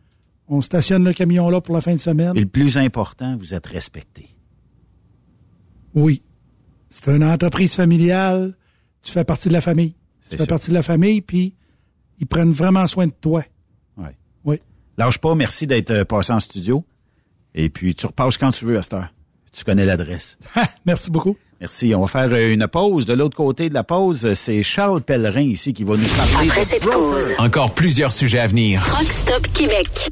On 0.48 0.62
stationne 0.62 1.04
le 1.04 1.14
camion 1.14 1.50
là 1.50 1.62
pour 1.62 1.76
la 1.76 1.82
fin 1.82 1.94
de 1.94 2.00
semaine. 2.00 2.36
Et 2.36 2.42
le 2.42 2.46
plus 2.46 2.78
important, 2.78 3.36
vous 3.38 3.54
êtes 3.54 3.68
respecté. 3.68 4.30
Oui. 5.94 6.22
C'est 6.90 7.08
une 7.08 7.24
entreprise 7.24 7.74
familiale. 7.76 8.56
Tu 9.02 9.12
fais 9.12 9.26
partie 9.26 9.50
de 9.50 9.54
la 9.54 9.62
famille. 9.62 9.96
Tu 10.30 10.38
fais 10.38 10.46
partie 10.46 10.70
de 10.70 10.74
la 10.74 10.84
famille, 10.84 11.22
puis 11.22 11.56
ils 12.20 12.28
prennent 12.28 12.52
vraiment 12.52 12.88
soin 12.88 13.08
de 13.08 13.14
toi. 13.20 13.44
Oui. 13.98 14.10
Oui. 14.46 14.60
Lâche 14.98 15.18
pas, 15.20 15.36
merci 15.36 15.68
d'être 15.68 15.92
euh, 15.92 16.06
passé 16.06 16.34
en 16.34 16.40
studio. 16.40 16.84
Et 17.54 17.70
puis, 17.70 17.96
tu 17.96 18.06
repasses 18.06 18.38
quand 18.38 18.52
tu 18.52 18.66
veux 18.66 18.78
à 18.78 18.84
cette 18.84 18.94
heure. 18.94 19.14
Tu 19.52 19.64
connais 19.64 19.86
l'adresse. 19.86 20.38
Merci 20.86 21.10
beaucoup. 21.10 21.36
Merci. 21.60 21.96
On 21.96 22.02
va 22.02 22.08
faire 22.08 22.32
euh, 22.32 22.54
une 22.54 22.68
pause. 22.68 23.06
De 23.08 23.14
l'autre 23.14 23.36
côté 23.36 23.70
de 23.70 23.74
la 23.74 23.84
pause, 23.84 24.26
euh, 24.26 24.36
c'est 24.36 24.62
Charles 24.62 25.02
Pellerin 25.02 25.42
ici 25.42 25.74
qui 25.74 25.84
va 25.84 25.98
nous 25.98 26.08
parler. 26.08 26.48
Après 26.50 26.64
cette 26.64 26.88
pause, 26.88 27.34
Encore 27.40 27.74
plusieurs 27.74 28.12
sujets 28.12 28.40
à 28.40 28.48
venir. 28.48 28.82
Rock 28.84 29.08
Stop 29.08 29.48
Québec. 29.54 30.12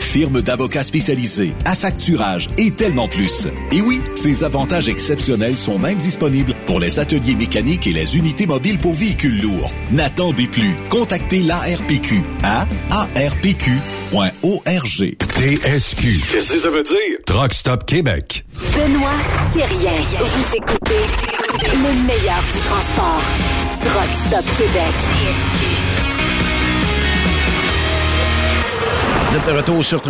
firme 0.11 0.41
d'avocats 0.41 0.83
spécialisés, 0.83 1.53
affacturage 1.63 2.49
et 2.57 2.71
tellement 2.71 3.07
plus. 3.07 3.47
Et 3.71 3.79
oui, 3.79 4.01
ces 4.17 4.43
avantages 4.43 4.89
exceptionnels 4.89 5.55
sont 5.55 5.79
même 5.79 5.97
disponibles 5.97 6.53
pour 6.65 6.81
les 6.81 6.99
ateliers 6.99 7.35
mécaniques 7.35 7.87
et 7.87 7.93
les 7.93 8.17
unités 8.17 8.45
mobiles 8.45 8.77
pour 8.77 8.93
véhicules 8.93 9.41
lourds. 9.41 9.71
N'attendez 9.93 10.47
plus. 10.47 10.75
Contactez 10.89 11.39
l'ARPQ 11.43 12.23
à 12.43 12.67
arpq.org. 12.91 13.61
TSQ. 15.41 16.19
Qu'est-ce 16.29 16.53
que 16.53 16.59
ça 16.59 16.69
veut 16.69 16.83
dire? 16.83 17.17
Truck 17.25 17.53
Stop 17.53 17.85
Québec. 17.85 18.45
Benoît 18.75 19.09
Thérien. 19.53 19.93
Vous 20.19 20.55
écoutez 20.57 21.05
le 21.63 22.05
meilleur 22.05 22.41
du 22.53 22.59
transport. 22.59 23.23
Truck 23.81 24.13
Stop 24.13 24.45
Québec. 24.57 25.90
Vous 29.31 29.37
êtes 29.37 29.47
de 29.47 29.57
retour 29.57 29.85
sur 29.85 30.01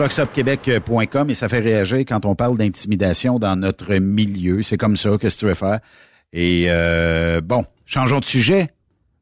et 1.30 1.34
ça 1.36 1.48
fait 1.48 1.60
réagir 1.60 2.00
quand 2.00 2.26
on 2.26 2.34
parle 2.34 2.58
d'intimidation 2.58 3.38
dans 3.38 3.56
notre 3.56 3.94
milieu. 3.98 4.64
C'est 4.64 4.78
comme 4.78 4.98
ça, 4.98 5.12
qu'est-ce 5.20 5.36
que 5.36 5.40
tu 5.42 5.46
veux 5.46 5.54
faire? 5.54 5.80
Et 6.34 6.66
euh, 6.70 7.40
bon, 7.40 7.64
changeons 7.86 8.20
de 8.20 8.26
sujet. 8.26 8.70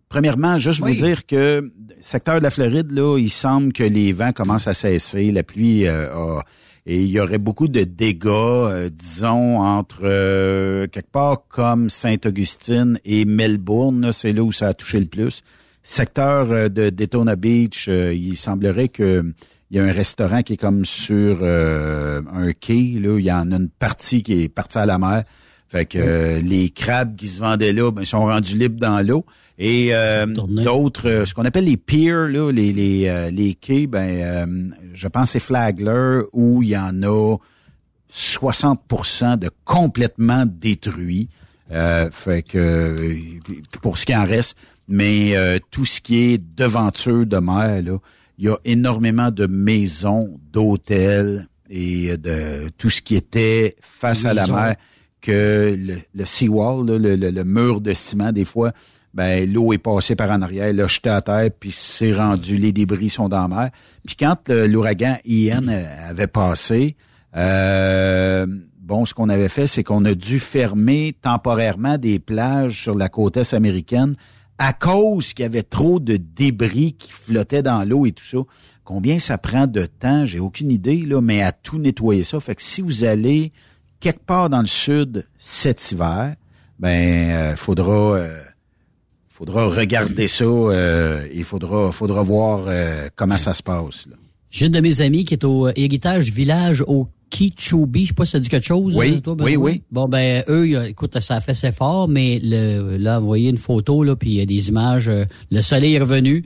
Premièrement, 0.08 0.58
juste 0.58 0.80
vous 0.80 0.90
dire 0.90 1.26
que 1.26 1.70
secteur 2.00 2.38
de 2.38 2.44
la 2.44 2.50
Floride, 2.50 2.92
là, 2.92 3.18
il 3.18 3.30
semble 3.30 3.74
que 3.74 3.84
les 3.84 4.14
vents 4.14 4.32
commencent 4.32 4.70
à 4.70 4.74
cesser, 4.74 5.34
la 5.34 5.44
pluie 5.44 5.86
euh, 5.86 6.14
a 6.14 6.44
et 6.86 7.02
il 7.02 7.10
y 7.12 7.20
aurait 7.20 7.38
beaucoup 7.38 7.68
de 7.68 7.84
dégâts, 7.84 8.28
euh, 8.28 8.90
disons, 8.90 9.60
entre 9.60 10.00
euh, 10.04 10.88
quelque 10.88 11.12
part 11.12 11.44
comme 11.48 11.90
Sainte-Augustine 11.90 13.00
et 13.06 13.26
Melbourne, 13.26 14.12
c'est 14.12 14.34
là 14.34 14.42
où 14.42 14.52
ça 14.52 14.70
a 14.70 14.74
touché 14.74 15.00
le 15.00 15.06
plus. 15.06 15.44
Secteur 15.84 16.52
euh, 16.52 16.70
de 16.70 16.90
Daytona 16.90 17.36
Beach, 17.36 17.88
il 17.88 18.38
semblerait 18.38 18.90
que 18.90 19.24
il 19.72 19.78
y 19.78 19.80
a 19.80 19.84
un 19.84 19.92
restaurant 19.92 20.42
qui 20.42 20.54
est 20.54 20.58
comme 20.58 20.84
sur 20.86 21.44
un 21.44 22.52
quai, 22.60 22.98
là, 23.00 23.20
il 23.20 23.26
y 23.26 23.32
en 23.32 23.52
a 23.52 23.56
une 23.56 23.70
partie 23.70 24.24
qui 24.24 24.44
est 24.44 24.50
partie 24.50 24.78
à 24.78 24.86
la 24.86 24.98
mer. 24.98 25.24
Fait 25.70 25.86
que 25.86 26.40
les 26.40 26.72
crabes 26.72 27.16
qui 27.16 27.28
se 27.28 27.40
vendaient 27.40 27.74
là, 27.74 27.92
ben, 27.92 28.04
sont 28.04 28.26
rendus 28.26 28.58
libres 28.58 28.80
dans 28.80 29.06
l'eau. 29.06 29.24
Et 29.60 29.90
euh, 29.92 30.26
d'autres, 30.26 31.08
euh, 31.08 31.26
ce 31.26 31.36
qu'on 31.36 31.46
appelle 31.46 31.66
les 31.66 31.78
piers, 31.78 32.28
là, 32.28 32.50
les, 32.50 32.74
les, 32.74 33.08
euh, 33.08 33.30
les 33.30 33.54
quais, 33.54 33.86
ben, 33.86 34.74
je 34.94 35.08
pense 35.08 35.32
c'est 35.32 35.40
Flagler 35.40 36.22
où 36.34 36.64
il 36.64 36.70
y 36.70 36.78
en 36.78 37.04
a 37.04 37.38
60% 38.12 39.38
de 39.38 39.52
complètement 39.64 40.46
détruits. 40.48 41.30
fait 41.70 42.42
que 42.42 42.96
pour 43.84 44.00
ce 44.00 44.08
qui 44.08 44.16
en 44.16 44.26
reste, 44.26 44.58
mais 44.88 45.36
tout 45.70 45.86
ce 45.86 46.02
qui 46.02 46.34
est 46.34 46.42
devanture 46.58 47.28
de 47.28 47.38
mer, 47.38 47.84
là, 47.84 47.98
il 48.40 48.46
y 48.46 48.50
a 48.50 48.58
énormément 48.64 49.32
de 49.32 49.48
maisons, 49.48 50.40
d'hôtels 50.54 51.48
et 51.70 52.16
de 52.16 52.70
tout 52.78 52.90
ce 52.90 53.02
qui 53.02 53.16
était 53.16 53.76
face 53.82 54.24
à 54.24 54.34
la 54.34 54.48
mer 54.48 54.76
que 55.22 55.76
le, 55.78 55.96
le 56.16 56.26
seawall, 56.26 56.86
le, 56.86 57.16
le, 57.18 57.44
mur 57.44 57.82
de 57.82 57.94
ciment, 57.94 58.32
des 58.32 58.46
fois, 58.46 58.72
ben 59.14 59.52
l'eau 59.52 59.74
est 59.74 59.78
passée 59.78 60.16
par 60.16 60.32
en 60.32 60.42
arrière, 60.42 60.72
l'a 60.72 60.88
jeté 60.88 61.10
à 61.10 61.22
terre, 61.22 61.50
puis 61.60 61.74
c'est 61.74 62.14
rendu, 62.14 62.56
les 62.56 62.72
débris 62.72 63.10
sont 63.10 63.28
dans 63.28 63.42
la 63.42 63.48
mer. 63.50 63.70
Puis 64.08 64.16
quand 64.16 64.48
l'ouragan 64.48 65.18
Ian 65.26 65.68
avait 66.08 66.28
passé, 66.28 66.96
euh, 67.36 68.46
bon, 68.80 69.04
ce 69.04 69.14
qu'on 69.14 69.28
avait 69.28 69.50
fait, 69.50 69.68
c'est 69.68 69.84
qu'on 69.84 70.06
a 70.06 70.14
dû 70.14 70.40
fermer 70.40 71.14
temporairement 71.22 71.98
des 71.98 72.20
plages 72.20 72.84
sur 72.84 72.96
la 72.96 73.10
côte 73.10 73.36
est 73.36 73.54
américaine 73.54 74.16
à 74.60 74.74
cause 74.74 75.34
qu'il 75.34 75.44
y 75.44 75.46
avait 75.46 75.64
trop 75.64 76.00
de 76.00 76.18
débris 76.18 76.94
qui 76.94 77.12
flottaient 77.12 77.64
dans 77.64 77.84
l'eau 77.88 78.06
et 78.06 78.12
tout 78.12 78.26
ça. 78.26 78.38
Combien 78.84 79.18
ça 79.18 79.38
prend 79.38 79.68
de 79.68 79.86
temps, 79.86 80.26
j'ai 80.26 80.40
aucune 80.40 80.70
idée, 80.70 81.02
là, 81.02 81.22
mais 81.22 81.42
à 81.42 81.52
tout 81.52 81.80
nettoyer 81.80 82.24
ça. 82.24 82.40
Fait 82.40 82.56
que 82.56 82.62
si 82.62 82.82
vous 82.82 83.04
allez 83.04 83.52
quelque 84.00 84.24
part 84.24 84.50
dans 84.50 84.62
le 84.62 84.68
sud 84.68 85.26
cet 85.38 85.92
hiver, 85.92 86.36
ben 86.78 87.30
euh, 87.30 87.56
faudra 87.56 88.18
euh, 88.18 88.42
faudra 89.40 89.68
regarder 89.68 90.28
ça. 90.28 90.44
Euh, 90.44 91.26
il 91.34 91.46
faudra, 91.46 91.92
faudra 91.94 92.22
voir 92.24 92.66
euh, 92.68 93.08
comment 93.16 93.38
ça 93.38 93.54
se 93.54 93.64
passe. 93.64 94.08
Là. 94.08 94.18
J'ai 94.50 94.66
une 94.66 94.74
de 94.74 94.82
mes 94.82 95.00
amis 95.00 95.24
qui 95.24 95.36
est 95.36 95.46
au 95.46 95.70
héritage 95.70 96.32
village 96.32 96.84
au 96.86 97.08
Kichoubi, 97.30 98.04
je 98.04 98.08
sais 98.08 98.14
pas 98.14 98.26
si 98.26 98.32
ça 98.32 98.40
dit 98.40 98.50
quelque 98.50 98.66
chose. 98.66 98.96
Oui, 98.96 99.22
toi, 99.22 99.36
oui, 99.40 99.56
oui. 99.56 99.84
Bon, 99.92 100.08
ben, 100.08 100.44
eux, 100.48 100.88
écoute, 100.88 101.20
ça 101.20 101.36
a 101.36 101.42
fait 101.42 101.56
ses 101.56 101.72
fort, 101.72 102.08
mais 102.08 102.40
le, 102.42 102.98
là, 102.98 103.20
vous 103.20 103.28
voyez 103.28 103.50
une 103.50 103.58
photo, 103.58 104.04
là, 104.04 104.16
puis 104.16 104.30
il 104.32 104.36
y 104.36 104.42
a 104.42 104.46
des 104.46 104.70
images. 104.70 105.10
Euh, 105.10 105.26
le 105.52 105.62
soleil 105.62 105.96
est 105.96 106.00
revenu, 106.00 106.46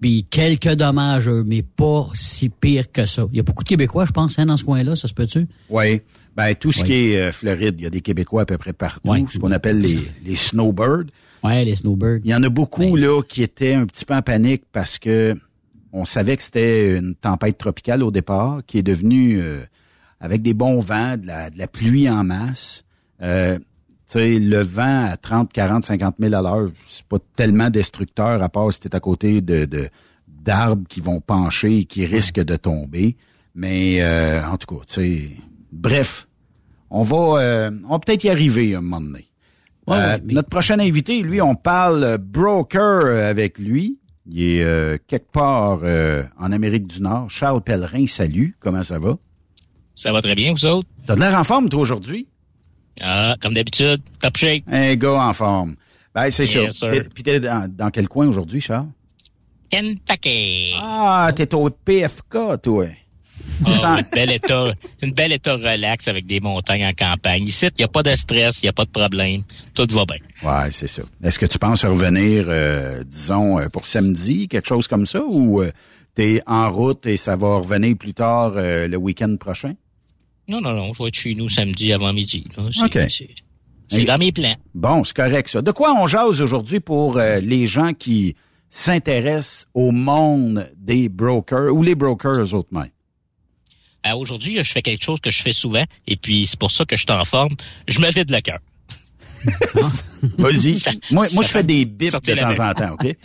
puis 0.00 0.26
quelques 0.28 0.74
dommages, 0.74 1.28
mais 1.28 1.62
pas 1.62 2.08
si 2.14 2.48
pire 2.48 2.90
que 2.90 3.06
ça. 3.06 3.26
Il 3.32 3.36
y 3.36 3.40
a 3.40 3.42
beaucoup 3.42 3.64
de 3.64 3.68
Québécois, 3.68 4.06
je 4.06 4.12
pense, 4.12 4.38
hein, 4.38 4.46
dans 4.46 4.56
ce 4.56 4.64
coin-là, 4.64 4.96
ça 4.96 5.08
se 5.08 5.14
peut-tu? 5.14 5.46
Oui. 5.70 6.00
Ben, 6.36 6.54
tout 6.54 6.70
ce 6.70 6.84
qui 6.84 6.92
est 6.92 7.32
Floride, 7.32 7.74
il 7.78 7.84
y 7.84 7.86
a 7.86 7.90
des 7.90 8.00
Québécois 8.00 8.42
à 8.42 8.46
peu 8.46 8.58
près 8.58 8.72
partout, 8.72 9.26
ce 9.28 9.38
qu'on 9.38 9.50
appelle 9.50 9.80
les, 9.80 9.98
les 10.24 10.36
snowbirds. 10.36 11.06
Ouais, 11.42 11.64
les 11.64 11.74
snowbirds. 11.74 12.20
Il 12.24 12.30
y 12.30 12.34
en 12.34 12.42
a 12.42 12.48
beaucoup 12.48 12.96
là 12.96 13.22
qui 13.22 13.42
étaient 13.42 13.74
un 13.74 13.86
petit 13.86 14.04
peu 14.04 14.14
en 14.14 14.22
panique 14.22 14.62
parce 14.72 14.98
que 14.98 15.36
on 15.92 16.04
savait 16.04 16.36
que 16.36 16.42
c'était 16.42 16.98
une 16.98 17.14
tempête 17.14 17.58
tropicale 17.58 18.02
au 18.02 18.10
départ, 18.10 18.60
qui 18.66 18.78
est 18.78 18.82
devenue 18.82 19.40
euh, 19.40 19.60
avec 20.20 20.42
des 20.42 20.54
bons 20.54 20.80
vents, 20.80 21.16
de 21.16 21.26
la, 21.26 21.50
de 21.50 21.58
la 21.58 21.66
pluie 21.66 22.08
en 22.08 22.24
masse. 22.24 22.84
Euh, 23.22 23.58
le 24.14 24.62
vent 24.62 25.04
à 25.06 25.16
30, 25.16 25.52
40, 25.52 25.84
50 25.84 26.14
000 26.18 26.34
à 26.34 26.40
l'heure, 26.40 26.70
c'est 26.88 27.04
pas 27.04 27.18
tellement 27.36 27.68
destructeur 27.68 28.42
à 28.42 28.48
part 28.48 28.72
si 28.72 28.80
t'es 28.80 28.94
à 28.94 29.00
côté 29.00 29.42
de, 29.42 29.90
d'arbres 30.26 30.86
qui 30.88 31.00
vont 31.00 31.20
pencher 31.20 31.80
et 31.80 31.84
qui 31.84 32.06
risquent 32.06 32.44
de 32.44 32.56
tomber. 32.56 33.16
Mais 33.54 34.02
euh, 34.02 34.42
en 34.46 34.56
tout 34.56 34.74
cas, 34.74 34.82
tu 34.86 34.94
sais, 34.94 35.30
bref, 35.72 36.26
on 36.90 37.02
va, 37.02 37.40
euh, 37.40 37.70
on 37.86 37.92
va 37.92 37.98
peut-être 37.98 38.24
y 38.24 38.30
arriver 38.30 38.74
un 38.74 38.80
moment 38.80 39.00
donné. 39.00 39.26
Euh, 39.90 40.18
notre 40.24 40.48
prochain 40.48 40.78
invité, 40.78 41.22
lui, 41.22 41.40
on 41.40 41.54
parle 41.54 42.18
broker 42.18 43.06
avec 43.06 43.58
lui. 43.58 43.98
Il 44.30 44.42
est 44.42 44.62
euh, 44.62 44.98
quelque 45.06 45.32
part 45.32 45.80
euh, 45.82 46.22
en 46.38 46.52
Amérique 46.52 46.86
du 46.86 47.00
Nord. 47.00 47.30
Charles 47.30 47.62
Pellerin, 47.62 48.06
salut. 48.06 48.56
Comment 48.60 48.82
ça 48.82 48.98
va? 48.98 49.16
Ça 49.98 50.12
va 50.12 50.22
très 50.22 50.36
bien, 50.36 50.52
vous 50.52 50.64
autres? 50.64 50.88
T'as 51.08 51.16
de 51.16 51.20
l'air 51.20 51.34
en 51.34 51.42
forme, 51.42 51.68
toi, 51.68 51.80
aujourd'hui? 51.80 52.28
Ah, 53.00 53.34
comme 53.42 53.52
d'habitude, 53.52 54.00
top 54.20 54.36
shape. 54.36 54.62
Un 54.68 54.94
gars 54.94 55.26
en 55.26 55.32
forme. 55.32 55.74
Ben, 56.14 56.30
c'est 56.30 56.46
sûr. 56.46 56.68
Puis 57.12 57.24
t'es 57.24 57.40
dans, 57.40 57.68
dans, 57.68 57.90
quel 57.90 58.06
coin 58.06 58.28
aujourd'hui, 58.28 58.60
Charles? 58.60 58.86
Kentucky. 59.68 60.70
Ah, 60.76 61.32
t'es 61.34 61.52
au 61.52 61.68
PFK, 61.68 62.62
toi. 62.62 62.86
Ah, 63.66 63.96
une 63.98 64.06
belle 64.14 64.30
état, 64.30 64.72
une 65.02 65.10
belle 65.10 65.32
état 65.32 65.54
relax 65.54 66.06
avec 66.06 66.26
des 66.26 66.38
montagnes 66.38 66.86
en 66.86 66.92
campagne. 66.92 67.42
Ici, 67.42 67.66
il 67.66 67.80
n'y 67.80 67.84
a 67.84 67.88
pas 67.88 68.04
de 68.04 68.14
stress, 68.14 68.62
il 68.62 68.66
n'y 68.66 68.70
a 68.70 68.72
pas 68.72 68.84
de 68.84 68.90
problème. 68.90 69.42
Tout 69.74 69.88
va 69.90 70.04
bien. 70.04 70.48
Ouais, 70.48 70.70
c'est 70.70 70.86
ça. 70.86 71.02
Est-ce 71.24 71.40
que 71.40 71.46
tu 71.46 71.58
penses 71.58 71.84
revenir, 71.84 72.44
euh, 72.46 73.02
disons, 73.02 73.58
euh, 73.58 73.68
pour 73.68 73.84
samedi, 73.84 74.46
quelque 74.46 74.68
chose 74.68 74.86
comme 74.86 75.06
ça, 75.06 75.24
ou 75.24 75.60
euh, 75.60 75.72
tu 76.14 76.22
es 76.22 76.42
en 76.46 76.70
route 76.70 77.04
et 77.06 77.16
ça 77.16 77.34
va 77.34 77.56
revenir 77.56 77.96
plus 77.96 78.14
tard 78.14 78.52
le 78.54 78.96
week-end 78.96 79.34
prochain? 79.40 79.74
Non, 80.48 80.60
non, 80.60 80.72
non. 80.74 80.92
Je 80.92 81.02
vais 81.02 81.08
être 81.08 81.14
chez 81.14 81.34
nous 81.34 81.48
samedi 81.48 81.92
avant 81.92 82.12
midi. 82.12 82.44
OK. 82.82 82.98
C'est 83.90 84.04
dans 84.04 84.18
mes 84.18 84.32
plans. 84.32 84.56
Bon, 84.74 85.04
c'est 85.04 85.16
correct, 85.16 85.48
ça. 85.48 85.62
De 85.62 85.70
quoi 85.70 85.94
on 85.98 86.06
jase 86.06 86.42
aujourd'hui 86.42 86.80
pour 86.80 87.18
les 87.18 87.66
gens 87.66 87.94
qui 87.94 88.36
s'intéressent 88.70 89.66
au 89.74 89.92
monde 89.92 90.70
des 90.76 91.08
brokers 91.08 91.74
ou 91.74 91.82
les 91.82 91.94
brokers 91.94 92.44
mêmes? 92.70 92.90
Euh, 94.06 94.14
aujourd'hui, 94.14 94.62
je 94.62 94.72
fais 94.72 94.82
quelque 94.82 95.02
chose 95.02 95.20
que 95.20 95.30
je 95.30 95.42
fais 95.42 95.52
souvent, 95.52 95.84
et 96.06 96.16
puis 96.16 96.46
c'est 96.46 96.58
pour 96.58 96.70
ça 96.70 96.84
que 96.84 96.96
je 96.96 97.02
suis 97.02 97.12
en 97.12 97.24
forme. 97.24 97.54
Je 97.88 98.00
me 98.00 98.10
vide 98.10 98.30
le 98.30 98.40
cœur. 98.40 98.58
Vas-y. 100.38 100.76
Moi, 101.10 101.26
moi 101.32 101.44
je 101.44 101.48
fais 101.48 101.62
des 101.62 101.84
bips 101.84 102.12
de 102.12 102.34
temps 102.34 102.68
en 102.68 102.74
temps, 102.74 102.94
OK? 102.94 103.06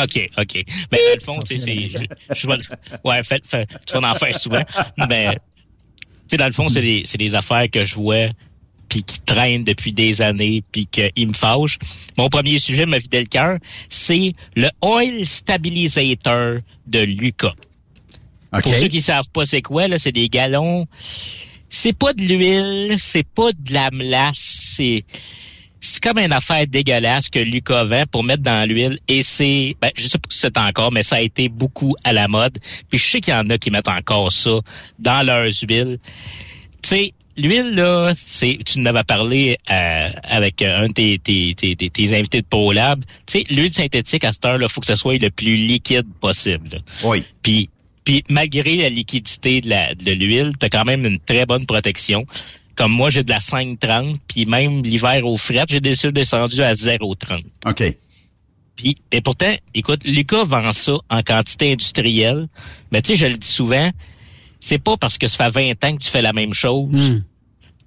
OK, 0.00 0.30
OK. 0.38 0.64
Mais 0.92 0.98
dans 0.98 1.14
le 1.14 1.20
fond, 1.20 1.42
tu 1.42 1.56
sais, 1.56 1.64
c'est... 1.64 1.88
Je, 1.88 2.34
je 2.34 2.46
vais, 2.46 2.56
ouais, 3.04 3.22
fait, 3.22 3.46
fait, 3.46 3.66
tu 3.86 3.98
vas 3.98 4.10
en 4.10 4.14
faire 4.14 4.38
souvent. 4.38 4.62
Mais, 5.08 5.34
tu 5.36 5.40
sais, 6.30 6.36
dans 6.36 6.46
le 6.46 6.52
fond, 6.52 6.68
c'est 6.68 6.80
des, 6.80 7.02
c'est 7.04 7.18
des 7.18 7.34
affaires 7.34 7.70
que 7.70 7.82
je 7.82 7.94
vois 7.94 8.28
puis 8.88 9.02
qui 9.02 9.20
traînent 9.20 9.64
depuis 9.64 9.92
des 9.92 10.22
années, 10.22 10.62
puis 10.72 10.86
qu'ils 10.86 11.28
me 11.28 11.34
fâchent. 11.34 11.78
Mon 12.16 12.28
premier 12.28 12.58
sujet, 12.58 12.86
me 12.86 12.98
vider 12.98 13.20
le 13.20 13.26
cœur, 13.26 13.58
c'est 13.88 14.32
le 14.56 14.70
Oil 14.80 15.26
Stabilizer 15.26 16.60
de 16.86 16.98
Lucas. 17.00 17.54
Pour 18.50 18.74
ceux 18.74 18.88
qui 18.88 19.02
savent 19.02 19.28
pas 19.30 19.44
c'est 19.44 19.60
quoi, 19.62 19.88
là, 19.88 19.98
c'est 19.98 20.12
des 20.12 20.28
galons. 20.28 20.86
C'est 21.68 21.92
pas 21.92 22.14
de 22.14 22.22
l'huile, 22.22 22.94
c'est 22.98 23.26
pas 23.26 23.52
de 23.52 23.74
la 23.74 23.90
melasse, 23.90 24.72
c'est 24.76 25.04
c'est 25.80 26.02
comme 26.02 26.18
une 26.18 26.32
affaire 26.32 26.66
dégueulasse 26.66 27.28
que 27.28 27.38
Lucas 27.38 27.84
vend 27.84 28.04
pour 28.10 28.24
mettre 28.24 28.42
dans 28.42 28.68
l'huile 28.68 28.98
et 29.08 29.22
c'est 29.22 29.76
ben 29.80 29.90
je 29.96 30.06
sais 30.06 30.18
pas 30.18 30.28
si 30.28 30.38
c'est 30.38 30.58
encore 30.58 30.92
mais 30.92 31.02
ça 31.02 31.16
a 31.16 31.20
été 31.20 31.48
beaucoup 31.48 31.94
à 32.04 32.12
la 32.12 32.28
mode. 32.28 32.58
Puis 32.88 32.98
je 32.98 33.10
sais 33.10 33.20
qu'il 33.20 33.34
y 33.34 33.36
en 33.36 33.48
a 33.50 33.58
qui 33.58 33.70
mettent 33.70 33.88
encore 33.88 34.32
ça 34.32 34.60
dans 34.98 35.24
leurs 35.24 35.52
huiles. 35.68 35.98
Tu 36.82 36.88
sais 36.88 37.12
l'huile 37.36 37.74
là 37.74 38.12
c'est 38.16 38.58
tu 38.66 38.80
nous 38.80 38.88
avais 38.88 39.04
parlé 39.04 39.58
euh, 39.70 40.08
avec 40.24 40.62
un 40.62 40.88
de 40.88 40.92
tes, 40.92 41.18
tes, 41.18 41.54
tes, 41.54 41.76
tes, 41.76 42.18
invités 42.18 42.40
de 42.40 42.46
ProLab 42.46 43.04
tu 43.26 43.38
sais 43.38 43.44
l'huile 43.48 43.70
synthétique 43.70 44.24
à 44.24 44.32
cette 44.32 44.44
heure 44.44 44.58
là 44.58 44.66
faut 44.66 44.80
que 44.80 44.88
ce 44.88 44.96
soit 44.96 45.22
le 45.22 45.30
plus 45.30 45.54
liquide 45.54 46.06
possible 46.20 46.82
oui. 47.04 47.22
Puis 47.42 47.70
puis 48.08 48.24
malgré 48.30 48.76
la 48.76 48.88
liquidité 48.88 49.60
de 49.60 50.12
l'huile, 50.12 50.52
tu 50.58 50.64
as 50.64 50.70
quand 50.70 50.86
même 50.86 51.04
une 51.04 51.18
très 51.18 51.44
bonne 51.44 51.66
protection. 51.66 52.24
Comme 52.78 52.92
moi, 52.92 53.10
j'ai 53.10 53.24
de 53.24 53.30
la 53.30 53.40
5,30, 53.40 54.18
puis 54.28 54.46
même 54.46 54.84
l'hiver 54.84 55.26
au 55.26 55.36
fret, 55.36 55.64
j'ai 55.68 55.80
descendu 55.80 56.62
à 56.62 56.74
0,30. 56.74 57.42
OK. 57.66 57.96
Puis, 58.76 58.96
et 59.10 59.20
pourtant, 59.20 59.52
écoute, 59.74 60.04
Lucas 60.04 60.44
vend 60.44 60.70
ça 60.70 60.92
en 61.10 61.22
quantité 61.22 61.72
industrielle. 61.72 62.46
Mais 62.92 63.02
tu 63.02 63.08
sais, 63.08 63.16
je 63.16 63.26
le 63.26 63.36
dis 63.36 63.48
souvent, 63.48 63.90
c'est 64.60 64.78
pas 64.78 64.96
parce 64.96 65.18
que 65.18 65.26
ça 65.26 65.50
fait 65.50 65.74
20 65.74 65.84
ans 65.84 65.96
que 65.96 66.04
tu 66.04 66.08
fais 66.08 66.22
la 66.22 66.32
même 66.32 66.54
chose 66.54 67.10
hmm. 67.10 67.24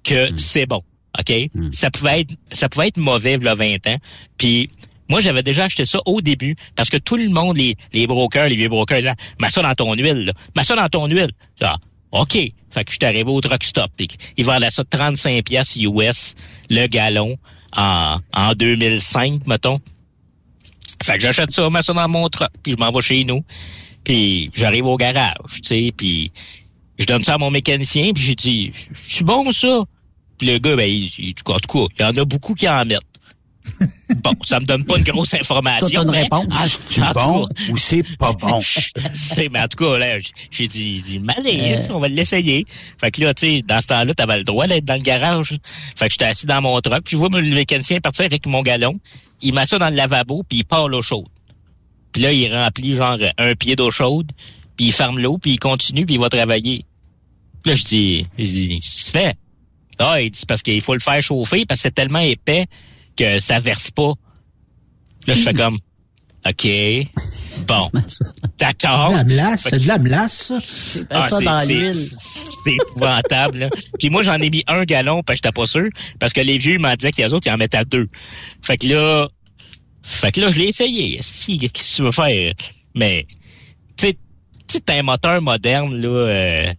que 0.04 0.30
hmm. 0.30 0.36
c'est 0.36 0.66
bon. 0.66 0.82
OK? 1.18 1.32
Hmm. 1.54 1.72
Ça 1.72 1.90
pouvait 1.90 2.20
être 2.20 2.34
ça 2.52 2.68
pouvait 2.68 2.88
être 2.88 2.98
mauvais 2.98 3.36
il 3.40 3.42
y 3.42 3.48
a 3.48 3.54
20 3.54 3.86
ans. 3.86 3.96
Puis 4.36 4.68
Moi, 5.08 5.20
j'avais 5.20 5.42
déjà 5.42 5.64
acheté 5.64 5.86
ça 5.86 6.00
au 6.04 6.20
début 6.20 6.54
parce 6.76 6.90
que 6.90 6.98
tout 6.98 7.16
le 7.16 7.30
monde, 7.30 7.56
les, 7.56 7.76
les 7.94 8.06
brokers, 8.06 8.50
les 8.50 8.56
vieux 8.56 8.68
brokers, 8.68 8.98
disaient, 8.98 9.14
mets 9.40 9.48
ça 9.48 9.62
dans 9.62 9.74
ton 9.74 9.94
huile, 9.94 10.26
là. 10.26 10.32
mets 10.54 10.64
ça 10.64 10.76
dans 10.76 10.88
ton 10.90 11.06
huile. 11.06 11.30
OK. 12.12 12.34
Fait 12.34 12.84
que 12.84 12.90
je 12.90 12.96
suis 12.96 13.04
arrivé 13.04 13.30
au 13.30 13.40
truck 13.40 13.64
stop. 13.64 13.90
Ils 14.36 14.44
vendaient 14.44 14.70
ça 14.70 14.84
35 14.84 15.44
pièces 15.44 15.76
US 15.76 16.34
le 16.70 16.86
gallon 16.86 17.38
en, 17.76 18.18
en 18.32 18.54
2005, 18.54 19.46
mettons. 19.46 19.80
Fait 21.02 21.14
que 21.14 21.20
j'achète 21.20 21.50
ça, 21.50 21.68
mets 21.68 21.82
ça 21.82 21.92
dans 21.92 22.08
mon 22.08 22.28
truck, 22.28 22.50
puis 22.62 22.72
je 22.72 22.76
m'en 22.78 22.92
vais 22.92 23.00
chez 23.00 23.24
nous. 23.24 23.42
Puis 24.04 24.50
j'arrive 24.54 24.86
au 24.86 24.96
garage, 24.96 25.60
tu 25.62 25.68
sais, 25.68 25.92
puis 25.96 26.32
je 26.98 27.06
donne 27.06 27.22
ça 27.22 27.34
à 27.34 27.38
mon 27.38 27.50
mécanicien, 27.50 28.12
puis 28.12 28.22
j'ai 28.22 28.34
dit, 28.34 28.72
c'est 28.94 29.24
bon 29.24 29.50
ça. 29.52 29.84
Puis 30.38 30.46
le 30.46 30.58
gars, 30.58 30.76
ben, 30.76 30.88
il, 30.88 31.06
il, 31.18 31.34
en 31.46 31.58
tout 31.58 31.86
cas, 31.88 31.94
il 31.98 32.02
y 32.02 32.04
en 32.04 32.16
a 32.16 32.24
beaucoup 32.24 32.54
qui 32.54 32.68
en 32.68 32.84
mettent. 32.84 33.00
Bon, 34.16 34.32
ça 34.42 34.60
me 34.60 34.64
donne 34.66 34.84
pas 34.84 34.98
une 34.98 35.04
grosse 35.04 35.34
information. 35.34 36.02
Une 36.02 36.10
mais 36.10 36.22
réponse? 36.22 36.46
en- 36.50 36.66
C'est 36.86 37.00
bon 37.14 37.46
cas, 37.46 37.54
ou 37.70 37.76
c'est 37.76 38.16
pas 38.16 38.32
bon? 38.40 38.60
c'est, 39.12 39.48
mais 39.48 39.60
en 39.60 39.68
tout 39.68 39.84
cas, 39.84 39.98
là, 39.98 40.18
j'ai 40.50 40.66
dit, 40.66 40.96
j'ai 40.96 41.00
dit, 41.00 41.18
malaise, 41.20 41.90
on 41.92 41.98
va 41.98 42.08
l'essayer. 42.08 42.66
Fait 43.00 43.10
que 43.10 43.20
là, 43.22 43.34
tu 43.34 43.46
sais, 43.46 43.62
dans 43.62 43.80
ce 43.80 43.88
temps-là, 43.88 44.14
t'avais 44.14 44.38
le 44.38 44.44
droit 44.44 44.66
d'être 44.66 44.84
dans 44.84 44.94
le 44.94 45.00
garage. 45.02 45.58
Fait 45.96 46.06
que 46.06 46.12
j'étais 46.12 46.24
assis 46.26 46.46
dans 46.46 46.60
mon 46.60 46.80
truck, 46.80 47.02
puis 47.04 47.12
je 47.12 47.16
vois 47.16 47.28
le 47.32 47.54
mécanicien 47.54 48.00
partir 48.00 48.24
avec 48.24 48.46
mon 48.46 48.62
galon. 48.62 48.98
Il 49.40 49.54
met 49.54 49.66
ça 49.66 49.78
dans 49.78 49.90
le 49.90 49.96
lavabo, 49.96 50.42
puis 50.48 50.58
il 50.58 50.64
part 50.64 50.88
l'eau 50.88 51.02
chaude. 51.02 51.26
Puis 52.12 52.22
là, 52.22 52.32
il 52.32 52.54
remplit 52.54 52.94
genre 52.94 53.18
un 53.38 53.54
pied 53.54 53.74
d'eau 53.76 53.90
chaude, 53.90 54.30
puis 54.76 54.86
il 54.86 54.92
ferme 54.92 55.18
l'eau, 55.18 55.38
puis 55.38 55.52
il 55.52 55.58
continue, 55.58 56.04
puis 56.06 56.16
il 56.16 56.20
va 56.20 56.28
travailler. 56.28 56.84
Puis 57.62 57.72
là, 57.72 57.74
je 57.76 57.84
dis, 57.84 58.26
je 58.38 58.44
dis, 58.44 58.78
tu 58.80 59.10
fais? 59.10 59.34
Ah, 59.98 60.20
il 60.20 60.30
dit, 60.30 60.38
c'est 60.38 60.48
parce 60.48 60.62
qu'il 60.62 60.80
faut 60.80 60.94
le 60.94 61.00
faire 61.00 61.20
chauffer, 61.22 61.64
parce 61.66 61.78
que 61.80 61.82
c'est 61.84 61.94
tellement 61.94 62.18
épais 62.18 62.66
que 63.16 63.38
ça 63.38 63.58
verse 63.60 63.90
pas. 63.90 64.12
Là, 65.26 65.34
je 65.34 65.40
fais 65.40 65.54
comme, 65.54 65.78
OK, 66.44 66.68
bon, 67.68 67.90
d'accord. 68.58 69.10
C'est 69.10 69.12
de 69.12 69.16
la 69.18 69.24
melasse, 69.24 69.60
c'est 69.70 69.82
de 69.82 69.88
la 69.88 69.98
melasse, 69.98 70.52
ça. 70.62 71.00
ah, 71.10 71.28
ça 71.28 71.38
c'est- 71.38 71.44
dans 71.44 71.60
c'est- 71.60 71.74
l'huile. 71.74 71.94
C'est 71.94 72.72
épouvantable. 72.72 73.58
là. 73.58 73.70
Puis 73.98 74.10
moi, 74.10 74.22
j'en 74.22 74.34
ai 74.34 74.50
mis 74.50 74.64
un 74.66 74.84
gallon, 74.84 75.22
parce 75.22 75.38
que 75.40 75.46
j'étais 75.48 75.54
pas 75.60 75.66
sûr, 75.66 75.88
parce 76.18 76.32
que 76.32 76.40
les 76.40 76.58
vieux 76.58 76.78
m'ont 76.78 76.94
dit 76.96 77.10
que 77.12 77.22
les 77.22 77.32
autres, 77.32 77.46
ils 77.46 77.52
en 77.52 77.58
mettaient 77.58 77.84
deux. 77.84 78.08
Fait 78.62 78.76
que 78.76 78.88
là, 78.88 79.28
fait 80.02 80.32
que 80.32 80.40
là, 80.40 80.50
je 80.50 80.58
l'ai 80.58 80.68
essayé. 80.68 81.18
Si, 81.20 81.58
qu'est-ce 81.58 81.72
que 81.92 81.96
tu 81.96 82.02
veux 82.02 82.10
faire? 82.12 82.52
Mais, 82.96 83.26
tu 83.96 84.08
sais, 84.66 84.80
t'as 84.80 84.98
un 84.98 85.02
moteur 85.02 85.40
moderne, 85.42 85.96
là, 86.00 86.08
euh, 86.08 86.72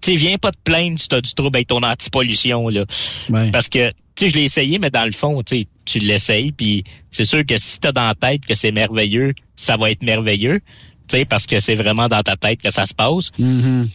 tu 0.00 0.12
sais, 0.12 0.16
viens 0.16 0.38
pas 0.38 0.52
te 0.52 0.58
plaindre 0.64 0.98
si 0.98 1.08
t'as 1.08 1.20
du 1.20 1.34
trouble 1.34 1.54
avec 1.58 1.66
ton 1.66 1.82
anti-pollution, 1.82 2.68
là. 2.70 2.84
Ouais. 3.28 3.50
Parce 3.50 3.68
que, 3.68 3.92
sais, 4.24 4.28
je 4.28 4.34
l'ai 4.34 4.44
essayé, 4.44 4.78
mais 4.78 4.90
dans 4.90 5.04
le 5.04 5.12
fond, 5.12 5.42
tu 5.42 5.64
tu 5.84 5.98
l'essayes, 6.00 6.52
puis 6.52 6.82
c'est 7.10 7.24
sûr 7.24 7.46
que 7.46 7.58
si 7.58 7.78
t'as 7.78 7.92
dans 7.92 8.06
la 8.06 8.14
tête 8.14 8.44
que 8.44 8.54
c'est 8.54 8.72
merveilleux, 8.72 9.34
ça 9.54 9.76
va 9.76 9.90
être 9.90 10.02
merveilleux, 10.02 10.60
tu 11.08 11.18
sais, 11.18 11.24
parce 11.24 11.46
que 11.46 11.60
c'est 11.60 11.74
vraiment 11.76 12.08
dans 12.08 12.22
ta 12.22 12.36
tête 12.36 12.60
que 12.60 12.70
ça 12.70 12.86
se 12.86 12.94
passe. 12.94 13.30
Mhm. 13.38 13.88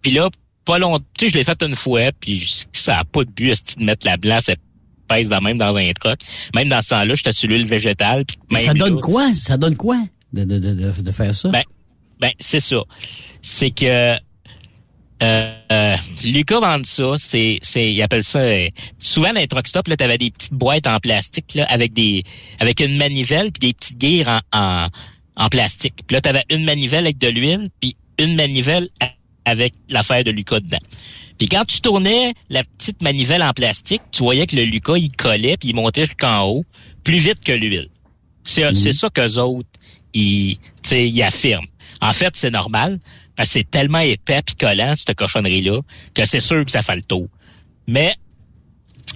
Puis 0.00 0.12
là, 0.12 0.28
pas 0.64 0.78
longtemps, 0.78 1.04
tu 1.18 1.26
sais, 1.26 1.32
je 1.32 1.38
l'ai 1.38 1.44
fait 1.44 1.60
une 1.62 1.74
fois, 1.74 2.12
puis 2.20 2.64
ça 2.72 2.98
a 3.00 3.04
pas 3.04 3.24
de 3.24 3.30
but 3.30 3.78
de 3.78 3.84
mettre 3.84 4.06
la 4.06 4.16
blanche 4.16 4.50
pèse 5.08 5.28
dans 5.28 5.40
même 5.40 5.58
dans 5.58 5.76
un 5.76 5.92
truck. 5.92 6.18
Même 6.54 6.68
dans 6.68 6.80
ce 6.80 6.90
temps-là, 6.90 7.14
j'étais 7.14 7.32
sur 7.32 7.48
l'huile 7.48 7.66
végétale. 7.66 8.24
puis 8.24 8.36
même 8.50 8.64
ça 8.64 8.74
donne 8.74 8.94
là- 8.96 9.00
quoi? 9.00 9.34
Ça 9.34 9.56
donne 9.56 9.76
quoi 9.76 9.98
de, 10.32 10.44
de, 10.44 10.58
de, 10.58 10.74
de, 10.74 11.02
de 11.02 11.10
faire 11.12 11.34
ça? 11.34 11.48
Ben, 11.50 11.62
ben 12.20 12.30
c'est 12.38 12.60
ça. 12.60 12.78
C'est 13.42 13.70
que 13.70 14.16
euh, 15.24 15.96
Lucas 16.24 16.60
vend 16.60 16.82
ça, 16.84 17.14
c'est, 17.16 17.58
c'est, 17.62 17.92
il 17.92 18.02
appelle 18.02 18.24
ça. 18.24 18.40
euh, 18.40 18.68
souvent 18.98 19.32
dans 19.32 19.40
les 19.40 19.48
truck 19.48 19.66
stops, 19.66 19.88
là, 19.88 19.96
t'avais 19.96 20.18
des 20.18 20.30
petites 20.30 20.54
boîtes 20.54 20.86
en 20.86 20.98
plastique 20.98 21.54
là, 21.54 21.64
avec 21.68 21.92
des, 21.92 22.24
avec 22.60 22.80
une 22.80 22.96
manivelle 22.96 23.50
puis 23.52 23.68
des 23.68 23.74
petites 23.74 23.98
guires 23.98 24.28
en, 24.28 24.40
en, 24.52 24.88
en 25.36 25.48
plastique. 25.48 25.94
Puis 26.06 26.14
là, 26.14 26.20
t'avais 26.20 26.44
une 26.50 26.64
manivelle 26.64 27.04
avec 27.04 27.18
de 27.18 27.28
l'huile 27.28 27.68
puis 27.80 27.96
une 28.18 28.34
manivelle 28.36 28.88
avec 29.44 29.74
l'affaire 29.88 30.24
de 30.24 30.30
Lucas 30.30 30.60
dedans. 30.60 30.78
Puis 31.38 31.48
quand 31.48 31.64
tu 31.64 31.80
tournais 31.80 32.34
la 32.48 32.62
petite 32.64 33.02
manivelle 33.02 33.42
en 33.42 33.52
plastique, 33.52 34.02
tu 34.12 34.22
voyais 34.22 34.46
que 34.46 34.56
le 34.56 34.62
Lucas, 34.64 34.96
il 34.96 35.10
collait 35.10 35.56
puis 35.56 35.70
il 35.70 35.74
montait 35.74 36.04
jusqu'en 36.04 36.44
haut 36.44 36.64
plus 37.02 37.18
vite 37.18 37.40
que 37.44 37.52
l'huile. 37.52 37.88
C'est, 38.44 38.74
c'est 38.74 38.92
ça 38.92 39.08
qu'eux 39.10 39.38
autres, 39.38 39.68
ils, 40.12 40.56
tu 40.56 40.62
sais, 40.82 41.08
ils 41.08 41.22
affirment. 41.22 41.66
En 42.00 42.12
fait, 42.12 42.36
c'est 42.36 42.50
normal, 42.50 43.00
c'est 43.42 43.68
tellement 43.68 43.98
épais 43.98 44.42
puis 44.44 44.54
collant, 44.54 44.94
cette 44.96 45.16
cochonnerie-là, 45.16 45.80
que 46.14 46.24
c'est 46.24 46.40
sûr 46.40 46.64
que 46.64 46.70
ça 46.70 46.82
fait 46.82 46.94
le 46.94 47.02
tour. 47.02 47.28
Mais, 47.86 48.14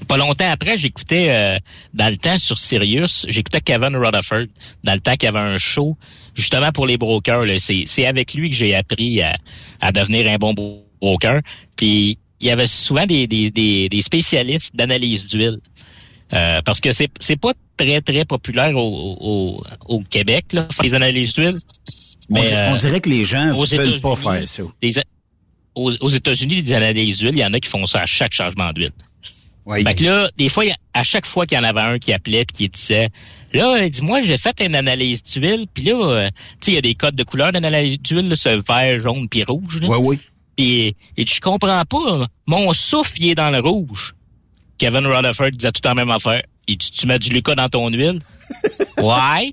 pas 0.06 0.16
longtemps 0.16 0.50
après, 0.50 0.76
j'écoutais, 0.76 1.30
euh, 1.30 1.58
dans 1.94 2.10
le 2.10 2.16
temps, 2.16 2.38
sur 2.38 2.58
Sirius, 2.58 3.26
j'écoutais 3.28 3.60
Kevin 3.60 3.96
Rutherford, 3.96 4.46
dans 4.84 4.94
le 4.94 5.00
temps 5.00 5.12
qu'il 5.12 5.24
y 5.24 5.28
avait 5.28 5.38
un 5.38 5.58
show, 5.58 5.96
justement 6.34 6.72
pour 6.72 6.86
les 6.86 6.96
brokers. 6.96 7.44
là. 7.44 7.58
C'est, 7.58 8.06
avec 8.06 8.34
lui 8.34 8.50
que 8.50 8.56
j'ai 8.56 8.74
appris 8.74 9.22
à, 9.22 9.36
à 9.80 9.92
devenir 9.92 10.26
un 10.28 10.36
bon 10.36 10.82
broker. 11.00 11.40
Puis, 11.76 12.18
il 12.40 12.46
y 12.46 12.50
avait 12.50 12.66
souvent 12.66 13.06
des 13.06 14.00
spécialistes 14.00 14.74
d'analyse 14.76 15.28
d'huile. 15.28 15.58
Euh, 16.34 16.60
parce 16.62 16.80
que 16.80 16.92
c'est 16.92 17.08
c'est 17.20 17.40
pas 17.40 17.52
très 17.76 18.00
très 18.02 18.24
populaire 18.26 18.76
au, 18.76 19.16
au, 19.20 19.64
au 19.86 20.00
Québec 20.02 20.52
là, 20.52 20.66
faire 20.70 20.82
des 20.84 20.94
analyses 20.94 21.32
d'huile. 21.32 21.56
On, 22.30 22.34
Mais 22.34 22.44
di- 22.48 22.54
euh, 22.54 22.72
on 22.72 22.76
dirait 22.76 23.00
que 23.00 23.08
les 23.08 23.24
gens 23.24 23.54
veulent 23.78 24.00
pas 24.00 24.14
faire 24.16 24.48
ça. 24.48 24.62
des 24.82 24.92
aux, 25.74 25.90
aux 26.00 26.08
États-Unis, 26.08 26.62
des 26.62 26.72
analyses 26.74 27.18
d'huile, 27.18 27.34
il 27.34 27.38
y 27.38 27.44
en 27.44 27.52
a 27.54 27.60
qui 27.60 27.68
font 27.70 27.86
ça 27.86 28.00
à 28.00 28.06
chaque 28.06 28.32
changement 28.32 28.72
d'huile. 28.72 28.92
Oui. 29.64 29.84
Fait 29.84 29.94
que 29.94 30.04
là, 30.04 30.28
des 30.36 30.48
fois, 30.48 30.64
à 30.94 31.02
chaque 31.02 31.26
fois 31.26 31.46
qu'il 31.46 31.56
y 31.56 31.60
en 31.60 31.64
avait 31.64 31.80
un 31.80 31.98
qui 31.98 32.12
appelait 32.12 32.44
puis 32.46 32.56
qui 32.56 32.68
disait 32.68 33.10
Là, 33.52 33.88
dis-moi, 33.88 34.22
j'ai 34.22 34.36
fait 34.38 34.60
une 34.60 34.74
analyse 34.74 35.22
d'huile, 35.22 35.66
puis 35.72 35.84
là, 35.84 35.94
euh, 35.94 36.28
tu 36.28 36.34
sais, 36.60 36.70
il 36.72 36.74
y 36.74 36.78
a 36.78 36.82
des 36.82 36.94
codes 36.94 37.14
de 37.14 37.22
couleur 37.22 37.52
d'analyse 37.52 37.98
d'huile, 38.00 38.34
ce 38.36 38.48
vert, 38.50 38.98
jaune 38.98 39.28
puis 39.28 39.44
rouge. 39.44 39.80
Là. 39.80 39.88
Oui, 39.88 39.96
oui. 40.00 40.18
Puis 40.56 40.96
et 41.16 41.26
je 41.26 41.40
comprends 41.40 41.84
pas. 41.84 42.26
Mon 42.46 42.72
souffle, 42.72 43.14
il 43.20 43.30
est 43.30 43.34
dans 43.34 43.50
le 43.50 43.60
rouge. 43.60 44.14
Kevin 44.78 45.06
Rutherford 45.06 45.50
disait 45.52 45.72
tout 45.72 45.86
en 45.88 45.94
même 45.94 46.10
affaire. 46.10 46.42
Il 46.66 46.76
dit, 46.78 46.90
tu 46.90 47.06
mets 47.06 47.18
du 47.18 47.30
Lucas 47.30 47.54
dans 47.54 47.68
ton 47.68 47.88
huile? 47.88 48.20
ouais. 48.98 49.52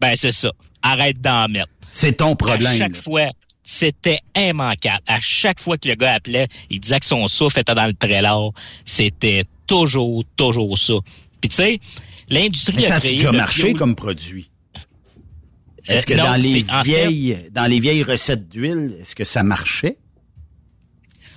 Ben, 0.00 0.14
c'est 0.16 0.32
ça. 0.32 0.50
Arrête 0.82 1.20
d'en 1.20 1.48
mettre. 1.48 1.70
C'est 1.90 2.18
ton 2.18 2.32
À 2.32 2.36
problème. 2.36 2.76
chaque 2.76 2.96
là. 2.96 3.02
fois, 3.02 3.28
c'était 3.62 4.20
immanquable. 4.36 5.02
À 5.06 5.18
chaque 5.20 5.60
fois 5.60 5.78
que 5.78 5.88
le 5.88 5.94
gars 5.94 6.14
appelait, 6.14 6.46
il 6.70 6.78
disait 6.80 7.00
que 7.00 7.06
son 7.06 7.26
souffle 7.28 7.58
était 7.60 7.74
dans 7.74 7.86
le 7.86 7.94
prélat. 7.94 8.38
C'était 8.84 9.44
toujours, 9.66 10.24
toujours 10.36 10.76
ça. 10.76 10.94
Puis 11.40 11.48
tu 11.48 11.56
sais, 11.56 11.78
l'industrie 12.28 12.76
Mais 12.76 12.82
ça 12.82 12.94
a 12.94 12.96
a 12.98 13.00
créé 13.00 13.30
marché 13.32 13.72
comme 13.74 13.94
produit? 13.94 14.50
Euh, 15.88 15.94
Est-ce 15.94 16.06
que 16.06 16.14
non, 16.14 16.24
dans 16.24 16.34
les 16.36 16.64
fait- 16.64 16.82
vieilles 16.84 17.38
dans 17.52 17.66
les 17.66 17.78
vieilles 17.80 18.02
recettes 18.02 18.48
d'huile, 18.48 18.96
est-ce 19.00 19.14
que 19.14 19.24
ça 19.24 19.42
marchait? 19.42 19.96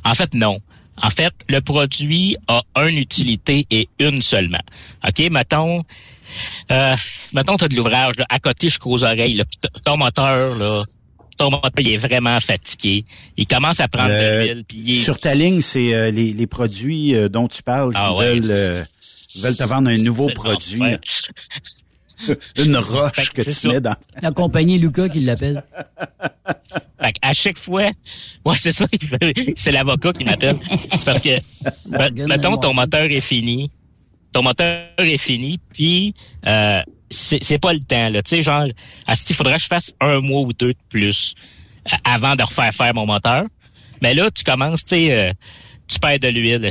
En 0.04 0.14
fait, 0.14 0.34
non. 0.34 0.60
En 1.02 1.10
fait, 1.10 1.34
le 1.48 1.62
produit 1.62 2.38
a 2.48 2.62
une 2.78 2.98
utilité 2.98 3.66
et 3.72 3.88
une 4.00 4.22
seulement. 4.22 4.60
OK, 5.08 5.20
mettons, 5.32 5.84
euh, 6.72 6.96
mettons, 7.34 7.58
tu 7.58 7.64
as 7.66 7.68
de 7.68 7.76
l'ouvrage 7.76 8.16
là, 8.18 8.26
à 8.30 8.40
côté 8.40 8.68
jusqu'aux 8.70 9.04
oreilles. 9.04 9.34
Là, 9.36 9.44
ton 9.86 9.98
moteur, 9.98 10.58
là, 10.58 10.84
ton 11.38 11.50
moteur, 11.52 11.72
il 11.80 11.94
est 11.94 11.98
vraiment 11.98 12.38
fatigué. 12.42 13.06
Il 13.38 13.48
commence 13.48 13.80
à 13.80 13.88
prendre 13.88 14.10
Euh, 14.12 14.42
de 14.42 14.52
l'huile. 14.54 14.66
il 14.74 14.98
est- 15.00 15.04
Sur 15.04 15.20
ta 15.20 15.34
ligne, 15.36 15.62
c'est 15.62 15.94
euh, 15.94 16.12
les, 16.12 16.34
les 16.34 16.48
produits 16.48 17.16
euh, 17.16 17.30
dont 17.30 17.48
tu 17.48 17.64
parles 17.64 17.92
qui 17.94 18.00
Ah 18.02 18.14
ouais, 18.14 18.40
veulent, 18.40 18.52
euh, 18.52 18.84
veulent 19.42 19.56
te 19.56 19.64
vendre 19.64 19.90
un 19.90 19.98
nouveau 20.04 20.28
produit. 20.30 20.80
Une 22.58 22.78
roche 22.78 23.30
que 23.32 23.42
que 23.42 23.42
tu 23.42 23.54
ça. 23.54 23.70
mets 23.70 23.80
dans... 23.80 23.96
La 24.22 24.32
compagnie 24.32 24.78
Lucas 24.80 25.10
qui 25.10 25.22
l'appelle. 25.22 25.64
Fait 27.02 27.16
à 27.22 27.34
chaque 27.34 27.58
fois, 27.58 27.90
ouais, 28.46 28.56
c'est 28.58 28.72
ça, 28.72 28.86
c'est 29.56 29.72
l'avocat 29.72 30.12
qui 30.14 30.26
m'appelle. 30.26 30.58
C'est 30.92 31.06
parce 31.06 31.22
que, 31.22 31.38
me- 31.88 32.28
mettons, 32.28 32.58
ton 32.58 32.74
moteur 32.74 33.04
est 33.06 33.22
fini, 33.22 33.72
ton 34.34 34.44
moteur 34.44 34.88
est 34.98 35.18
fini, 35.18 35.60
puis 35.74 36.14
euh, 36.46 36.82
c'est 37.10 37.60
pas 37.60 37.74
le 37.74 37.80
temps, 37.80 38.10
là. 38.10 38.22
Tu 38.22 38.30
sais, 38.30 38.42
genre, 38.42 38.66
il 39.08 39.36
faudrait 39.36 39.56
que 39.56 39.62
je 39.62 39.68
fasse 39.68 39.94
un 40.02 40.20
mois 40.20 40.42
ou 40.42 40.54
deux 40.54 40.74
de 40.74 40.80
plus 40.90 41.36
euh, 41.88 41.96
avant 42.04 42.36
de 42.36 42.44
refaire 42.44 42.74
faire 42.74 42.94
mon 42.94 43.06
moteur. 43.06 43.46
Mais 44.02 44.14
là, 44.14 44.30
tu 44.32 44.44
commences, 44.44 44.84
tu 44.86 44.96
sais, 44.98 45.12
euh, 45.14 45.34
tu 45.88 46.00
perds 46.00 46.20
de 46.20 46.28
l'huile, 46.28 46.70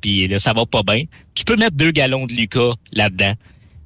puis 0.00 0.28
là, 0.28 0.38
ça 0.38 0.52
va 0.54 0.64
pas 0.66 0.82
bien. 0.82 1.04
Tu 1.34 1.44
peux 1.44 1.56
mettre 1.56 1.76
deux 1.76 1.90
gallons 1.90 2.26
de 2.26 2.32
Lucas 2.32 2.72
là-dedans. 2.92 3.34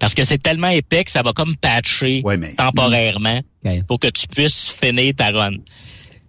Parce 0.02 0.16
que 0.16 0.24
c'est 0.24 0.42
tellement 0.42 0.66
épais 0.66 1.04
que 1.04 1.12
ça 1.12 1.22
va 1.22 1.32
comme 1.32 1.54
patcher 1.56 2.22
temporairement 2.56 3.40
Ok. 3.64 3.86
pour 3.86 4.00
que 4.00 4.08
tu 4.08 4.26
puisses 4.26 4.66
finir 4.68 5.14
ta 5.14 5.28
run. 5.28 5.52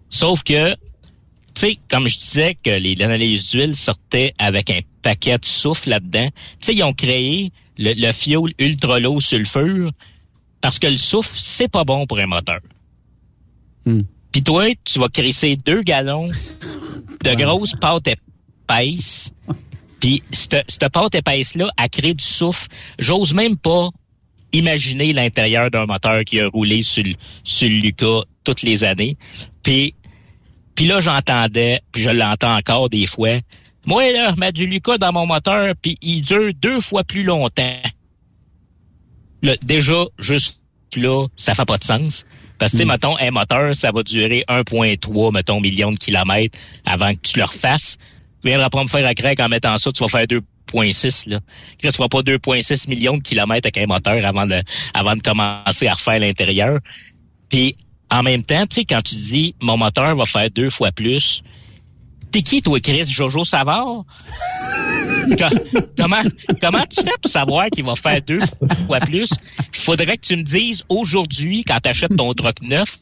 Sauf 0.10 0.44
que, 0.44 0.74
tu 0.76 0.78
sais, 1.56 1.80
comme 1.90 2.08
je 2.08 2.16
disais 2.20 2.54
que 2.54 2.70
les 2.70 3.02
analyses 3.02 3.50
d'huile 3.50 3.76
sortaient 3.76 4.36
avec 4.38 4.70
un 4.70 4.82
paquet 5.02 5.40
de 5.40 5.46
souffle 5.46 5.90
là-dedans, 5.90 6.28
tu 6.28 6.38
sais, 6.60 6.76
ils 6.76 6.84
ont 6.84 6.94
créé 6.94 7.52
le, 7.80 7.94
le 8.00 8.12
fioul 8.12 8.54
ultra 8.60 9.00
low 9.00 9.20
sulfure 9.20 9.92
parce 10.62 10.78
que 10.78 10.86
le 10.86 10.98
souffle, 10.98 11.34
c'est 11.34 11.68
pas 11.68 11.84
bon 11.84 12.06
pour 12.06 12.20
un 12.20 12.28
moteur. 12.28 12.60
Puis 14.32 14.44
toi, 14.44 14.68
tu 14.84 15.00
vas 15.00 15.10
crisser 15.10 15.56
deux 15.56 15.82
gallons 15.82 16.30
de 17.24 17.34
grosse 17.34 17.74
pâte 17.74 18.08
épaisse. 18.08 19.32
Puis 20.04 20.22
cette, 20.32 20.90
pâte 20.92 21.16
épaisse-là, 21.16 21.70
elle 21.82 21.90
crée 21.90 22.14
du 22.14 22.26
souffle. 22.26 22.68
J'ose 23.00 23.34
même 23.34 23.56
pas 23.56 23.88
imaginez 24.52 25.14
l'intérieur 25.14 25.72
d'un 25.72 25.86
moteur 25.86 26.26
qui 26.26 26.42
a 26.42 26.50
roulé 26.50 26.82
sur, 26.82 27.06
le- 27.06 27.16
sur 27.46 27.70
le 27.70 27.76
Lucas 27.76 28.24
toutes 28.44 28.64
les 28.64 28.84
années. 28.84 29.16
Puis, 29.64 29.96
puis 30.76 30.88
là, 30.88 31.00
j'entendais, 31.00 31.80
puis 31.94 32.02
je 32.04 32.10
l'entends 32.10 32.54
encore 32.54 32.90
des 32.90 33.08
fois. 33.08 33.38
Moi, 33.86 34.12
là, 34.12 34.34
je 34.36 34.40
mets 34.42 34.52
du 34.52 34.68
Lucas 34.68 34.98
dans 34.98 35.14
mon 35.14 35.26
moteur, 35.26 35.74
puis 35.82 35.98
il 36.02 36.20
dure 36.22 36.52
deux 36.62 36.82
fois 36.82 37.06
plus 37.06 37.24
longtemps. 37.24 37.80
Là, 39.42 39.56
déjà, 39.64 40.04
juste 40.20 40.60
là, 40.98 41.28
ça 41.38 41.54
fait 41.54 41.66
pas 41.66 41.78
de 41.78 41.84
sens. 41.86 42.26
Parce 42.60 42.74
que, 42.74 42.80
sais, 42.80 42.86
mettons, 42.86 43.18
un 43.20 43.32
moteur, 43.32 43.74
ça 43.74 43.92
va 43.92 44.04
durer 44.04 44.44
1,3, 44.50 45.34
mettons, 45.34 45.62
millions 45.62 45.94
de 45.94 45.98
kilomètres 45.98 46.60
avant 46.86 47.14
que 47.14 47.20
tu 47.24 47.40
le 47.40 47.46
refasses. 47.46 47.98
Tu 48.44 48.50
viendras 48.50 48.70
pas 48.70 48.84
me 48.84 48.90
faire 48.90 49.08
à 49.08 49.14
craque 49.14 49.40
en 49.40 49.48
mettant 49.48 49.78
ça, 49.78 49.90
tu 49.94 50.04
vas 50.04 50.10
faire 50.10 50.26
2,6, 50.26 51.30
là. 51.30 51.40
Chris, 51.80 51.90
tu 51.92 51.98
pas 51.98 52.08
2,6 52.08 52.90
millions 52.90 53.16
de 53.16 53.22
kilomètres 53.22 53.68
avec 53.68 53.78
un 53.78 53.86
moteur 53.88 54.26
avant 54.26 54.46
de, 54.46 54.62
avant 54.94 55.16
de 55.16 55.22
commencer 55.22 55.88
à 55.88 55.94
refaire 55.94 56.20
l'intérieur. 56.20 56.80
Puis, 57.48 57.78
en 58.12 58.22
même 58.22 58.44
temps, 58.44 58.66
tu 58.66 58.82
sais, 58.82 58.86
quand 58.86 59.02
tu 59.02 59.16
dis, 59.16 59.56
mon 59.62 59.78
moteur 59.78 60.14
va 60.18 60.26
faire 60.26 60.50
deux 60.50 60.70
fois 60.70 60.92
plus, 60.92 61.42
t'es 62.32 62.42
qui, 62.42 62.62
toi, 62.62 62.82
Chris? 62.82 63.06
Jojo 63.06 63.46
Savard? 63.46 64.04
Co- 65.40 65.80
comment, 65.98 66.22
comment 66.60 66.84
tu 66.86 67.02
fais 67.02 67.14
pour 67.22 67.32
savoir 67.32 67.68
qu'il 67.70 67.86
va 67.86 67.96
faire 67.96 68.22
deux 68.22 68.42
fois 68.88 69.00
plus? 69.00 69.30
Faudrait 69.72 70.18
que 70.18 70.26
tu 70.28 70.36
me 70.36 70.44
dises 70.44 70.84
aujourd'hui, 70.90 71.64
quand 71.64 71.80
tu 71.82 71.90
achètes 71.90 72.18
ton 72.18 72.34
truck 72.34 72.62
neuf, 72.62 72.98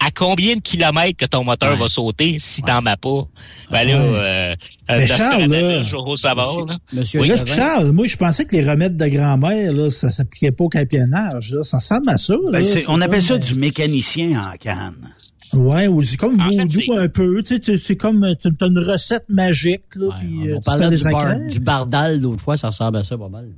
à 0.00 0.10
combien 0.10 0.56
de 0.56 0.60
kilomètres 0.60 1.16
que 1.16 1.26
ton 1.26 1.44
moteur 1.44 1.76
va 1.76 1.88
sauter 1.88 2.36
si 2.38 2.62
t'en 2.62 2.84
as 2.86 2.96
pas? 2.96 3.26
Ben 3.70 3.84
là, 3.84 3.94
euh, 3.94 4.56
Mais 4.88 5.06
ce 5.06 5.16
Charles, 5.16 5.46
là, 5.46 5.82
là. 6.68 6.76
Monsieur 6.92 7.20
Oui. 7.20 7.28
Là, 7.28 7.36
Charles, 7.44 7.92
moi, 7.92 8.06
je 8.06 8.16
pensais 8.16 8.44
que 8.44 8.56
les 8.56 8.68
remèdes 8.68 8.96
de 8.96 9.06
grand-mère, 9.06 9.72
là, 9.72 9.90
ça 9.90 10.10
s'appliquait 10.10 10.52
pas 10.52 10.64
au 10.64 10.68
campionnage. 10.68 11.50
Là. 11.50 11.62
Ça 11.62 11.78
ressemble 11.78 12.10
à 12.10 12.18
ça. 12.18 12.34
Ben, 12.50 12.60
là. 12.60 12.80
on 12.88 13.00
appelle 13.00 13.22
ça 13.22 13.34
comme, 13.34 13.42
du 13.42 13.54
mécanicien 13.56 14.40
en 14.40 14.56
canne. 14.56 15.14
Ouais, 15.54 15.88
comme 16.18 16.40
En 16.40 16.44
fait, 16.50 16.56
vaudou 16.58 16.68
c'est- 16.68 16.96
un 16.96 17.08
peu. 17.08 17.42
Tu 17.42 17.54
sais, 17.54 17.60
tu- 17.60 17.78
c'est 17.78 17.96
comme 17.96 18.24
euh, 18.24 18.34
tu 18.34 18.48
as 18.48 18.66
une 18.66 18.78
recette 18.78 19.24
magique. 19.28 19.82
Là, 19.94 20.08
puis, 20.20 20.48
euh, 20.50 20.56
On 20.56 20.60
tu 20.60 20.64
parlait 20.64 20.90
du, 20.90 20.96
des 20.96 21.02
bar- 21.10 21.40
du 21.48 21.60
bardal 21.60 22.20
l'autre 22.20 22.42
fois, 22.42 22.56
ça 22.56 22.68
ressemble 22.68 22.98
à 22.98 23.04
ça 23.04 23.16
pas 23.16 23.28
mal. 23.28 23.48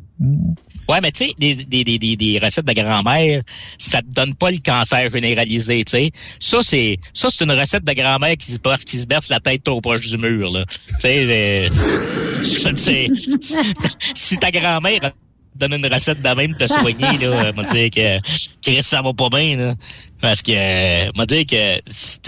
Ouais, 0.88 1.00
mais 1.02 1.12
tu 1.12 1.24
sais, 1.26 1.32
des, 1.38 1.54
des, 1.64 1.84
des, 1.84 1.98
des, 1.98 2.16
des 2.16 2.38
recettes 2.38 2.66
de 2.66 2.72
grand-mère, 2.74 3.42
ça 3.78 4.02
te 4.02 4.08
donne 4.12 4.34
pas 4.34 4.50
le 4.50 4.58
cancer 4.58 5.08
généralisé, 5.10 5.82
tu 5.84 5.90
sais. 5.92 6.10
Ça, 6.38 6.58
c'est 6.62 6.98
ça, 7.14 7.28
c'est 7.30 7.44
une 7.44 7.52
recette 7.52 7.84
de 7.84 7.92
grand-mère 7.92 8.36
qui 8.36 8.52
se 8.52 8.58
berce, 8.58 8.84
qui 8.84 8.98
se 8.98 9.06
berce 9.06 9.28
la 9.28 9.40
tête 9.40 9.64
trop 9.64 9.80
proche 9.80 10.10
du 10.10 10.18
mur, 10.18 10.50
là. 10.50 10.64
Tu 10.66 11.00
sais, 11.00 11.64
euh, 11.64 11.68
si 14.14 14.36
ta 14.38 14.50
grand-mère 14.50 15.12
donne 15.54 15.74
une 15.74 15.86
recette 15.86 16.22
de 16.22 16.28
même 16.28 16.54
te 16.54 16.66
soigner, 16.66 17.18
là, 17.18 17.52
m'a 17.56 17.64
dire 17.64 17.90
que 17.90 18.18
Chris, 18.62 18.82
ça 18.82 19.02
va 19.02 19.12
pas 19.12 19.28
bien, 19.28 19.56
là. 19.56 19.74
Parce 20.20 20.42
que, 20.42 20.52
euh, 20.54 21.10
m'a 21.16 21.26
dire 21.26 21.44
que, 21.46 21.80
si, 21.90 22.18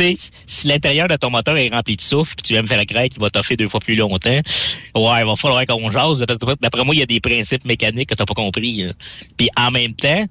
si 0.47 0.67
l'intérieur 0.67 1.09
de 1.09 1.17
ton 1.17 1.31
moteur 1.31 1.57
est 1.57 1.69
rempli 1.69 1.97
de 1.97 2.01
souffle, 2.01 2.35
puis 2.37 2.43
tu 2.55 2.61
me 2.63 2.67
faire 2.67 2.79
la 2.79 2.87
craque 2.87 3.11
qui 3.13 3.19
va 3.19 3.31
t'offrir 3.31 3.57
deux 3.57 3.69
fois 3.69 3.81
plus 3.81 3.95
longtemps, 3.97 4.31
ouais, 4.31 4.43
il 4.95 5.27
va 5.27 5.37
falloir 5.37 5.65
qu'on 5.67 5.91
jase. 5.91 6.21
D'après- 6.21 6.57
D'après 6.61 6.85
moi, 6.85 6.95
il 6.95 6.99
y 6.99 7.03
a 7.03 7.07
des 7.07 7.21
principes 7.21 7.65
mécaniques 7.65 8.09
que 8.09 8.15
t'as 8.15 8.25
pas 8.27 8.35
compris. 8.35 8.83
là. 8.85 8.93
Puis 9.37 9.49
en 9.57 9.71
même 9.71 9.95
temps, 9.95 10.25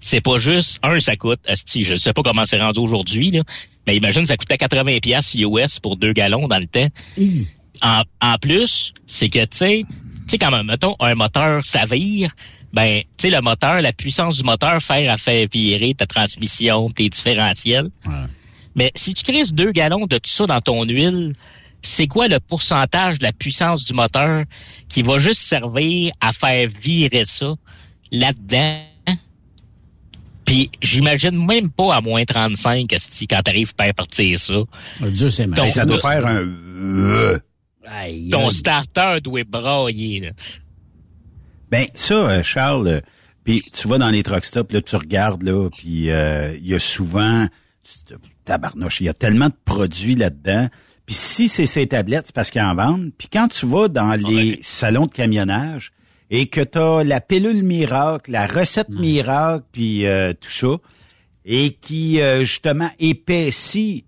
c'est 0.00 0.20
pas 0.20 0.36
juste 0.38 0.80
un, 0.82 1.00
ça 1.00 1.16
coûte. 1.16 1.40
Asti, 1.48 1.82
je 1.84 1.94
sais 1.94 2.12
pas 2.12 2.22
comment 2.22 2.44
c'est 2.44 2.60
rendu 2.60 2.80
aujourd'hui, 2.80 3.30
là, 3.30 3.42
mais 3.86 3.96
imagine 3.96 4.24
ça 4.26 4.36
coûtait 4.36 4.58
80 4.58 4.98
pièces 5.00 5.34
US 5.36 5.78
pour 5.80 5.96
deux 5.96 6.12
gallons 6.12 6.46
dans 6.48 6.58
le 6.58 6.66
temps. 6.66 6.88
En, 7.82 8.02
en 8.20 8.36
plus, 8.38 8.92
c'est 9.06 9.28
que 9.28 9.40
tu 9.40 9.46
sais, 9.56 9.84
sais 10.26 10.38
quand 10.38 10.64
mettons 10.64 10.96
un 11.00 11.14
moteur 11.14 11.64
ça 11.64 11.84
vire, 11.84 12.30
ben 12.72 13.02
tu 13.16 13.28
sais 13.28 13.30
le 13.30 13.40
moteur, 13.40 13.80
la 13.80 13.92
puissance 13.92 14.36
du 14.36 14.44
moteur 14.44 14.82
faire 14.82 15.12
à 15.12 15.16
faire 15.16 15.46
virer 15.52 15.94
ta 15.94 16.06
transmission, 16.06 16.90
tes 16.90 17.08
différentiels. 17.08 17.90
Mais 18.74 18.90
si 18.94 19.14
tu 19.14 19.22
crises 19.22 19.52
deux 19.52 19.70
gallons 19.70 20.06
de 20.06 20.18
tout 20.18 20.30
ça 20.30 20.46
dans 20.46 20.60
ton 20.60 20.84
huile, 20.84 21.34
c'est 21.82 22.06
quoi 22.06 22.28
le 22.28 22.40
pourcentage 22.40 23.18
de 23.18 23.24
la 23.24 23.32
puissance 23.32 23.84
du 23.84 23.92
moteur 23.92 24.44
qui 24.88 25.02
va 25.02 25.18
juste 25.18 25.40
servir 25.40 26.12
à 26.20 26.32
faire 26.32 26.68
virer 26.68 27.24
ça 27.24 27.54
là-dedans? 28.10 28.80
Puis 30.44 30.70
j'imagine 30.82 31.44
même 31.46 31.70
pas 31.70 31.94
à 31.94 32.00
moins 32.00 32.24
35 32.24 32.92
esti, 32.92 33.26
quand 33.26 33.42
t'arrives 33.42 33.72
à 33.78 33.92
partir 33.92 34.38
ça. 34.38 34.54
Dieu 35.00 35.30
c'est 35.30 35.46
Donc, 35.46 35.66
ça 35.66 35.86
doit 35.86 36.00
faire 36.00 36.26
un... 36.26 37.38
Ton 38.30 38.50
starter 38.50 39.18
doit 39.22 39.44
brailler. 39.44 40.20
Là. 40.20 40.30
Ben 41.70 41.86
ça, 41.94 42.14
euh, 42.14 42.42
Charles, 42.42 42.86
euh, 42.88 43.00
puis 43.44 43.62
tu 43.72 43.88
vas 43.88 43.98
dans 43.98 44.10
les 44.10 44.22
truck 44.22 44.44
stops, 44.44 44.72
là, 44.72 44.80
tu 44.80 44.96
regardes, 44.96 45.42
là, 45.42 45.68
puis 45.70 46.10
euh, 46.10 46.54
il 46.56 46.66
y 46.66 46.74
a 46.74 46.78
souvent... 46.78 47.46
tu- 48.06 48.14
Tabarnouche, 48.44 49.00
il 49.00 49.04
y 49.06 49.08
a 49.08 49.14
tellement 49.14 49.48
de 49.48 49.54
produits 49.64 50.16
là-dedans. 50.16 50.68
Puis 51.06 51.14
si 51.14 51.48
c'est 51.48 51.64
ces 51.64 51.86
tablettes, 51.86 52.26
c'est 52.26 52.34
parce 52.34 52.50
qu'ils 52.50 52.60
en 52.60 52.74
vendent. 52.74 53.10
Puis 53.16 53.28
quand 53.32 53.48
tu 53.48 53.66
vas 53.66 53.88
dans 53.88 54.12
les 54.12 54.58
salons 54.62 55.06
de 55.06 55.12
camionnage 55.12 55.92
et 56.30 56.46
que 56.46 56.60
tu 56.60 56.76
as 56.78 57.04
la 57.04 57.22
pilule 57.22 57.62
miracle, 57.62 58.30
la 58.32 58.46
recette 58.46 58.90
miracle, 58.90 59.64
puis 59.72 60.04
euh, 60.06 60.34
tout 60.38 60.50
ça, 60.50 60.76
et 61.46 61.70
qui, 61.70 62.20
euh, 62.20 62.40
justement, 62.44 62.90
épaissit 62.98 64.04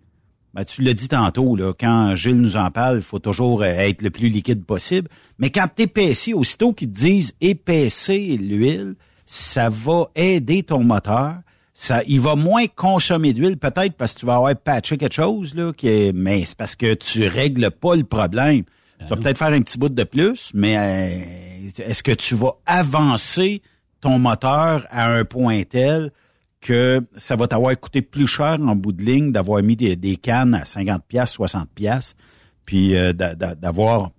ben, 0.57 0.65
tu 0.65 0.81
l'as 0.81 0.95
dit 0.95 1.09
tantôt, 1.09 1.55
là, 1.55 1.75
quand 1.79 2.15
Gilles 2.15 2.41
nous 2.41 2.57
en 2.57 2.71
parle, 2.71 2.97
il 2.97 3.03
faut 3.03 3.19
toujours 3.19 3.61
euh, 3.61 3.67
être 3.67 4.01
le 4.01 4.09
plus 4.09 4.29
liquide 4.29 4.65
possible. 4.65 5.07
Mais 5.39 5.51
quand 5.51 5.67
tu 5.77 5.83
épaissis, 5.83 6.33
aussitôt 6.33 6.73
qu'ils 6.73 6.89
te 6.89 6.95
disent 6.95 7.35
épaissir 7.43 8.41
l'huile, 8.41 8.95
ça 9.27 9.69
va 9.69 10.07
aider 10.15 10.63
ton 10.63 10.83
moteur. 10.83 11.35
Ça, 11.75 12.03
il 12.07 12.23
va 12.23 12.37
moins 12.37 12.65
consommer 12.75 13.35
d'huile, 13.35 13.59
peut-être 13.59 13.99
parce 13.99 14.15
que 14.15 14.21
tu 14.21 14.27
vas 14.27 14.37
avoir 14.37 14.57
patché 14.57 14.97
quelque 14.97 15.13
chose, 15.13 15.55
là, 15.55 15.75
qui 15.77 15.89
est, 15.89 16.13
mais 16.15 16.47
c'est 16.47 16.57
parce 16.57 16.75
que 16.75 16.95
tu 16.95 17.27
règles 17.27 17.71
pas 17.71 17.95
le 17.95 18.05
problème. 18.05 18.63
Tu 19.01 19.07
vas 19.09 19.17
peut-être 19.17 19.37
faire 19.37 19.49
un 19.49 19.61
petit 19.61 19.77
bout 19.77 19.91
de 19.91 20.05
plus, 20.05 20.53
mais 20.55 20.79
euh, 20.79 21.83
est-ce 21.85 22.03
que 22.03 22.13
tu 22.13 22.35
vas 22.35 22.53
avancer 22.65 23.61
ton 24.01 24.19
moteur 24.19 24.87
à 24.89 25.13
un 25.13 25.25
point 25.25 25.65
tel 25.65 26.13
que 26.61 27.01
ça 27.17 27.37
va 27.37 27.47
t'avoir 27.47 27.79
coûté 27.79 28.03
plus 28.03 28.27
cher 28.27 28.59
en 28.61 28.75
bout 28.75 28.93
de 28.93 29.03
ligne 29.05 29.31
d'avoir 29.33 29.63
mis 29.63 29.77
des, 29.77 29.97
des 29.97 30.17
cannes 30.17 30.55
à 30.55 30.65
50 30.65 31.05
pièces, 31.07 31.31
60 31.33 31.69
pièces, 31.75 32.17
puis 32.65 32.97
euh, 32.97 33.13
d'a- 33.13 33.35
d'a- 33.35 33.55
d'avoir 33.55 34.11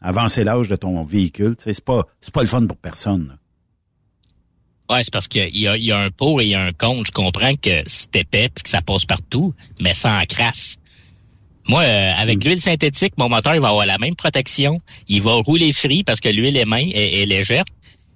avancé 0.00 0.44
l'âge 0.44 0.68
de 0.68 0.76
ton 0.76 1.02
véhicule. 1.04 1.54
C'est 1.58 1.82
pas 1.84 2.04
c'est 2.20 2.32
pas 2.34 2.42
le 2.42 2.46
fun 2.48 2.66
pour 2.66 2.76
personne. 2.76 3.28
là. 3.28 3.34
Ouais, 4.90 5.02
c'est 5.02 5.12
parce 5.12 5.28
qu'il 5.28 5.56
y 5.58 5.66
a, 5.66 5.76
il 5.78 5.84
y 5.84 5.92
a 5.92 5.98
un 5.98 6.10
pour 6.10 6.42
et 6.42 6.44
il 6.44 6.50
y 6.50 6.54
a 6.54 6.60
un 6.60 6.72
contre. 6.72 7.06
Je 7.06 7.12
comprends 7.12 7.54
que 7.54 7.82
c'est 7.86 8.16
épais 8.16 8.50
puis 8.54 8.64
que 8.64 8.68
ça 8.68 8.82
passe 8.82 9.06
partout, 9.06 9.54
mais 9.80 9.94
ça 9.94 10.18
en 10.20 10.26
crasse. 10.26 10.76
Moi, 11.66 11.82
euh, 11.84 12.12
avec 12.18 12.44
l'huile 12.44 12.60
synthétique, 12.60 13.14
mon 13.16 13.30
moteur 13.30 13.54
il 13.54 13.62
va 13.62 13.68
avoir 13.68 13.86
la 13.86 13.96
même 13.96 14.14
protection. 14.14 14.82
Il 15.08 15.22
va 15.22 15.32
rouler 15.36 15.72
free 15.72 16.04
parce 16.04 16.20
que 16.20 16.28
l'huile 16.28 16.58
est 16.58 16.66
main 16.66 16.86
est, 16.92 17.22
est 17.22 17.24
légère. 17.24 17.64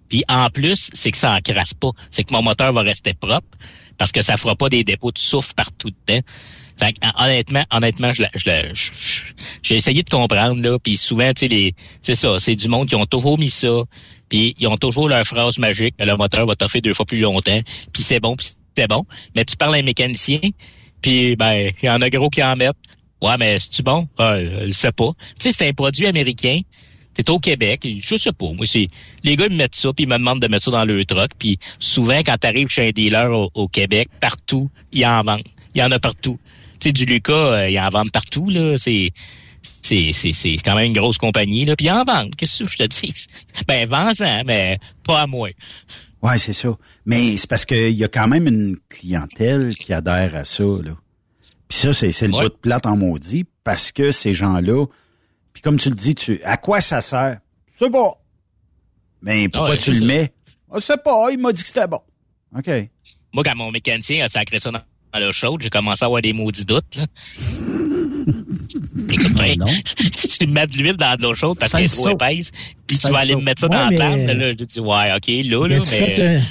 Puis 0.08 0.24
en 0.28 0.48
plus, 0.50 0.90
c'est 0.92 1.10
que 1.10 1.16
ça 1.16 1.32
en 1.34 1.40
crasse 1.40 1.74
pas. 1.74 1.90
C'est 2.10 2.24
que 2.24 2.32
mon 2.32 2.42
moteur 2.42 2.72
va 2.72 2.82
rester 2.82 3.14
propre 3.14 3.46
parce 3.98 4.12
que 4.12 4.20
ça 4.22 4.36
fera 4.36 4.56
pas 4.56 4.68
des 4.68 4.84
dépôts 4.84 5.12
de 5.12 5.18
souffle 5.18 5.52
partout 5.54 5.90
dedans. 5.90 6.20
Fait 6.78 6.92
que, 6.92 6.98
hon- 7.04 7.24
honnêtement, 7.24 7.64
honnêtement, 7.72 8.12
je, 8.12 8.22
la- 8.22 8.30
je, 8.34 8.50
je- 8.72 9.22
j'ai 9.62 9.74
essayé 9.74 10.02
de 10.04 10.08
comprendre 10.08 10.62
là, 10.62 10.78
puis 10.78 10.96
souvent, 10.96 11.32
tu 11.34 11.48
sais, 11.48 11.74
c'est 12.02 12.14
ça, 12.14 12.38
c'est 12.38 12.54
du 12.54 12.68
monde 12.68 12.88
qui 12.88 12.94
ont 12.94 13.06
toujours 13.06 13.36
mis 13.38 13.50
ça, 13.50 13.82
puis 14.28 14.54
ils 14.58 14.68
ont 14.68 14.76
toujours 14.76 15.08
leur 15.08 15.24
phrase 15.24 15.58
magique, 15.58 15.94
le 15.98 16.16
moteur 16.16 16.46
va 16.46 16.54
t'offrir 16.54 16.80
deux 16.82 16.94
fois 16.94 17.04
plus 17.04 17.18
longtemps, 17.18 17.60
puis 17.92 18.02
c'est 18.04 18.20
bon, 18.20 18.36
puis 18.36 18.46
c'est 18.76 18.86
bon. 18.86 19.04
Mais 19.34 19.44
tu 19.44 19.56
parles 19.56 19.74
à 19.74 19.78
un 19.78 19.82
mécanicien, 19.82 20.38
puis 21.02 21.34
ben, 21.34 21.72
il 21.82 21.86
y 21.86 21.90
en 21.90 22.00
a 22.00 22.08
gros 22.10 22.30
qui 22.30 22.42
en 22.44 22.54
mettent. 22.54 22.76
Ouais, 23.20 23.36
mais 23.36 23.58
c'est-tu 23.58 23.82
bon? 23.82 24.06
Ah, 24.16 24.36
je 24.40 24.70
sais 24.70 24.92
pas. 24.92 25.10
Tu 25.40 25.50
sais, 25.50 25.52
c'est 25.52 25.68
un 25.68 25.72
produit 25.72 26.06
américain. 26.06 26.60
T'es 27.18 27.28
au 27.30 27.40
Québec, 27.40 27.84
je 28.00 28.16
sais 28.16 28.30
pas. 28.32 28.52
Moi, 28.52 28.64
c'est 28.64 28.88
les 29.24 29.34
gars 29.34 29.46
ils 29.46 29.52
me 29.52 29.56
mettent 29.56 29.74
ça, 29.74 29.92
puis 29.92 30.04
ils 30.04 30.08
me 30.08 30.16
demandent 30.18 30.40
de 30.40 30.46
mettre 30.46 30.62
ça 30.66 30.70
dans 30.70 30.84
le 30.84 31.04
truck. 31.04 31.30
Puis 31.36 31.58
souvent, 31.80 32.18
quand 32.20 32.38
t'arrives 32.38 32.68
chez 32.68 32.86
un 32.86 32.90
dealer 32.92 33.28
au, 33.32 33.50
au 33.54 33.66
Québec, 33.66 34.08
partout, 34.20 34.70
ils 34.92 35.04
en 35.04 35.22
vendent. 35.24 35.42
Il 35.74 35.80
y 35.80 35.82
en 35.82 35.90
a 35.90 35.98
partout. 35.98 36.38
Tu 36.78 36.88
sais, 36.90 36.92
du 36.92 37.06
Lucas, 37.06 37.32
euh, 37.32 37.70
ils 37.70 37.78
en 37.80 37.88
vendent 37.88 38.12
partout, 38.12 38.48
là. 38.48 38.78
C'est 38.78 39.10
c'est, 39.82 40.12
c'est, 40.12 40.32
c'est 40.32 40.56
quand 40.64 40.76
même 40.76 40.86
une 40.86 40.92
grosse 40.92 41.18
compagnie, 41.18 41.64
là. 41.64 41.74
Puis 41.74 41.86
ils 41.86 41.90
en 41.90 42.04
vendent. 42.04 42.36
Qu'est-ce 42.36 42.62
que 42.62 42.70
je 42.70 42.76
te 42.76 42.84
dis? 42.86 43.26
Ben, 43.66 43.88
vends-en, 43.88 44.42
mais 44.46 44.78
pas 45.04 45.22
à 45.22 45.26
moi. 45.26 45.48
Ouais, 46.22 46.38
c'est 46.38 46.52
ça. 46.52 46.76
Mais 47.04 47.36
c'est 47.36 47.48
parce 47.50 47.64
qu'il 47.64 47.96
y 47.96 48.04
a 48.04 48.08
quand 48.08 48.28
même 48.28 48.46
une 48.46 48.76
clientèle 48.88 49.74
qui 49.76 49.92
adhère 49.92 50.36
à 50.36 50.44
ça. 50.44 50.62
Là. 50.62 50.92
Puis 51.68 51.78
ça, 51.78 51.92
c'est, 51.92 52.12
c'est 52.12 52.28
le 52.28 52.34
Ouais. 52.34 52.44
bout 52.44 52.48
de 52.50 52.54
plate 52.60 52.86
en 52.86 52.96
maudit, 52.96 53.44
parce 53.64 53.90
que 53.90 54.12
ces 54.12 54.34
gens-là, 54.34 54.86
puis 55.58 55.62
comme 55.64 55.76
tu 55.76 55.88
le 55.88 55.96
dis, 55.96 56.14
tu, 56.14 56.40
à 56.44 56.56
quoi 56.56 56.80
ça 56.80 57.00
sert? 57.00 57.40
C'est 57.76 57.90
pas. 57.90 58.12
Mais 59.22 59.48
pourquoi 59.48 59.70
Ouais, 59.70 59.76
tu 59.76 59.90
le 59.90 60.06
mets? 60.06 60.30
Je 60.72 60.78
sais 60.78 60.96
pas, 60.96 61.30
il 61.32 61.38
m'a 61.38 61.52
dit 61.52 61.62
que 61.62 61.66
c'était 61.66 61.88
bon. 61.88 61.98
OK. 62.56 62.70
Moi, 63.32 63.42
quand 63.42 63.56
mon 63.56 63.72
mécanicien 63.72 64.24
a 64.24 64.28
sacré 64.28 64.60
ça 64.60 64.70
dans 64.70 64.78
dans 65.12 65.18
l'eau 65.18 65.32
chaude, 65.32 65.60
j'ai 65.60 65.68
commencé 65.70 66.04
à 66.04 66.06
avoir 66.06 66.22
des 66.22 66.32
maudits 66.32 66.64
doutes, 66.64 66.94
là. 66.96 67.06
Écoute, 69.10 69.32
ben, 69.36 69.56
si 70.14 70.28
tu 70.38 70.46
mets 70.46 70.68
de 70.68 70.76
l'huile 70.76 70.96
dans 70.96 71.16
de 71.16 71.22
l'eau 71.22 71.34
chaude 71.34 71.58
parce 71.58 71.72
qu'elle 71.72 71.86
est 71.86 71.92
trop 71.92 72.10
épaisse, 72.10 72.52
puis 72.86 72.98
tu 72.98 73.06
vas 73.08 73.10
le 73.10 73.16
aller 73.32 73.34
me 73.34 73.40
mettre 73.40 73.62
ça 73.62 73.66
Ouais, 73.68 73.76
dans 73.76 73.88
mais- 73.88 73.96
la 73.96 74.26
table, 74.26 74.38
là, 74.40 74.50
je 74.52 74.64
dis, 74.64 74.78
ouais, 74.78 75.12
OK, 75.16 75.26
là, 75.26 75.66
là, 75.66 75.82
mais... 75.90 76.36
un- 76.38 76.42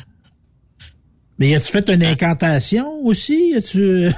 Mais 1.39 1.55
as-tu 1.55 1.71
fait 1.71 1.87
une 1.89 2.03
incantation 2.03 2.91
aussi? 3.05 3.53
As-tu... 3.55 4.09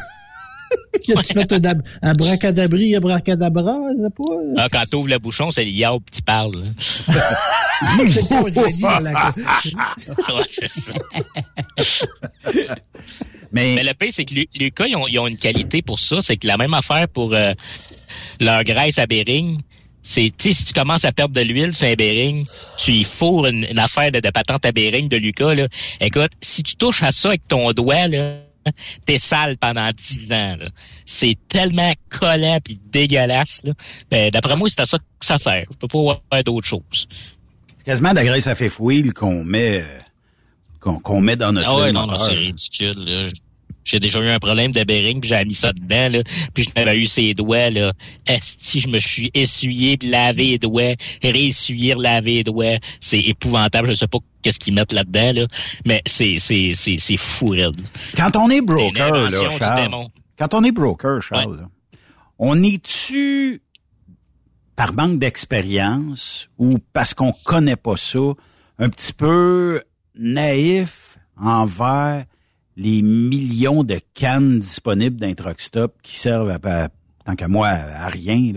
as-tu 1.17 1.33
fait 1.33 1.51
un, 1.53 1.63
ab- 1.63 1.81
un 2.01 2.13
bracadabri, 2.13 2.95
un 2.95 2.99
bracadabra? 2.99 3.75
Je 3.97 4.03
sais 4.03 4.09
pas. 4.09 4.33
Ah, 4.63 4.67
quand 4.71 4.83
t'ouvres 4.89 5.09
le 5.09 5.19
bouchon, 5.19 5.51
c'est 5.51 5.63
le 5.63 5.71
yaourt 5.71 6.03
qui 6.11 6.21
parle. 6.21 6.63
C'est 8.09 8.27
pas 8.27 8.39
un 8.39 10.35
ouais, 10.35 10.43
c'est 10.49 10.67
ça. 10.67 10.91
Mais, 13.51 13.81
le 13.81 13.93
pire, 13.93 14.09
c'est 14.11 14.25
que 14.25 14.33
Lu- 14.35 14.49
Lucas, 14.55 14.85
ils 14.87 14.95
ont, 14.95 15.07
ils 15.07 15.17
ont 15.19 15.27
une 15.27 15.37
qualité 15.37 15.81
pour 15.81 15.99
ça. 15.99 16.17
C'est 16.21 16.37
que 16.37 16.45
la 16.47 16.57
même 16.57 16.73
affaire 16.73 17.07
pour 17.07 17.33
euh, 17.33 17.53
leur 18.39 18.63
graisse 18.63 18.99
à 18.99 19.07
Bering, 19.07 19.59
c'est, 20.01 20.31
si 20.37 20.65
tu 20.65 20.73
commences 20.73 21.05
à 21.05 21.11
perdre 21.11 21.33
de 21.35 21.41
l'huile 21.41 21.73
sur 21.73 21.87
un 21.87 21.95
Bering, 21.95 22.45
tu 22.77 22.91
y 22.91 23.03
fourres 23.03 23.47
une, 23.47 23.65
une 23.69 23.79
affaire 23.79 24.11
de, 24.11 24.19
de 24.19 24.29
patente 24.29 24.65
à 24.65 24.71
Bering 24.71 25.09
de 25.09 25.17
Lucas, 25.17 25.55
là. 25.55 25.67
Écoute, 25.99 26.31
si 26.41 26.63
tu 26.63 26.75
touches 26.75 27.01
à 27.03 27.11
ça 27.11 27.29
avec 27.29 27.47
ton 27.47 27.71
doigt, 27.71 28.07
là, 28.07 28.35
t'es 29.05 29.17
sale 29.17 29.57
pendant 29.57 29.89
10 29.91 30.33
ans, 30.33 30.55
là. 30.59 30.67
C'est 31.05 31.37
tellement 31.47 31.93
collant 32.09 32.59
puis 32.63 32.77
dégueulasse, 32.91 33.61
là. 33.63 33.73
Ben, 34.11 34.29
d'après 34.31 34.55
moi, 34.55 34.69
c'est 34.69 34.81
à 34.81 34.85
ça 34.85 34.97
que 34.97 35.03
ça 35.21 35.37
sert. 35.37 35.65
Je 35.71 35.77
peux 35.77 35.87
pas 35.87 35.99
voir 35.99 36.21
d'autre 36.45 36.67
chose. 36.67 37.07
c'est 37.77 37.85
quasiment 37.85 38.11
de 38.11 38.15
la 38.15 38.25
graisse 38.25 38.47
à 38.47 38.55
fait 38.55 38.69
fouille 38.69 39.09
qu'on 39.09 39.43
met, 39.43 39.81
euh, 39.81 40.91
qu'on, 41.03 41.21
met 41.21 41.35
dans 41.35 41.51
notre 41.51 41.69
Ah 41.69 41.75
ouais, 41.75 41.91
non, 41.91 42.07
non, 42.07 42.17
c'est 42.17 42.33
ridicule, 42.33 42.97
là. 42.97 43.29
J'ai 43.89 43.99
déjà 43.99 44.19
eu 44.19 44.27
un 44.27 44.39
problème 44.39 44.71
de 44.71 44.83
bearing, 44.83 45.19
puis 45.19 45.29
j'ai 45.29 45.45
mis 45.45 45.55
ça 45.55 45.73
dedans, 45.73 46.09
là. 46.11 46.23
Puis 46.53 46.69
j'avais 46.75 46.97
eu 46.97 47.05
ses 47.07 47.33
doigts, 47.33 47.71
là. 47.71 47.93
Esti, 48.27 48.81
je 48.81 48.87
me 48.87 48.99
suis 48.99 49.31
essuyé, 49.33 49.97
puis 49.97 50.09
lavé 50.09 50.45
les 50.45 50.57
doigts, 50.59 50.93
réessuyer, 51.23 51.95
laver 51.95 52.35
les 52.35 52.43
doigts. 52.43 52.77
C'est 52.99 53.19
épouvantable. 53.19 53.89
Je 53.89 53.93
sais 53.93 54.07
pas 54.07 54.19
qu'est-ce 54.43 54.59
qu'ils 54.59 54.75
mettent 54.75 54.93
là-dedans, 54.93 55.33
là. 55.41 55.47
Mais 55.85 56.03
c'est, 56.05 56.37
c'est, 56.39 56.73
c'est, 56.75 56.97
c'est 56.99 57.17
fou, 57.17 57.47
raide. 57.47 57.81
Quand 58.15 58.35
on 58.35 58.49
est 58.49 58.61
broker, 58.61 59.29
là, 59.29 59.49
Charles, 59.57 60.07
quand 60.37 60.53
on 60.53 60.63
est 60.63 60.71
broker, 60.71 61.21
Charles, 61.21 61.57
là, 61.57 61.69
on 62.37 62.61
est-tu 62.63 63.61
par 64.75 64.93
manque 64.93 65.19
d'expérience 65.19 66.47
ou 66.57 66.77
parce 66.93 67.13
qu'on 67.13 67.33
connaît 67.43 67.75
pas 67.75 67.97
ça, 67.97 68.19
un 68.77 68.87
petit 68.87 69.11
peu 69.11 69.81
naïf 70.15 71.17
envers 71.35 72.23
les 72.79 73.01
millions 73.01 73.83
de 73.83 73.99
cannes 74.13 74.59
disponibles 74.59 75.17
d'un 75.17 75.33
truck 75.33 75.59
stop 75.59 75.95
qui 76.01 76.17
servent 76.17 76.49
à, 76.49 76.89
tant 77.25 77.35
qu'à 77.35 77.47
moi 77.47 77.67
à 77.67 78.07
rien. 78.07 78.53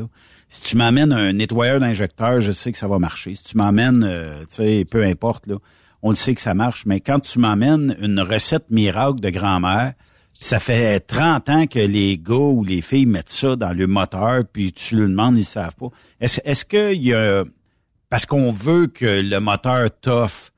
Si 0.49 0.63
tu 0.63 0.77
m'amènes 0.77 1.13
un 1.13 1.33
nettoyeur 1.33 1.81
d'injecteur, 1.81 2.41
je 2.41 2.53
sais 2.53 2.73
que 2.73 2.79
ça 2.79 2.87
va 2.87 2.99
marcher. 2.99 3.35
Si 3.35 3.45
tu 3.45 3.57
m'amènes, 3.57 4.05
euh, 4.05 4.41
tu 4.49 4.57
sais, 4.57 4.87
peu 4.91 5.05
importe 5.05 5.49
on 6.05 6.11
le 6.11 6.17
sait 6.17 6.35
que 6.35 6.41
ça 6.41 6.53
marche. 6.55 6.85
Mais 6.87 7.01
quand 7.01 7.21
tu 7.21 7.39
m'amènes 7.39 7.97
une 8.01 8.21
recette 8.21 8.71
miracle 8.71 9.21
de 9.21 9.31
grand-mère, 9.31 9.93
ça 10.33 10.59
fait 10.59 10.99
30 11.01 11.49
ans 11.49 11.67
que 11.67 11.79
les 11.79 12.19
gars 12.19 12.35
ou 12.35 12.65
les 12.65 12.81
filles 12.83 13.07
mettent 13.07 13.29
ça 13.31 13.55
dans 13.57 13.73
le 13.73 13.87
moteur, 13.87 14.43
puis 14.53 14.73
tu 14.73 14.97
le 14.97 15.09
demandes, 15.09 15.39
ils 15.39 15.45
savent 15.45 15.77
pas. 15.77 15.89
Est-ce 16.21 17.13
a 17.15 17.45
parce 18.11 18.27
qu'on 18.27 18.53
veut 18.53 18.89
que 18.89 19.23
le 19.23 19.39
moteur 19.41 19.89
t'offre 20.01 20.51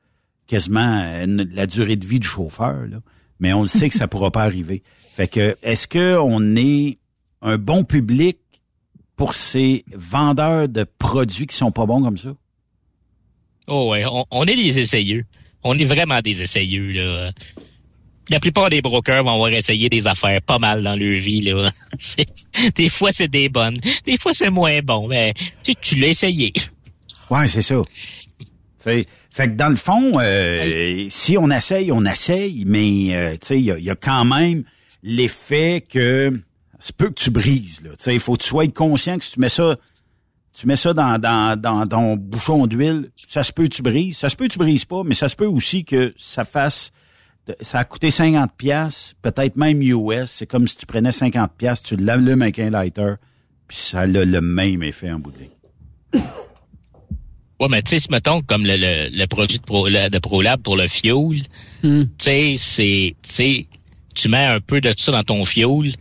quasiment 0.47 0.99
une- 1.23 1.47
la 1.53 1.67
durée 1.67 1.95
de 1.95 2.05
vie 2.05 2.19
du 2.19 2.27
chauffeur, 2.27 2.85
là, 2.87 2.97
mais 3.39 3.53
on 3.53 3.61
le 3.61 3.67
sait 3.67 3.89
que 3.89 3.95
ça 3.95 4.07
pourra 4.07 4.31
pas 4.31 4.43
arriver. 4.43 4.83
Fait 5.15 5.27
que 5.27 5.57
est-ce 5.63 5.87
que 5.87 6.17
on 6.17 6.55
est 6.55 6.97
un 7.41 7.57
bon 7.57 7.83
public 7.83 8.37
pour 9.15 9.33
ces 9.33 9.85
vendeurs 9.93 10.67
de 10.67 10.85
produits 10.99 11.47
qui 11.47 11.55
sont 11.55 11.71
pas 11.71 11.85
bons 11.85 12.01
comme 12.01 12.17
ça? 12.17 12.35
Oh 13.67 13.91
ouais, 13.91 14.05
on, 14.05 14.25
on 14.31 14.45
est 14.45 14.55
des 14.55 14.79
essayeux. 14.79 15.25
On 15.63 15.77
est 15.77 15.85
vraiment 15.85 16.21
des 16.21 16.41
essayeux, 16.43 16.91
là. 16.91 17.31
La 18.29 18.39
plupart 18.39 18.69
des 18.69 18.81
brokers 18.81 19.23
vont 19.23 19.33
avoir 19.33 19.49
essayé 19.49 19.89
des 19.89 20.07
affaires 20.07 20.41
pas 20.41 20.59
mal 20.59 20.83
dans 20.83 20.95
leur 20.95 21.19
vie, 21.19 21.41
là. 21.41 21.71
Des 22.75 22.89
fois, 22.89 23.11
c'est 23.11 23.27
des 23.27 23.49
bonnes. 23.49 23.79
Des 24.05 24.17
fois, 24.17 24.33
c'est 24.33 24.49
moins 24.49 24.79
bon. 24.81 25.07
Mais 25.07 25.33
tu, 25.63 25.75
tu 25.75 25.95
l'as 25.95 26.07
essayé. 26.07 26.51
Ouais, 27.29 27.47
c'est 27.47 27.61
ça. 27.61 27.81
Fait 28.85 29.47
que 29.47 29.55
dans 29.55 29.69
le 29.69 29.75
fond, 29.75 30.19
euh, 30.19 31.07
si 31.09 31.37
on 31.37 31.49
essaye, 31.49 31.91
on 31.91 32.05
essaye, 32.05 32.63
mais 32.65 33.15
euh, 33.15 33.35
il 33.49 33.61
y 33.61 33.71
a, 33.71 33.77
il 33.77 33.83
y 33.83 33.89
a 33.89 33.95
quand 33.95 34.25
même 34.25 34.63
l'effet 35.03 35.83
que 35.87 36.39
c'est 36.79 36.95
peut 36.95 37.09
que 37.09 37.19
tu 37.19 37.31
brises. 37.31 37.83
Il 38.07 38.19
faut 38.19 38.33
que 38.33 38.43
tu 38.43 38.49
sois 38.49 38.67
conscient 38.67 39.17
que 39.17 39.23
si 39.23 39.33
tu 39.33 39.39
mets 39.39 39.49
ça, 39.49 39.77
tu 40.53 40.67
mets 40.67 40.75
ça 40.75 40.93
dans, 40.93 41.19
dans, 41.19 41.59
dans 41.59 41.87
ton 41.87 42.15
bouchon 42.15 42.67
d'huile, 42.67 43.09
ça 43.27 43.43
se 43.43 43.51
peut 43.51 43.63
que 43.63 43.75
tu 43.75 43.81
brises, 43.81 44.17
ça 44.17 44.29
se 44.29 44.35
peut 44.35 44.47
que 44.47 44.53
tu 44.53 44.59
brises 44.59 44.85
pas, 44.85 45.03
mais 45.03 45.15
ça 45.15 45.29
se 45.29 45.35
peut 45.35 45.47
aussi 45.47 45.83
que 45.83 46.13
ça 46.17 46.45
fasse 46.45 46.91
ça 47.61 47.79
a 47.79 47.83
coûté 47.83 48.09
50 48.09 48.53
pièces, 48.55 49.13
peut-être 49.21 49.55
même 49.55 49.81
US. 49.81 50.25
C'est 50.31 50.47
comme 50.47 50.67
si 50.67 50.77
tu 50.77 50.85
prenais 50.85 51.11
50 51.11 51.51
pièces, 51.53 51.83
tu 51.83 51.95
l'allumes 51.95 52.41
avec 52.41 52.59
un 52.59 52.69
lighter, 52.69 53.15
puis 53.67 53.77
ça 53.77 54.01
a 54.01 54.07
le 54.07 54.41
même 54.41 54.83
effet 54.83 55.11
en 55.11 55.19
bout 55.19 55.31
de 55.31 55.39
ligne. 55.39 56.23
Ouais, 57.59 57.67
mais 57.69 57.81
tu 57.81 57.97
sais, 57.97 58.07
mettons, 58.11 58.41
comme 58.41 58.65
le, 58.65 58.75
le, 58.75 59.09
le 59.17 59.25
produit 59.27 59.57
de, 59.59 59.63
Pro, 59.63 59.87
le- 59.87 60.09
de 60.09 60.19
ProLab 60.19 60.61
pour 60.61 60.75
le 60.75 60.87
fuel, 60.87 61.41
tu 62.17 62.25
sais, 62.25 62.55
c'est, 62.57 63.15
tu 63.21 63.29
sais, 63.33 63.67
tu 64.13 64.27
mets 64.29 64.45
un 64.45 64.59
peu 64.59 64.81
de 64.81 64.91
ça 64.95 65.11
dans 65.13 65.23
ton 65.23 65.45
fuel, 65.45 65.93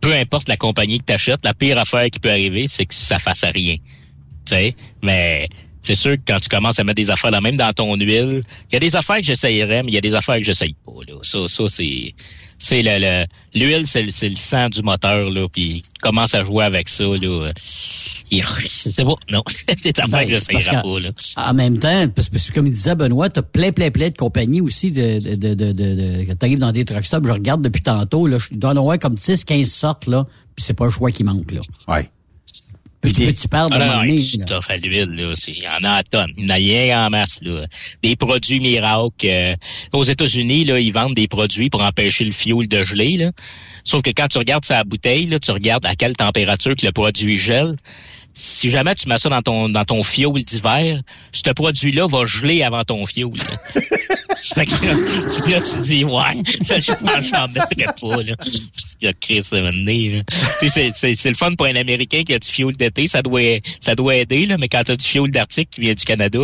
peu 0.00 0.14
importe 0.16 0.48
la 0.48 0.56
compagnie 0.56 0.98
que 0.98 1.04
t'achètes, 1.04 1.44
la 1.44 1.52
pire 1.54 1.78
affaire 1.78 2.08
qui 2.10 2.18
peut 2.20 2.30
arriver, 2.30 2.66
c'est 2.68 2.86
que 2.86 2.94
ça 2.94 3.18
fasse 3.18 3.44
rien. 3.44 3.76
Tu 3.76 4.54
sais, 4.54 4.74
mais 5.02 5.48
c'est 5.80 5.94
sûr 5.94 6.12
que 6.16 6.20
quand 6.26 6.38
tu 6.40 6.48
commences 6.48 6.78
à 6.78 6.84
mettre 6.84 6.96
des 6.96 7.10
affaires 7.10 7.30
là 7.30 7.40
même 7.40 7.56
dans 7.56 7.72
ton 7.72 7.94
huile, 7.96 8.42
il 8.70 8.72
y 8.72 8.76
a 8.76 8.80
des 8.80 8.96
affaires 8.96 9.16
que 9.16 9.22
j'essayerais, 9.24 9.82
mais 9.82 9.90
il 9.90 9.94
y 9.94 9.98
a 9.98 10.02
des 10.02 10.14
affaires 10.14 10.36
que 10.36 10.42
j'essaye 10.44 10.74
pas. 10.84 10.92
Là. 11.08 11.14
Ça, 11.22 11.38
ça 11.48 11.64
c'est, 11.68 12.14
c'est 12.58 12.82
le, 12.82 12.98
le- 13.00 13.26
l'huile, 13.58 13.86
c'est, 13.86 14.02
le- 14.02 14.10
c'est 14.10 14.28
le 14.28 14.36
sang 14.36 14.68
du 14.68 14.82
moteur 14.82 15.30
là, 15.30 15.46
puis 15.52 15.82
tu 15.82 16.00
commences 16.02 16.34
à 16.34 16.42
jouer 16.42 16.64
avec 16.64 16.88
ça 16.88 17.04
là. 17.04 17.50
Il- 18.32 18.44
C'est 18.66 19.04
pas, 19.04 19.14
non, 19.32 19.42
c'est 19.48 19.82
des 19.94 20.00
affaires 20.00 20.20
que 20.20 20.24
Ben, 20.26 20.30
j'essayerais 20.30 20.82
pas 20.82 21.00
là. 21.00 21.08
En 21.36 21.54
même 21.54 21.78
temps, 21.78 22.08
parce 22.08 22.28
que 22.28 22.52
comme 22.52 22.66
il 22.66 22.72
disait 22.72 22.94
Benoît, 22.94 23.28
t'as 23.30 23.42
plein, 23.42 23.72
plein, 23.72 23.90
plein 23.90 24.08
de 24.10 24.16
compagnies 24.16 24.60
aussi 24.60 24.92
de, 24.92 25.18
de, 25.18 25.34
de, 25.34 25.54
de, 25.54 25.72
de, 25.72 25.94
de- 25.94 26.24
quand 26.26 26.36
t'arrives 26.36 26.58
dans 26.58 26.72
des 26.72 26.84
truck 26.84 27.04
stops, 27.04 27.26
je 27.26 27.32
regarde 27.32 27.62
depuis 27.62 27.82
tantôt, 27.82 28.26
là, 28.26 28.36
doit 28.52 28.70
y 28.70 28.72
en 28.74 28.76
avoir 28.76 28.98
comme 28.98 29.14
10, 29.14 29.44
15 29.44 29.68
sortes, 29.70 30.06
là, 30.06 30.26
puis 30.54 30.64
c'est 30.64 30.74
pas 30.74 30.84
le 30.84 30.90
choix 30.90 31.10
qui 31.10 31.24
manque, 31.24 31.50
là. 31.52 31.60
Ouais. 31.88 32.08
Petit, 33.00 33.26
petit 33.26 33.48
perdre 33.48 33.74
Ah 33.80 34.04
de 34.06 34.18
stuff 34.18 34.68
à 34.68 34.76
l'huile, 34.76 35.10
là. 35.12 35.32
Il 35.48 35.58
y 35.58 35.66
en 35.66 35.84
a 35.84 35.92
à 35.92 36.02
tonnes. 36.02 36.32
Il 36.36 36.44
y 36.44 36.46
en 36.46 36.50
a 36.50 36.54
rien 36.54 37.06
en 37.06 37.10
masse, 37.10 37.38
là. 37.40 37.64
Des 38.02 38.14
produits 38.16 38.60
miracles. 38.60 39.10
euh, 39.24 39.56
aux 39.92 40.04
États-Unis, 40.04 40.64
là, 40.64 40.78
ils 40.78 40.92
vendent 40.92 41.14
des 41.14 41.26
produits 41.26 41.70
pour 41.70 41.82
empêcher 41.82 42.24
le 42.24 42.32
fioul 42.32 42.68
de 42.68 42.82
geler, 42.82 43.16
là. 43.16 43.32
Sauf 43.84 44.02
que 44.02 44.10
quand 44.10 44.28
tu 44.28 44.36
regardes 44.38 44.66
sa 44.66 44.84
bouteille, 44.84 45.26
là, 45.26 45.38
tu 45.38 45.50
regardes 45.50 45.86
à 45.86 45.94
quelle 45.94 46.14
température 46.14 46.76
que 46.76 46.84
le 46.84 46.92
produit 46.92 47.36
gèle. 47.36 47.76
Si 48.42 48.70
jamais 48.70 48.94
tu 48.94 49.06
mets 49.06 49.18
ça 49.18 49.28
dans 49.28 49.42
ton 49.42 49.68
dans 49.68 49.84
ton 49.84 50.02
fioul 50.02 50.40
d'hiver, 50.40 51.02
ce 51.32 51.50
produit-là 51.50 52.06
va 52.06 52.24
geler 52.24 52.62
avant 52.62 52.82
ton 52.84 53.04
fioul. 53.04 53.36
fait 54.54 54.64
que 54.64 54.86
là, 54.86 54.94
là, 55.50 55.60
tu 55.60 55.78
dis 55.82 56.04
ouais, 56.04 56.42
là, 56.68 56.78
je 56.78 56.92
pense 56.92 57.26
j'en 57.30 57.48
mettrais 57.48 57.92
pas 58.00 58.22
là. 58.22 58.34
Sais, 60.58 60.68
c'est- 60.70 60.90
c'est 60.92 61.14
c'est 61.14 61.28
le 61.28 61.34
fun 61.34 61.54
pour 61.54 61.66
un 61.66 61.76
Américain 61.76 62.22
qui 62.24 62.32
a 62.32 62.38
du 62.38 62.48
fioul 62.48 62.74
d'été, 62.76 63.06
ça 63.08 63.20
doit 63.20 63.58
ça 63.80 63.94
doit 63.94 64.16
aider 64.16 64.46
là, 64.46 64.56
mais 64.58 64.68
quand 64.68 64.84
tu 64.84 64.92
as 64.92 64.96
du 64.96 65.04
fioul 65.06 65.30
d'Arctique 65.30 65.68
qui 65.70 65.82
vient 65.82 65.94
du 65.94 66.04
Canada, 66.04 66.38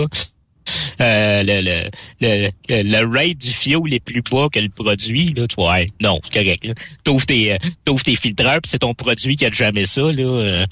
euh, 1.01 1.43
le, 1.43 1.60
le, 1.62 1.90
le, 2.20 2.82
le, 2.82 3.06
rate 3.18 3.39
du 3.39 3.51
fioul 3.51 3.93
est 3.93 4.01
plus 4.01 4.23
bas 4.23 4.48
que 4.52 4.59
le 4.60 4.68
produit, 4.68 5.35
là, 5.35 5.47
tu 5.47 5.56
vois, 5.56 5.81
non, 6.01 6.20
c'est 6.24 6.43
correct. 6.43 6.66
T'ouvres 7.05 7.27
tes, 7.27 7.52
euh, 7.52 7.56
t'ouvres 7.85 8.02
tes 8.05 8.16
filtreurs, 8.16 8.60
puis 8.62 8.70
c'est 8.70 8.78
ton 8.78 8.94
produit 8.94 9.36
qui 9.36 9.44
a 9.47 9.51
jamais 9.51 9.86
ça, 9.86 10.02
là. 10.02 10.23
euh, 10.23 10.66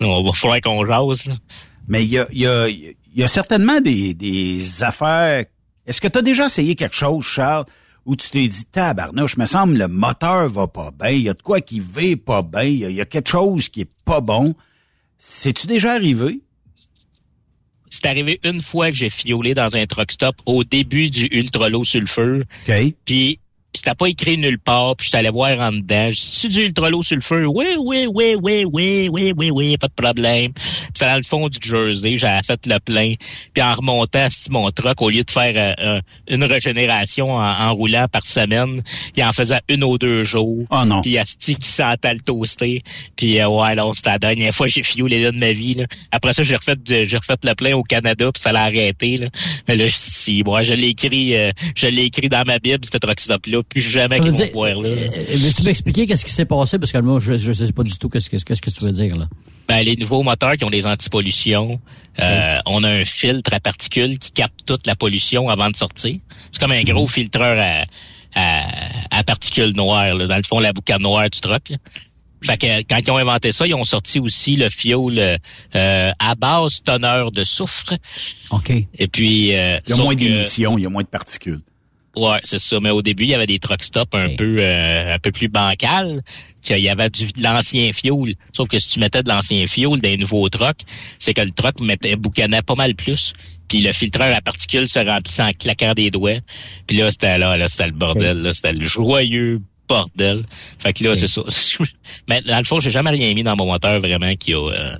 on 0.00 0.24
va 0.24 0.32
falloir 0.32 0.60
qu'on 0.60 0.84
jase, 0.84 1.26
là. 1.26 1.34
Mais 1.88 2.04
il 2.04 2.10
y 2.10 2.18
a, 2.18 2.26
y, 2.32 2.46
a, 2.46 2.68
y 2.68 3.22
a 3.22 3.26
certainement 3.26 3.80
des, 3.80 4.14
des 4.14 4.82
affaires. 4.82 5.44
Est-ce 5.86 6.00
que 6.00 6.08
tu 6.08 6.18
as 6.18 6.22
déjà 6.22 6.46
essayé 6.46 6.74
quelque 6.76 6.94
chose, 6.94 7.24
Charles, 7.24 7.64
où 8.06 8.14
tu 8.16 8.28
t'es 8.30 8.46
dit, 8.46 8.64
tabarnouche, 8.64 9.36
me 9.36 9.46
semble 9.46 9.76
le 9.78 9.88
moteur 9.88 10.48
va 10.48 10.66
pas 10.68 10.90
bien, 10.98 11.10
il 11.10 11.22
y 11.22 11.28
a 11.28 11.34
de 11.34 11.42
quoi 11.42 11.60
qui 11.60 11.80
va 11.80 12.02
pas 12.24 12.42
bien, 12.42 12.62
il 12.62 12.90
y, 12.90 12.94
y 12.94 13.00
a 13.00 13.04
quelque 13.04 13.30
chose 13.30 13.68
qui 13.68 13.82
est 13.82 13.90
pas 14.04 14.20
bon. 14.20 14.54
C'est-tu 15.18 15.66
déjà 15.66 15.92
arrivé? 15.92 16.40
C'est 17.92 18.06
arrivé 18.06 18.40
une 18.42 18.62
fois 18.62 18.90
que 18.90 18.96
j'ai 18.96 19.10
fiolé 19.10 19.52
dans 19.52 19.76
un 19.76 19.84
truck 19.84 20.12
stop 20.12 20.36
au 20.46 20.64
début 20.64 21.10
du 21.10 21.28
ultra 21.30 21.68
low 21.68 21.84
sulfure. 21.84 22.42
OK. 22.66 22.94
Puis 23.04 23.38
puis 23.72 23.80
c'était 23.80 23.94
pas 23.94 24.06
écrit 24.06 24.36
nulle 24.36 24.58
part, 24.58 24.96
puis 24.96 25.08
je 25.10 25.16
allé 25.16 25.30
voir 25.30 25.58
en 25.58 25.72
dedans. 25.72 26.10
J'ai 26.12 26.48
dit, 26.48 26.56
du 26.56 26.64
ultra 26.66 26.90
low 26.90 27.02
sur 27.02 27.16
le 27.16 27.22
feu? 27.22 27.46
Oui, 27.46 27.74
oui, 27.78 28.06
oui, 28.12 28.36
oui, 28.40 28.66
oui, 28.70 29.08
oui, 29.10 29.32
oui, 29.34 29.50
oui, 29.50 29.76
pas 29.78 29.88
de 29.88 29.94
problème. 29.94 30.52
Puis 30.52 30.62
c'était 30.92 31.06
dans 31.06 31.16
le 31.16 31.22
fond 31.22 31.48
du 31.48 31.58
Jersey, 31.60 32.16
j'avais 32.16 32.42
fait 32.42 32.66
le 32.66 32.78
plein. 32.80 33.14
Puis 33.54 33.62
en 33.62 33.72
remontant 33.72 34.28
mon 34.50 34.70
truck, 34.70 35.00
au 35.00 35.08
lieu 35.08 35.24
de 35.24 35.30
faire 35.30 35.74
euh, 35.78 36.00
une 36.28 36.44
régénération 36.44 37.34
en, 37.36 37.74
roulant 37.74 38.06
par 38.12 38.26
semaine, 38.26 38.82
il 39.16 39.24
en 39.24 39.32
faisait 39.32 39.60
une 39.68 39.84
ou 39.84 39.96
deux 39.96 40.22
jours. 40.22 40.66
Oh 40.70 40.84
non. 40.84 41.00
Puis 41.00 41.16
Asti 41.16 41.56
qui 41.56 41.68
sentait 41.68 42.12
le 42.12 42.20
toaster. 42.20 42.82
Puis 43.16 43.40
euh, 43.40 43.48
ouais, 43.48 43.74
là, 43.74 43.90
c'était 43.94 44.10
la 44.10 44.18
dernière 44.18 44.54
fois 44.54 44.66
que 44.66 44.72
j'ai 44.72 44.82
les 45.08 45.22
là 45.22 45.32
de 45.32 45.38
ma 45.38 45.52
vie. 45.52 45.74
Là. 45.74 45.86
Après 46.10 46.34
ça, 46.34 46.42
j'ai 46.42 46.56
refait 46.56 46.76
j'ai 46.86 47.16
refait 47.16 47.36
le 47.42 47.54
plein 47.54 47.74
au 47.74 47.82
Canada, 47.82 48.30
puis 48.32 48.40
ça 48.42 48.52
l'a 48.52 48.64
arrêté. 48.64 49.16
Là, 49.16 49.28
là 49.74 49.86
si, 49.88 50.42
moi, 50.44 50.62
je 50.62 50.74
l'ai 50.74 50.88
écrit, 50.88 51.34
euh, 51.36 51.52
je 51.74 51.86
l'ai 51.86 52.04
écrit 52.04 52.28
dans 52.28 52.44
ma 52.46 52.58
Bible, 52.58 52.84
ce 52.84 52.98
truck 52.98 53.18
plus 53.62 53.80
jamais 53.80 54.20
qu'ils 54.20 54.32
vont 54.32 54.46
boire 54.52 54.80
là. 54.80 54.88
Euh, 54.88 55.08
veux-tu 55.36 55.62
m'expliquer 55.64 56.06
qu'est-ce 56.06 56.24
qui 56.24 56.32
s'est 56.32 56.44
passé? 56.44 56.78
Parce 56.78 56.92
que 56.92 56.98
moi, 56.98 57.20
je 57.20 57.32
ne 57.32 57.52
sais 57.52 57.72
pas 57.72 57.82
du 57.82 57.96
tout 57.98 58.08
qu'est-ce 58.08 58.30
que, 58.30 58.36
qu'est-ce 58.36 58.62
que 58.62 58.70
tu 58.70 58.84
veux 58.84 58.92
dire 58.92 59.14
là. 59.16 59.28
Ben, 59.68 59.82
les 59.82 59.96
nouveaux 59.96 60.22
moteurs 60.22 60.52
qui 60.52 60.64
ont 60.64 60.70
des 60.70 60.86
antipollutions, 60.86 61.80
euh, 62.18 62.58
on 62.66 62.82
a 62.82 62.90
un 62.90 63.04
filtre 63.04 63.54
à 63.54 63.60
particules 63.60 64.18
qui 64.18 64.32
capte 64.32 64.66
toute 64.66 64.86
la 64.86 64.96
pollution 64.96 65.48
avant 65.48 65.70
de 65.70 65.76
sortir. 65.76 66.18
C'est 66.50 66.60
comme 66.60 66.72
un 66.72 66.82
gros 66.82 67.02
mhm. 67.02 67.08
filtreur 67.08 67.84
à, 68.34 68.66
à, 69.10 69.24
particules 69.24 69.74
noires, 69.74 70.14
là, 70.14 70.26
dans 70.26 70.36
le 70.36 70.42
fond, 70.42 70.58
la 70.58 70.72
boucane 70.72 71.02
noire 71.02 71.30
du 71.30 71.40
truck. 71.40 71.70
Là. 71.70 71.76
Fait 72.44 72.58
que 72.58 72.82
quand 72.82 72.98
ils 72.98 73.10
ont 73.10 73.16
inventé 73.16 73.52
ça, 73.52 73.66
ils 73.66 73.74
ont 73.74 73.84
sorti 73.84 74.18
aussi 74.18 74.56
le 74.56 74.68
fioul 74.68 75.18
euh, 75.18 76.12
à 76.18 76.34
base 76.34 76.82
teneur 76.82 77.30
de 77.30 77.44
soufre. 77.44 77.94
OK. 78.50 78.70
Et 78.70 79.08
puis 79.08 79.54
euh, 79.54 79.78
il 79.86 79.96
y 79.96 79.98
a 79.98 80.02
moins 80.02 80.14
d'émissions, 80.14 80.76
il 80.76 80.82
y 80.82 80.86
a 80.86 80.90
moins 80.90 81.02
de 81.02 81.08
particules. 81.08 81.60
Ouais, 82.14 82.40
c'est 82.42 82.58
ça. 82.58 82.78
Mais 82.80 82.90
au 82.90 83.00
début, 83.00 83.24
il 83.24 83.30
y 83.30 83.34
avait 83.34 83.46
des 83.46 83.58
truck 83.58 83.82
stops 83.82 84.14
un 84.14 84.34
peu 84.36 84.56
euh, 84.58 85.14
un 85.14 85.18
peu 85.18 85.32
plus 85.32 85.48
bancales. 85.48 86.22
qu'il 86.60 86.78
y 86.78 86.88
avait 86.88 87.08
du, 87.08 87.26
de 87.26 87.42
l'ancien 87.42 87.92
fioul. 87.92 88.34
Sauf 88.52 88.68
que 88.68 88.78
si 88.78 88.88
tu 88.88 89.00
mettais 89.00 89.22
de 89.22 89.28
l'ancien 89.28 89.66
fioul 89.66 90.00
dans 90.00 90.08
les 90.08 90.18
nouveaux 90.18 90.48
trucks, 90.50 90.82
c'est 91.18 91.32
que 91.32 91.40
le 91.40 91.50
truck 91.50 91.80
mettait 91.80 92.16
boucanait 92.16 92.62
pas 92.62 92.74
mal 92.74 92.94
plus. 92.94 93.32
Puis 93.68 93.80
le 93.80 93.92
filtreur 93.92 94.34
à 94.34 94.42
particules 94.42 94.88
se 94.88 94.98
remplissait 94.98 95.42
en 95.42 95.52
claquant 95.52 95.94
des 95.94 96.10
doigts. 96.10 96.40
Puis 96.86 96.98
là, 96.98 97.10
c'était 97.10 97.38
là, 97.38 97.56
là, 97.56 97.68
c'était 97.68 97.86
le 97.86 97.92
bordel. 97.92 98.42
Là, 98.42 98.52
c'était 98.52 98.74
le 98.74 98.84
joyeux 98.84 99.62
bordel. 99.88 100.42
Fait 100.78 100.92
que 100.92 101.04
là, 101.04 101.16
c'est 101.16 101.28
ça. 101.28 101.42
Mais 102.28 102.42
dans 102.42 102.58
le 102.58 102.64
fond, 102.64 102.78
j'ai 102.78 102.90
jamais 102.90 103.10
rien 103.10 103.32
mis 103.32 103.42
dans 103.42 103.56
mon 103.56 103.66
moteur 103.66 103.98
vraiment 104.00 104.34
qui 104.34 104.52
a... 104.52 104.58
Euh, 104.58 104.96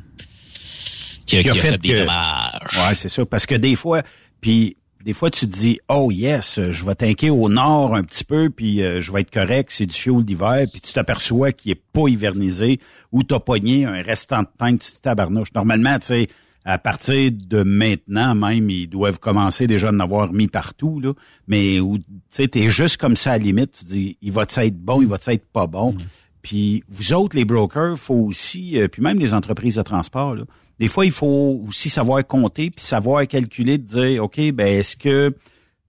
qui 1.26 1.38
a, 1.38 1.54
fait, 1.54 1.78
des 1.78 2.00
dommages. 2.00 2.76
Ouais, 2.76 2.94
c'est 2.94 3.08
ça. 3.08 3.24
Parce 3.24 3.46
que 3.46 3.54
des 3.54 3.76
fois, 3.76 4.02
puis 4.40 4.76
des 5.04 5.12
fois, 5.12 5.30
tu 5.30 5.46
te 5.46 5.52
dis, 5.52 5.78
oh 5.88 6.10
yes, 6.10 6.60
je 6.70 6.86
vais 6.86 6.94
tanker 6.94 7.30
au 7.30 7.48
nord 7.48 7.94
un 7.94 8.02
petit 8.02 8.24
peu, 8.24 8.50
puis 8.50 8.82
euh, 8.82 9.00
je 9.00 9.12
vais 9.12 9.22
être 9.22 9.30
correct, 9.30 9.70
c'est 9.72 9.86
du 9.86 9.94
fioul 9.94 10.24
d'hiver, 10.24 10.66
puis 10.70 10.80
tu 10.80 10.92
t'aperçois 10.92 11.52
qu'il 11.52 11.72
est 11.72 11.82
pas 11.92 12.08
hivernisé, 12.08 12.78
ou 13.10 13.22
t'as 13.22 13.40
pogné 13.40 13.84
un 13.84 14.02
restant 14.02 14.42
de 14.42 14.48
tank, 14.58 14.80
tu 14.80 14.92
te 14.92 15.00
tabarnouche. 15.00 15.52
Normalement, 15.54 15.98
tu 15.98 16.28
à 16.64 16.78
partir 16.78 17.32
de 17.32 17.62
maintenant, 17.62 18.34
même, 18.34 18.70
ils 18.70 18.86
doivent 18.86 19.18
commencer 19.18 19.66
déjà 19.66 19.88
à 19.88 19.92
en 19.92 19.98
avoir 19.98 20.32
mis 20.32 20.46
partout, 20.46 21.00
là. 21.00 21.12
Mais 21.48 21.80
où, 21.80 21.98
tu 21.98 22.04
sais, 22.30 22.46
t'es 22.46 22.68
juste 22.68 22.98
comme 22.98 23.16
ça 23.16 23.32
à 23.32 23.38
la 23.38 23.44
limite, 23.44 23.72
tu 23.80 23.84
dis, 23.84 24.18
il 24.22 24.30
va 24.30 24.42
être 24.42 24.78
bon, 24.78 25.02
il 25.02 25.08
va 25.08 25.18
être 25.26 25.46
pas 25.46 25.66
bon? 25.66 25.92
Mm. 25.92 25.98
Puis 26.42 26.82
vous 26.88 27.12
autres, 27.12 27.36
les 27.36 27.44
brokers, 27.44 27.96
faut 27.96 28.14
aussi, 28.14 28.78
euh, 28.80 28.88
puis 28.88 29.00
même 29.00 29.18
les 29.18 29.32
entreprises 29.32 29.76
de 29.76 29.82
transport, 29.82 30.34
là, 30.34 30.44
des 30.78 30.88
fois, 30.88 31.04
il 31.04 31.12
faut 31.12 31.62
aussi 31.68 31.90
savoir 31.90 32.26
compter 32.26 32.70
puis 32.70 32.84
savoir 32.84 33.26
calculer, 33.28 33.78
de 33.78 33.84
dire, 33.84 34.24
OK, 34.24 34.40
ben 34.52 34.66
est-ce 34.66 34.96
que 34.96 35.32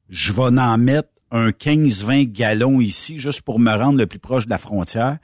je 0.10 0.32
vais 0.32 0.60
en 0.60 0.78
mettre 0.78 1.10
un 1.32 1.50
15-20 1.50 2.32
gallons 2.32 2.80
ici 2.80 3.18
juste 3.18 3.42
pour 3.42 3.58
me 3.58 3.72
rendre 3.72 3.98
le 3.98 4.06
plus 4.06 4.20
proche 4.20 4.46
de 4.46 4.52
la 4.52 4.60
frontière? 4.60 5.18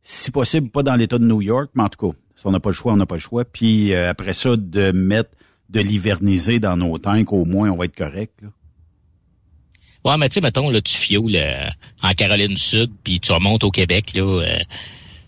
Si 0.00 0.30
possible, 0.30 0.70
pas 0.70 0.84
dans 0.84 0.94
l'État 0.94 1.18
de 1.18 1.24
New 1.24 1.42
York, 1.42 1.70
mais 1.74 1.82
en 1.82 1.88
tout 1.88 2.10
cas, 2.10 2.16
si 2.36 2.46
on 2.46 2.52
n'a 2.52 2.60
pas 2.60 2.68
le 2.68 2.74
choix, 2.74 2.92
on 2.92 2.96
n'a 2.96 3.06
pas 3.06 3.16
le 3.16 3.20
choix. 3.20 3.44
Puis 3.44 3.92
euh, 3.92 4.08
après 4.08 4.32
ça, 4.32 4.56
de 4.56 4.92
mettre 4.92 5.30
de 5.70 5.80
l'hiverniser 5.80 6.60
dans 6.60 6.76
nos 6.76 6.96
tanks, 6.98 7.32
au 7.32 7.44
moins, 7.44 7.70
on 7.70 7.76
va 7.76 7.86
être 7.86 7.96
correct. 7.96 8.40
Là. 8.42 8.48
Ouais, 10.06 10.16
mais 10.18 10.28
tu 10.28 10.34
sais, 10.34 10.40
mettons, 10.40 10.70
là, 10.70 10.80
tu 10.80 10.96
fioules 10.96 11.34
euh, 11.34 11.68
en 12.00 12.14
Caroline 12.14 12.54
du 12.54 12.62
Sud, 12.62 12.92
puis 13.02 13.18
tu 13.18 13.32
remontes 13.32 13.64
au 13.64 13.72
Québec, 13.72 14.12
là. 14.14 14.44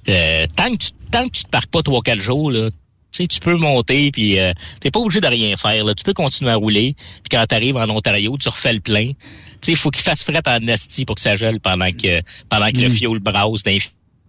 Euh, 0.09 0.47
tant, 0.55 0.71
que 0.71 0.77
tu, 0.77 0.91
tant 1.11 1.25
que 1.25 1.33
tu 1.33 1.43
te 1.43 1.51
parques 1.51 1.71
pas 1.71 1.83
trois, 1.83 2.01
quatre 2.01 2.21
jours, 2.21 2.53
là, 2.53 2.71
tu 2.71 2.77
sais, 3.11 3.27
tu 3.27 3.41
peux 3.41 3.57
monter, 3.57 4.13
puis 4.13 4.39
euh, 4.39 4.53
t'es 4.81 4.93
pas 4.93 5.01
obligé 5.01 5.21
de 5.21 5.27
rien 5.27 5.57
faire. 5.57 5.83
Là. 5.83 5.97
Tu 5.97 6.05
peux 6.05 6.15
continuer 6.15 6.53
à 6.53 6.55
rouler, 6.55 6.95
puis 6.95 7.29
quand 7.29 7.45
tu 7.45 7.57
arrives 7.57 7.77
en 7.77 7.89
Ontario, 7.91 8.37
tu 8.39 8.49
refais 8.49 8.73
le 8.73 8.79
plein. 8.79 9.09
Tu 9.09 9.15
sais, 9.63 9.73
il 9.73 9.77
faut 9.77 9.91
qu'il 9.91 10.05
fasse 10.05 10.23
fret 10.23 10.43
en 10.47 10.65
esti 10.69 11.05
pour 11.05 11.17
que 11.17 11.23
ça 11.23 11.35
gèle 11.35 11.59
pendant 11.59 11.91
que 11.91 12.23
pendant 12.49 12.71
que 12.71 12.79
le 12.79 12.87
mm. 12.87 12.91
fioul 12.91 13.19
brasse 13.19 13.65
d'un 13.65 13.79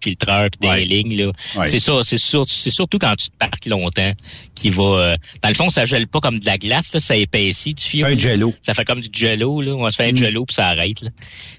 filtreur 0.01 0.49
puis 0.49 0.69
des 0.69 0.85
lignes 0.85 1.17
là. 1.17 1.31
C'est 1.65 1.80
ça, 1.80 1.99
c'est 2.03 2.17
sûr, 2.17 2.45
c'est 2.47 2.71
surtout 2.71 2.99
quand 2.99 3.15
tu 3.15 3.30
te 3.30 3.38
parques 3.38 3.65
longtemps 3.65 4.13
qui 4.55 4.69
va 4.69 4.84
euh, 4.84 5.17
dans 5.41 5.49
le 5.49 5.55
fond 5.55 5.69
ça 5.69 5.85
gèle 5.85 6.07
pas 6.07 6.19
comme 6.19 6.39
de 6.39 6.45
la 6.45 6.57
glace 6.57 6.93
là, 6.93 6.99
ça 6.99 7.15
épaissit 7.15 7.76
du. 7.76 8.03
Un 8.03 8.17
jello. 8.17 8.53
Ça 8.61 8.73
fait 8.73 8.85
comme 8.85 9.01
du 9.01 9.09
jello 9.11 9.61
là, 9.61 9.73
on 9.73 9.89
se 9.89 9.95
fait 9.95 10.09
un 10.09 10.11
mm. 10.11 10.17
jello 10.17 10.45
puis 10.45 10.55
ça 10.55 10.67
arrête 10.67 11.01
là. 11.01 11.09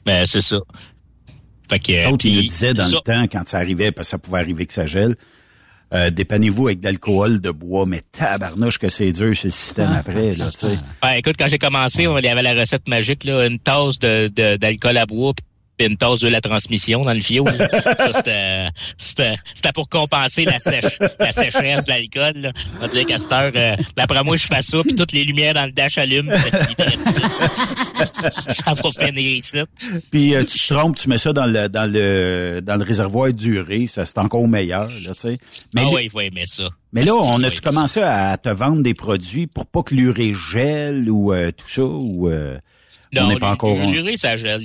Ben 0.05 0.27
c'est 0.27 0.41
ça. 0.41 0.59
Fait 1.69 1.79
que 1.79 2.09
Autre, 2.09 2.27
il 2.27 2.37
le 2.37 2.43
disait 2.43 2.75
dans 2.75 2.85
le 2.85 3.01
temps 3.01 3.25
quand 3.31 3.47
ça 3.47 3.59
arrivait 3.59 3.93
parce 3.93 4.09
que 4.09 4.11
ça 4.11 4.19
pouvait 4.19 4.41
arriver 4.41 4.67
que 4.67 4.73
ça 4.73 4.87
gèle 4.87 5.15
euh, 5.93 6.11
dépannez-vous 6.11 6.69
avec 6.69 6.81
de 6.81 6.85
l'alcool 6.85 7.41
de 7.41 7.51
bois, 7.51 7.85
mais 7.85 8.03
tabarnouche 8.13 8.79
que 8.79 8.89
c'est 8.89 9.11
dur 9.11 9.37
ce 9.37 9.51
système 9.51 9.91
après, 9.91 10.35
là, 10.37 10.49
tu 10.53 10.69
sais. 10.69 10.79
Ouais, 11.03 11.19
écoute, 11.19 11.35
quand 11.37 11.49
j'ai 11.49 11.59
commencé, 11.59 12.07
on, 12.07 12.15
avait 12.15 12.43
la 12.43 12.55
recette 12.55 12.87
magique, 12.87 13.25
là, 13.25 13.47
une 13.47 13.59
tasse 13.59 13.99
de, 13.99 14.29
d'alcool 14.57 14.97
à 14.97 15.07
bois, 15.07 15.33
une 15.87 15.97
tasse 15.97 16.21
de 16.21 16.29
la 16.29 16.41
transmission 16.41 17.05
dans 17.05 17.13
le 17.13 17.21
fioul. 17.21 17.49
ça, 17.53 18.71
c'était, 18.97 19.73
pour 19.75 19.89
compenser 19.89 20.45
la, 20.45 20.59
sèche, 20.59 20.99
la 21.19 21.33
sécheresse 21.33 21.85
de 21.85 21.91
l'alcool. 21.91 22.53
On 22.81 22.89
dire 22.89 23.07
qu'à 23.07 23.19
cette 23.19 23.33
heure, 23.33 23.53
euh, 23.55 23.77
d'après 23.97 24.23
moi, 24.25 24.37
je 24.37 24.47
fais 24.47 24.63
ça, 24.63 24.83
puis 24.83 24.95
toutes 24.95 25.13
les 25.13 25.25
lumières 25.25 25.55
dans 25.55 25.67
le 25.67 25.73
dash 25.73 25.99
allument. 25.99 26.33
ça 28.49 28.73
va 28.73 28.91
finir 28.91 29.31
ici. 29.31 29.59
Puis 30.11 30.35
euh, 30.35 30.45
tu 30.45 30.59
te 30.59 30.75
trompes, 30.75 30.97
tu 30.97 31.09
mets 31.09 31.19
ça 31.19 31.33
dans 31.33 31.47
le 31.47 31.69
dans 31.69 31.91
le 31.91 32.61
dans 32.63 32.77
le 32.77 32.85
réservoir 32.85 33.33
duré, 33.33 33.87
ça 33.87 34.05
c'est 34.05 34.19
encore 34.19 34.47
meilleur, 34.49 34.89
là, 34.89 35.15
tu 35.15 35.21
sais. 35.21 35.39
Mais 35.75 35.83
ah 35.85 35.91
ouais, 35.91 36.05
il 36.05 36.11
faut 36.11 36.21
aimer 36.21 36.45
ça. 36.47 36.69
Mais 36.93 37.05
là, 37.05 37.15
on 37.15 37.43
a-tu 37.43 37.61
commencé 37.61 38.01
à 38.01 38.37
te 38.37 38.49
vendre 38.49 38.83
des 38.83 38.95
produits 38.95 39.47
pour 39.47 39.67
pas 39.67 39.83
que 39.83 39.95
l'urée 39.95 40.35
gèle 40.35 41.09
ou 41.09 41.33
euh, 41.33 41.51
tout 41.51 41.69
ça 41.69 41.85
ou 41.85 42.29
non, 43.13 43.23
on 43.23 43.29
n'est 43.29 43.37
pas 43.37 43.53
encore. 43.53 43.77
L'urée, 43.77 44.17
ça 44.17 44.37
gèle. 44.37 44.63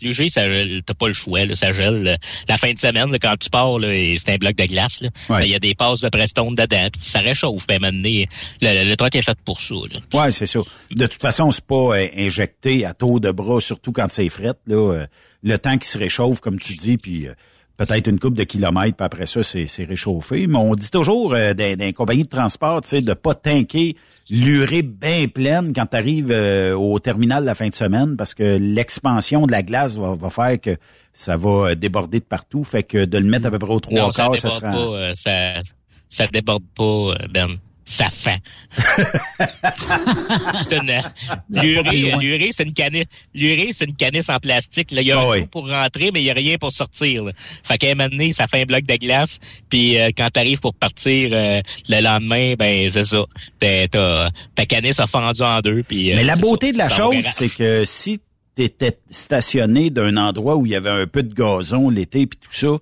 L'urée, 0.00 0.28
ça 0.28 0.48
gèle. 0.48 0.82
T'as 0.84 0.94
pas 0.94 1.06
le 1.08 1.14
choix, 1.14 1.44
là, 1.44 1.54
ça 1.54 1.70
gèle. 1.72 2.18
La 2.48 2.56
fin 2.56 2.72
de 2.72 2.78
semaine, 2.78 3.10
là, 3.12 3.18
quand 3.18 3.36
tu 3.38 3.50
pars, 3.50 3.78
c'est 3.80 4.32
un 4.32 4.36
bloc 4.36 4.56
de 4.56 4.64
glace. 4.64 5.02
Ben, 5.28 5.42
il 5.42 5.50
y 5.50 5.54
a 5.54 5.58
des 5.58 5.74
passes 5.74 6.00
de 6.00 6.08
Preston 6.08 6.52
dedans, 6.52 6.88
puis 6.92 7.00
ça 7.02 7.20
réchauffe. 7.20 7.66
Puis 7.66 7.78
maintenant, 7.78 8.00
le, 8.02 8.26
le, 8.60 8.88
le 8.88 8.96
truc 8.96 9.14
est 9.14 9.22
fait 9.22 9.38
pour 9.44 9.60
ça. 9.60 9.74
Ouais, 10.14 10.32
c'est 10.32 10.46
ça. 10.46 10.60
De 10.90 11.06
toute 11.06 11.20
façon, 11.20 11.50
c'est 11.50 11.64
pas 11.64 11.96
euh, 11.96 12.08
injecté 12.16 12.84
à 12.84 12.94
taux 12.94 13.20
de 13.20 13.30
bras, 13.30 13.60
surtout 13.60 13.92
quand 13.92 14.10
c'est 14.10 14.28
fret. 14.28 14.54
Là, 14.66 14.92
euh, 14.92 15.06
le 15.42 15.58
temps 15.58 15.78
qui 15.78 15.88
se 15.88 15.98
réchauffe, 15.98 16.40
comme 16.40 16.58
tu 16.58 16.74
dis, 16.74 16.96
puis 16.96 17.28
euh, 17.28 17.34
peut-être 17.76 18.08
une 18.08 18.18
coupe 18.18 18.34
de 18.34 18.44
kilomètres, 18.44 18.96
puis 18.96 19.04
après 19.04 19.26
ça, 19.26 19.42
c'est 19.42 19.84
réchauffé. 19.84 20.46
Mais 20.46 20.58
on 20.58 20.72
dit 20.72 20.90
toujours 20.90 21.34
euh, 21.34 21.54
d'un 21.54 21.92
compagnie 21.92 22.22
de 22.22 22.28
transport, 22.28 22.80
tu 22.82 22.88
sais, 22.88 23.02
de 23.02 23.14
pas 23.14 23.34
tanker 23.34 23.96
l'urée 24.30 24.82
bien 24.82 25.28
pleine 25.28 25.72
quand 25.74 25.86
tu 25.86 25.96
arrives 25.96 26.30
euh, 26.30 26.74
au 26.74 26.98
terminal 26.98 27.44
la 27.44 27.54
fin 27.54 27.68
de 27.68 27.74
semaine, 27.74 28.16
parce 28.16 28.34
que 28.34 28.56
l'expansion 28.58 29.46
de 29.46 29.52
la 29.52 29.62
glace 29.62 29.96
va, 29.96 30.14
va, 30.14 30.30
faire 30.30 30.60
que 30.60 30.76
ça 31.12 31.36
va 31.36 31.74
déborder 31.74 32.20
de 32.20 32.24
partout. 32.24 32.64
Fait 32.64 32.82
que 32.82 33.04
de 33.04 33.18
le 33.18 33.28
mettre 33.28 33.46
à 33.46 33.50
peu 33.50 33.58
près 33.58 33.72
au 33.72 33.80
trois 33.80 34.10
quarts, 34.10 34.36
ça 34.36 34.50
sera... 34.50 34.70
Pas, 34.70 34.76
euh, 34.76 35.12
ça, 35.14 35.60
ça 36.08 36.26
déborde 36.26 36.64
pas, 36.74 37.16
Ben 37.30 37.58
ça 37.86 38.10
fait. 38.10 38.40
c'est 40.54 40.76
une 40.76 41.00
l'urée, 41.48 42.50
c'est 42.50 42.64
une 42.64 42.72
canisse, 42.72 43.06
l'urée, 43.32 43.68
c'est 43.72 43.84
une 43.84 43.94
canisse 43.94 44.28
en 44.28 44.40
plastique. 44.40 44.90
Là. 44.90 45.02
Il 45.02 45.06
y 45.06 45.12
a 45.12 45.20
ah 45.20 45.46
pour 45.50 45.68
rentrer, 45.68 46.10
mais 46.12 46.20
il 46.20 46.24
y 46.24 46.30
a 46.30 46.34
rien 46.34 46.58
pour 46.58 46.72
sortir. 46.72 47.22
Là. 47.24 47.32
Fait 47.62 47.78
qu'à 47.78 47.86
un 47.86 47.94
moment 47.94 48.08
donné, 48.08 48.32
ça 48.32 48.48
fait 48.48 48.62
un 48.62 48.64
bloc 48.64 48.84
de 48.84 48.96
glace. 48.96 49.38
Puis 49.70 49.98
euh, 49.98 50.10
quand 50.16 50.28
t'arrives 50.30 50.58
pour 50.58 50.74
partir 50.74 51.30
euh, 51.32 51.60
le 51.88 52.02
lendemain, 52.02 52.54
ben 52.58 52.90
c'est 52.90 53.04
ça. 53.04 53.24
ta 53.60 54.66
canisse 54.66 54.98
a 54.98 55.06
fendu 55.06 55.42
en 55.42 55.60
deux. 55.60 55.84
Puis, 55.84 56.12
euh, 56.12 56.16
mais 56.16 56.24
la 56.24 56.36
beauté 56.36 56.72
de 56.72 56.78
la 56.78 56.88
chose, 56.88 57.24
c'est 57.34 57.54
que 57.54 57.84
si 57.84 58.20
t'étais 58.56 58.98
stationné 59.10 59.90
d'un 59.90 60.16
endroit 60.16 60.56
où 60.56 60.66
il 60.66 60.72
y 60.72 60.74
avait 60.74 60.90
un 60.90 61.06
peu 61.06 61.22
de 61.22 61.32
gazon 61.32 61.88
l'été 61.88 62.26
puis 62.26 62.38
tout 62.42 62.52
ça, 62.52 62.78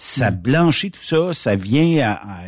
ça 0.00 0.30
hmm. 0.30 0.36
blanchit 0.36 0.90
tout 0.92 1.02
ça, 1.02 1.34
ça 1.34 1.56
vient, 1.56 1.82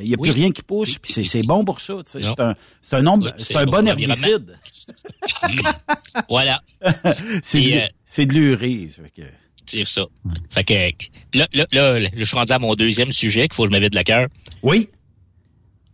il 0.00 0.06
n'y 0.06 0.14
a 0.14 0.16
plus 0.16 0.30
rien 0.30 0.52
qui 0.52 0.62
pousse, 0.62 0.98
puis 0.98 1.12
c'est 1.12 1.42
bon 1.42 1.64
pour 1.64 1.80
ça. 1.80 1.94
C'est 2.06 2.24
un, 2.38 2.54
c'est 2.80 2.96
un, 2.96 3.02
nombre, 3.02 3.34
c'est 3.38 3.56
un 3.56 3.66
bon 3.66 3.88
herbicide. 3.88 4.56
voilà. 6.28 6.62
c'est 7.42 7.60
de, 7.60 8.22
euh, 8.22 8.26
de 8.26 8.32
l'urée. 8.34 8.88
C'est 9.66 9.84
ça. 9.84 10.02
Fait 10.48 10.62
que 10.62 11.36
là, 11.36 11.48
là, 11.52 11.66
là, 11.72 12.08
je 12.14 12.22
suis 12.22 12.36
rendu 12.36 12.52
à 12.52 12.60
mon 12.60 12.76
deuxième 12.76 13.10
sujet 13.10 13.48
qu'il 13.48 13.54
faut 13.54 13.64
que 13.64 13.70
je 13.70 13.76
me 13.76 13.82
vide 13.82 13.96
le 13.96 14.04
cœur. 14.04 14.28
Oui. 14.62 14.88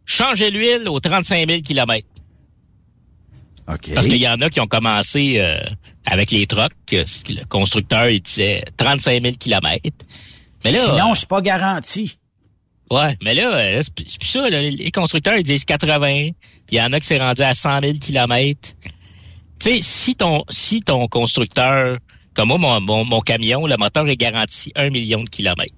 Changer 0.04 0.50
l'huile 0.50 0.90
aux 0.90 1.00
35 1.00 1.48
000 1.48 1.62
km. 1.62 2.06
Parce 3.64 4.06
qu'il 4.06 4.18
y 4.18 4.28
en 4.28 4.42
a 4.42 4.50
qui 4.50 4.60
ont 4.60 4.66
commencé 4.66 5.40
euh, 5.40 5.58
avec 6.04 6.32
les 6.32 6.46
trucks, 6.46 6.74
le 6.92 7.44
constructeur 7.46 8.10
il 8.10 8.20
disait 8.20 8.62
35 8.76 9.22
000 9.22 9.34
kilomètres. 9.36 10.04
Mais 10.64 10.72
là, 10.72 10.86
Sinon, 10.86 11.14
c'est 11.14 11.28
pas 11.28 11.40
garanti. 11.40 12.18
Ouais, 12.90 13.16
mais 13.22 13.34
là, 13.34 13.56
euh, 13.56 13.82
c'est 13.82 13.94
plus 13.94 14.26
ça. 14.26 14.48
les 14.48 14.90
constructeurs 14.92 15.36
ils 15.36 15.42
disent 15.42 15.64
80. 15.64 16.30
Il 16.70 16.78
y 16.78 16.80
en 16.80 16.92
a 16.92 17.00
qui 17.00 17.06
s'est 17.06 17.18
rendu 17.18 17.42
à 17.42 17.52
100 17.52 17.80
000 17.82 17.92
kilomètres. 17.98 18.70
Tu 19.58 19.70
sais, 19.70 19.80
si 19.80 20.14
ton 20.14 20.44
si 20.50 20.82
ton 20.82 21.08
constructeur, 21.08 21.98
comme 22.34 22.48
moi, 22.48 22.80
mon, 22.80 23.04
mon, 23.04 23.20
camion, 23.20 23.66
le 23.66 23.76
moteur 23.76 24.06
est 24.08 24.16
garanti 24.16 24.70
1 24.76 24.90
million 24.90 25.22
de 25.22 25.28
kilomètres. 25.28 25.74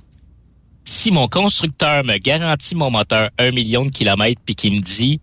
Si 0.85 1.11
mon 1.11 1.29
constructeur 1.29 2.05
me 2.05 2.19
garantit 2.19 2.75
mon 2.75 2.91
moteur 2.91 3.31
1 3.39 3.53
million 3.53 3.85
de 3.85 3.91
kilomètres 3.91 4.41
puis 4.45 4.55
qu'il 4.55 4.75
me 4.75 4.81
dit 4.81 5.21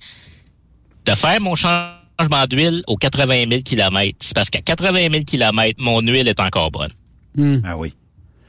de 1.06 1.14
faire 1.14 1.40
mon 1.42 1.56
changement 1.56 2.48
d'huile 2.50 2.84
aux 2.88 2.98
80 2.98 3.48
000 3.48 3.62
kilomètres, 3.62 4.18
c'est 4.22 4.36
parce 4.36 4.50
qu'à 4.50 4.62
80 4.62 5.10
000 5.12 5.24
kilomètres, 5.24 5.82
mon 5.82 6.00
huile 6.00 6.28
est 6.28 6.40
encore 6.40 6.72
bonne. 6.72 6.92
Hmm. 7.36 7.60
Ah 7.64 7.78
oui. 7.78 7.94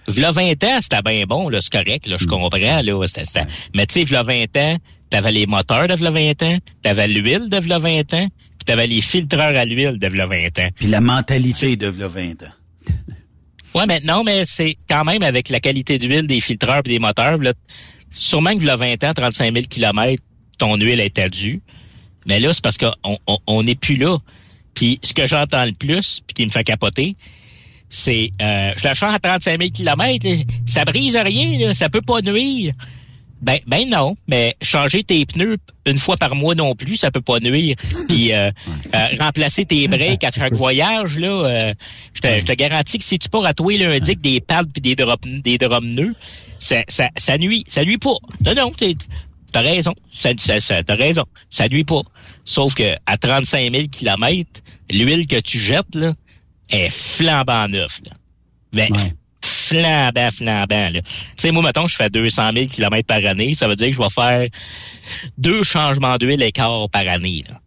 V'là 0.09 0.31
20 0.31 0.65
ans, 0.65 0.79
c'était 0.81 1.03
bien 1.03 1.25
bon, 1.27 1.49
là, 1.49 1.61
c'est 1.61 1.73
correct, 1.73 2.07
là, 2.07 2.17
je 2.19 2.25
hmm. 2.25 2.29
comprends, 2.29 2.83
là, 2.83 3.07
c'est, 3.07 3.41
mais 3.75 3.87
tu 3.87 3.95
sais, 3.95 4.05
v'là 4.05 4.23
20 4.23 4.57
ans, 4.57 4.77
t'avais 5.11 5.33
les 5.33 5.47
moteurs 5.47 5.89
de 5.89 5.95
v'là 5.95 6.11
20 6.11 6.43
ans, 6.43 6.59
t'avais 6.83 7.09
l'huile 7.09 7.49
de 7.49 7.59
v'là 7.59 7.79
20 7.79 8.15
ans, 8.15 8.29
puis 8.59 8.65
t'avais 8.65 8.87
les 8.87 9.01
filtreurs 9.01 9.57
à 9.57 9.65
l'huile 9.65 9.99
de 9.99 10.07
v'là 10.07 10.27
20 10.27 10.59
ans. 10.61 10.69
Puis 10.77 10.87
la 10.87 11.01
mentalité 11.01 11.77
de 11.77 11.89
v'là 11.89 12.09
20 12.09 12.43
ans. 12.45 12.95
ouais, 13.75 13.87
maintenant, 13.87 14.23
mais 14.23 14.45
c'est 14.45 14.77
quand 14.89 15.05
même 15.05 15.23
avec 15.23 15.49
la 15.49 15.61
qualité 15.61 15.99
d'huile 15.99 16.27
des 16.27 16.41
filtreurs 16.41 16.83
et 16.85 16.89
des 16.89 16.99
moteurs, 16.99 17.39
là, 17.39 17.53
sûrement 18.11 18.55
que 18.55 18.61
v'là 18.61 18.77
20 18.77 19.05
ans, 19.05 19.13
35 19.15 19.53
000 19.53 19.67
km, 19.69 20.23
ton 20.59 20.77
huile 20.77 21.01
était 21.01 21.29
due. 21.29 21.63
Mais 22.27 22.41
là, 22.41 22.53
c'est 22.53 22.63
parce 22.63 22.79
qu'on 22.79 23.19
on 23.47 23.63
n'est 23.63 23.75
plus 23.77 23.97
là. 23.97 24.19
Puis 24.75 25.01
ce 25.03 25.15
que 25.15 25.27
j'entends 25.27 25.65
le 25.65 25.73
plus, 25.73 26.23
puis 26.27 26.35
qui 26.35 26.45
me 26.45 26.51
fait 26.51 26.65
capoter, 26.65 27.17
c'est 27.89 28.33
euh, 28.43 28.73
je 28.77 28.85
la 28.85 28.95
change 28.95 29.15
à 29.15 29.19
35 29.19 29.59
000 29.59 29.71
km, 29.71 30.27
ça 30.67 30.85
brise 30.85 31.17
rien, 31.17 31.67
là, 31.67 31.75
ça 31.75 31.89
peut 31.89 32.03
pas 32.03 32.21
nuire. 32.21 32.73
Ben, 33.43 33.59
ben 33.67 33.89
non, 33.89 34.17
mais 34.27 34.57
changer 34.63 35.05
tes 35.05 35.27
pneus 35.27 35.59
une 35.85 35.99
fois 35.99 36.17
par 36.17 36.35
mois 36.35 36.55
non 36.55 36.75
plus, 36.75 36.97
ça 36.97 37.11
peut 37.11 37.21
pas 37.21 37.39
nuire. 37.39 37.77
Puis 38.09 38.33
euh, 38.33 38.51
euh, 38.95 39.07
remplacer 39.21 39.67
tes 39.67 39.87
breaks 39.89 40.25
à 40.25 40.31
chaque 40.31 40.55
voyage, 40.55 41.19
là, 41.19 41.29
euh, 41.29 41.75
je, 42.15 42.21
te, 42.23 42.41
je 42.41 42.47
te 42.47 42.53
garantis 42.55 42.97
que 42.99 43.05
si 43.05 43.19
tu 43.19 43.29
pars 43.29 43.45
à 43.45 43.53
toi 43.53 43.77
lundi 43.77 44.17
des 44.17 44.41
pads 44.41 44.65
puis 44.73 44.81
des 44.81 44.97
drops 44.97 45.27
des 45.27 45.59
drops 45.59 45.87
nœuds, 45.87 46.15
ça, 46.59 46.83
ça, 46.89 47.11
ça 47.17 47.37
nuit, 47.37 47.65
ça 47.69 47.85
nuit 47.85 47.99
pas. 47.99 48.17
Non, 48.45 48.55
non, 48.55 48.73
t'as 49.53 49.61
raison, 49.61 49.95
ça, 50.13 50.31
ça, 50.39 50.83
t'as 50.83 50.95
raison, 50.95 51.25
ça 51.51 51.69
nuit 51.69 51.85
pas. 51.85 52.03
Sauf 52.47 52.75
que 52.75 52.97
à 53.05 53.19
35 53.19 53.71
000 53.71 53.85
km, 53.93 54.63
l'huile 54.91 55.27
que 55.27 55.41
tu 55.41 55.59
jettes 55.59 55.95
là, 55.95 56.15
est 56.71 56.91
flambant 56.91 57.69
neuf. 57.69 58.01
Là. 58.05 58.13
Ben, 58.73 58.89
flambant, 59.43 60.31
flambant. 60.31 60.91
Tu 60.93 61.03
sais, 61.37 61.51
moi, 61.51 61.63
mettons, 61.63 61.87
je 61.87 61.97
fais 61.97 62.11
200 62.11 62.51
000 62.55 62.67
km 62.67 63.07
par 63.07 63.25
année. 63.25 63.55
Ça 63.55 63.69
veut 63.69 63.77
dire 63.77 63.89
que 63.89 63.95
je 63.95 64.01
vais 64.01 64.11
faire 64.11 64.49
deux 65.39 65.63
changements 65.63 66.17
d'huile 66.19 66.43
écart 66.43 66.89
par 66.91 67.07
année. 67.09 67.43
Là. 67.49 67.61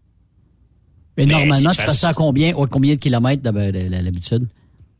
Mais 1.17 1.26
ben, 1.26 1.39
normalement, 1.39 1.69
tu 1.71 1.81
fais 1.81 1.93
ça 1.93 2.09
à 2.09 2.13
combien, 2.13 2.53
combien 2.53 2.93
de 2.93 2.99
kilomètres 2.99 3.43
d'habitude? 3.43 4.47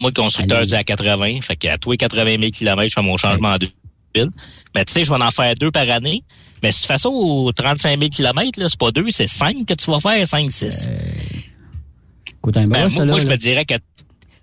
Moi, 0.01 0.11
le 0.11 0.21
constructeur 0.21 0.63
dit 0.65 0.76
à 0.76 0.84
80. 0.84 1.41
Fait 1.41 1.55
qu'à 1.55 1.77
tous 1.77 1.91
les 1.91 1.97
80 1.97 2.38
000 2.39 2.51
km, 2.51 2.88
je 2.88 2.93
fais 2.93 3.01
mon 3.01 3.17
changement 3.17 3.57
d'huile. 3.57 3.71
Mais 4.15 4.26
ben, 4.73 4.85
tu 4.85 4.93
sais, 4.93 5.03
je 5.03 5.09
vais 5.09 5.21
en 5.21 5.31
faire 5.31 5.55
deux 5.55 5.71
par 5.71 5.89
année. 5.89 6.23
Mais 6.61 6.71
si 6.71 6.81
tu 6.81 6.88
fais 6.88 6.97
ça 6.97 7.09
aux 7.09 7.51
35 7.51 7.99
000 7.99 8.09
km, 8.09 8.67
c'est 8.67 8.80
pas 8.80 8.91
deux, 8.91 9.11
c'est 9.11 9.27
cinq 9.27 9.65
que 9.65 9.73
tu 9.73 9.91
vas 9.91 9.99
faire, 9.99 10.27
cinq, 10.27 10.51
six. 10.51 10.89
Euh... 10.89 10.97
Ben, 12.51 12.89
moi, 13.05 13.19
je 13.19 13.27
me 13.27 13.35
dirais 13.35 13.65
que 13.65 13.76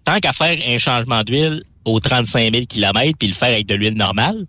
tant 0.04 0.18
qu'à 0.18 0.32
faire 0.32 0.56
un 0.66 0.78
changement 0.78 1.22
d'huile 1.22 1.62
aux 1.84 2.00
35 2.00 2.52
000 2.52 2.66
km 2.66 3.16
puis 3.18 3.28
le 3.28 3.34
faire 3.34 3.48
avec 3.48 3.66
de 3.66 3.74
l'huile 3.74 3.94
normale, 3.94 4.46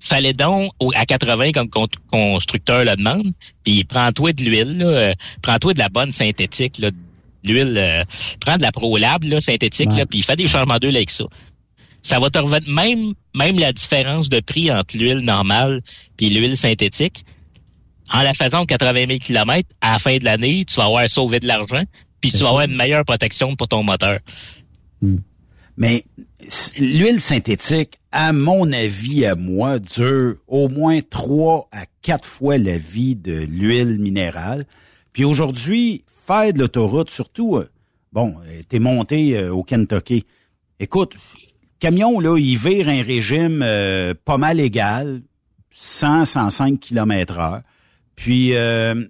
fallait 0.00 0.32
donc 0.34 0.72
à 0.94 1.06
80 1.06 1.52
comme 1.52 1.68
constructeur 2.10 2.84
le 2.84 2.96
demande, 2.96 3.30
puis 3.64 3.84
prends-toi 3.84 4.32
de 4.32 4.44
l'huile, 4.44 4.82
euh, 4.84 5.12
prends-toi 5.42 5.74
de 5.74 5.78
la 5.78 5.88
bonne 5.88 6.12
synthétique, 6.12 6.78
là, 6.78 6.90
l'huile, 7.42 7.74
euh, 7.76 8.04
prends 8.40 8.56
de 8.56 8.62
la 8.62 8.72
ProLab 8.72 9.24
là, 9.24 9.40
synthétique, 9.40 9.92
là, 9.96 10.06
puis 10.06 10.22
fais 10.22 10.36
des 10.36 10.46
changements 10.46 10.78
d'huile 10.78 10.96
avec 10.96 11.10
ça. 11.10 11.24
Ça 12.02 12.18
va 12.18 12.28
te 12.28 12.38
revenir 12.38 12.70
même 12.70 13.14
même 13.34 13.58
la 13.58 13.72
différence 13.72 14.28
de 14.28 14.40
prix 14.40 14.70
entre 14.70 14.96
l'huile 14.96 15.20
normale 15.20 15.80
puis 16.18 16.28
l'huile 16.28 16.56
synthétique. 16.56 17.24
En 18.12 18.20
la 18.20 18.34
faisant 18.34 18.60
aux 18.60 18.66
80 18.66 19.06
000 19.06 19.18
km, 19.18 19.66
à 19.80 19.92
la 19.92 19.98
fin 19.98 20.18
de 20.18 20.24
l'année, 20.24 20.66
tu 20.66 20.74
vas 20.74 20.84
avoir 20.84 21.08
sauvé 21.08 21.40
de 21.40 21.46
l'argent, 21.46 21.82
puis 22.24 22.32
tu 22.32 22.42
vas 22.42 22.48
avoir 22.48 22.64
une 22.64 22.74
meilleure 22.74 23.04
protection 23.04 23.54
pour 23.54 23.68
ton 23.68 23.82
moteur. 23.82 24.18
Hmm. 25.02 25.18
Mais 25.76 26.04
l'huile 26.78 27.20
synthétique, 27.20 28.00
à 28.12 28.32
mon 28.32 28.72
avis, 28.72 29.26
à 29.26 29.34
moi, 29.34 29.78
dure 29.78 30.36
au 30.46 30.70
moins 30.70 31.00
trois 31.02 31.68
à 31.70 31.84
quatre 32.00 32.26
fois 32.26 32.56
la 32.56 32.78
vie 32.78 33.14
de 33.14 33.34
l'huile 33.34 33.98
minérale. 33.98 34.64
Puis 35.12 35.24
aujourd'hui, 35.24 36.02
faire 36.26 36.54
de 36.54 36.60
l'autoroute, 36.60 37.10
surtout, 37.10 37.56
euh, 37.56 37.68
bon, 38.10 38.36
euh, 38.46 38.62
t'es 38.70 38.78
monté 38.78 39.36
euh, 39.36 39.52
au 39.52 39.62
Kentucky. 39.62 40.24
Écoute, 40.80 41.16
camion, 41.78 42.20
là, 42.20 42.38
il 42.38 42.56
vire 42.56 42.88
un 42.88 43.02
régime 43.02 43.62
pas 44.24 44.38
mal 44.38 44.60
égal, 44.60 45.20
100, 45.74 46.24
105 46.24 46.80
km 46.80 47.38
heure. 47.38 47.60
Puis 48.16 48.54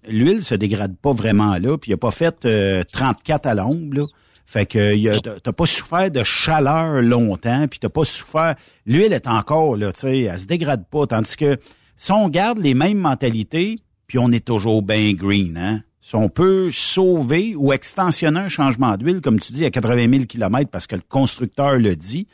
l'huile 0.09 0.43
se 0.43 0.55
dégrade 0.55 0.97
pas 0.97 1.13
vraiment 1.13 1.59
là, 1.59 1.77
puis 1.77 1.91
il 1.91 1.95
a 1.95 1.99
pas 1.99 2.11
fait 2.11 2.47
34 2.93 3.47
à 3.47 3.55
l'ombre, 3.55 3.99
là. 3.99 4.07
Fait 4.47 4.67
que 4.67 5.39
t'as 5.39 5.53
pas 5.53 5.67
souffert 5.67 6.11
de 6.11 6.23
chaleur 6.23 7.03
longtemps, 7.03 7.67
puis 7.67 7.81
t'as 7.81 7.89
pas 7.89 8.05
souffert. 8.05 8.55
L'huile 8.87 9.13
est 9.13 9.27
encore 9.27 9.77
là, 9.77 9.93
tu 9.93 10.01
sais, 10.01 10.21
elle 10.21 10.39
se 10.39 10.47
dégrade 10.47 10.87
pas. 10.89 11.07
Tandis 11.07 11.37
que 11.37 11.57
si 11.97 12.13
on 12.13 12.29
garde 12.29 12.59
les 12.59 12.75
mêmes 12.75 12.99
mentalités, 12.99 13.77
puis 14.07 14.19
on 14.19 14.31
est 14.31 14.45
toujours 14.45 14.83
bien 14.83 15.13
green, 15.13 15.57
hein. 15.57 15.83
Si 16.05 16.15
on 16.17 16.29
peut 16.29 16.69
sauver 16.71 17.55
ou 17.57 17.73
extensionner 17.73 18.39
un 18.39 18.49
changement 18.49 18.99
d'huile, 18.99 19.23
comme 19.23 19.41
tu 19.41 19.53
dis, 19.55 19.65
à 19.65 19.71
80 19.71 20.11
000 20.11 20.25
km 20.27 20.71
parce 20.71 20.87
que 20.87 20.97
le 20.97 21.03
constructeur 21.09 21.79
le 21.79 21.97
dit, 21.97 22.29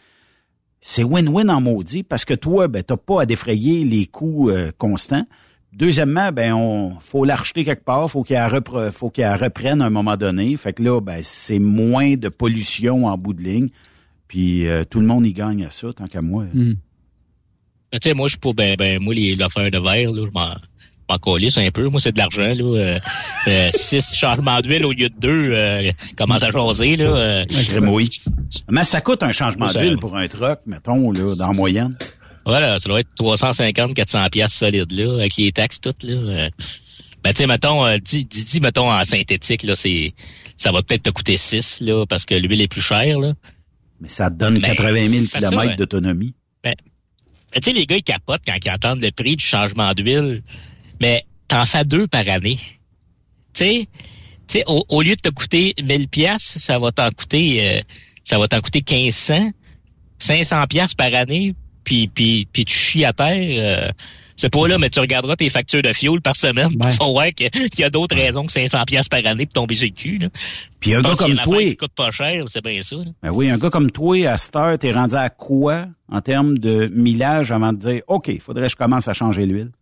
c'est 0.81 1.05
win-win 1.05 1.49
en 1.49 1.61
maudit 1.61 2.03
parce 2.03 2.25
que 2.25 2.35
toi, 2.35 2.67
ben, 2.67 2.83
t'as 2.83 2.97
pas 2.97 3.23
à 3.23 3.27
défrayer 3.27 3.85
les 3.85 4.07
coûts 4.07 4.51
euh, 4.51 4.73
constants. 4.77 5.25
Deuxièmement, 5.73 6.33
ben 6.33 6.53
on 6.53 6.99
faut 7.01 7.25
l'acheter 7.25 7.65
quelque 7.65 7.85
part, 7.85 8.11
faut 8.11 8.23
qu'elle 8.25 8.51
faut 8.93 9.11
qu'elle 9.11 9.35
reprenne 9.37 9.81
à 9.83 9.87
un 9.87 9.91
moment 9.91 10.17
donné. 10.17 10.57
Fait 10.57 10.73
que 10.73 10.83
là, 10.83 11.01
ben 11.01 11.21
c'est 11.23 11.61
moins 11.61 12.17
de 12.17 12.29
pollution 12.29 13.07
en 13.07 13.17
bout 13.17 13.35
de 13.35 13.43
ligne. 13.43 13.69
Puis 14.27 14.67
euh, 14.67 14.85
tout 14.85 15.01
le 15.01 15.07
monde 15.07 15.27
y 15.27 15.33
gagne 15.33 15.65
à 15.65 15.71
ça, 15.71 15.93
tant 15.93 16.07
qu'à 16.07 16.23
moi. 16.23 16.45
Hmm. 16.53 16.75
Ben, 17.93 17.99
tu 17.99 18.09
sais, 18.09 18.15
moi 18.15 18.27
je 18.27 18.33
suis 18.33 18.39
pas 18.39 18.53
ben, 18.53 18.77
ben 18.77 19.01
moi 19.01 19.15
l'affaire 19.37 19.71
de 19.71 19.79
verre, 19.79 20.13
là, 20.13 20.25
je 20.27 20.31
m'en 20.33 20.55
m'en 21.11 21.19
calisse 21.19 21.59
un 21.59 21.71
peu. 21.71 21.89
Moi, 21.89 22.01
c'est 22.01 22.13
de 22.13 22.19
l'argent, 22.19 22.43
là. 22.43 22.65
Euh, 22.65 22.99
euh, 23.49 23.69
six 23.75 24.15
changements 24.15 24.61
d'huile 24.61 24.85
au 24.85 24.93
lieu 24.93 25.09
de 25.09 25.19
deux, 25.19 25.51
euh, 25.53 25.91
commence 26.17 26.43
à 26.43 26.51
jaser, 26.51 26.97
là. 26.97 27.05
Euh, 27.05 27.45
oui. 27.83 28.09
Mais 28.71 28.85
ça 28.85 29.01
coûte 29.01 29.23
un 29.23 29.33
changement 29.33 29.67
d'huile 29.67 29.99
pour 29.99 30.17
un 30.17 30.29
truck, 30.29 30.61
mettons, 30.67 31.11
là, 31.13 31.35
dans 31.37 31.49
la 31.49 31.53
moyenne? 31.53 31.97
Voilà, 32.47 32.79
ça 32.79 32.89
doit 32.89 33.01
être 33.01 33.15
350, 33.17 33.95
400 33.95 34.29
pièces 34.31 34.55
solides, 34.55 34.93
là, 34.93 35.15
avec 35.15 35.37
les 35.37 35.53
taxes 35.53 35.81
toutes, 35.81 36.03
là. 36.03 36.49
Ben, 37.23 37.33
tu 37.33 37.39
sais, 37.39 37.47
mettons, 37.47 37.85
euh, 37.85 37.99
dis, 37.99 38.25
dis, 38.25 38.61
mettons, 38.61 38.91
en 38.91 39.05
synthétique, 39.05 39.63
là, 39.65 39.75
c'est, 39.75 40.15
ça 40.57 40.73
va 40.73 40.83
peut-être 40.83 41.03
te 41.03 41.11
coûter 41.11 41.37
6, 41.37 41.83
là, 41.83 42.07
parce 42.07 42.25
que 42.25 42.35
l'huile 42.35 42.63
est 42.63 42.69
plus 42.69 42.81
chère, 42.81 43.19
là. 43.19 43.35
Mais 44.01 44.09
ça 44.09 44.31
te 44.31 44.37
donne 44.37 44.61
80 44.61 45.07
000 45.07 45.27
km 45.27 45.77
d'autonomie. 45.77 46.35
Ben, 46.65 46.75
ben, 47.53 47.61
tu 47.61 47.71
sais, 47.71 47.77
les 47.77 47.85
gars, 47.85 47.97
ils 47.97 48.03
capotent 48.03 48.43
quand 48.47 48.57
ils 48.65 48.71
entendent 48.71 49.03
le 49.03 49.11
prix 49.11 49.37
du 49.37 49.45
changement 49.45 49.93
d'huile. 49.93 50.43
Mais 51.01 51.27
t'en 51.49 51.67
fais 51.67 51.85
deux 51.85 52.07
par 52.07 52.27
année. 52.29 52.59
Tu 53.53 53.87
sais, 54.49 54.65
au, 54.67 54.85
au, 54.89 55.03
lieu 55.03 55.17
de 55.17 55.21
te 55.21 55.29
coûter 55.29 55.75
1000 55.83 56.09
pièces, 56.09 56.57
ça 56.59 56.79
va 56.79 56.93
t'en 56.93 57.11
coûter, 57.11 57.69
euh, 57.69 57.81
ça 58.25 58.39
va 58.39 58.49
t'en 58.49 58.61
coûter 58.61 58.83
1500, 58.89 59.51
500 60.19 60.67
pièces 60.67 60.95
par 60.95 61.15
année 61.15 61.55
puis, 61.85 62.09
puis, 62.09 62.47
puis 62.53 62.65
tu 62.65 62.75
chies 62.75 63.05
à 63.05 63.13
terre, 63.13 63.89
euh, 63.89 63.91
c'est 64.37 64.51
pas 64.51 64.67
là, 64.67 64.79
mais 64.79 64.89
tu 64.89 65.01
regarderas 65.01 65.37
tes 65.37 65.51
factures 65.51 65.83
de 65.83 65.93
fioul 65.93 66.23
par 66.23 66.35
semaine. 66.35 66.71
Tu 66.71 66.97
vas 66.97 67.05
voir 67.11 67.27
qu'il 67.35 67.51
y 67.79 67.85
a 67.85 67.91
d'autres 67.91 68.17
raisons 68.17 68.47
que 68.47 68.53
500 68.53 68.85
pièces 68.87 69.09
par 69.09 69.21
année 69.27 69.45
pour 69.45 69.53
tomber 69.53 69.75
sur 69.75 69.87
le 69.87 69.93
cul. 69.93 70.19
Là. 70.19 70.29
Puis 70.81 70.95
un 70.95 71.03
gars 71.03 71.15
comme 71.19 71.37
toi... 71.37 71.59
Qui 71.59 71.77
coûte 71.77 71.93
pas 71.95 72.11
cher, 72.11 72.45
c'est 72.47 72.65
bien 72.65 72.81
ça. 72.81 72.97
Ben 73.23 73.31
oui, 73.31 73.51
un 73.51 73.59
gars 73.59 73.69
comme 73.69 73.91
toi, 73.91 74.17
à 74.27 74.39
cette 74.39 74.57
heure, 74.57 74.79
t'es 74.79 74.93
rendu 74.93 75.15
à 75.15 75.29
quoi 75.29 75.87
en 76.09 76.23
termes 76.23 76.57
de 76.57 76.91
millage 76.95 77.53
avant 77.53 77.73
de 77.73 77.79
dire, 77.79 78.03
OK, 78.09 78.31
faudrait 78.41 78.65
que 78.65 78.73
je 78.73 78.77
commence 78.77 79.09
à 79.09 79.13
changer 79.13 79.45
l'huile? 79.45 79.73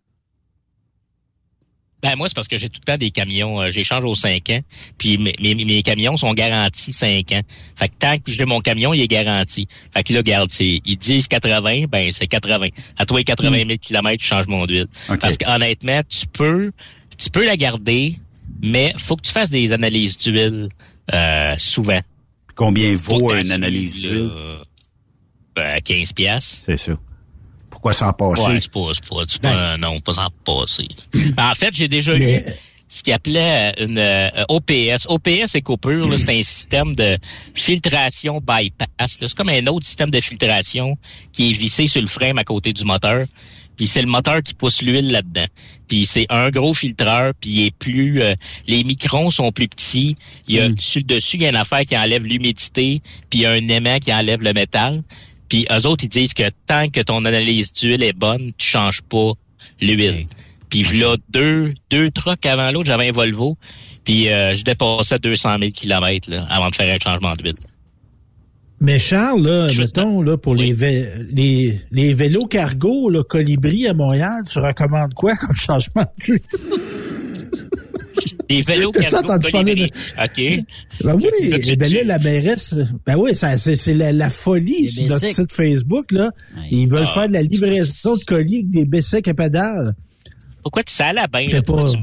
Ben 2.01 2.15
moi, 2.15 2.29
c'est 2.29 2.35
parce 2.35 2.47
que 2.47 2.57
j'ai 2.57 2.69
tout 2.69 2.79
le 2.85 2.91
temps 2.93 2.97
des 2.97 3.11
camions. 3.11 3.61
Euh, 3.61 3.69
J'échange 3.69 4.05
aux 4.05 4.15
5 4.15 4.49
ans. 4.51 4.61
Puis 4.97 5.17
mes, 5.17 5.33
mes, 5.41 5.53
mes, 5.53 5.81
camions 5.81 6.15
sont 6.15 6.33
garantis 6.33 6.93
5 6.93 7.31
ans. 7.33 7.41
Fait 7.75 7.89
que 7.89 7.93
tant 7.99 8.17
que 8.17 8.31
j'ai 8.31 8.45
mon 8.45 8.61
camion, 8.61 8.93
il 8.93 9.01
est 9.01 9.07
garanti. 9.07 9.67
Fait 9.93 10.03
que 10.03 10.13
là, 10.13 10.19
regarde, 10.19 10.49
ils 10.59 10.97
disent 10.97 11.27
80, 11.27 11.85
ben 11.89 12.11
c'est 12.11 12.27
80. 12.27 12.69
À 12.97 13.05
toi, 13.05 13.21
80 13.21 13.65
000 13.65 13.69
km, 13.81 14.17
tu 14.17 14.25
changes 14.25 14.47
mon 14.47 14.65
huile. 14.65 14.87
Parce 15.19 15.37
qu'honnêtement, 15.37 16.01
tu 16.07 16.25
peux, 16.27 16.71
tu 17.17 17.29
peux 17.29 17.45
la 17.45 17.57
garder 17.57 18.15
mais 18.61 18.93
faut 18.97 19.15
que 19.15 19.21
tu 19.21 19.31
fasses 19.31 19.49
des 19.49 19.73
analyses 19.73 20.17
d'huile 20.17 20.69
euh, 21.13 21.53
souvent. 21.57 22.01
Combien 22.55 22.95
vaut 22.95 23.33
une 23.33 23.51
analyse 23.51 23.99
d'huile? 23.99 24.27
là, 24.27 24.61
Ben, 25.55 25.81
15 25.81 26.13
piastres. 26.13 26.63
C'est 26.65 26.77
ça. 26.77 26.93
Pourquoi 27.81 27.93
s'en 27.93 28.11
passer? 28.11 28.41
Ouais, 28.47 28.59
c'est 28.61 28.71
pas, 28.71 28.89
c'est 28.93 29.07
pas, 29.09 29.15
c'est 29.27 29.41
pas- 29.41 29.77
non, 29.77 29.99
pas 30.01 30.13
s'en 30.13 30.27
passer. 30.43 30.87
Ben, 31.33 31.49
en 31.49 31.53
fait, 31.53 31.73
j'ai 31.73 31.87
déjà 31.87 32.13
Mais- 32.17 32.43
eu 32.47 32.51
ce 32.89 33.03
qu'ils 33.03 33.13
appelait 33.13 33.71
euh, 33.79 33.85
une 33.85 33.97
euh, 33.97 34.29
OPS. 34.49 35.05
OPS 35.07 35.55
Écopure, 35.55 36.07
là, 36.09 36.17
c'est 36.17 36.29
un 36.37 36.41
système 36.41 36.93
de 36.95 37.17
filtration 37.53 38.39
bypass. 38.41 39.21
là. 39.21 39.27
C'est 39.27 39.35
comme 39.37 39.49
un 39.49 39.65
autre 39.67 39.85
système 39.85 40.09
de 40.09 40.19
filtration 40.19 40.97
qui 41.31 41.51
est 41.51 41.53
vissé 41.53 41.87
sur 41.87 42.01
le 42.01 42.07
frame 42.07 42.37
à 42.37 42.43
côté 42.43 42.73
du 42.73 42.83
moteur. 42.83 43.25
Puis 43.77 43.87
c'est 43.87 44.01
le 44.01 44.07
moteur 44.07 44.43
qui 44.43 44.53
pousse 44.55 44.81
l'huile 44.81 45.09
là-dedans. 45.11 45.45
Puis 45.87 46.05
c'est 46.05 46.25
un 46.29 46.49
gros 46.49 46.73
filtreur, 46.73 47.31
puis 47.39 47.49
il 47.49 47.65
est 47.67 47.71
plus... 47.77 48.21
euh, 48.21 48.33
les 48.67 48.83
microns 48.83 49.31
sont 49.31 49.53
plus 49.53 49.69
petits. 49.69 50.15
Il 50.49 50.55
y 50.55 50.59
a 50.59 50.67
sur 50.77 50.99
le 50.99 51.05
dessus, 51.05 51.37
il 51.37 51.43
y 51.43 51.45
a 51.45 51.49
une 51.49 51.55
affaire 51.55 51.81
qui 51.83 51.95
enlève 51.97 52.25
l'humidité, 52.25 53.01
puis 53.29 53.39
il 53.39 53.41
y 53.43 53.45
a 53.45 53.51
un 53.51 53.67
aimant 53.69 53.99
qui 53.99 54.13
enlève 54.13 54.41
le 54.41 54.51
métal. 54.51 55.01
Puis 55.49 55.65
eux 55.71 55.87
autres, 55.87 56.03
ils 56.03 56.09
disent 56.09 56.33
que 56.33 56.49
tant 56.67 56.87
que 56.89 57.01
ton 57.01 57.25
analyse 57.25 57.71
d'huile 57.73 58.03
est 58.03 58.13
bonne, 58.13 58.51
tu 58.57 58.67
changes 58.67 59.01
pas 59.01 59.31
l'huile. 59.81 60.25
Puis 60.69 60.83
là, 60.99 61.17
deux, 61.29 61.73
deux 61.89 62.09
trucks 62.09 62.45
avant 62.45 62.69
l'autre, 62.71 62.85
j'avais 62.85 63.09
un 63.09 63.11
Volvo, 63.11 63.57
puis 64.03 64.29
euh, 64.29 64.53
je 64.53 64.63
dépassais 64.63 65.17
200 65.17 65.57
000 65.59 65.71
km 65.71 66.29
là, 66.29 66.45
avant 66.49 66.69
de 66.69 66.75
faire 66.75 66.87
un 66.93 66.99
changement 66.99 67.33
d'huile. 67.33 67.55
Mais 68.81 68.97
Charles, 68.99 69.41
là, 69.41 69.67
mettons, 69.81 70.21
là, 70.21 70.37
pour 70.37 70.55
les, 70.55 70.73
vé- 70.73 71.27
les, 71.33 71.81
les 71.91 72.13
vélos 72.13 72.45
cargo, 72.45 73.09
là, 73.09 73.23
Colibri 73.23 73.87
à 73.87 73.93
Montréal, 73.93 74.43
tu 74.49 74.59
recommandes 74.59 75.13
quoi 75.15 75.35
comme 75.35 75.53
changement 75.55 76.05
cul? 76.21 76.41
Des 78.49 78.61
vélos 78.63 78.91
cargo 78.91 79.17
entendu 79.17 79.51
parler 79.51 79.75
colibri. 79.75 79.91
OK. 80.23 80.65
Ben 81.03 81.15
oui, 81.15 81.75
ben 81.77 81.93
là, 81.93 82.03
la 82.03 82.17
mairesse, 82.19 82.73
ben 83.05 83.15
oui, 83.15 83.35
ça, 83.35 83.57
c'est, 83.57 83.93
la, 83.93 84.11
la 84.11 84.29
folie 84.31 84.87
sur 84.87 85.07
notre 85.07 85.27
site 85.27 85.53
Facebook, 85.53 86.11
là. 86.11 86.31
Ils 86.71 86.87
veulent 86.87 87.05
Ah, 87.07 87.13
faire 87.13 87.27
de 87.27 87.33
la 87.33 87.43
livraison 87.43 88.15
de 88.15 88.23
colis 88.23 88.55
avec 88.57 88.69
des 88.71 88.85
bicycles 88.85 89.29
à 89.29 89.33
pédales. 89.35 89.93
Pourquoi 90.63 90.83
tu 90.83 90.93
sais 90.93 91.13
la 91.13 91.27
bien, 91.27 91.47
T'es 91.47 91.57
là, 91.57 91.61
pas- 91.61 91.73
pourquoi 91.73 91.91
tu 91.91 91.97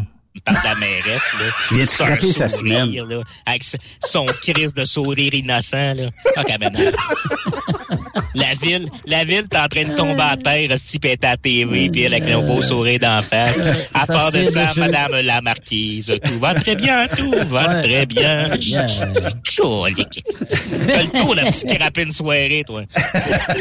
me 0.53 0.59
de 0.59 0.65
la 0.65 0.75
mairesse, 0.77 1.33
là? 1.39 1.77
Un 1.83 1.87
scraper 1.87 2.33
sa 2.33 2.49
sourire, 2.49 2.85
semaine? 2.93 3.09
Là, 3.09 3.23
avec 3.47 3.65
son 4.05 4.27
crise 4.27 4.75
de 4.75 4.85
sourire 4.85 5.35
innocent, 5.35 5.95
là. 5.95 6.11
Ah. 6.37 6.43
La 8.35 8.53
ville, 8.53 8.89
la 9.07 9.25
ville, 9.25 9.45
t'es 9.49 9.57
en 9.57 9.67
train 9.67 9.85
de 9.85 9.95
tomber 9.95 10.21
à 10.23 10.37
terre, 10.37 10.71
si 10.77 10.99
est 11.03 11.25
à 11.25 11.31
la 11.31 11.37
TV, 11.39 11.89
puis 11.89 12.03
elle 12.03 12.15
avec 12.15 12.31
un 12.31 12.41
beau 12.41 12.61
sourire 12.61 12.99
d'en 12.99 13.23
face. 13.23 13.59
À 13.95 14.05
Ça 14.05 14.13
part 14.13 14.31
de 14.31 14.43
ça, 14.43 14.73
madame 14.77 15.21
la 15.21 15.41
marquise, 15.41 16.13
tout 16.23 16.39
va 16.39 16.55
très 16.55 16.77
bien, 16.77 17.07
tout 17.09 17.31
va 17.47 17.77
Ouais. 17.77 17.81
très 17.83 18.05
bien. 18.07 18.51
Cholique. 19.43 20.23
T'as 20.87 21.03
le 21.03 21.09
tour 21.19 21.35
de 21.35 21.51
scraper 21.51 22.03
une 22.03 22.13
soirée, 22.13 22.63
toi. 22.67 22.83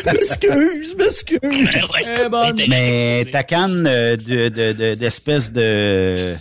M'excuse, 0.06 0.96
m'excuse. 0.98 1.40
Ouais. 1.42 2.66
Mais 2.68 3.26
ta 3.32 3.44
canne 3.44 3.86
euh, 3.88 4.18
de, 4.18 4.50
de, 4.50 4.74
de- 4.74 4.96
d'espèce 4.96 5.52
de, 5.54 6.36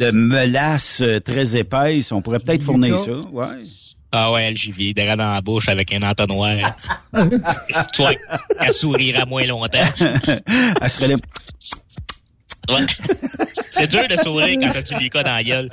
de 0.00 0.10
melasse 0.10 1.00
euh, 1.00 1.20
très 1.20 1.56
épaisse, 1.56 2.12
on 2.12 2.22
pourrait 2.22 2.38
peut-être 2.40 2.62
fournir 2.62 2.96
ça, 2.98 3.12
ouais. 3.32 3.46
Ah 4.10 4.32
ouais, 4.32 4.44
elle, 4.44 4.56
j'y 4.56 4.70
vis, 4.72 4.94
derrière 4.94 5.18
dans 5.18 5.34
la 5.34 5.40
bouche 5.42 5.68
avec 5.68 5.92
un 5.92 6.02
entonnoir. 6.02 6.56
tu 7.92 8.02
vois, 8.02 8.12
elle 8.58 8.72
sourira 8.72 9.26
moins 9.26 9.44
longtemps. 9.44 9.84
Elle 10.80 10.90
serait 10.90 11.08
là. 11.08 11.16
Ouais. 12.70 12.86
C'est 13.70 13.86
dur 13.86 14.08
de 14.08 14.16
sourire 14.16 14.58
quand 14.60 14.70
t'as 14.72 14.82
du 14.82 14.94
Lucas 15.02 15.22
dans 15.22 15.34
la 15.36 15.42
gueule. 15.42 15.70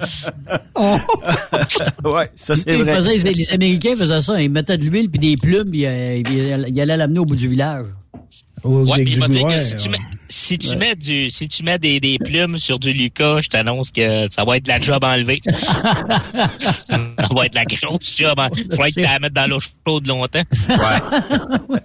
ouais, 2.04 2.32
ça 2.36 2.56
c'est 2.56 2.76
vrai. 2.78 2.96
faisaient- 2.96 3.34
les 3.34 3.52
Américains 3.52 3.96
faisaient 3.98 4.22
ça. 4.22 4.42
Ils 4.42 4.50
mettaient 4.50 4.78
de 4.78 4.84
l'huile 4.84 5.10
puis 5.10 5.20
des 5.20 5.36
plumes, 5.38 5.70
puis 5.72 5.86
euh, 5.86 6.22
ils 6.28 6.82
allaient 6.82 6.98
l'amener 6.98 7.20
au 7.20 7.26
bout 7.26 7.36
du 7.36 7.48
village. 7.48 7.86
Ouais, 8.68 8.94
avec 8.94 9.06
puis 9.06 9.14
il 9.14 9.16
du 9.16 9.20
va 9.20 9.28
dire 9.28 9.46
que 9.48 9.58
si 9.60 9.76
tu 9.76 9.90
mets, 9.90 9.98
si 10.28 10.58
tu 10.58 10.76
mets 10.76 10.96
du, 10.96 11.30
si 11.30 11.48
tu 11.48 11.64
mets 11.64 11.78
des, 11.78 12.00
des 12.00 12.18
plumes 12.18 12.58
sur 12.58 12.80
du 12.80 12.92
Lucas, 12.94 13.42
je 13.42 13.48
t'annonce 13.50 13.92
que 13.92 14.28
ça 14.28 14.44
va 14.44 14.58
être 14.58 14.64
de 14.64 14.70
la 14.70 14.80
job 14.82 15.04
enlevée. 15.04 15.42
ça 15.46 16.98
va 17.34 17.46
être 17.46 17.56
la 17.56 17.66
grosse 17.66 18.16
job. 18.18 18.40
en- 18.40 18.50
Faudrait 18.72 18.90
que 18.90 18.96
tu 18.96 19.02
la 19.02 19.20
mettes 19.20 19.34
dans 19.34 19.48
l'eau 19.48 19.60
chaude 19.60 20.08
longtemps. 20.08 20.44
Ouais. 20.70 21.78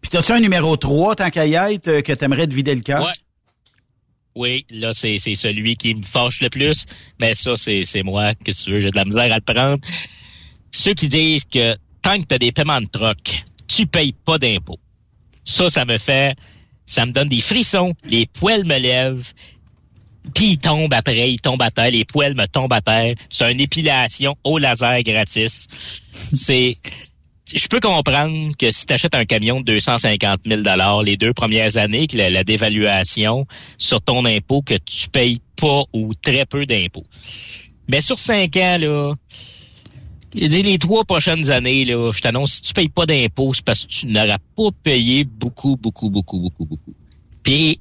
Puis 0.00 0.10
t'as-tu 0.10 0.32
un 0.32 0.40
numéro 0.40 0.76
3, 0.76 1.16
tant 1.16 1.30
qu'à 1.30 1.46
y 1.46 1.54
être, 1.54 1.88
euh, 1.88 2.00
que 2.02 2.12
t'aimerais 2.12 2.46
te 2.46 2.54
vider 2.54 2.74
le 2.74 2.80
cœur? 2.80 3.02
Ouais. 3.04 3.12
Oui, 4.34 4.64
là, 4.70 4.92
c'est, 4.94 5.18
c'est 5.18 5.34
celui 5.34 5.76
qui 5.76 5.94
me 5.94 6.02
fâche 6.02 6.40
le 6.40 6.48
plus. 6.48 6.86
Mais 7.20 7.34
ça, 7.34 7.52
c'est, 7.56 7.84
c'est 7.84 8.02
moi. 8.02 8.34
que 8.34 8.50
tu 8.52 8.70
veux? 8.70 8.80
J'ai 8.80 8.90
de 8.90 8.96
la 8.96 9.04
misère 9.04 9.30
à 9.30 9.36
le 9.36 9.42
prendre. 9.54 9.78
Ceux 10.70 10.94
qui 10.94 11.08
disent 11.08 11.44
que 11.44 11.76
tant 12.00 12.18
que 12.18 12.26
tu 12.26 12.34
as 12.34 12.38
des 12.38 12.50
paiements 12.52 12.80
de 12.80 12.86
troc, 12.86 13.44
tu 13.68 13.86
payes 13.86 14.14
pas 14.14 14.38
d'impôts. 14.38 14.78
Ça, 15.44 15.68
ça 15.68 15.84
me 15.84 15.98
fait... 15.98 16.36
Ça 16.84 17.06
me 17.06 17.12
donne 17.12 17.28
des 17.28 17.40
frissons. 17.40 17.94
Les 18.04 18.26
poils 18.26 18.64
me 18.64 18.76
lèvent. 18.76 19.32
Puis 20.34 20.52
ils 20.52 20.58
tombent 20.58 20.92
après, 20.92 21.32
ils 21.32 21.40
tombent 21.40 21.62
à 21.62 21.70
terre. 21.70 21.90
Les 21.90 22.04
poils 22.04 22.34
me 22.34 22.46
tombent 22.46 22.72
à 22.72 22.80
terre. 22.80 23.14
C'est 23.28 23.50
une 23.50 23.60
épilation 23.60 24.36
au 24.44 24.58
laser 24.58 25.02
gratis. 25.02 25.68
C'est... 26.32 26.76
Je 27.54 27.66
peux 27.66 27.80
comprendre 27.80 28.56
que 28.56 28.70
si 28.70 28.86
tu 28.86 28.94
achètes 28.94 29.14
un 29.14 29.24
camion 29.24 29.60
de 29.60 29.72
250 29.72 30.40
000 30.46 30.62
les 31.02 31.16
deux 31.16 31.32
premières 31.34 31.76
années, 31.76 32.06
que 32.06 32.16
la, 32.16 32.30
la 32.30 32.44
dévaluation 32.44 33.46
sur 33.78 34.00
ton 34.00 34.24
impôt, 34.24 34.62
que 34.62 34.74
tu 34.74 35.08
payes 35.10 35.40
pas 35.56 35.82
ou 35.92 36.14
très 36.14 36.46
peu 36.46 36.66
d'impôts. 36.66 37.06
Mais 37.88 38.00
sur 38.00 38.18
cinq 38.18 38.56
ans, 38.56 38.78
là, 38.78 39.14
dis, 40.34 40.62
les 40.62 40.78
trois 40.78 41.04
prochaines 41.04 41.50
années, 41.50 41.84
là, 41.84 42.10
je 42.12 42.20
t'annonce, 42.20 42.54
si 42.54 42.62
tu 42.62 42.72
payes 42.72 42.88
pas 42.88 43.06
d'impôts, 43.06 43.54
c'est 43.54 43.64
parce 43.64 43.84
que 43.84 43.90
tu 43.90 44.06
n'auras 44.06 44.38
pas 44.56 44.68
payé 44.82 45.24
beaucoup, 45.24 45.76
beaucoup, 45.76 46.10
beaucoup, 46.10 46.38
beaucoup, 46.38 46.64
beaucoup. 46.64 46.94
Puis, 47.42 47.80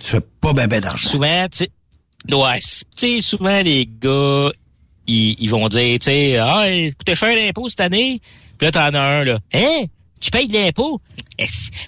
Tu 0.00 0.08
fais 0.08 0.20
pas 0.20 0.52
ben 0.52 0.66
ben 0.66 0.80
d'argent. 0.80 1.08
souvent, 1.08 1.46
tu 1.48 1.58
sais, 1.58 2.34
ouais, 2.34 2.60
sais, 2.96 3.20
souvent, 3.20 3.60
les 3.62 3.86
gars, 3.86 4.50
ils, 5.06 5.36
ils 5.38 5.48
vont 5.48 5.68
dire, 5.68 5.98
tu 5.98 6.06
sais, 6.06 6.38
ah, 6.38 6.64
coûtait 6.98 7.14
cher 7.14 7.34
l'impôt 7.34 7.68
cette 7.68 7.80
année. 7.80 8.20
Puis 8.58 8.66
là, 8.66 8.72
t'en 8.72 8.98
as 8.98 9.00
un, 9.00 9.24
là. 9.24 9.38
Hein? 9.54 9.84
Tu 10.20 10.30
payes 10.30 10.46
de 10.46 10.54
l'impôt? 10.54 11.00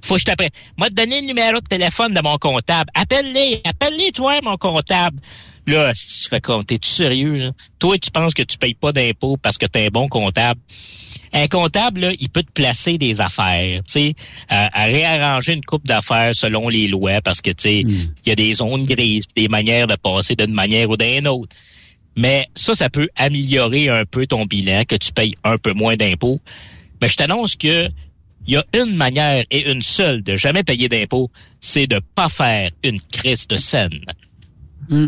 Faut 0.03 0.15
que 0.15 0.21
je 0.21 0.25
t'apprenne. 0.25 0.51
Moi, 0.77 0.89
te 0.91 0.95
donner 0.95 1.21
le 1.21 1.27
numéro 1.29 1.61
de 1.61 1.67
téléphone 1.67 2.13
de 2.13 2.21
mon 2.21 2.37
comptable. 2.39 2.91
Appelle-les. 2.95 3.61
Appelle-les, 3.65 4.11
toi, 4.11 4.41
mon 4.43 4.57
comptable. 4.57 5.19
Là, 5.67 5.93
si 5.95 6.25
tu 6.25 6.29
fais 6.29 6.41
comme, 6.41 6.65
t'es-tu 6.65 6.89
sérieux, 6.89 7.37
là? 7.37 7.53
Toi, 7.79 7.97
tu 7.99 8.11
penses 8.11 8.35
que 8.35 8.43
tu 8.43 8.59
payes 8.59 8.75
pas 8.75 8.93
d'impôt 8.93 9.37
parce 9.37 9.57
que 9.57 9.67
t'es 9.67 9.87
un 9.87 9.89
bon 9.89 10.09
comptable. 10.09 10.61
Un 11.33 11.49
comptable, 11.49 12.01
là, 12.01 12.13
il 12.21 12.29
peut 12.29 12.43
te 12.43 12.53
placer 12.53 12.97
des 12.97 13.21
affaires, 13.21 13.81
tu 13.85 13.93
sais, 13.93 14.15
à, 14.49 14.83
à 14.83 14.85
réarranger 14.85 15.55
une 15.55 15.65
coupe 15.65 15.85
d'affaires 15.87 16.33
selon 16.35 16.69
les 16.69 16.87
lois, 16.87 17.21
parce 17.23 17.41
que, 17.41 17.51
tu 17.51 17.63
sais, 17.63 17.81
il 17.81 18.13
y 18.25 18.31
a 18.31 18.37
des 18.37 18.53
zones 18.53 18.85
grises, 18.85 19.25
des 19.35 19.49
manières 19.49 19.89
de 19.89 19.97
passer 19.97 20.37
d'une 20.37 20.53
manière 20.53 20.89
ou 20.91 20.97
d'une 20.97 21.27
autre. 21.27 21.55
Mais 22.17 22.47
ça, 22.55 22.75
ça 22.75 22.89
peut 22.89 23.09
améliorer 23.17 23.89
un 23.89 24.05
peu 24.05 24.27
ton 24.27 24.45
bilan, 24.45 24.85
que 24.85 24.95
tu 24.95 25.13
payes 25.13 25.35
un 25.43 25.57
peu 25.57 25.73
moins 25.73 25.97
d'impôts. 25.97 26.41
Mais 27.01 27.09
je 27.09 27.17
t'annonce 27.17 27.57
que 27.57 27.89
il 28.47 28.55
y 28.55 28.57
a 28.57 28.65
une 28.75 28.95
manière 28.95 29.45
et 29.51 29.71
une 29.71 29.83
seule 29.83 30.23
de 30.23 30.37
jamais 30.37 30.63
payer 30.63 30.89
d'impôts, 30.89 31.31
c'est 31.61 31.87
de 31.87 32.01
pas 32.15 32.29
faire 32.29 32.71
une 32.83 33.01
crise 33.01 33.49
de 33.49 33.57
scène. 33.57 34.05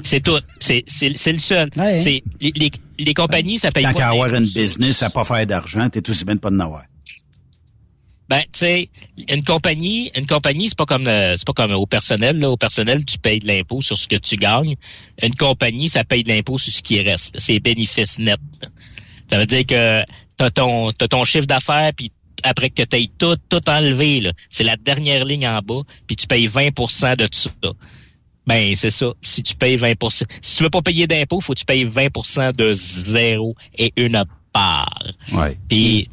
C'est 0.04 0.20
tout. 0.20 0.40
C'est, 0.58 0.84
c'est, 0.86 1.16
c'est 1.16 1.32
le 1.32 1.38
seul. 1.38 1.70
Ouais. 1.76 1.98
C'est, 1.98 2.22
les, 2.40 2.52
les, 2.54 2.70
les 2.98 3.14
compagnies, 3.14 3.58
ça 3.58 3.70
paye 3.70 3.84
Tant 3.84 3.92
pas 3.92 3.98
qu'à 3.98 4.08
avoir 4.10 4.34
une 4.34 4.46
business 4.46 5.02
à 5.02 5.10
pas 5.10 5.24
faire 5.24 5.46
d'argent, 5.46 5.88
t'es 5.88 6.08
aussi 6.08 6.24
bien 6.24 6.34
de 6.34 6.40
pas 6.40 6.50
de 6.50 6.56
n'avoir. 6.56 6.84
Ben, 8.28 8.40
tu 8.40 8.58
sais, 8.58 8.88
une 9.28 9.44
compagnie, 9.44 10.10
une 10.16 10.26
compagnie, 10.26 10.68
c'est 10.68 10.76
pas 10.76 10.84
comme 10.84 11.06
euh, 11.06 11.36
c'est 11.36 11.46
pas 11.46 11.52
comme 11.52 11.70
au 11.72 11.86
personnel. 11.86 12.40
Là. 12.40 12.50
Au 12.50 12.56
personnel, 12.56 13.04
tu 13.04 13.18
payes 13.18 13.38
de 13.38 13.46
l'impôt 13.46 13.80
sur 13.80 13.96
ce 13.96 14.08
que 14.08 14.16
tu 14.16 14.34
gagnes. 14.34 14.74
Une 15.22 15.34
compagnie, 15.36 15.88
ça 15.88 16.02
paye 16.02 16.24
de 16.24 16.30
l'impôt 16.30 16.58
sur 16.58 16.72
ce 16.72 16.82
qui 16.82 17.00
reste. 17.00 17.34
là. 17.34 17.40
C'est 17.40 17.60
bénéfice 17.60 18.18
net. 18.18 18.40
là. 18.60 18.68
Ça 19.28 19.38
veut 19.38 19.46
dire 19.46 19.64
que 19.64 20.02
t'as 20.36 20.50
ton 20.50 20.90
t'as 20.92 21.06
ton 21.06 21.22
chiffre 21.22 21.46
d'affaires, 21.46 21.92
puis 21.96 22.10
après 22.42 22.70
que 22.70 22.82
tu 22.82 22.96
aies 22.96 23.10
tout, 23.16 23.36
tout 23.48 23.68
enlevé, 23.68 24.20
là, 24.20 24.32
c'est 24.50 24.64
la 24.64 24.76
dernière 24.76 25.24
ligne 25.24 25.46
en 25.46 25.60
bas, 25.60 25.82
puis 26.06 26.16
tu 26.16 26.26
payes 26.26 26.46
20% 26.48 27.16
de 27.16 27.26
tout 27.26 27.38
ça. 27.38 27.72
Ben, 28.46 28.74
c'est 28.76 28.90
ça. 28.90 29.12
Si 29.22 29.42
tu 29.42 29.56
payes 29.56 29.76
20% 29.76 30.24
Si 30.40 30.56
tu 30.56 30.62
veux 30.62 30.70
pas 30.70 30.82
payer 30.82 31.06
d'impôt, 31.06 31.40
faut 31.40 31.52
que 31.54 31.58
tu 31.58 31.64
payes 31.64 31.84
20% 31.84 32.54
de 32.54 32.72
zéro 32.74 33.56
et 33.76 33.92
une 33.96 34.24
part. 34.52 35.02
Ouais. 35.32 35.58
Puis, 35.68 36.08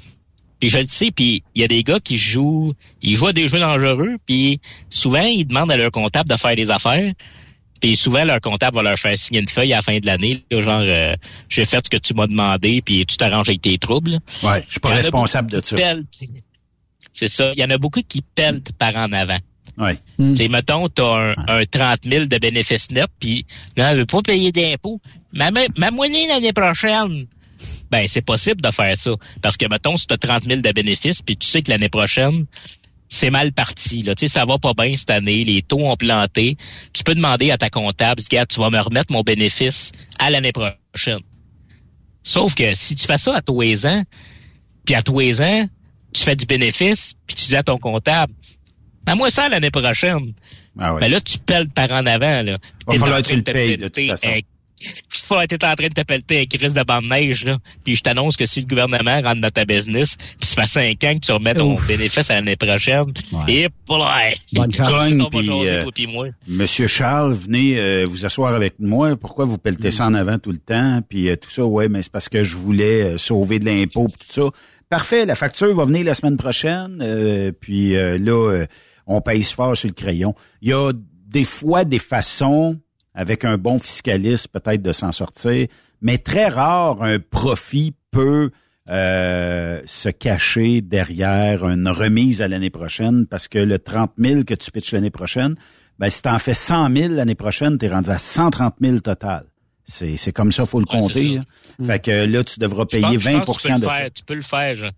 puis 0.59 0.69
je 0.69 0.79
le 0.79 0.87
sais, 0.87 1.11
puis 1.11 1.43
il 1.53 1.61
y 1.61 1.65
a 1.65 1.67
des 1.67 1.83
gars 1.83 1.99
qui 1.99 2.17
jouent, 2.17 2.73
ils 3.01 3.17
jouent 3.17 3.27
à 3.27 3.33
des 3.33 3.47
jeux 3.47 3.59
dangereux, 3.59 4.17
puis 4.25 4.59
souvent 4.89 5.23
ils 5.23 5.45
demandent 5.45 5.71
à 5.71 5.77
leur 5.77 5.91
comptable 5.91 6.29
de 6.29 6.37
faire 6.37 6.55
des 6.55 6.71
affaires. 6.71 7.13
Puis 7.79 7.97
souvent 7.97 8.23
leur 8.23 8.39
comptable 8.39 8.77
va 8.77 8.81
leur 8.81 8.97
faire 8.97 9.17
signer 9.17 9.41
une 9.41 9.47
feuille 9.49 9.73
à 9.73 9.77
la 9.77 9.81
fin 9.81 9.99
de 9.99 10.05
l'année, 10.05 10.41
genre 10.49 10.81
euh, 10.81 11.15
j'ai 11.49 11.65
fait 11.65 11.83
ce 11.83 11.89
que 11.89 11.97
tu 11.97 12.13
m'as 12.13 12.27
demandé, 12.27 12.81
puis 12.81 13.05
tu 13.05 13.17
t'arranges 13.17 13.49
avec 13.49 13.61
tes 13.61 13.77
troubles. 13.77 14.19
Ouais, 14.41 14.63
je 14.65 14.71
suis 14.71 14.79
pas 14.79 14.89
responsable 14.89 15.51
de 15.51 15.61
ça. 15.61 15.75
C'est 17.11 17.27
ça. 17.27 17.51
Il 17.53 17.59
y 17.59 17.63
en 17.63 17.69
a 17.69 17.77
beaucoup 17.77 18.01
qui 18.01 18.21
peltent 18.21 18.71
par 18.71 18.95
en 18.95 19.11
avant. 19.11 19.37
Ouais. 19.77 19.97
Tu 20.17 20.35
sais, 20.35 20.47
mettons, 20.47 20.87
tu 20.87 21.01
as 21.01 21.05
un, 21.05 21.33
un 21.47 21.65
30 21.65 21.99
000 22.03 22.25
de 22.25 22.37
bénéfices 22.37 22.91
nets, 22.91 23.09
puis 23.19 23.45
non, 23.77 23.87
elle 23.87 23.99
veut 23.99 24.05
pas 24.05 24.21
payer 24.21 24.51
d'impôts. 24.51 25.01
Ma, 25.33 25.49
ma, 25.51 25.91
moyenne 25.91 26.27
l'année 26.29 26.53
prochaine, 26.53 27.25
ben 27.89 28.07
c'est 28.07 28.21
possible 28.21 28.61
de 28.61 28.69
faire 28.71 28.95
ça. 28.95 29.11
Parce 29.41 29.57
que, 29.57 29.65
mettons, 29.67 29.97
si 29.97 30.05
tu 30.05 30.13
as 30.13 30.17
30 30.17 30.43
000 30.43 30.61
de 30.61 30.71
bénéfices, 30.71 31.21
puis 31.21 31.37
tu 31.37 31.47
sais 31.47 31.63
que 31.63 31.71
l'année 31.71 31.89
prochaine, 31.89 32.45
c'est 33.09 33.31
mal 33.31 33.51
parti. 33.51 34.03
Là. 34.03 34.15
Tu 34.15 34.21
sais, 34.21 34.33
ça 34.33 34.45
va 34.45 34.59
pas 34.59 34.73
bien 34.73 34.95
cette 34.95 35.09
année, 35.09 35.43
les 35.43 35.61
taux 35.61 35.87
ont 35.87 35.95
planté. 35.95 36.57
Tu 36.93 37.03
peux 37.03 37.15
demander 37.15 37.51
à 37.51 37.57
ta 37.57 37.69
comptable, 37.69 38.21
regarde, 38.21 38.49
tu 38.49 38.59
vas 38.59 38.69
me 38.69 38.79
remettre 38.79 39.11
mon 39.11 39.21
bénéfice 39.21 39.91
à 40.19 40.29
l'année 40.29 40.51
prochaine. 40.51 41.21
Sauf 42.23 42.55
que 42.55 42.73
si 42.73 42.95
tu 42.95 43.05
fais 43.05 43.17
ça 43.17 43.35
à 43.35 43.41
tous 43.41 43.61
les 43.61 43.85
ans, 43.85 44.03
puis 44.85 44.95
à 44.95 45.01
tous 45.01 45.19
les 45.19 45.41
ans, 45.41 45.67
tu 46.13 46.23
fais 46.23 46.35
du 46.35 46.45
bénéfice, 46.45 47.15
puis 47.25 47.35
tu 47.35 47.45
dis 47.47 47.55
à 47.55 47.63
ton 47.63 47.77
comptable, 47.77 48.33
ben 49.05 49.15
moi 49.15 49.29
ça 49.29 49.49
l'année 49.49 49.71
prochaine. 49.71 50.33
Ah. 50.79 50.95
Ben 50.99 51.09
là, 51.11 51.21
tu 51.21 51.37
pelles 51.39 51.69
par 51.69 51.91
en 51.91 52.05
avant. 52.05 52.41
Là. 52.43 52.53
Va 52.53 52.57
T'es 52.89 52.97
falloir 52.97 53.19
en 53.19 53.21
que 53.21 53.27
train 53.27 53.33
tu 53.35 53.35
le 53.37 53.43
payes, 53.53 53.77
de 53.77 53.87
toute 53.87 54.07
façon. 54.07 54.27
un- 54.27 54.39
Faut 55.09 55.39
être 55.39 55.53
en 55.63 55.75
train 55.75 55.87
de 55.87 55.93
te 55.93 56.01
pelleter 56.01 56.41
un 56.41 56.45
crise 56.45 56.73
de 56.73 56.83
bande 56.83 57.03
de 57.05 57.09
neige, 57.09 57.45
là. 57.45 57.57
Puis 57.85 57.95
je 57.95 58.01
t'annonce 58.01 58.35
que 58.35 58.45
si 58.45 58.59
le 58.61 58.67
gouvernement 58.67 59.21
rentre 59.21 59.39
dans 59.39 59.49
ta 59.49 59.63
business, 59.63 60.17
puis 60.17 60.49
ça 60.49 60.63
fait 60.63 60.67
cinq 60.67 61.03
ans 61.05 61.13
que 61.15 61.19
tu 61.25 61.31
remets 61.31 61.53
ton 61.53 61.75
Ouf. 61.75 61.87
bénéfice 61.87 62.29
à 62.29 62.35
l'année 62.35 62.57
prochaine, 62.57 63.13
et 63.47 63.69
voilà. 63.87 64.31
Bonne 64.51 64.73
chance. 64.73 64.89
Va 65.11 65.29
Puis, 65.29 65.49
euh, 66.05 66.07
moi. 66.09 66.27
Monsieur 66.49 66.87
Charles, 66.87 67.33
venez 67.33 67.77
euh, 67.79 68.05
vous 68.09 68.25
asseoir 68.25 68.53
avec 68.55 68.73
moi. 68.79 69.15
Pourquoi 69.15 69.45
vous 69.45 69.57
pelletez 69.57 69.91
ça 69.91 70.05
en 70.07 70.13
avant 70.15 70.37
tout 70.37 70.51
le 70.51 70.57
temps? 70.57 70.99
Puis 71.07 71.29
euh, 71.29 71.37
tout 71.37 71.49
ça, 71.49 71.63
ouais, 71.63 71.87
mais 71.87 72.01
c'est 72.01 72.11
parce 72.11 72.27
que 72.27 72.43
je 72.43 72.57
voulais 72.57 73.03
euh, 73.13 73.17
sauver 73.17 73.59
de 73.59 73.65
l'impôt 73.65 74.07
pis 74.09 74.27
tout 74.27 74.33
ça. 74.33 74.49
Parfait, 74.89 75.25
la 75.25 75.35
facture 75.35 75.73
va 75.73 75.85
venir 75.85 76.03
la 76.03 76.13
semaine 76.13 76.35
prochaine. 76.37 76.99
euh, 77.01 77.51
puis 77.57 77.95
euh, 77.95 78.17
là, 78.17 78.51
euh, 78.51 78.65
on 79.07 79.21
pèse 79.21 79.49
fort 79.51 79.75
sur 79.77 79.87
le 79.89 79.93
crayon. 79.93 80.33
Il 80.61 80.69
y 80.69 80.73
a 80.73 80.91
des 81.27 81.43
fois 81.43 81.83
des 81.85 81.99
façons, 81.99 82.79
avec 83.13 83.45
un 83.45 83.57
bon 83.57 83.79
fiscaliste, 83.79 84.47
peut-être 84.49 84.81
de 84.81 84.91
s'en 84.91 85.11
sortir, 85.11 85.67
mais 86.01 86.17
très 86.17 86.47
rare 86.47 87.01
un 87.03 87.19
profit 87.19 87.93
peut 88.11 88.51
euh, 88.89 89.81
se 89.85 90.09
cacher 90.09 90.81
derrière 90.81 91.65
une 91.67 91.87
remise 91.87 92.41
à 92.41 92.47
l'année 92.47 92.69
prochaine 92.69 93.25
parce 93.27 93.47
que 93.47 93.57
le 93.59 93.79
30 93.79 94.11
000 94.17 94.43
que 94.43 94.53
tu 94.53 94.71
pitches 94.71 94.91
l'année 94.91 95.09
prochaine, 95.09 95.55
ben, 95.99 96.09
si 96.09 96.21
tu 96.21 96.29
en 96.29 96.37
fais 96.39 96.53
100 96.53 96.93
000 96.95 97.13
l'année 97.13 97.35
prochaine, 97.35 97.77
tu 97.77 97.85
es 97.85 97.89
rendu 97.89 98.09
à 98.09 98.17
130 98.17 98.75
000 98.81 98.99
total. 98.99 99.45
C'est, 99.85 100.15
c'est 100.17 100.31
comme 100.31 100.51
ça, 100.51 100.65
faut 100.65 100.79
le 100.79 100.85
Ouais, 100.91 100.99
compter. 100.99 101.37
hein. 101.37 101.43
Fait 101.85 101.99
que 101.99 102.25
là, 102.25 102.43
tu 102.43 102.59
devras 102.59 102.85
Je 102.89 102.97
pense- 102.99 103.09
payer 103.09 103.19
je 103.19 103.31
20 103.31 103.39
pense 103.45 103.57
que 103.57 103.61
tu 103.63 103.67
peux 103.73 103.79
de 103.79 103.83
ça. 103.83 103.89
faire, 103.93 104.09
Tu 104.13 104.23
peux 104.23 104.35
le 104.35 104.41
faire. 104.41 104.91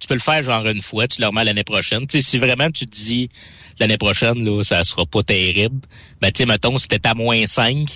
Tu 0.00 0.08
peux 0.08 0.14
le 0.14 0.20
faire 0.20 0.42
genre 0.42 0.66
une 0.66 0.80
fois, 0.82 1.06
tu 1.06 1.20
le 1.20 1.26
remets 1.28 1.44
l'année 1.44 1.64
prochaine. 1.64 2.06
Si 2.08 2.38
vraiment 2.38 2.70
tu 2.70 2.86
te 2.86 2.90
dis 2.96 3.28
l'année 3.78 3.98
prochaine, 3.98 4.44
là, 4.44 4.62
ça 4.64 4.82
sera 4.82 5.06
pas 5.06 5.22
terrible, 5.22 5.80
ben 6.20 6.30
tu 6.32 6.38
sais, 6.38 6.46
mettons, 6.46 6.76
si 6.78 6.88
t'es 6.88 7.06
à 7.06 7.14
moins 7.14 7.46
5, 7.46 7.86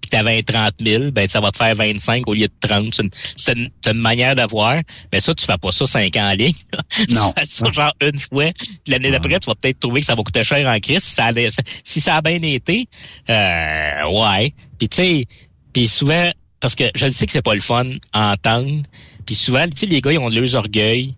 puis 0.00 0.10
t'avais 0.10 0.38
un 0.38 0.42
30 0.42 0.74
000, 0.80 1.10
ben 1.10 1.26
ça 1.26 1.40
va 1.40 1.50
te 1.50 1.56
faire 1.56 1.74
25 1.74 2.28
au 2.28 2.34
lieu 2.34 2.46
de 2.46 2.52
30. 2.68 2.94
C'est 2.94 3.02
une, 3.02 3.10
c'est 3.36 3.52
une, 3.54 3.70
c'est 3.82 3.90
une 3.90 3.98
manière 3.98 4.34
d'avoir. 4.36 4.80
Mais 5.12 5.18
ça, 5.20 5.34
tu 5.34 5.44
fais 5.44 5.58
pas 5.58 5.70
ça 5.72 5.86
5 5.86 6.14
ans 6.16 6.30
en 6.30 6.32
ligne. 6.32 6.52
Non. 7.08 7.32
tu 7.32 7.40
fais 7.40 7.46
ça 7.46 7.72
genre 7.72 7.92
une 8.00 8.18
fois. 8.18 8.52
Puis 8.52 8.68
L'année 8.86 9.10
d'après, 9.10 9.38
tu 9.40 9.46
vas 9.46 9.54
peut-être 9.54 9.80
trouver 9.80 10.00
que 10.00 10.06
ça 10.06 10.14
va 10.14 10.22
coûter 10.22 10.44
cher 10.44 10.66
en 10.68 10.78
crise. 10.78 11.02
Si 11.02 11.14
ça, 11.14 11.24
allait- 11.24 11.48
si 11.82 12.00
ça 12.00 12.16
a 12.16 12.22
bien 12.22 12.38
été, 12.42 12.88
euh, 13.28 14.04
ouais. 14.10 14.54
Puis 14.78 14.88
tu 14.88 14.96
sais, 14.96 15.24
puis 15.72 15.86
souvent, 15.88 16.30
parce 16.60 16.74
que 16.74 16.84
je 16.94 17.06
le 17.06 17.12
sais 17.12 17.26
que 17.26 17.32
c'est 17.32 17.42
pas 17.42 17.54
le 17.54 17.60
fun 17.60 17.86
à 18.12 18.32
entendre. 18.32 18.82
Puis 19.26 19.34
souvent, 19.34 19.64
tu 19.66 19.72
sais, 19.76 19.86
les 19.86 20.00
gars, 20.00 20.12
ils 20.12 20.18
ont 20.18 20.30
de 20.30 20.38
leurs 20.40 20.54
orgueil. 20.56 21.14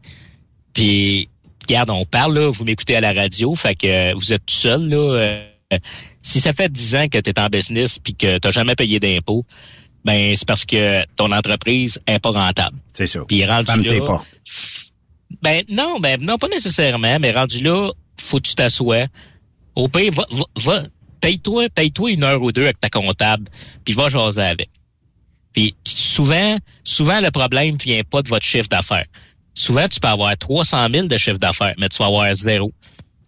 Puis, 0.79 1.29
regarde, 1.69 1.91
on 1.91 2.05
parle, 2.05 2.39
là, 2.39 2.51
vous 2.53 2.65
m'écoutez 2.65 2.95
à 2.95 3.01
la 3.01 3.13
radio, 3.13 3.57
fait 3.57 3.75
que 3.75 3.89
euh, 3.89 4.15
vous 4.15 4.33
êtes 4.33 4.47
tout 4.47 4.55
seul, 4.55 4.89
là. 4.89 4.97
euh, 4.97 5.79
si 6.23 6.41
ça 6.41 6.53
fait 6.53 6.71
10 6.71 6.95
ans 6.95 7.09
que 7.09 7.19
tu 7.19 7.31
es 7.31 7.41
en 7.41 7.49
business 7.49 7.99
puis 7.99 8.15
que 8.15 8.39
tu 8.39 8.53
jamais 8.53 8.77
payé 8.77 9.01
d'impôts, 9.01 9.45
ben 10.05 10.37
c'est 10.37 10.47
parce 10.47 10.65
que 10.65 11.05
ton 11.17 11.33
entreprise 11.33 11.99
est 12.07 12.21
pas 12.21 12.31
rentable. 12.31 12.77
C'est 12.93 13.09
ça. 13.09 13.25
Puis 13.27 13.45
rendu 13.45 13.83
là, 13.83 14.07
portes. 14.07 14.29
ben 15.43 15.65
non, 15.69 15.99
ben 15.99 16.21
non, 16.23 16.39
pas 16.39 16.47
nécessairement, 16.47 17.19
mais 17.19 17.33
rendu 17.33 17.61
là, 17.61 17.91
faut 18.17 18.37
que 18.37 18.49
tu 18.49 18.55
t'assoies. 18.55 19.09
Au 19.75 19.89
pire, 19.89 20.13
va, 20.13 20.27
va, 20.31 20.45
va 20.59 20.83
paye-toi, 21.21 21.71
paye-toi 21.71 22.13
une 22.13 22.23
heure 22.23 22.41
ou 22.41 22.53
deux 22.53 22.63
avec 22.63 22.79
ta 22.79 22.89
comptable, 22.89 23.49
puis 23.85 23.95
va 23.95 24.07
jaser 24.07 24.43
avec. 24.43 24.71
Puis 25.53 25.75
souvent, 25.85 26.57
souvent 26.85 27.21
le 27.21 27.33
problème 27.33 27.77
vient 27.79 28.03
pas 28.09 28.23
de 28.23 28.29
votre 28.29 28.47
chiffre 28.47 28.69
d'affaires. 28.69 29.07
Souvent, 29.59 29.89
tu 29.89 29.99
peux 29.99 30.09
avoir 30.09 30.39
300 30.39 30.87
000 30.89 31.07
de 31.09 31.17
chiffre 31.17 31.39
d'affaires, 31.39 31.75
mais 31.79 31.89
tu 31.89 31.99
vas 31.99 32.07
avoir 32.07 32.33
zéro. 32.33 32.73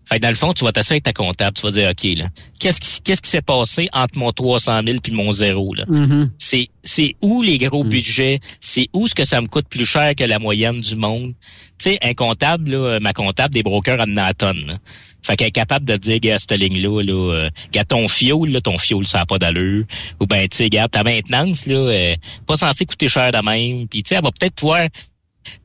Fait 0.08 0.16
que 0.16 0.22
dans 0.22 0.28
le 0.28 0.36
fond, 0.36 0.52
tu 0.52 0.64
vas 0.64 0.70
t'asseoir 0.70 0.94
avec 0.94 1.02
ta 1.02 1.12
comptable, 1.12 1.54
tu 1.54 1.62
vas 1.62 1.72
dire, 1.72 1.88
OK, 1.90 2.18
là, 2.18 2.28
qu'est-ce 2.60 2.80
qui, 2.80 3.00
qu'est-ce 3.02 3.20
qui 3.20 3.30
s'est 3.30 3.42
passé 3.42 3.88
entre 3.92 4.16
mon 4.16 4.30
300 4.30 4.80
000 4.86 4.98
puis 5.02 5.12
mon 5.12 5.32
zéro, 5.32 5.74
là? 5.74 5.84
Mhm. 5.88 6.30
C'est, 6.38 6.68
c'est 6.84 7.16
où 7.20 7.42
les 7.42 7.58
gros 7.58 7.82
budgets? 7.82 8.38
C'est 8.60 8.88
où 8.92 9.08
ce 9.08 9.14
que 9.14 9.24
ça 9.24 9.40
me 9.40 9.48
coûte 9.48 9.68
plus 9.68 9.84
cher 9.84 10.14
que 10.14 10.22
la 10.22 10.38
moyenne 10.38 10.80
du 10.80 10.94
monde? 10.94 11.34
Tu 11.78 11.90
sais, 11.90 11.98
un 12.02 12.14
comptable, 12.14 12.70
là, 12.70 13.00
ma 13.00 13.12
comptable 13.12 13.52
des 13.52 13.64
brokers 13.64 14.00
en 14.00 14.16
a 14.16 14.32
tonne, 14.32 14.66
là. 14.66 14.74
Fait 15.22 15.36
qu'elle 15.36 15.48
est 15.48 15.52
capable 15.52 15.84
de 15.84 15.96
dire, 15.96 16.18
gars, 16.18 16.38
cette 16.38 16.58
ligne-là, 16.58 17.02
là, 17.02 17.34
euh, 17.34 17.48
gars, 17.72 17.84
ton 17.84 18.08
fioul, 18.08 18.50
là, 18.50 18.60
ton 18.60 18.78
fioul, 18.78 19.06
ça 19.06 19.18
n'a 19.18 19.26
pas 19.26 19.38
d'allure. 19.38 19.84
Ou 20.20 20.26
ben, 20.26 20.48
tu 20.48 20.56
sais, 20.56 20.64
regarde, 20.64 20.90
ta 20.90 21.02
maintenance, 21.02 21.66
là, 21.66 21.76
euh, 21.76 22.14
pas 22.46 22.56
censé 22.56 22.86
coûter 22.86 23.08
cher 23.08 23.30
de 23.30 23.38
même. 23.38 23.86
Puis, 23.86 24.02
tu 24.02 24.08
sais, 24.08 24.14
elle 24.14 24.24
va 24.24 24.30
peut-être 24.30 24.54
pouvoir 24.54 24.88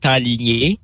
t'enligner. 0.00 0.78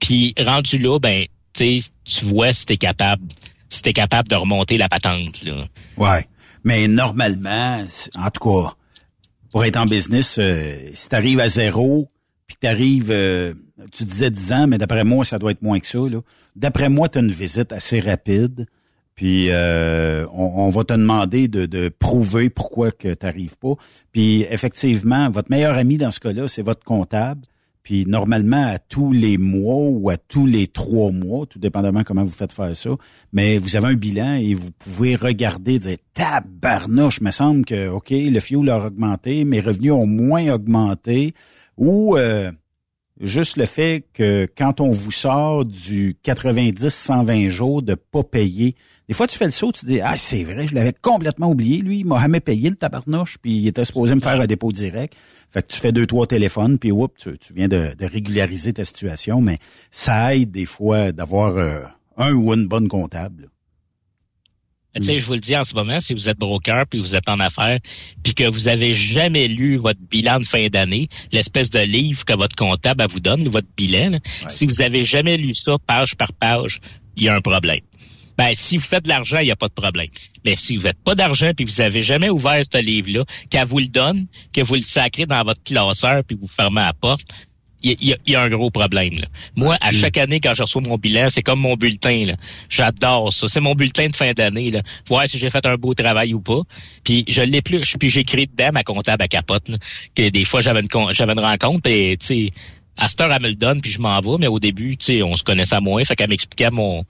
Puis, 0.00 0.34
rendu 0.38 0.78
là, 0.78 0.98
ben, 0.98 1.24
tu 1.52 1.80
vois 2.24 2.52
si 2.52 2.66
t'es 2.66 2.76
capable, 2.76 3.22
si 3.68 3.82
t'es 3.82 3.92
capable 3.92 4.28
de 4.28 4.36
remonter 4.36 4.76
la 4.76 4.88
patente, 4.88 5.42
là. 5.42 5.64
Ouais. 5.96 6.26
Mais 6.64 6.88
normalement, 6.88 7.84
en 8.16 8.30
tout 8.30 8.48
cas, 8.48 8.74
pour 9.50 9.64
être 9.64 9.76
en 9.76 9.86
business, 9.86 10.36
euh, 10.38 10.76
si 10.94 11.08
tu 11.08 11.16
arrives 11.16 11.40
à 11.40 11.48
zéro, 11.48 12.10
puis 12.46 12.56
que 12.56 12.60
tu 12.60 12.66
arrives, 12.66 13.10
tu 13.92 14.04
disais 14.04 14.30
10 14.30 14.52
ans, 14.52 14.66
mais 14.66 14.78
d'après 14.78 15.04
moi, 15.04 15.24
ça 15.24 15.38
doit 15.38 15.52
être 15.52 15.62
moins 15.62 15.80
que 15.80 15.86
ça. 15.86 15.98
là. 15.98 16.20
D'après 16.54 16.88
moi, 16.88 17.08
tu 17.08 17.18
as 17.18 17.20
une 17.20 17.32
visite 17.32 17.72
assez 17.72 18.00
rapide. 18.00 18.66
Puis 19.14 19.50
euh, 19.50 20.26
on, 20.32 20.68
va 20.68 20.84
te 20.84 20.92
demander 20.92 21.48
de, 21.48 21.64
de 21.64 21.88
prouver 21.88 22.50
pourquoi 22.50 22.90
que 22.92 23.14
tu 23.14 23.24
n'arrives 23.24 23.56
pas. 23.56 23.72
Puis 24.12 24.42
effectivement, 24.50 25.30
votre 25.30 25.50
meilleur 25.50 25.76
ami 25.76 25.96
dans 25.96 26.10
ce 26.10 26.20
cas-là, 26.20 26.48
c'est 26.48 26.60
votre 26.60 26.84
comptable. 26.84 27.40
Puis 27.86 28.04
normalement, 28.04 28.66
à 28.66 28.80
tous 28.80 29.12
les 29.12 29.38
mois 29.38 29.88
ou 29.88 30.10
à 30.10 30.16
tous 30.16 30.44
les 30.44 30.66
trois 30.66 31.12
mois, 31.12 31.46
tout 31.46 31.60
dépendamment 31.60 32.02
comment 32.02 32.24
vous 32.24 32.32
faites 32.32 32.50
faire 32.50 32.76
ça, 32.76 32.90
mais 33.32 33.58
vous 33.58 33.76
avez 33.76 33.86
un 33.86 33.94
bilan 33.94 34.34
et 34.40 34.54
vous 34.54 34.72
pouvez 34.72 35.14
regarder 35.14 35.74
et 35.74 35.78
dire 35.78 35.98
Tabarnouche, 36.12 37.20
me 37.20 37.30
semble 37.30 37.64
que 37.64 37.88
OK, 37.88 38.10
le 38.10 38.40
fioul 38.40 38.70
a 38.70 38.86
augmenté, 38.86 39.44
mes 39.44 39.60
revenus 39.60 39.92
ont 39.92 40.04
moins 40.04 40.52
augmenté. 40.52 41.32
Ou 41.76 42.16
euh, 42.16 42.50
juste 43.20 43.56
le 43.56 43.66
fait 43.66 44.04
que 44.12 44.48
quand 44.56 44.80
on 44.80 44.90
vous 44.90 45.10
sort 45.10 45.64
du 45.64 46.16
90-120 46.24 47.48
jours 47.48 47.82
de 47.82 47.94
pas 47.94 48.22
payer, 48.22 48.74
des 49.08 49.14
fois 49.14 49.26
tu 49.26 49.38
fais 49.38 49.44
le 49.44 49.50
saut, 49.50 49.72
tu 49.72 49.86
dis 49.86 50.00
Ah, 50.00 50.16
c'est 50.16 50.44
vrai, 50.44 50.66
je 50.66 50.74
l'avais 50.74 50.92
complètement 50.92 51.50
oublié, 51.50 51.78
lui, 51.78 52.00
il 52.00 52.06
m'a 52.06 52.20
jamais 52.20 52.40
payé 52.40 52.70
le 52.70 52.76
tabarnouche, 52.76 53.38
puis 53.38 53.56
il 53.56 53.66
était 53.66 53.84
supposé 53.84 54.14
me 54.14 54.20
faire 54.20 54.40
un 54.40 54.46
dépôt 54.46 54.72
direct. 54.72 55.16
Fait 55.50 55.62
que 55.62 55.68
tu 55.68 55.80
fais 55.80 55.92
deux, 55.92 56.06
trois 56.06 56.26
téléphones, 56.26 56.78
puis 56.78 56.92
oups, 56.92 57.14
tu, 57.16 57.54
viens 57.54 57.68
de, 57.68 57.94
de 57.96 58.06
régulariser 58.06 58.72
ta 58.72 58.84
situation, 58.84 59.40
mais 59.40 59.58
ça 59.90 60.34
aide 60.34 60.50
des 60.50 60.66
fois 60.66 61.12
d'avoir 61.12 61.56
euh, 61.56 61.80
un 62.16 62.32
ou 62.32 62.52
une 62.52 62.66
bonne 62.66 62.88
comptable. 62.88 63.48
Tu 64.96 65.04
sais, 65.04 65.18
je 65.18 65.26
vous 65.26 65.34
le 65.34 65.40
dis 65.40 65.54
en 65.56 65.64
ce 65.64 65.74
moment, 65.74 66.00
si 66.00 66.14
vous 66.14 66.28
êtes 66.30 66.38
broker 66.38 66.86
puis 66.88 67.00
vous 67.00 67.14
êtes 67.14 67.28
en 67.28 67.38
affaires, 67.38 67.78
puis 68.22 68.34
que 68.34 68.44
vous 68.44 68.68
avez 68.68 68.94
jamais 68.94 69.46
lu 69.46 69.76
votre 69.76 70.00
bilan 70.10 70.38
de 70.38 70.46
fin 70.46 70.68
d'année, 70.68 71.08
l'espèce 71.32 71.68
de 71.70 71.80
livre 71.80 72.24
que 72.24 72.34
votre 72.34 72.56
comptable 72.56 73.02
elle 73.02 73.10
vous 73.10 73.20
donne, 73.20 73.46
votre 73.48 73.68
bilan, 73.76 74.18
si 74.48 74.66
vous 74.66 74.80
avez 74.80 75.04
jamais 75.04 75.36
lu 75.36 75.54
ça 75.54 75.76
page 75.86 76.16
par 76.16 76.32
page, 76.32 76.80
il 77.16 77.24
y 77.24 77.28
a 77.28 77.34
un 77.34 77.40
problème. 77.40 77.80
Ben, 78.38 78.52
si 78.54 78.76
vous 78.76 78.84
faites 78.84 79.04
de 79.04 79.08
l'argent, 79.08 79.38
il 79.38 79.46
n'y 79.46 79.50
a 79.50 79.56
pas 79.56 79.68
de 79.68 79.72
problème. 79.72 80.08
Mais 80.44 80.56
si 80.56 80.76
vous 80.76 80.82
faites 80.82 81.02
pas 81.02 81.14
d'argent 81.14 81.52
puis 81.56 81.64
vous 81.64 81.80
avez 81.80 82.00
jamais 82.00 82.28
ouvert 82.28 82.62
ce 82.70 82.78
livre-là, 82.78 83.24
qu'elle 83.50 83.66
vous 83.66 83.78
le 83.78 83.88
donne, 83.88 84.26
que 84.52 84.60
vous 84.60 84.74
le 84.74 84.80
sacrez 84.80 85.26
dans 85.26 85.42
votre 85.42 85.62
classeur 85.62 86.22
puis 86.24 86.36
vous 86.40 86.48
fermez 86.48 86.82
la 86.82 86.92
porte, 86.92 87.24
il 87.82 88.02
y, 88.02 88.12
a- 88.12 88.16
il 88.26 88.32
y 88.32 88.34
a 88.36 88.42
un 88.42 88.48
gros 88.48 88.70
problème. 88.70 89.14
là. 89.18 89.26
Moi, 89.54 89.76
à 89.80 89.90
chaque 89.90 90.16
année, 90.18 90.40
quand 90.40 90.54
je 90.54 90.62
reçois 90.62 90.82
mon 90.82 90.96
bilan, 90.96 91.28
c'est 91.30 91.42
comme 91.42 91.60
mon 91.60 91.74
bulletin. 91.76 92.22
J'adore 92.68 93.32
ça. 93.32 93.48
C'est 93.48 93.60
mon 93.60 93.74
bulletin 93.74 94.08
de 94.08 94.14
fin 94.16 94.32
d'année. 94.32 94.72
Voir 95.08 95.28
si 95.28 95.38
j'ai 95.38 95.50
fait 95.50 95.64
un 95.66 95.76
beau 95.76 95.94
travail 95.94 96.34
ou 96.34 96.40
pas. 96.40 96.60
Puis 97.04 97.24
je 97.28 97.42
l'ai 97.42 97.62
plus. 97.62 97.96
Puis 97.98 98.08
j'écris 98.08 98.46
dedans 98.46 98.70
ma 98.72 98.82
comptable 98.82 99.22
à 99.22 99.28
capote. 99.28 99.68
là, 99.68 99.76
que 100.14 100.28
des 100.28 100.44
fois, 100.44 100.60
j'avais 100.60 100.80
une, 100.80 101.12
j'avais 101.12 101.32
une 101.32 101.40
rencontre 101.40 101.88
et 101.90 102.16
tu 102.18 102.26
sais, 102.26 102.50
à 102.98 103.08
cette 103.08 103.20
heure, 103.20 103.32
elle 103.32 103.42
me 103.42 103.48
le 103.48 103.54
donne, 103.54 103.80
puis 103.82 103.90
je 103.90 104.00
m'en 104.00 104.18
vais. 104.20 104.36
Mais 104.40 104.46
au 104.46 104.58
début, 104.58 104.96
tu 104.96 105.04
sais, 105.06 105.22
on 105.22 105.36
se 105.36 105.44
connaissait 105.44 105.80
moins. 105.80 106.02
Fait 106.04 106.16
qu'elle 106.16 106.30
m'expliquait 106.30 106.70
mon 106.70 107.04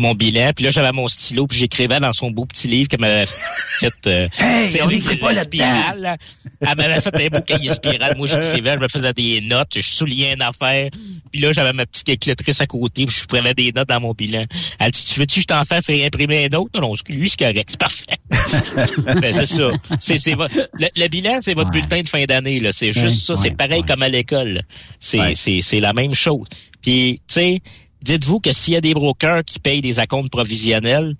mon 0.00 0.14
bilan, 0.14 0.52
puis 0.54 0.64
là 0.64 0.70
j'avais 0.70 0.92
mon 0.92 1.06
stylo, 1.08 1.46
puis 1.46 1.58
j'écrivais 1.58 2.00
dans 2.00 2.12
son 2.12 2.30
beau 2.30 2.46
petit 2.46 2.68
livre 2.68 2.88
qu'elle 2.88 3.00
m'avait 3.00 3.26
fait. 3.26 3.94
Euh, 4.06 4.28
Hey, 4.40 4.80
on 4.82 4.88
n'écrit 4.88 5.16
pas 5.16 5.32
la 5.32 5.42
spirale, 5.42 6.00
là, 6.00 6.16
Elle 6.60 6.76
m'avait 6.76 7.00
fait 7.00 7.14
un 7.14 7.28
beau 7.28 7.42
cahier 7.42 7.70
spirale. 7.70 8.16
Moi, 8.16 8.26
j'écrivais, 8.26 8.74
je 8.74 8.78
me 8.78 8.88
faisais 8.88 9.12
des 9.12 9.40
notes, 9.40 9.72
je 9.74 9.80
soulignais 9.80 10.34
une 10.34 10.42
affaire. 10.42 10.90
Puis 11.30 11.40
là, 11.40 11.52
j'avais 11.52 11.72
ma 11.72 11.86
petite 11.86 12.06
calculatrice 12.06 12.60
à 12.60 12.66
côté, 12.66 13.06
puis 13.06 13.16
je 13.20 13.26
prenais 13.26 13.54
des 13.54 13.72
notes 13.72 13.88
dans 13.88 14.00
mon 14.00 14.12
bilan. 14.12 14.44
Elle 14.78 14.90
dit, 14.90 15.04
tu 15.04 15.20
veux-tu 15.20 15.36
que 15.36 15.40
je 15.42 15.46
t'en 15.46 15.64
fasse 15.64 15.86
réimprimer 15.86 16.46
un 16.46 16.56
autre? 16.56 16.70
Non, 16.74 16.80
non, 16.80 16.94
lui, 17.08 17.28
c'est 17.28 17.38
correct, 17.38 17.68
c'est 17.70 17.80
parfait. 17.80 18.18
ben, 19.20 19.32
c'est 19.32 19.46
ça. 19.46 19.70
C'est, 19.98 20.18
c'est 20.18 20.34
le, 20.34 20.88
le, 20.96 21.08
bilan, 21.08 21.38
c'est 21.40 21.54
votre 21.54 21.70
bulletin 21.70 22.02
de 22.02 22.08
fin 22.08 22.24
d'année, 22.24 22.60
là. 22.60 22.72
C'est 22.72 22.92
juste 22.92 23.22
ça. 23.24 23.36
c'est 23.36 23.56
pareil 23.56 23.82
comme 23.86 24.02
à 24.02 24.08
l'école. 24.08 24.62
C'est, 24.98 25.34
c'est, 25.34 25.60
c'est 25.60 25.80
la 25.80 25.92
même 25.92 26.14
chose. 26.14 26.46
Puis, 26.82 27.20
tu 27.28 27.34
sais, 27.34 27.62
dites-vous 28.02 28.40
que 28.40 28.52
s'il 28.52 28.74
y 28.74 28.76
a 28.76 28.80
des 28.80 28.94
brokers 28.94 29.44
qui 29.44 29.58
payent 29.58 29.82
des 29.82 29.98
acomptes 29.98 30.30
provisionnels, 30.30 31.14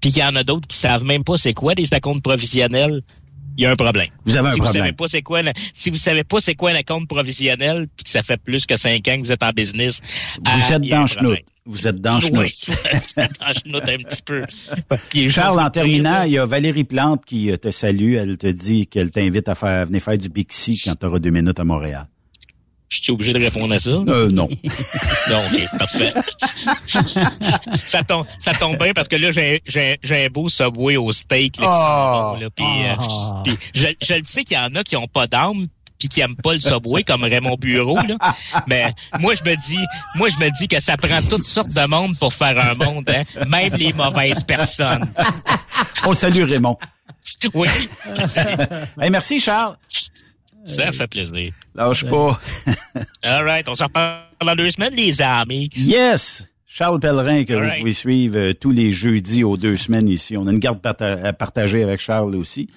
puis 0.00 0.10
qu'il 0.10 0.22
y 0.22 0.24
en 0.24 0.34
a 0.36 0.44
d'autres 0.44 0.66
qui 0.66 0.76
savent 0.76 1.04
même 1.04 1.24
pas 1.24 1.36
c'est 1.36 1.54
quoi 1.54 1.74
des 1.74 1.92
acomptes 1.94 2.22
provisionnels, 2.22 3.02
il 3.56 3.64
y 3.64 3.66
a 3.66 3.70
un 3.70 3.76
problème. 3.76 4.08
Vous 4.24 4.36
avez 4.36 4.48
un 4.48 4.52
si 4.52 4.60
problème. 4.60 4.72
Vous 4.72 4.86
savez 4.86 4.92
pas 4.92 5.04
c'est 5.08 5.22
quoi, 5.22 5.40
si 5.72 5.90
vous 5.90 5.96
savez 5.96 6.24
pas 6.24 6.40
c'est 6.40 6.54
quoi 6.54 6.70
un 6.70 6.82
compte 6.82 7.08
provisionnel, 7.08 7.86
puis 7.94 8.04
que 8.04 8.10
ça 8.10 8.22
fait 8.22 8.38
plus 8.38 8.66
que 8.66 8.76
cinq 8.76 9.06
ans 9.08 9.16
que 9.16 9.26
vous 9.26 9.32
êtes 9.32 9.42
en 9.42 9.50
business, 9.50 10.00
vous 10.44 10.72
êtes 10.72 10.82
dans 10.82 11.06
chenoute. 11.06 11.40
Vous 11.64 11.86
êtes 11.86 12.00
dans 12.00 12.18
chenoute. 12.18 12.52
Oui, 12.68 12.74
vous 12.92 13.22
êtes 13.22 13.38
dans 13.38 13.52
chenoute 13.52 13.88
un 13.88 13.98
petit 13.98 14.22
peu. 14.22 14.42
Charles, 15.28 15.60
en 15.60 15.70
terminant, 15.70 16.24
il 16.24 16.32
y 16.32 16.38
a 16.38 16.44
Valérie 16.44 16.84
Plante 16.84 17.24
qui 17.24 17.52
euh, 17.52 17.56
te 17.56 17.70
salue. 17.70 18.14
Elle 18.14 18.36
te 18.36 18.48
dit 18.48 18.88
qu'elle 18.88 19.12
t'invite 19.12 19.48
à 19.48 19.54
faire 19.54 19.86
venir 19.86 20.02
faire 20.02 20.18
du 20.18 20.28
Bixi 20.28 20.80
quand 20.84 20.96
tu 20.96 21.06
auras 21.06 21.20
deux 21.20 21.30
minutes 21.30 21.60
à 21.60 21.64
Montréal. 21.64 22.08
Je 22.92 23.04
suis 23.04 23.12
obligé 23.12 23.32
de 23.32 23.38
répondre 23.38 23.72
à 23.72 23.78
ça? 23.78 23.90
Euh, 23.90 24.30
non. 24.30 24.50
non, 25.30 25.42
OK, 25.46 25.78
parfait. 25.78 26.12
ça, 27.86 28.04
tombe, 28.04 28.26
ça 28.38 28.52
tombe 28.52 28.76
bien 28.76 28.92
parce 28.92 29.08
que 29.08 29.16
là, 29.16 29.30
j'ai, 29.30 29.62
j'ai, 29.64 29.98
j'ai 30.02 30.26
un 30.26 30.28
beau 30.28 30.50
Subway 30.50 30.98
au 30.98 31.10
steak. 31.10 31.56
Là, 31.58 32.34
oh. 32.34 32.38
là, 32.38 32.50
puis, 32.50 32.66
euh, 32.66 33.42
puis 33.44 33.56
je, 33.74 33.86
je 34.02 34.14
le 34.14 34.22
sais 34.24 34.44
qu'il 34.44 34.58
y 34.58 34.60
en 34.60 34.74
a 34.74 34.84
qui 34.84 34.96
ont 34.96 35.08
pas 35.08 35.26
d'âme 35.26 35.68
puis 35.98 36.08
qui 36.08 36.20
aiment 36.20 36.36
pas 36.36 36.52
le 36.52 36.60
Subway 36.60 37.02
comme 37.02 37.22
Raymond 37.22 37.56
Bureau 37.58 37.96
là. 37.96 38.34
Mais 38.66 38.92
moi 39.20 39.34
je 39.34 39.48
me 39.48 39.54
dis 39.54 39.78
moi 40.16 40.28
je 40.28 40.44
me 40.44 40.50
dis 40.50 40.66
que 40.66 40.80
ça 40.80 40.96
prend 40.96 41.22
toutes 41.22 41.44
sortes 41.44 41.72
de 41.72 41.86
monde 41.86 42.18
pour 42.18 42.34
faire 42.34 42.58
un 42.58 42.74
monde 42.74 43.08
hein? 43.08 43.22
même 43.48 43.72
les 43.74 43.92
mauvaises 43.92 44.42
personnes. 44.42 45.12
On 46.04 46.12
salue 46.12 46.42
Raymond. 46.42 46.76
Oui. 47.54 47.68
hey, 49.00 49.10
merci 49.10 49.38
Charles. 49.38 49.76
Ça 50.64 50.92
fait 50.92 51.06
plaisir. 51.08 51.52
Lâche 51.74 52.04
pas. 52.04 52.40
All 53.22 53.44
right, 53.44 53.68
on 53.68 53.74
s'en 53.74 53.86
reparle 53.86 54.20
dans 54.44 54.54
deux 54.56 54.70
semaines, 54.70 54.94
les 54.94 55.20
amis. 55.22 55.70
Yes! 55.76 56.46
Charles 56.66 57.00
Pellerin, 57.00 57.44
que 57.44 57.52
All 57.52 57.58
vous 57.60 57.66
right. 57.68 57.78
pouvez 57.80 57.92
suivre 57.92 58.36
euh, 58.38 58.52
tous 58.54 58.70
les 58.70 58.92
jeudis 58.92 59.44
aux 59.44 59.56
deux 59.58 59.76
semaines 59.76 60.08
ici. 60.08 60.36
On 60.38 60.46
a 60.46 60.52
une 60.52 60.58
garde 60.58 60.80
parta- 60.80 61.18
à 61.22 61.32
partager 61.34 61.82
avec 61.82 62.00
Charles 62.00 62.34
aussi. 62.34 62.68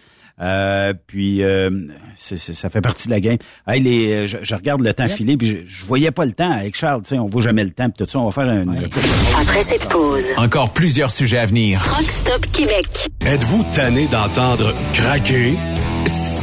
Euh, 0.41 0.94
puis 1.07 1.44
euh, 1.44 1.70
ça 2.18 2.70
fait 2.70 2.82
partie 2.82 3.07
de 3.07 3.14
la 3.14 3.22
game. 3.22 3.38
Hey, 3.66 3.80
les, 3.82 4.12
euh, 4.12 4.28
je, 4.28 4.38
je 4.41 4.53
regarde 4.56 4.82
le 4.82 4.94
temps 4.94 5.07
filer, 5.07 5.38
puis 5.38 5.48
je, 5.48 5.57
je 5.66 5.86
voyais 5.86 6.12
pas 6.12 6.26
le 6.26 6.34
temps 6.34 6.52
avec 6.52 6.76
Charles. 6.76 7.03
Tu 7.03 7.10
sais, 7.12 7.20
on 7.20 7.28
voit 7.28 7.41
jamais 7.41 7.64
le 7.64 7.72
temps. 7.72 7.90
Puis 7.90 8.03
tout 8.06 8.12
ça, 8.12 8.20
on 8.20 8.26
va 8.30 8.32
faire 8.32 8.52
un. 8.52 8.68
Après 8.68 9.62
cette 9.62 9.88
pause, 9.88 10.26
Encore 10.36 10.74
plusieurs 10.74 11.10
sujets 11.10 11.38
à 11.38 11.45
venir. 11.45 11.80
Truck 11.82 12.10
Stop 12.10 12.45
Québec. 12.52 13.07
Êtes-vous 13.26 13.64
tanné 13.74 14.07
d'entendre 14.10 14.74
craquer, 14.91 15.53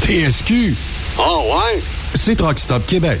TSQ. 0.00 0.74
Oh 1.18 1.42
ouais? 1.54 1.82
C'est 2.14 2.36
Truck 2.36 2.58
Stop 2.58 2.84
Québec. 2.86 3.20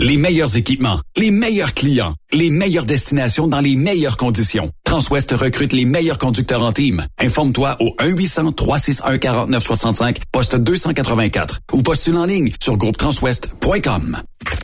Les 0.00 0.16
meilleurs 0.16 0.56
équipements, 0.56 1.00
les 1.16 1.30
meilleurs 1.30 1.72
clients, 1.72 2.14
les 2.32 2.50
meilleures 2.50 2.84
destinations 2.84 3.46
dans 3.46 3.60
les 3.60 3.76
meilleures 3.76 4.16
conditions. 4.16 4.72
Transwest 4.84 5.30
recrute 5.32 5.72
les 5.72 5.84
meilleurs 5.84 6.18
conducteurs 6.18 6.62
en 6.62 6.72
team. 6.72 7.06
Informe-toi 7.20 7.76
au 7.80 7.94
1-800-361-4965, 8.00 10.16
poste 10.32 10.56
284 10.56 11.60
ou 11.72 11.82
postule 11.82 12.16
en 12.16 12.24
ligne 12.26 12.50
sur 12.62 12.76
groupetranswest.com. 12.76 14.18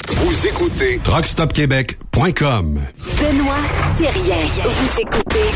Vous 0.09 0.47
écoutez 0.47 0.98
TruckStopQuébec.com. 1.05 2.81
Benoît 3.20 3.55
Thérien. 3.97 4.36
Vous 4.65 5.01
écoutez 5.01 5.47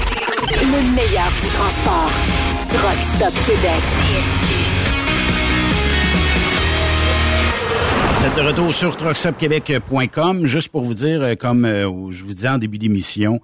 le 0.63 0.95
meilleur 0.95 1.31
du 1.43 1.49
transport. 1.49 2.13
Truck 2.71 3.03
Stop 3.03 3.35
Québec. 3.45 3.83
Vous 8.25 8.31
êtes 8.31 8.37
de 8.39 8.49
retour 8.49 8.73
sur 8.73 8.97
truckstopquebec.com. 8.97 10.47
Juste 10.47 10.71
pour 10.71 10.83
vous 10.83 10.95
dire, 10.95 11.23
euh, 11.23 11.35
comme 11.35 11.67
euh, 11.67 12.11
je 12.11 12.25
vous 12.25 12.33
disais 12.33 12.49
en 12.49 12.57
début 12.57 12.79
d'émission, 12.79 13.39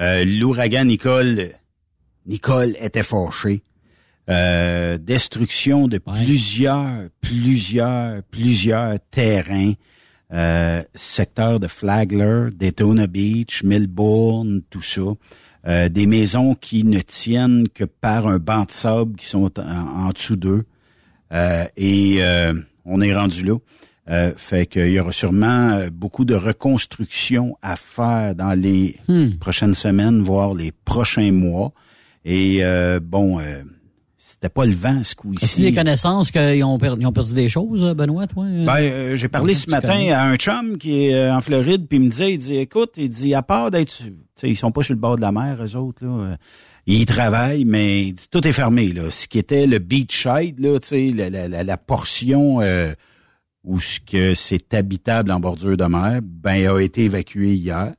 euh, 0.00 0.24
l'ouragan 0.24 0.86
Nicole, 0.86 1.50
Nicole 2.26 2.74
était 2.80 3.04
fâchée. 3.04 3.62
Euh, 4.28 4.98
destruction 4.98 5.86
de 5.86 5.98
plusieurs, 5.98 7.04
plusieurs, 7.20 8.24
plusieurs 8.24 8.98
terrains. 9.12 9.74
Euh, 10.32 10.82
secteur 10.96 11.60
de 11.60 11.68
Flagler, 11.68 12.48
Daytona 12.52 13.06
Beach, 13.06 13.62
Melbourne, 13.62 14.62
tout 14.68 14.82
ça. 14.82 15.02
Euh, 15.68 15.88
des 15.88 16.06
maisons 16.06 16.56
qui 16.56 16.82
ne 16.82 16.98
tiennent 16.98 17.68
que 17.68 17.84
par 17.84 18.26
un 18.26 18.40
banc 18.40 18.64
de 18.64 18.72
sable 18.72 19.14
qui 19.14 19.26
sont 19.26 19.60
en, 19.60 20.06
en 20.06 20.08
dessous 20.08 20.34
d'eux. 20.34 20.64
Euh, 21.32 21.66
et 21.76 22.18
on 22.84 23.00
est 23.00 23.14
rendu 23.14 23.44
là. 23.44 23.54
Euh, 24.10 24.32
fait 24.36 24.66
qu'il 24.66 24.90
y 24.90 25.00
aura 25.00 25.12
sûrement 25.12 25.70
euh, 25.70 25.88
beaucoup 25.90 26.26
de 26.26 26.34
reconstruction 26.34 27.56
à 27.62 27.76
faire 27.76 28.34
dans 28.34 28.52
les 28.52 28.96
Hmm. 29.08 29.30
prochaines 29.40 29.72
semaines, 29.74 30.20
voire 30.20 30.54
les 30.54 30.72
prochains 30.84 31.32
mois. 31.32 31.72
Et 32.24 32.58
euh, 32.62 33.00
bon, 33.02 33.38
euh, 33.40 33.62
c'était 34.18 34.48
pas 34.50 34.66
le 34.66 34.74
vent 34.74 35.02
ce 35.02 35.12
As-tu 35.12 35.16
coup-ci. 35.16 35.60
des 35.62 35.72
connaissances 35.72 36.30
qu'ils 36.30 36.62
ont, 36.64 36.78
per- 36.78 36.90
ont 37.04 37.12
perdu 37.12 37.32
des 37.34 37.48
choses, 37.48 37.82
Benoît, 37.94 38.26
toi? 38.26 38.44
Ben, 38.44 38.76
euh, 38.80 39.16
j'ai 39.16 39.28
parlé 39.28 39.54
ce 39.54 39.70
matin 39.70 39.88
connais? 39.94 40.12
à 40.12 40.24
un 40.24 40.36
chum 40.36 40.76
qui 40.78 41.04
est 41.06 41.14
euh, 41.14 41.34
en 41.34 41.40
Floride, 41.40 41.86
puis 41.88 41.96
il 41.98 42.04
me 42.04 42.10
disait, 42.10 42.32
il 42.34 42.38
dit, 42.38 42.56
écoute, 42.56 42.92
il 42.98 43.08
dit, 43.08 43.32
à 43.34 43.42
part 43.42 43.70
d'être, 43.70 43.96
tu 43.98 44.12
sais, 44.36 44.48
ils 44.50 44.56
sont 44.56 44.70
pas 44.72 44.82
sur 44.82 44.92
le 44.94 45.00
bord 45.00 45.16
de 45.16 45.22
la 45.22 45.32
mer, 45.32 45.56
eux 45.62 45.76
autres, 45.76 46.04
là. 46.04 46.36
Ils 46.86 47.06
travaillent, 47.06 47.64
mais 47.64 48.02
il 48.08 48.12
dit, 48.12 48.26
tout 48.30 48.46
est 48.46 48.52
fermé, 48.52 48.88
là. 48.88 49.10
Ce 49.10 49.26
qui 49.28 49.38
était 49.38 49.66
le 49.66 49.78
beachside, 49.78 50.60
là, 50.60 50.78
tu 50.78 50.88
sais, 50.88 51.10
la, 51.14 51.30
la, 51.30 51.48
la, 51.48 51.64
la 51.64 51.76
portion 51.78 52.60
euh, 52.60 52.92
où 53.64 53.80
ce 53.80 53.98
que 54.00 54.34
c'est 54.34 54.74
habitable 54.74 55.30
en 55.30 55.40
bordure 55.40 55.76
de 55.76 55.84
mer, 55.84 56.20
ben 56.22 56.68
a 56.68 56.80
été 56.80 57.04
évacué 57.04 57.54
hier. 57.54 57.94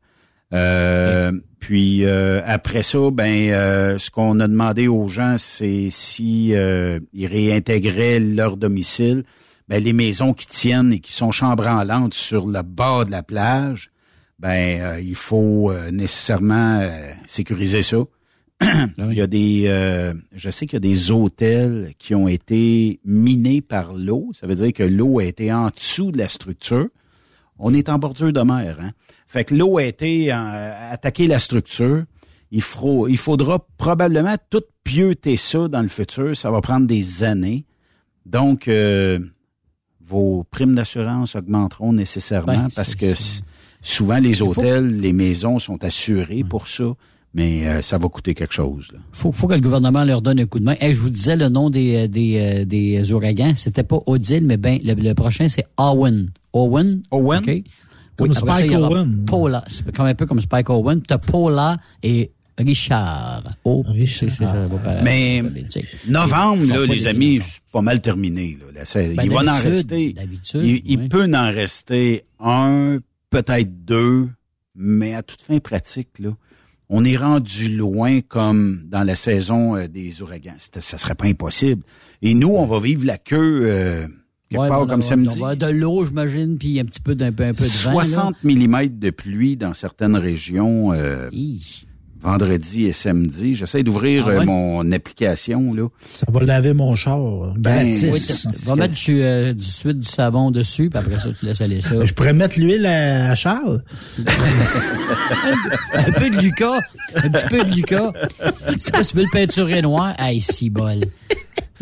Euh, 0.54 1.32
Puis 1.60 2.06
euh, 2.06 2.42
après 2.46 2.84
ça, 2.84 3.10
ben 3.12 3.50
euh, 3.50 3.98
ce 3.98 4.12
qu'on 4.12 4.40
a 4.40 4.48
demandé 4.48 4.88
aux 4.88 5.08
gens, 5.08 5.38
c'est 5.40 5.88
si 5.90 6.54
euh, 6.54 7.00
ils 7.12 7.26
réintégraient 7.26 8.20
leur 8.20 8.56
domicile, 8.56 9.24
ben 9.68 9.84
les 9.84 9.94
maisons 9.94 10.34
qui 10.34 10.46
tiennent 10.46 10.94
et 10.94 11.00
qui 11.00 11.12
sont 11.12 11.32
chambranlantes 11.32 12.14
sur 12.14 12.46
le 12.46 12.62
bord 12.62 13.06
de 13.06 13.12
la 13.12 13.24
plage, 13.24 13.90
ben 14.38 14.80
euh, 14.80 15.00
il 15.02 15.16
faut 15.16 15.72
euh, 15.72 15.90
nécessairement 15.90 16.80
euh, 16.82 17.10
sécuriser 17.26 17.82
ça. 17.82 17.98
il 18.98 19.14
y 19.14 19.22
a 19.22 19.28
des, 19.28 19.64
euh, 19.68 20.14
je 20.34 20.50
sais 20.50 20.66
qu'il 20.66 20.76
y 20.76 20.78
a 20.78 20.80
des 20.80 21.12
hôtels 21.12 21.94
qui 21.98 22.16
ont 22.16 22.28
été 22.28 23.00
minés 23.04 23.62
par 23.62 23.94
l'eau. 23.94 24.30
Ça 24.34 24.48
veut 24.48 24.56
dire 24.56 24.74
que 24.74 24.84
l'eau 24.84 25.20
a 25.20 25.26
été 25.26 25.52
en 25.52 25.70
dessous 25.70 26.12
de 26.12 26.18
la 26.18 26.30
structure. 26.30 26.88
On 27.60 27.74
est 27.74 27.90
en 27.90 28.00
bordure 28.00 28.34
de 28.34 28.42
mer, 28.42 28.78
hein. 28.82 28.92
Fait 29.28 29.44
que 29.44 29.56
l'eau 29.56 29.78
a 29.78 29.84
été 29.84 30.32
euh, 30.32 30.92
attaqué 30.92 31.28
la 31.28 31.40
structure. 31.40 32.04
Il, 32.52 32.62
faut, 32.62 33.08
il 33.08 33.18
faudra 33.18 33.66
probablement 33.78 34.36
tout 34.50 34.64
pieuter 34.84 35.36
ça 35.36 35.68
dans 35.68 35.82
le 35.82 35.88
futur. 35.88 36.36
Ça 36.36 36.52
va 36.52 36.62
prendre 36.62 36.88
des 36.88 37.24
années. 37.24 37.66
Donc, 38.26 38.68
euh, 38.68 39.20
vos 40.06 40.44
primes 40.44 40.76
d'assurance 40.76 41.36
augmenteront 41.36 41.92
nécessairement 41.92 42.54
Ben, 42.54 42.68
parce 42.76 42.96
que 42.96 43.14
souvent 43.82 44.20
les 44.20 44.42
hôtels, 44.42 45.00
les 45.00 45.14
maisons 45.14 45.60
sont 45.60 45.84
assurés 45.84 46.44
pour 46.44 46.68
ça, 46.68 46.94
mais 47.36 47.68
euh, 47.68 47.82
ça 47.82 47.98
va 47.98 48.08
coûter 48.08 48.34
quelque 48.34 48.54
chose. 48.54 48.88
là. 48.94 49.00
faut, 49.12 49.32
faut 49.34 49.48
que 49.48 49.54
le 49.54 49.60
gouvernement 49.62 50.06
leur 50.06 50.22
donne 50.22 50.40
un 50.40 50.46
coup 50.46 50.58
de 50.60 50.64
main. 50.64 50.76
Hey, 50.80 50.94
je 50.94 51.02
vous 51.02 51.10
disais 51.10 51.36
le 51.36 51.50
nom 51.50 51.70
des, 51.70 51.96
euh, 51.96 52.08
des, 52.08 52.38
euh, 52.62 52.66
des 52.66 53.12
ouragans. 53.12 53.54
C'était 53.56 53.84
pas 53.84 54.00
Odile, 54.06 54.46
mais 54.46 54.56
ben, 54.58 54.80
le, 54.84 54.94
le 54.94 55.14
prochain, 55.14 55.50
c'est 55.50 55.66
Owen. 55.78 56.32
Owen? 56.54 57.04
Owen? 57.12 57.40
OK? 57.40 57.64
Comme 58.16 58.34
Spike 58.34 58.72
il 58.72 58.78
Owen. 58.78 59.26
Paula. 59.26 59.66
C'est 59.68 59.92
comme 59.94 60.06
un 60.06 60.16
peu 60.16 60.26
comme 60.26 60.40
Spike 60.40 60.70
Owen. 60.70 61.02
T'as 61.02 61.18
Paula 61.18 61.78
et 62.02 62.32
Richard. 62.58 63.44
Oh, 63.66 63.84
Richard. 63.86 64.30
c'est- 64.30 64.46
ça 64.46 64.68
pas- 64.82 65.02
Mais 65.04 65.44
novembre, 66.08 66.66
là, 66.68 66.86
les 66.86 67.06
amis, 67.06 67.42
c'est 67.44 67.60
pas 67.70 67.82
mal 67.82 68.00
terminé. 68.00 68.58
Là. 68.74 68.84
Ben, 68.96 69.24
il 69.26 69.30
va 69.30 69.42
en 69.42 69.60
rester. 69.62 70.14
d'habitude, 70.14 70.62
Il, 70.64 70.82
il 70.86 71.00
oui. 71.02 71.10
peut 71.10 71.30
en 71.34 71.52
rester 71.52 72.24
un, 72.40 73.00
peut-être 73.30 73.84
deux, 73.84 74.30
mais 74.74 75.16
à 75.16 75.22
toute 75.22 75.42
fin 75.42 75.60
pratique, 75.60 76.18
là, 76.20 76.30
on 76.90 77.04
est 77.04 77.18
rendu 77.18 77.70
loin 77.76 78.22
comme 78.22 78.84
dans 78.86 79.04
la 79.04 79.16
saison 79.16 79.76
euh, 79.76 79.88
des 79.88 80.22
ouragans. 80.22 80.56
Ça 80.58 80.98
serait 80.98 81.16
pas 81.16 81.26
impossible. 81.26 81.84
Et 82.22 82.34
nous, 82.34 82.50
on 82.50 82.66
va 82.66 82.80
vivre 82.80 83.06
la 83.06 83.18
queue 83.18 83.62
euh, 83.66 84.08
quelque 84.50 84.62
Ouais, 84.62 84.68
part 84.68 84.82
bon, 84.82 84.88
comme 84.88 85.02
samedi. 85.02 85.38
On 85.42 85.46
va 85.46 85.56
de 85.56 85.68
l'eau, 85.68 86.06
j'imagine, 86.06 86.58
puis 86.58 86.80
un 86.80 86.86
petit 86.86 87.00
peu 87.00 87.16
d'un 87.16 87.32
peu, 87.32 87.44
un 87.44 87.54
peu 87.54 87.66
de 87.66 87.84
vent. 87.84 87.98
là. 87.98 88.04
60 88.04 88.44
mm 88.44 88.88
de 89.00 89.10
pluie 89.10 89.58
dans 89.58 89.74
certaines 89.74 90.16
régions 90.16 90.94
euh, 90.94 91.30
vendredi 92.26 92.86
et 92.86 92.92
samedi. 92.92 93.54
J'essaie 93.56 93.84
d'ouvrir 93.84 94.26
Ah 94.28 94.32
euh, 94.32 94.40
ouais? 94.40 94.46
mon 94.46 94.92
application. 94.92 95.74
là. 95.74 95.88
Ça 96.04 96.26
va 96.30 96.44
laver 96.44 96.74
mon 96.74 96.96
char. 96.96 97.54
Ben, 97.58 97.90
gratis. 97.90 98.46
Oui, 98.48 98.54
va 98.66 98.76
mettre 98.76 98.94
du, 98.96 99.22
euh, 99.22 99.54
du 99.54 99.66
suite 99.66 100.00
du 100.00 100.08
savon 100.08 100.52
dessus, 100.52 100.90
puis 100.90 101.00
après 101.00 101.20
ça, 101.20 101.30
tu 101.38 101.46
laisses 101.46 101.62
aller 101.62 101.82
ça. 101.82 102.04
Je 102.04 102.14
pourrais 102.14 102.34
mettre 102.34 102.60
l'huile 102.60 102.86
à, 102.86 103.32
à 103.32 103.36
Charles. 103.36 103.84
un 105.94 106.12
peu 106.12 106.30
de 106.30 106.42
Lucas, 106.42 106.80
un 107.16 107.30
petit 107.30 107.46
peu 107.50 107.64
de 107.64 107.72
Lucas. 107.76 108.12
Si 108.78 108.92
tu 108.92 109.16
veux 109.18 109.24
le 109.24 109.32
peinturer 109.32 109.82
noir, 109.82 110.14
hey, 110.20 110.42
si 110.42 110.70
bol. 110.70 111.00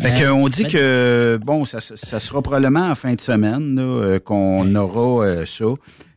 Fait 0.00 0.10
Ben, 0.12 0.28
qu'on 0.32 0.48
dit 0.48 0.64
ben- 0.64 0.72
que 0.72 1.40
bon, 1.44 1.64
ça, 1.64 1.78
ça 1.80 2.18
sera 2.20 2.42
probablement 2.42 2.90
en 2.90 2.94
fin 2.96 3.14
de 3.14 3.20
semaine 3.20 3.76
là, 3.76 3.82
euh, 3.82 4.18
qu'on 4.18 4.74
aura 4.74 5.24
euh, 5.24 5.46
ça. 5.46 5.66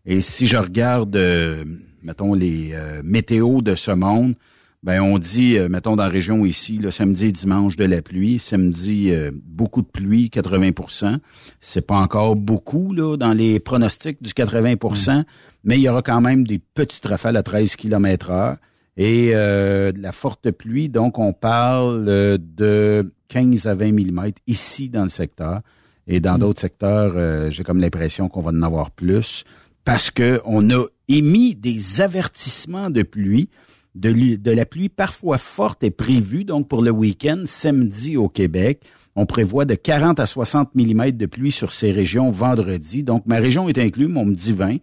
Et 0.05 0.21
si 0.21 0.47
je 0.47 0.57
regarde, 0.57 1.15
euh, 1.15 1.63
mettons 2.03 2.33
les 2.33 2.71
euh, 2.73 3.01
météos 3.03 3.61
de 3.61 3.75
ce 3.75 3.91
monde, 3.91 4.35
ben 4.83 5.01
on 5.01 5.17
dit, 5.17 5.57
euh, 5.57 5.69
mettons 5.69 5.95
dans 5.95 6.03
la 6.03 6.09
région 6.09 6.45
ici, 6.45 6.77
le 6.77 6.91
samedi 6.91 7.27
et 7.27 7.31
dimanche 7.31 7.75
de 7.75 7.85
la 7.85 8.01
pluie, 8.01 8.39
samedi 8.39 9.11
euh, 9.11 9.31
beaucoup 9.33 9.81
de 9.81 9.87
pluie, 9.87 10.29
80% 10.33 11.17
C'est 11.59 11.85
pas 11.85 11.97
encore 11.97 12.35
beaucoup 12.35 12.93
là 12.93 13.17
dans 13.17 13.33
les 13.33 13.59
pronostics 13.59 14.21
du 14.21 14.31
80% 14.31 15.23
mais 15.67 15.77
il 15.77 15.81
y 15.81 15.89
aura 15.89 16.01
quand 16.01 16.21
même 16.21 16.47
des 16.47 16.59
petites 16.59 17.05
rafales 17.05 17.35
à 17.35 17.43
13 17.43 17.75
km 17.75 18.31
heure 18.31 18.55
et 18.95 19.31
euh, 19.33 19.91
de 19.91 20.01
la 20.01 20.13
forte 20.13 20.49
pluie. 20.51 20.87
Donc, 20.87 21.19
on 21.19 21.33
parle 21.33 22.05
euh, 22.07 22.37
de 22.39 23.13
15 23.27 23.67
à 23.67 23.75
20 23.75 23.91
mm 23.91 24.31
ici 24.47 24.89
dans 24.89 25.03
le 25.03 25.09
secteur. 25.09 25.61
Et 26.07 26.21
dans 26.21 26.37
d'autres 26.37 26.61
secteurs, 26.61 27.13
euh, 27.15 27.49
j'ai 27.51 27.65
comme 27.65 27.81
l'impression 27.81 28.29
qu'on 28.29 28.41
va 28.41 28.51
en 28.51 28.61
avoir 28.61 28.91
plus 28.91 29.43
parce 29.83 30.09
que 30.09 30.41
on 30.45 30.69
a 30.69 30.85
émis 31.07 31.55
des 31.55 32.01
avertissements 32.01 32.89
de 32.89 33.03
pluie. 33.03 33.49
De, 33.95 34.51
la 34.51 34.65
pluie 34.65 34.89
parfois 34.89 35.37
forte 35.39 35.83
est 35.83 35.91
prévue, 35.91 36.43
donc 36.43 36.67
pour 36.67 36.83
le 36.83 36.91
week-end, 36.91 37.43
samedi 37.45 38.15
au 38.15 38.29
Québec. 38.29 38.83
On 39.15 39.25
prévoit 39.25 39.65
de 39.65 39.73
40 39.73 40.19
à 40.19 40.27
60 40.27 40.75
mm 40.75 41.11
de 41.11 41.25
pluie 41.25 41.51
sur 41.51 41.71
ces 41.71 41.91
régions 41.91 42.29
vendredi. 42.29 43.03
Donc, 43.03 43.25
ma 43.25 43.37
région 43.37 43.67
est 43.67 43.79
inclue, 43.79 44.07
mais 44.07 44.19
on 44.19 44.25
me 44.25 44.35
dit 44.35 44.53
20. 44.53 44.77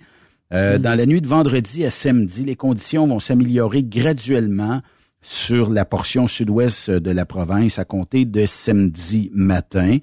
Euh, 0.53 0.79
Dans 0.79 0.99
la 0.99 1.07
nuit 1.07 1.21
de 1.21 1.29
vendredi 1.29 1.85
à 1.85 1.91
samedi, 1.91 2.45
les 2.45 2.57
conditions 2.57 3.07
vont 3.07 3.21
s'améliorer 3.21 3.85
graduellement 3.85 4.81
sur 5.23 5.71
la 5.71 5.85
portion 5.85 6.27
sud-ouest 6.27 6.91
de 6.91 7.11
la 7.11 7.25
province 7.25 7.79
à 7.79 7.85
compter 7.85 8.25
de 8.25 8.45
samedi 8.45 9.31
matin. 9.33 9.99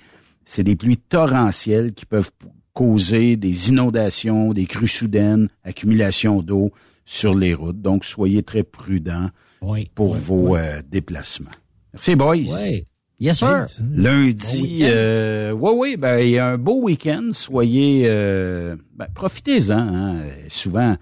C'est 0.45 0.63
des 0.63 0.75
pluies 0.75 0.97
torrentielles 0.97 1.93
qui 1.93 2.05
peuvent 2.05 2.31
causer 2.73 3.35
des 3.35 3.69
inondations, 3.69 4.53
des 4.53 4.65
crues 4.65 4.87
soudaines, 4.87 5.49
accumulation 5.63 6.41
d'eau 6.41 6.71
sur 7.05 7.33
les 7.35 7.53
routes. 7.53 7.81
Donc, 7.81 8.05
soyez 8.05 8.43
très 8.43 8.63
prudents 8.63 9.29
pour 9.95 10.15
vos 10.15 10.55
euh, 10.55 10.81
déplacements. 10.89 11.51
Merci, 11.93 12.15
boys. 12.15 12.35
Oui. 12.35 12.85
Yes, 13.19 13.37
sir. 13.37 13.67
Lundi, 13.93 14.79
euh, 14.81 15.51
ouais, 15.51 15.71
oui, 15.75 15.97
ben, 15.97 16.17
il 16.19 16.29
y 16.31 16.37
a 16.39 16.47
un 16.47 16.57
beau 16.57 16.81
week-end. 16.81 17.29
Soyez, 17.33 18.03
euh, 18.05 18.75
ben, 18.95 19.05
profitez-en. 19.13 19.77
hein. 19.77 20.15
Souvent, 20.47 20.95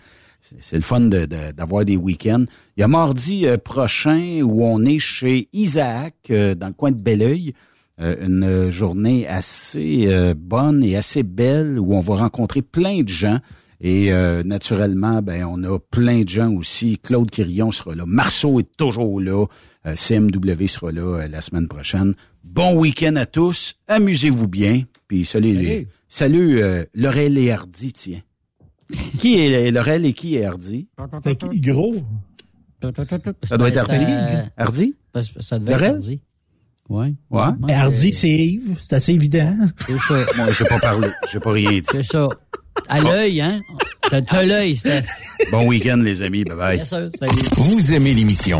c'est 0.59 0.75
le 0.75 0.81
fun 0.81 0.99
de- 0.99 1.25
de- 1.25 1.51
d'avoir 1.53 1.85
des 1.85 1.95
week-ends. 1.95 2.43
Il 2.75 2.81
y 2.81 2.83
a 2.83 2.89
mardi 2.89 3.45
euh, 3.45 3.57
prochain 3.57 4.41
où 4.43 4.65
on 4.65 4.83
est 4.83 4.99
chez 4.99 5.47
Isaac, 5.53 6.15
euh, 6.31 6.55
dans 6.55 6.67
le 6.67 6.73
coin 6.73 6.91
de 6.91 6.99
Belleuil. 7.01 7.53
Euh, 8.01 8.15
une 8.25 8.69
journée 8.69 9.27
assez 9.27 10.05
euh, 10.07 10.33
bonne 10.37 10.83
et 10.83 10.95
assez 10.95 11.23
belle 11.23 11.77
où 11.79 11.93
on 11.95 11.99
va 12.01 12.15
rencontrer 12.15 12.61
plein 12.61 13.01
de 13.03 13.09
gens. 13.09 13.39
Et 13.81 14.11
euh, 14.13 14.43
naturellement, 14.43 15.21
ben 15.21 15.45
on 15.45 15.63
a 15.63 15.79
plein 15.79 16.23
de 16.23 16.29
gens 16.29 16.51
aussi. 16.51 16.97
Claude 16.97 17.29
Quirion 17.31 17.71
sera 17.71 17.95
là. 17.95 18.03
Marceau 18.05 18.59
est 18.59 18.67
toujours 18.77 19.19
là. 19.21 19.45
Euh, 19.85 19.95
CMW 19.95 20.67
sera 20.67 20.91
là 20.91 21.01
euh, 21.23 21.27
la 21.27 21.41
semaine 21.41 21.67
prochaine. 21.67 22.13
Bon 22.43 22.75
week-end 22.77 23.15
à 23.17 23.25
tous. 23.25 23.75
Amusez-vous 23.87 24.47
bien. 24.47 24.83
Puis 25.07 25.25
salut, 25.25 25.53
les- 25.53 25.87
salut 26.07 26.61
euh, 26.61 26.83
Laurel 26.93 27.37
et 27.37 27.51
Hardy, 27.51 27.91
tiens. 27.93 28.21
qui 29.19 29.39
est 29.39 29.71
Laurel 29.71 30.05
et 30.05 30.13
qui 30.13 30.35
est 30.35 30.45
Hardy? 30.45 30.87
C'était 31.23 31.35
qui 31.49 31.59
gros? 31.59 31.95
Ça 33.43 33.57
doit 33.57 33.69
être 33.69 33.77
Hardy. 33.77 34.49
Hardy? 34.57 34.95
Ça 35.39 35.59
devait 35.59 35.71
être 35.73 35.79
Laurel? 35.79 35.93
Hardy. 35.95 36.19
Ouais. 36.89 37.13
Ouais. 37.29 37.41
Mais 37.65 37.73
Hardy, 37.75 38.11
c'est 38.13 38.29
Yves. 38.29 38.75
C'est 38.79 38.95
assez 38.95 39.13
évident. 39.13 39.55
C'est 39.85 39.97
ça. 39.99 40.25
Moi, 40.35 40.51
j'ai 40.51 40.65
pas 40.65 40.79
parlé. 40.79 41.09
J'ai 41.31 41.39
pas 41.39 41.51
rien 41.51 41.71
dit. 41.71 41.83
C'est 41.91 42.03
ça. 42.03 42.27
À 42.87 42.99
l'œil, 42.99 43.41
hein? 43.41 43.59
T'as 44.09 44.43
l'œil, 44.43 44.75
Steph. 44.75 45.03
Bon 45.51 45.67
week-end, 45.67 45.97
les 45.97 46.21
amis. 46.23 46.43
Bye 46.43 46.57
bye. 46.57 46.85
Sir. 46.85 47.09
Salut. 47.19 47.33
Vous 47.57 47.93
aimez 47.93 48.13
l'émission? 48.13 48.59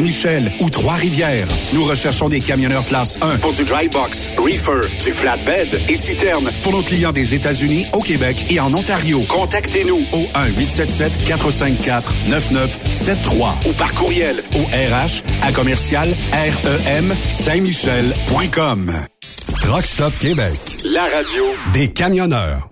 Saint-Michel 0.01 0.51
ou 0.59 0.69
Trois-Rivières. 0.71 1.47
Nous 1.73 1.83
recherchons 1.85 2.27
des 2.27 2.39
camionneurs 2.39 2.85
classe 2.85 3.19
1 3.21 3.37
pour 3.37 3.51
du 3.51 3.63
dry 3.63 3.87
box, 3.87 4.31
reefer, 4.35 4.87
du 5.03 5.13
flatbed 5.13 5.79
et 5.87 5.95
citerne 5.95 6.51
pour 6.63 6.73
nos 6.73 6.81
clients 6.81 7.11
des 7.11 7.35
États-Unis, 7.35 7.85
au 7.93 8.01
Québec 8.01 8.47
et 8.49 8.59
en 8.59 8.73
Ontario. 8.73 9.21
Contactez-nous 9.29 10.03
au 10.11 10.27
1-877-454-9973 12.29 13.69
ou 13.69 13.73
par 13.73 13.93
courriel 13.93 14.43
au 14.55 14.63
RH 14.63 15.21
à 15.43 15.51
commercial 15.51 16.15
REM 16.33 17.13
Saint-Michel.com. 17.29 18.91
Rockstop 19.67 20.17
Québec. 20.17 20.57
La 20.83 21.03
radio 21.03 21.43
des 21.73 21.89
camionneurs. 21.89 22.71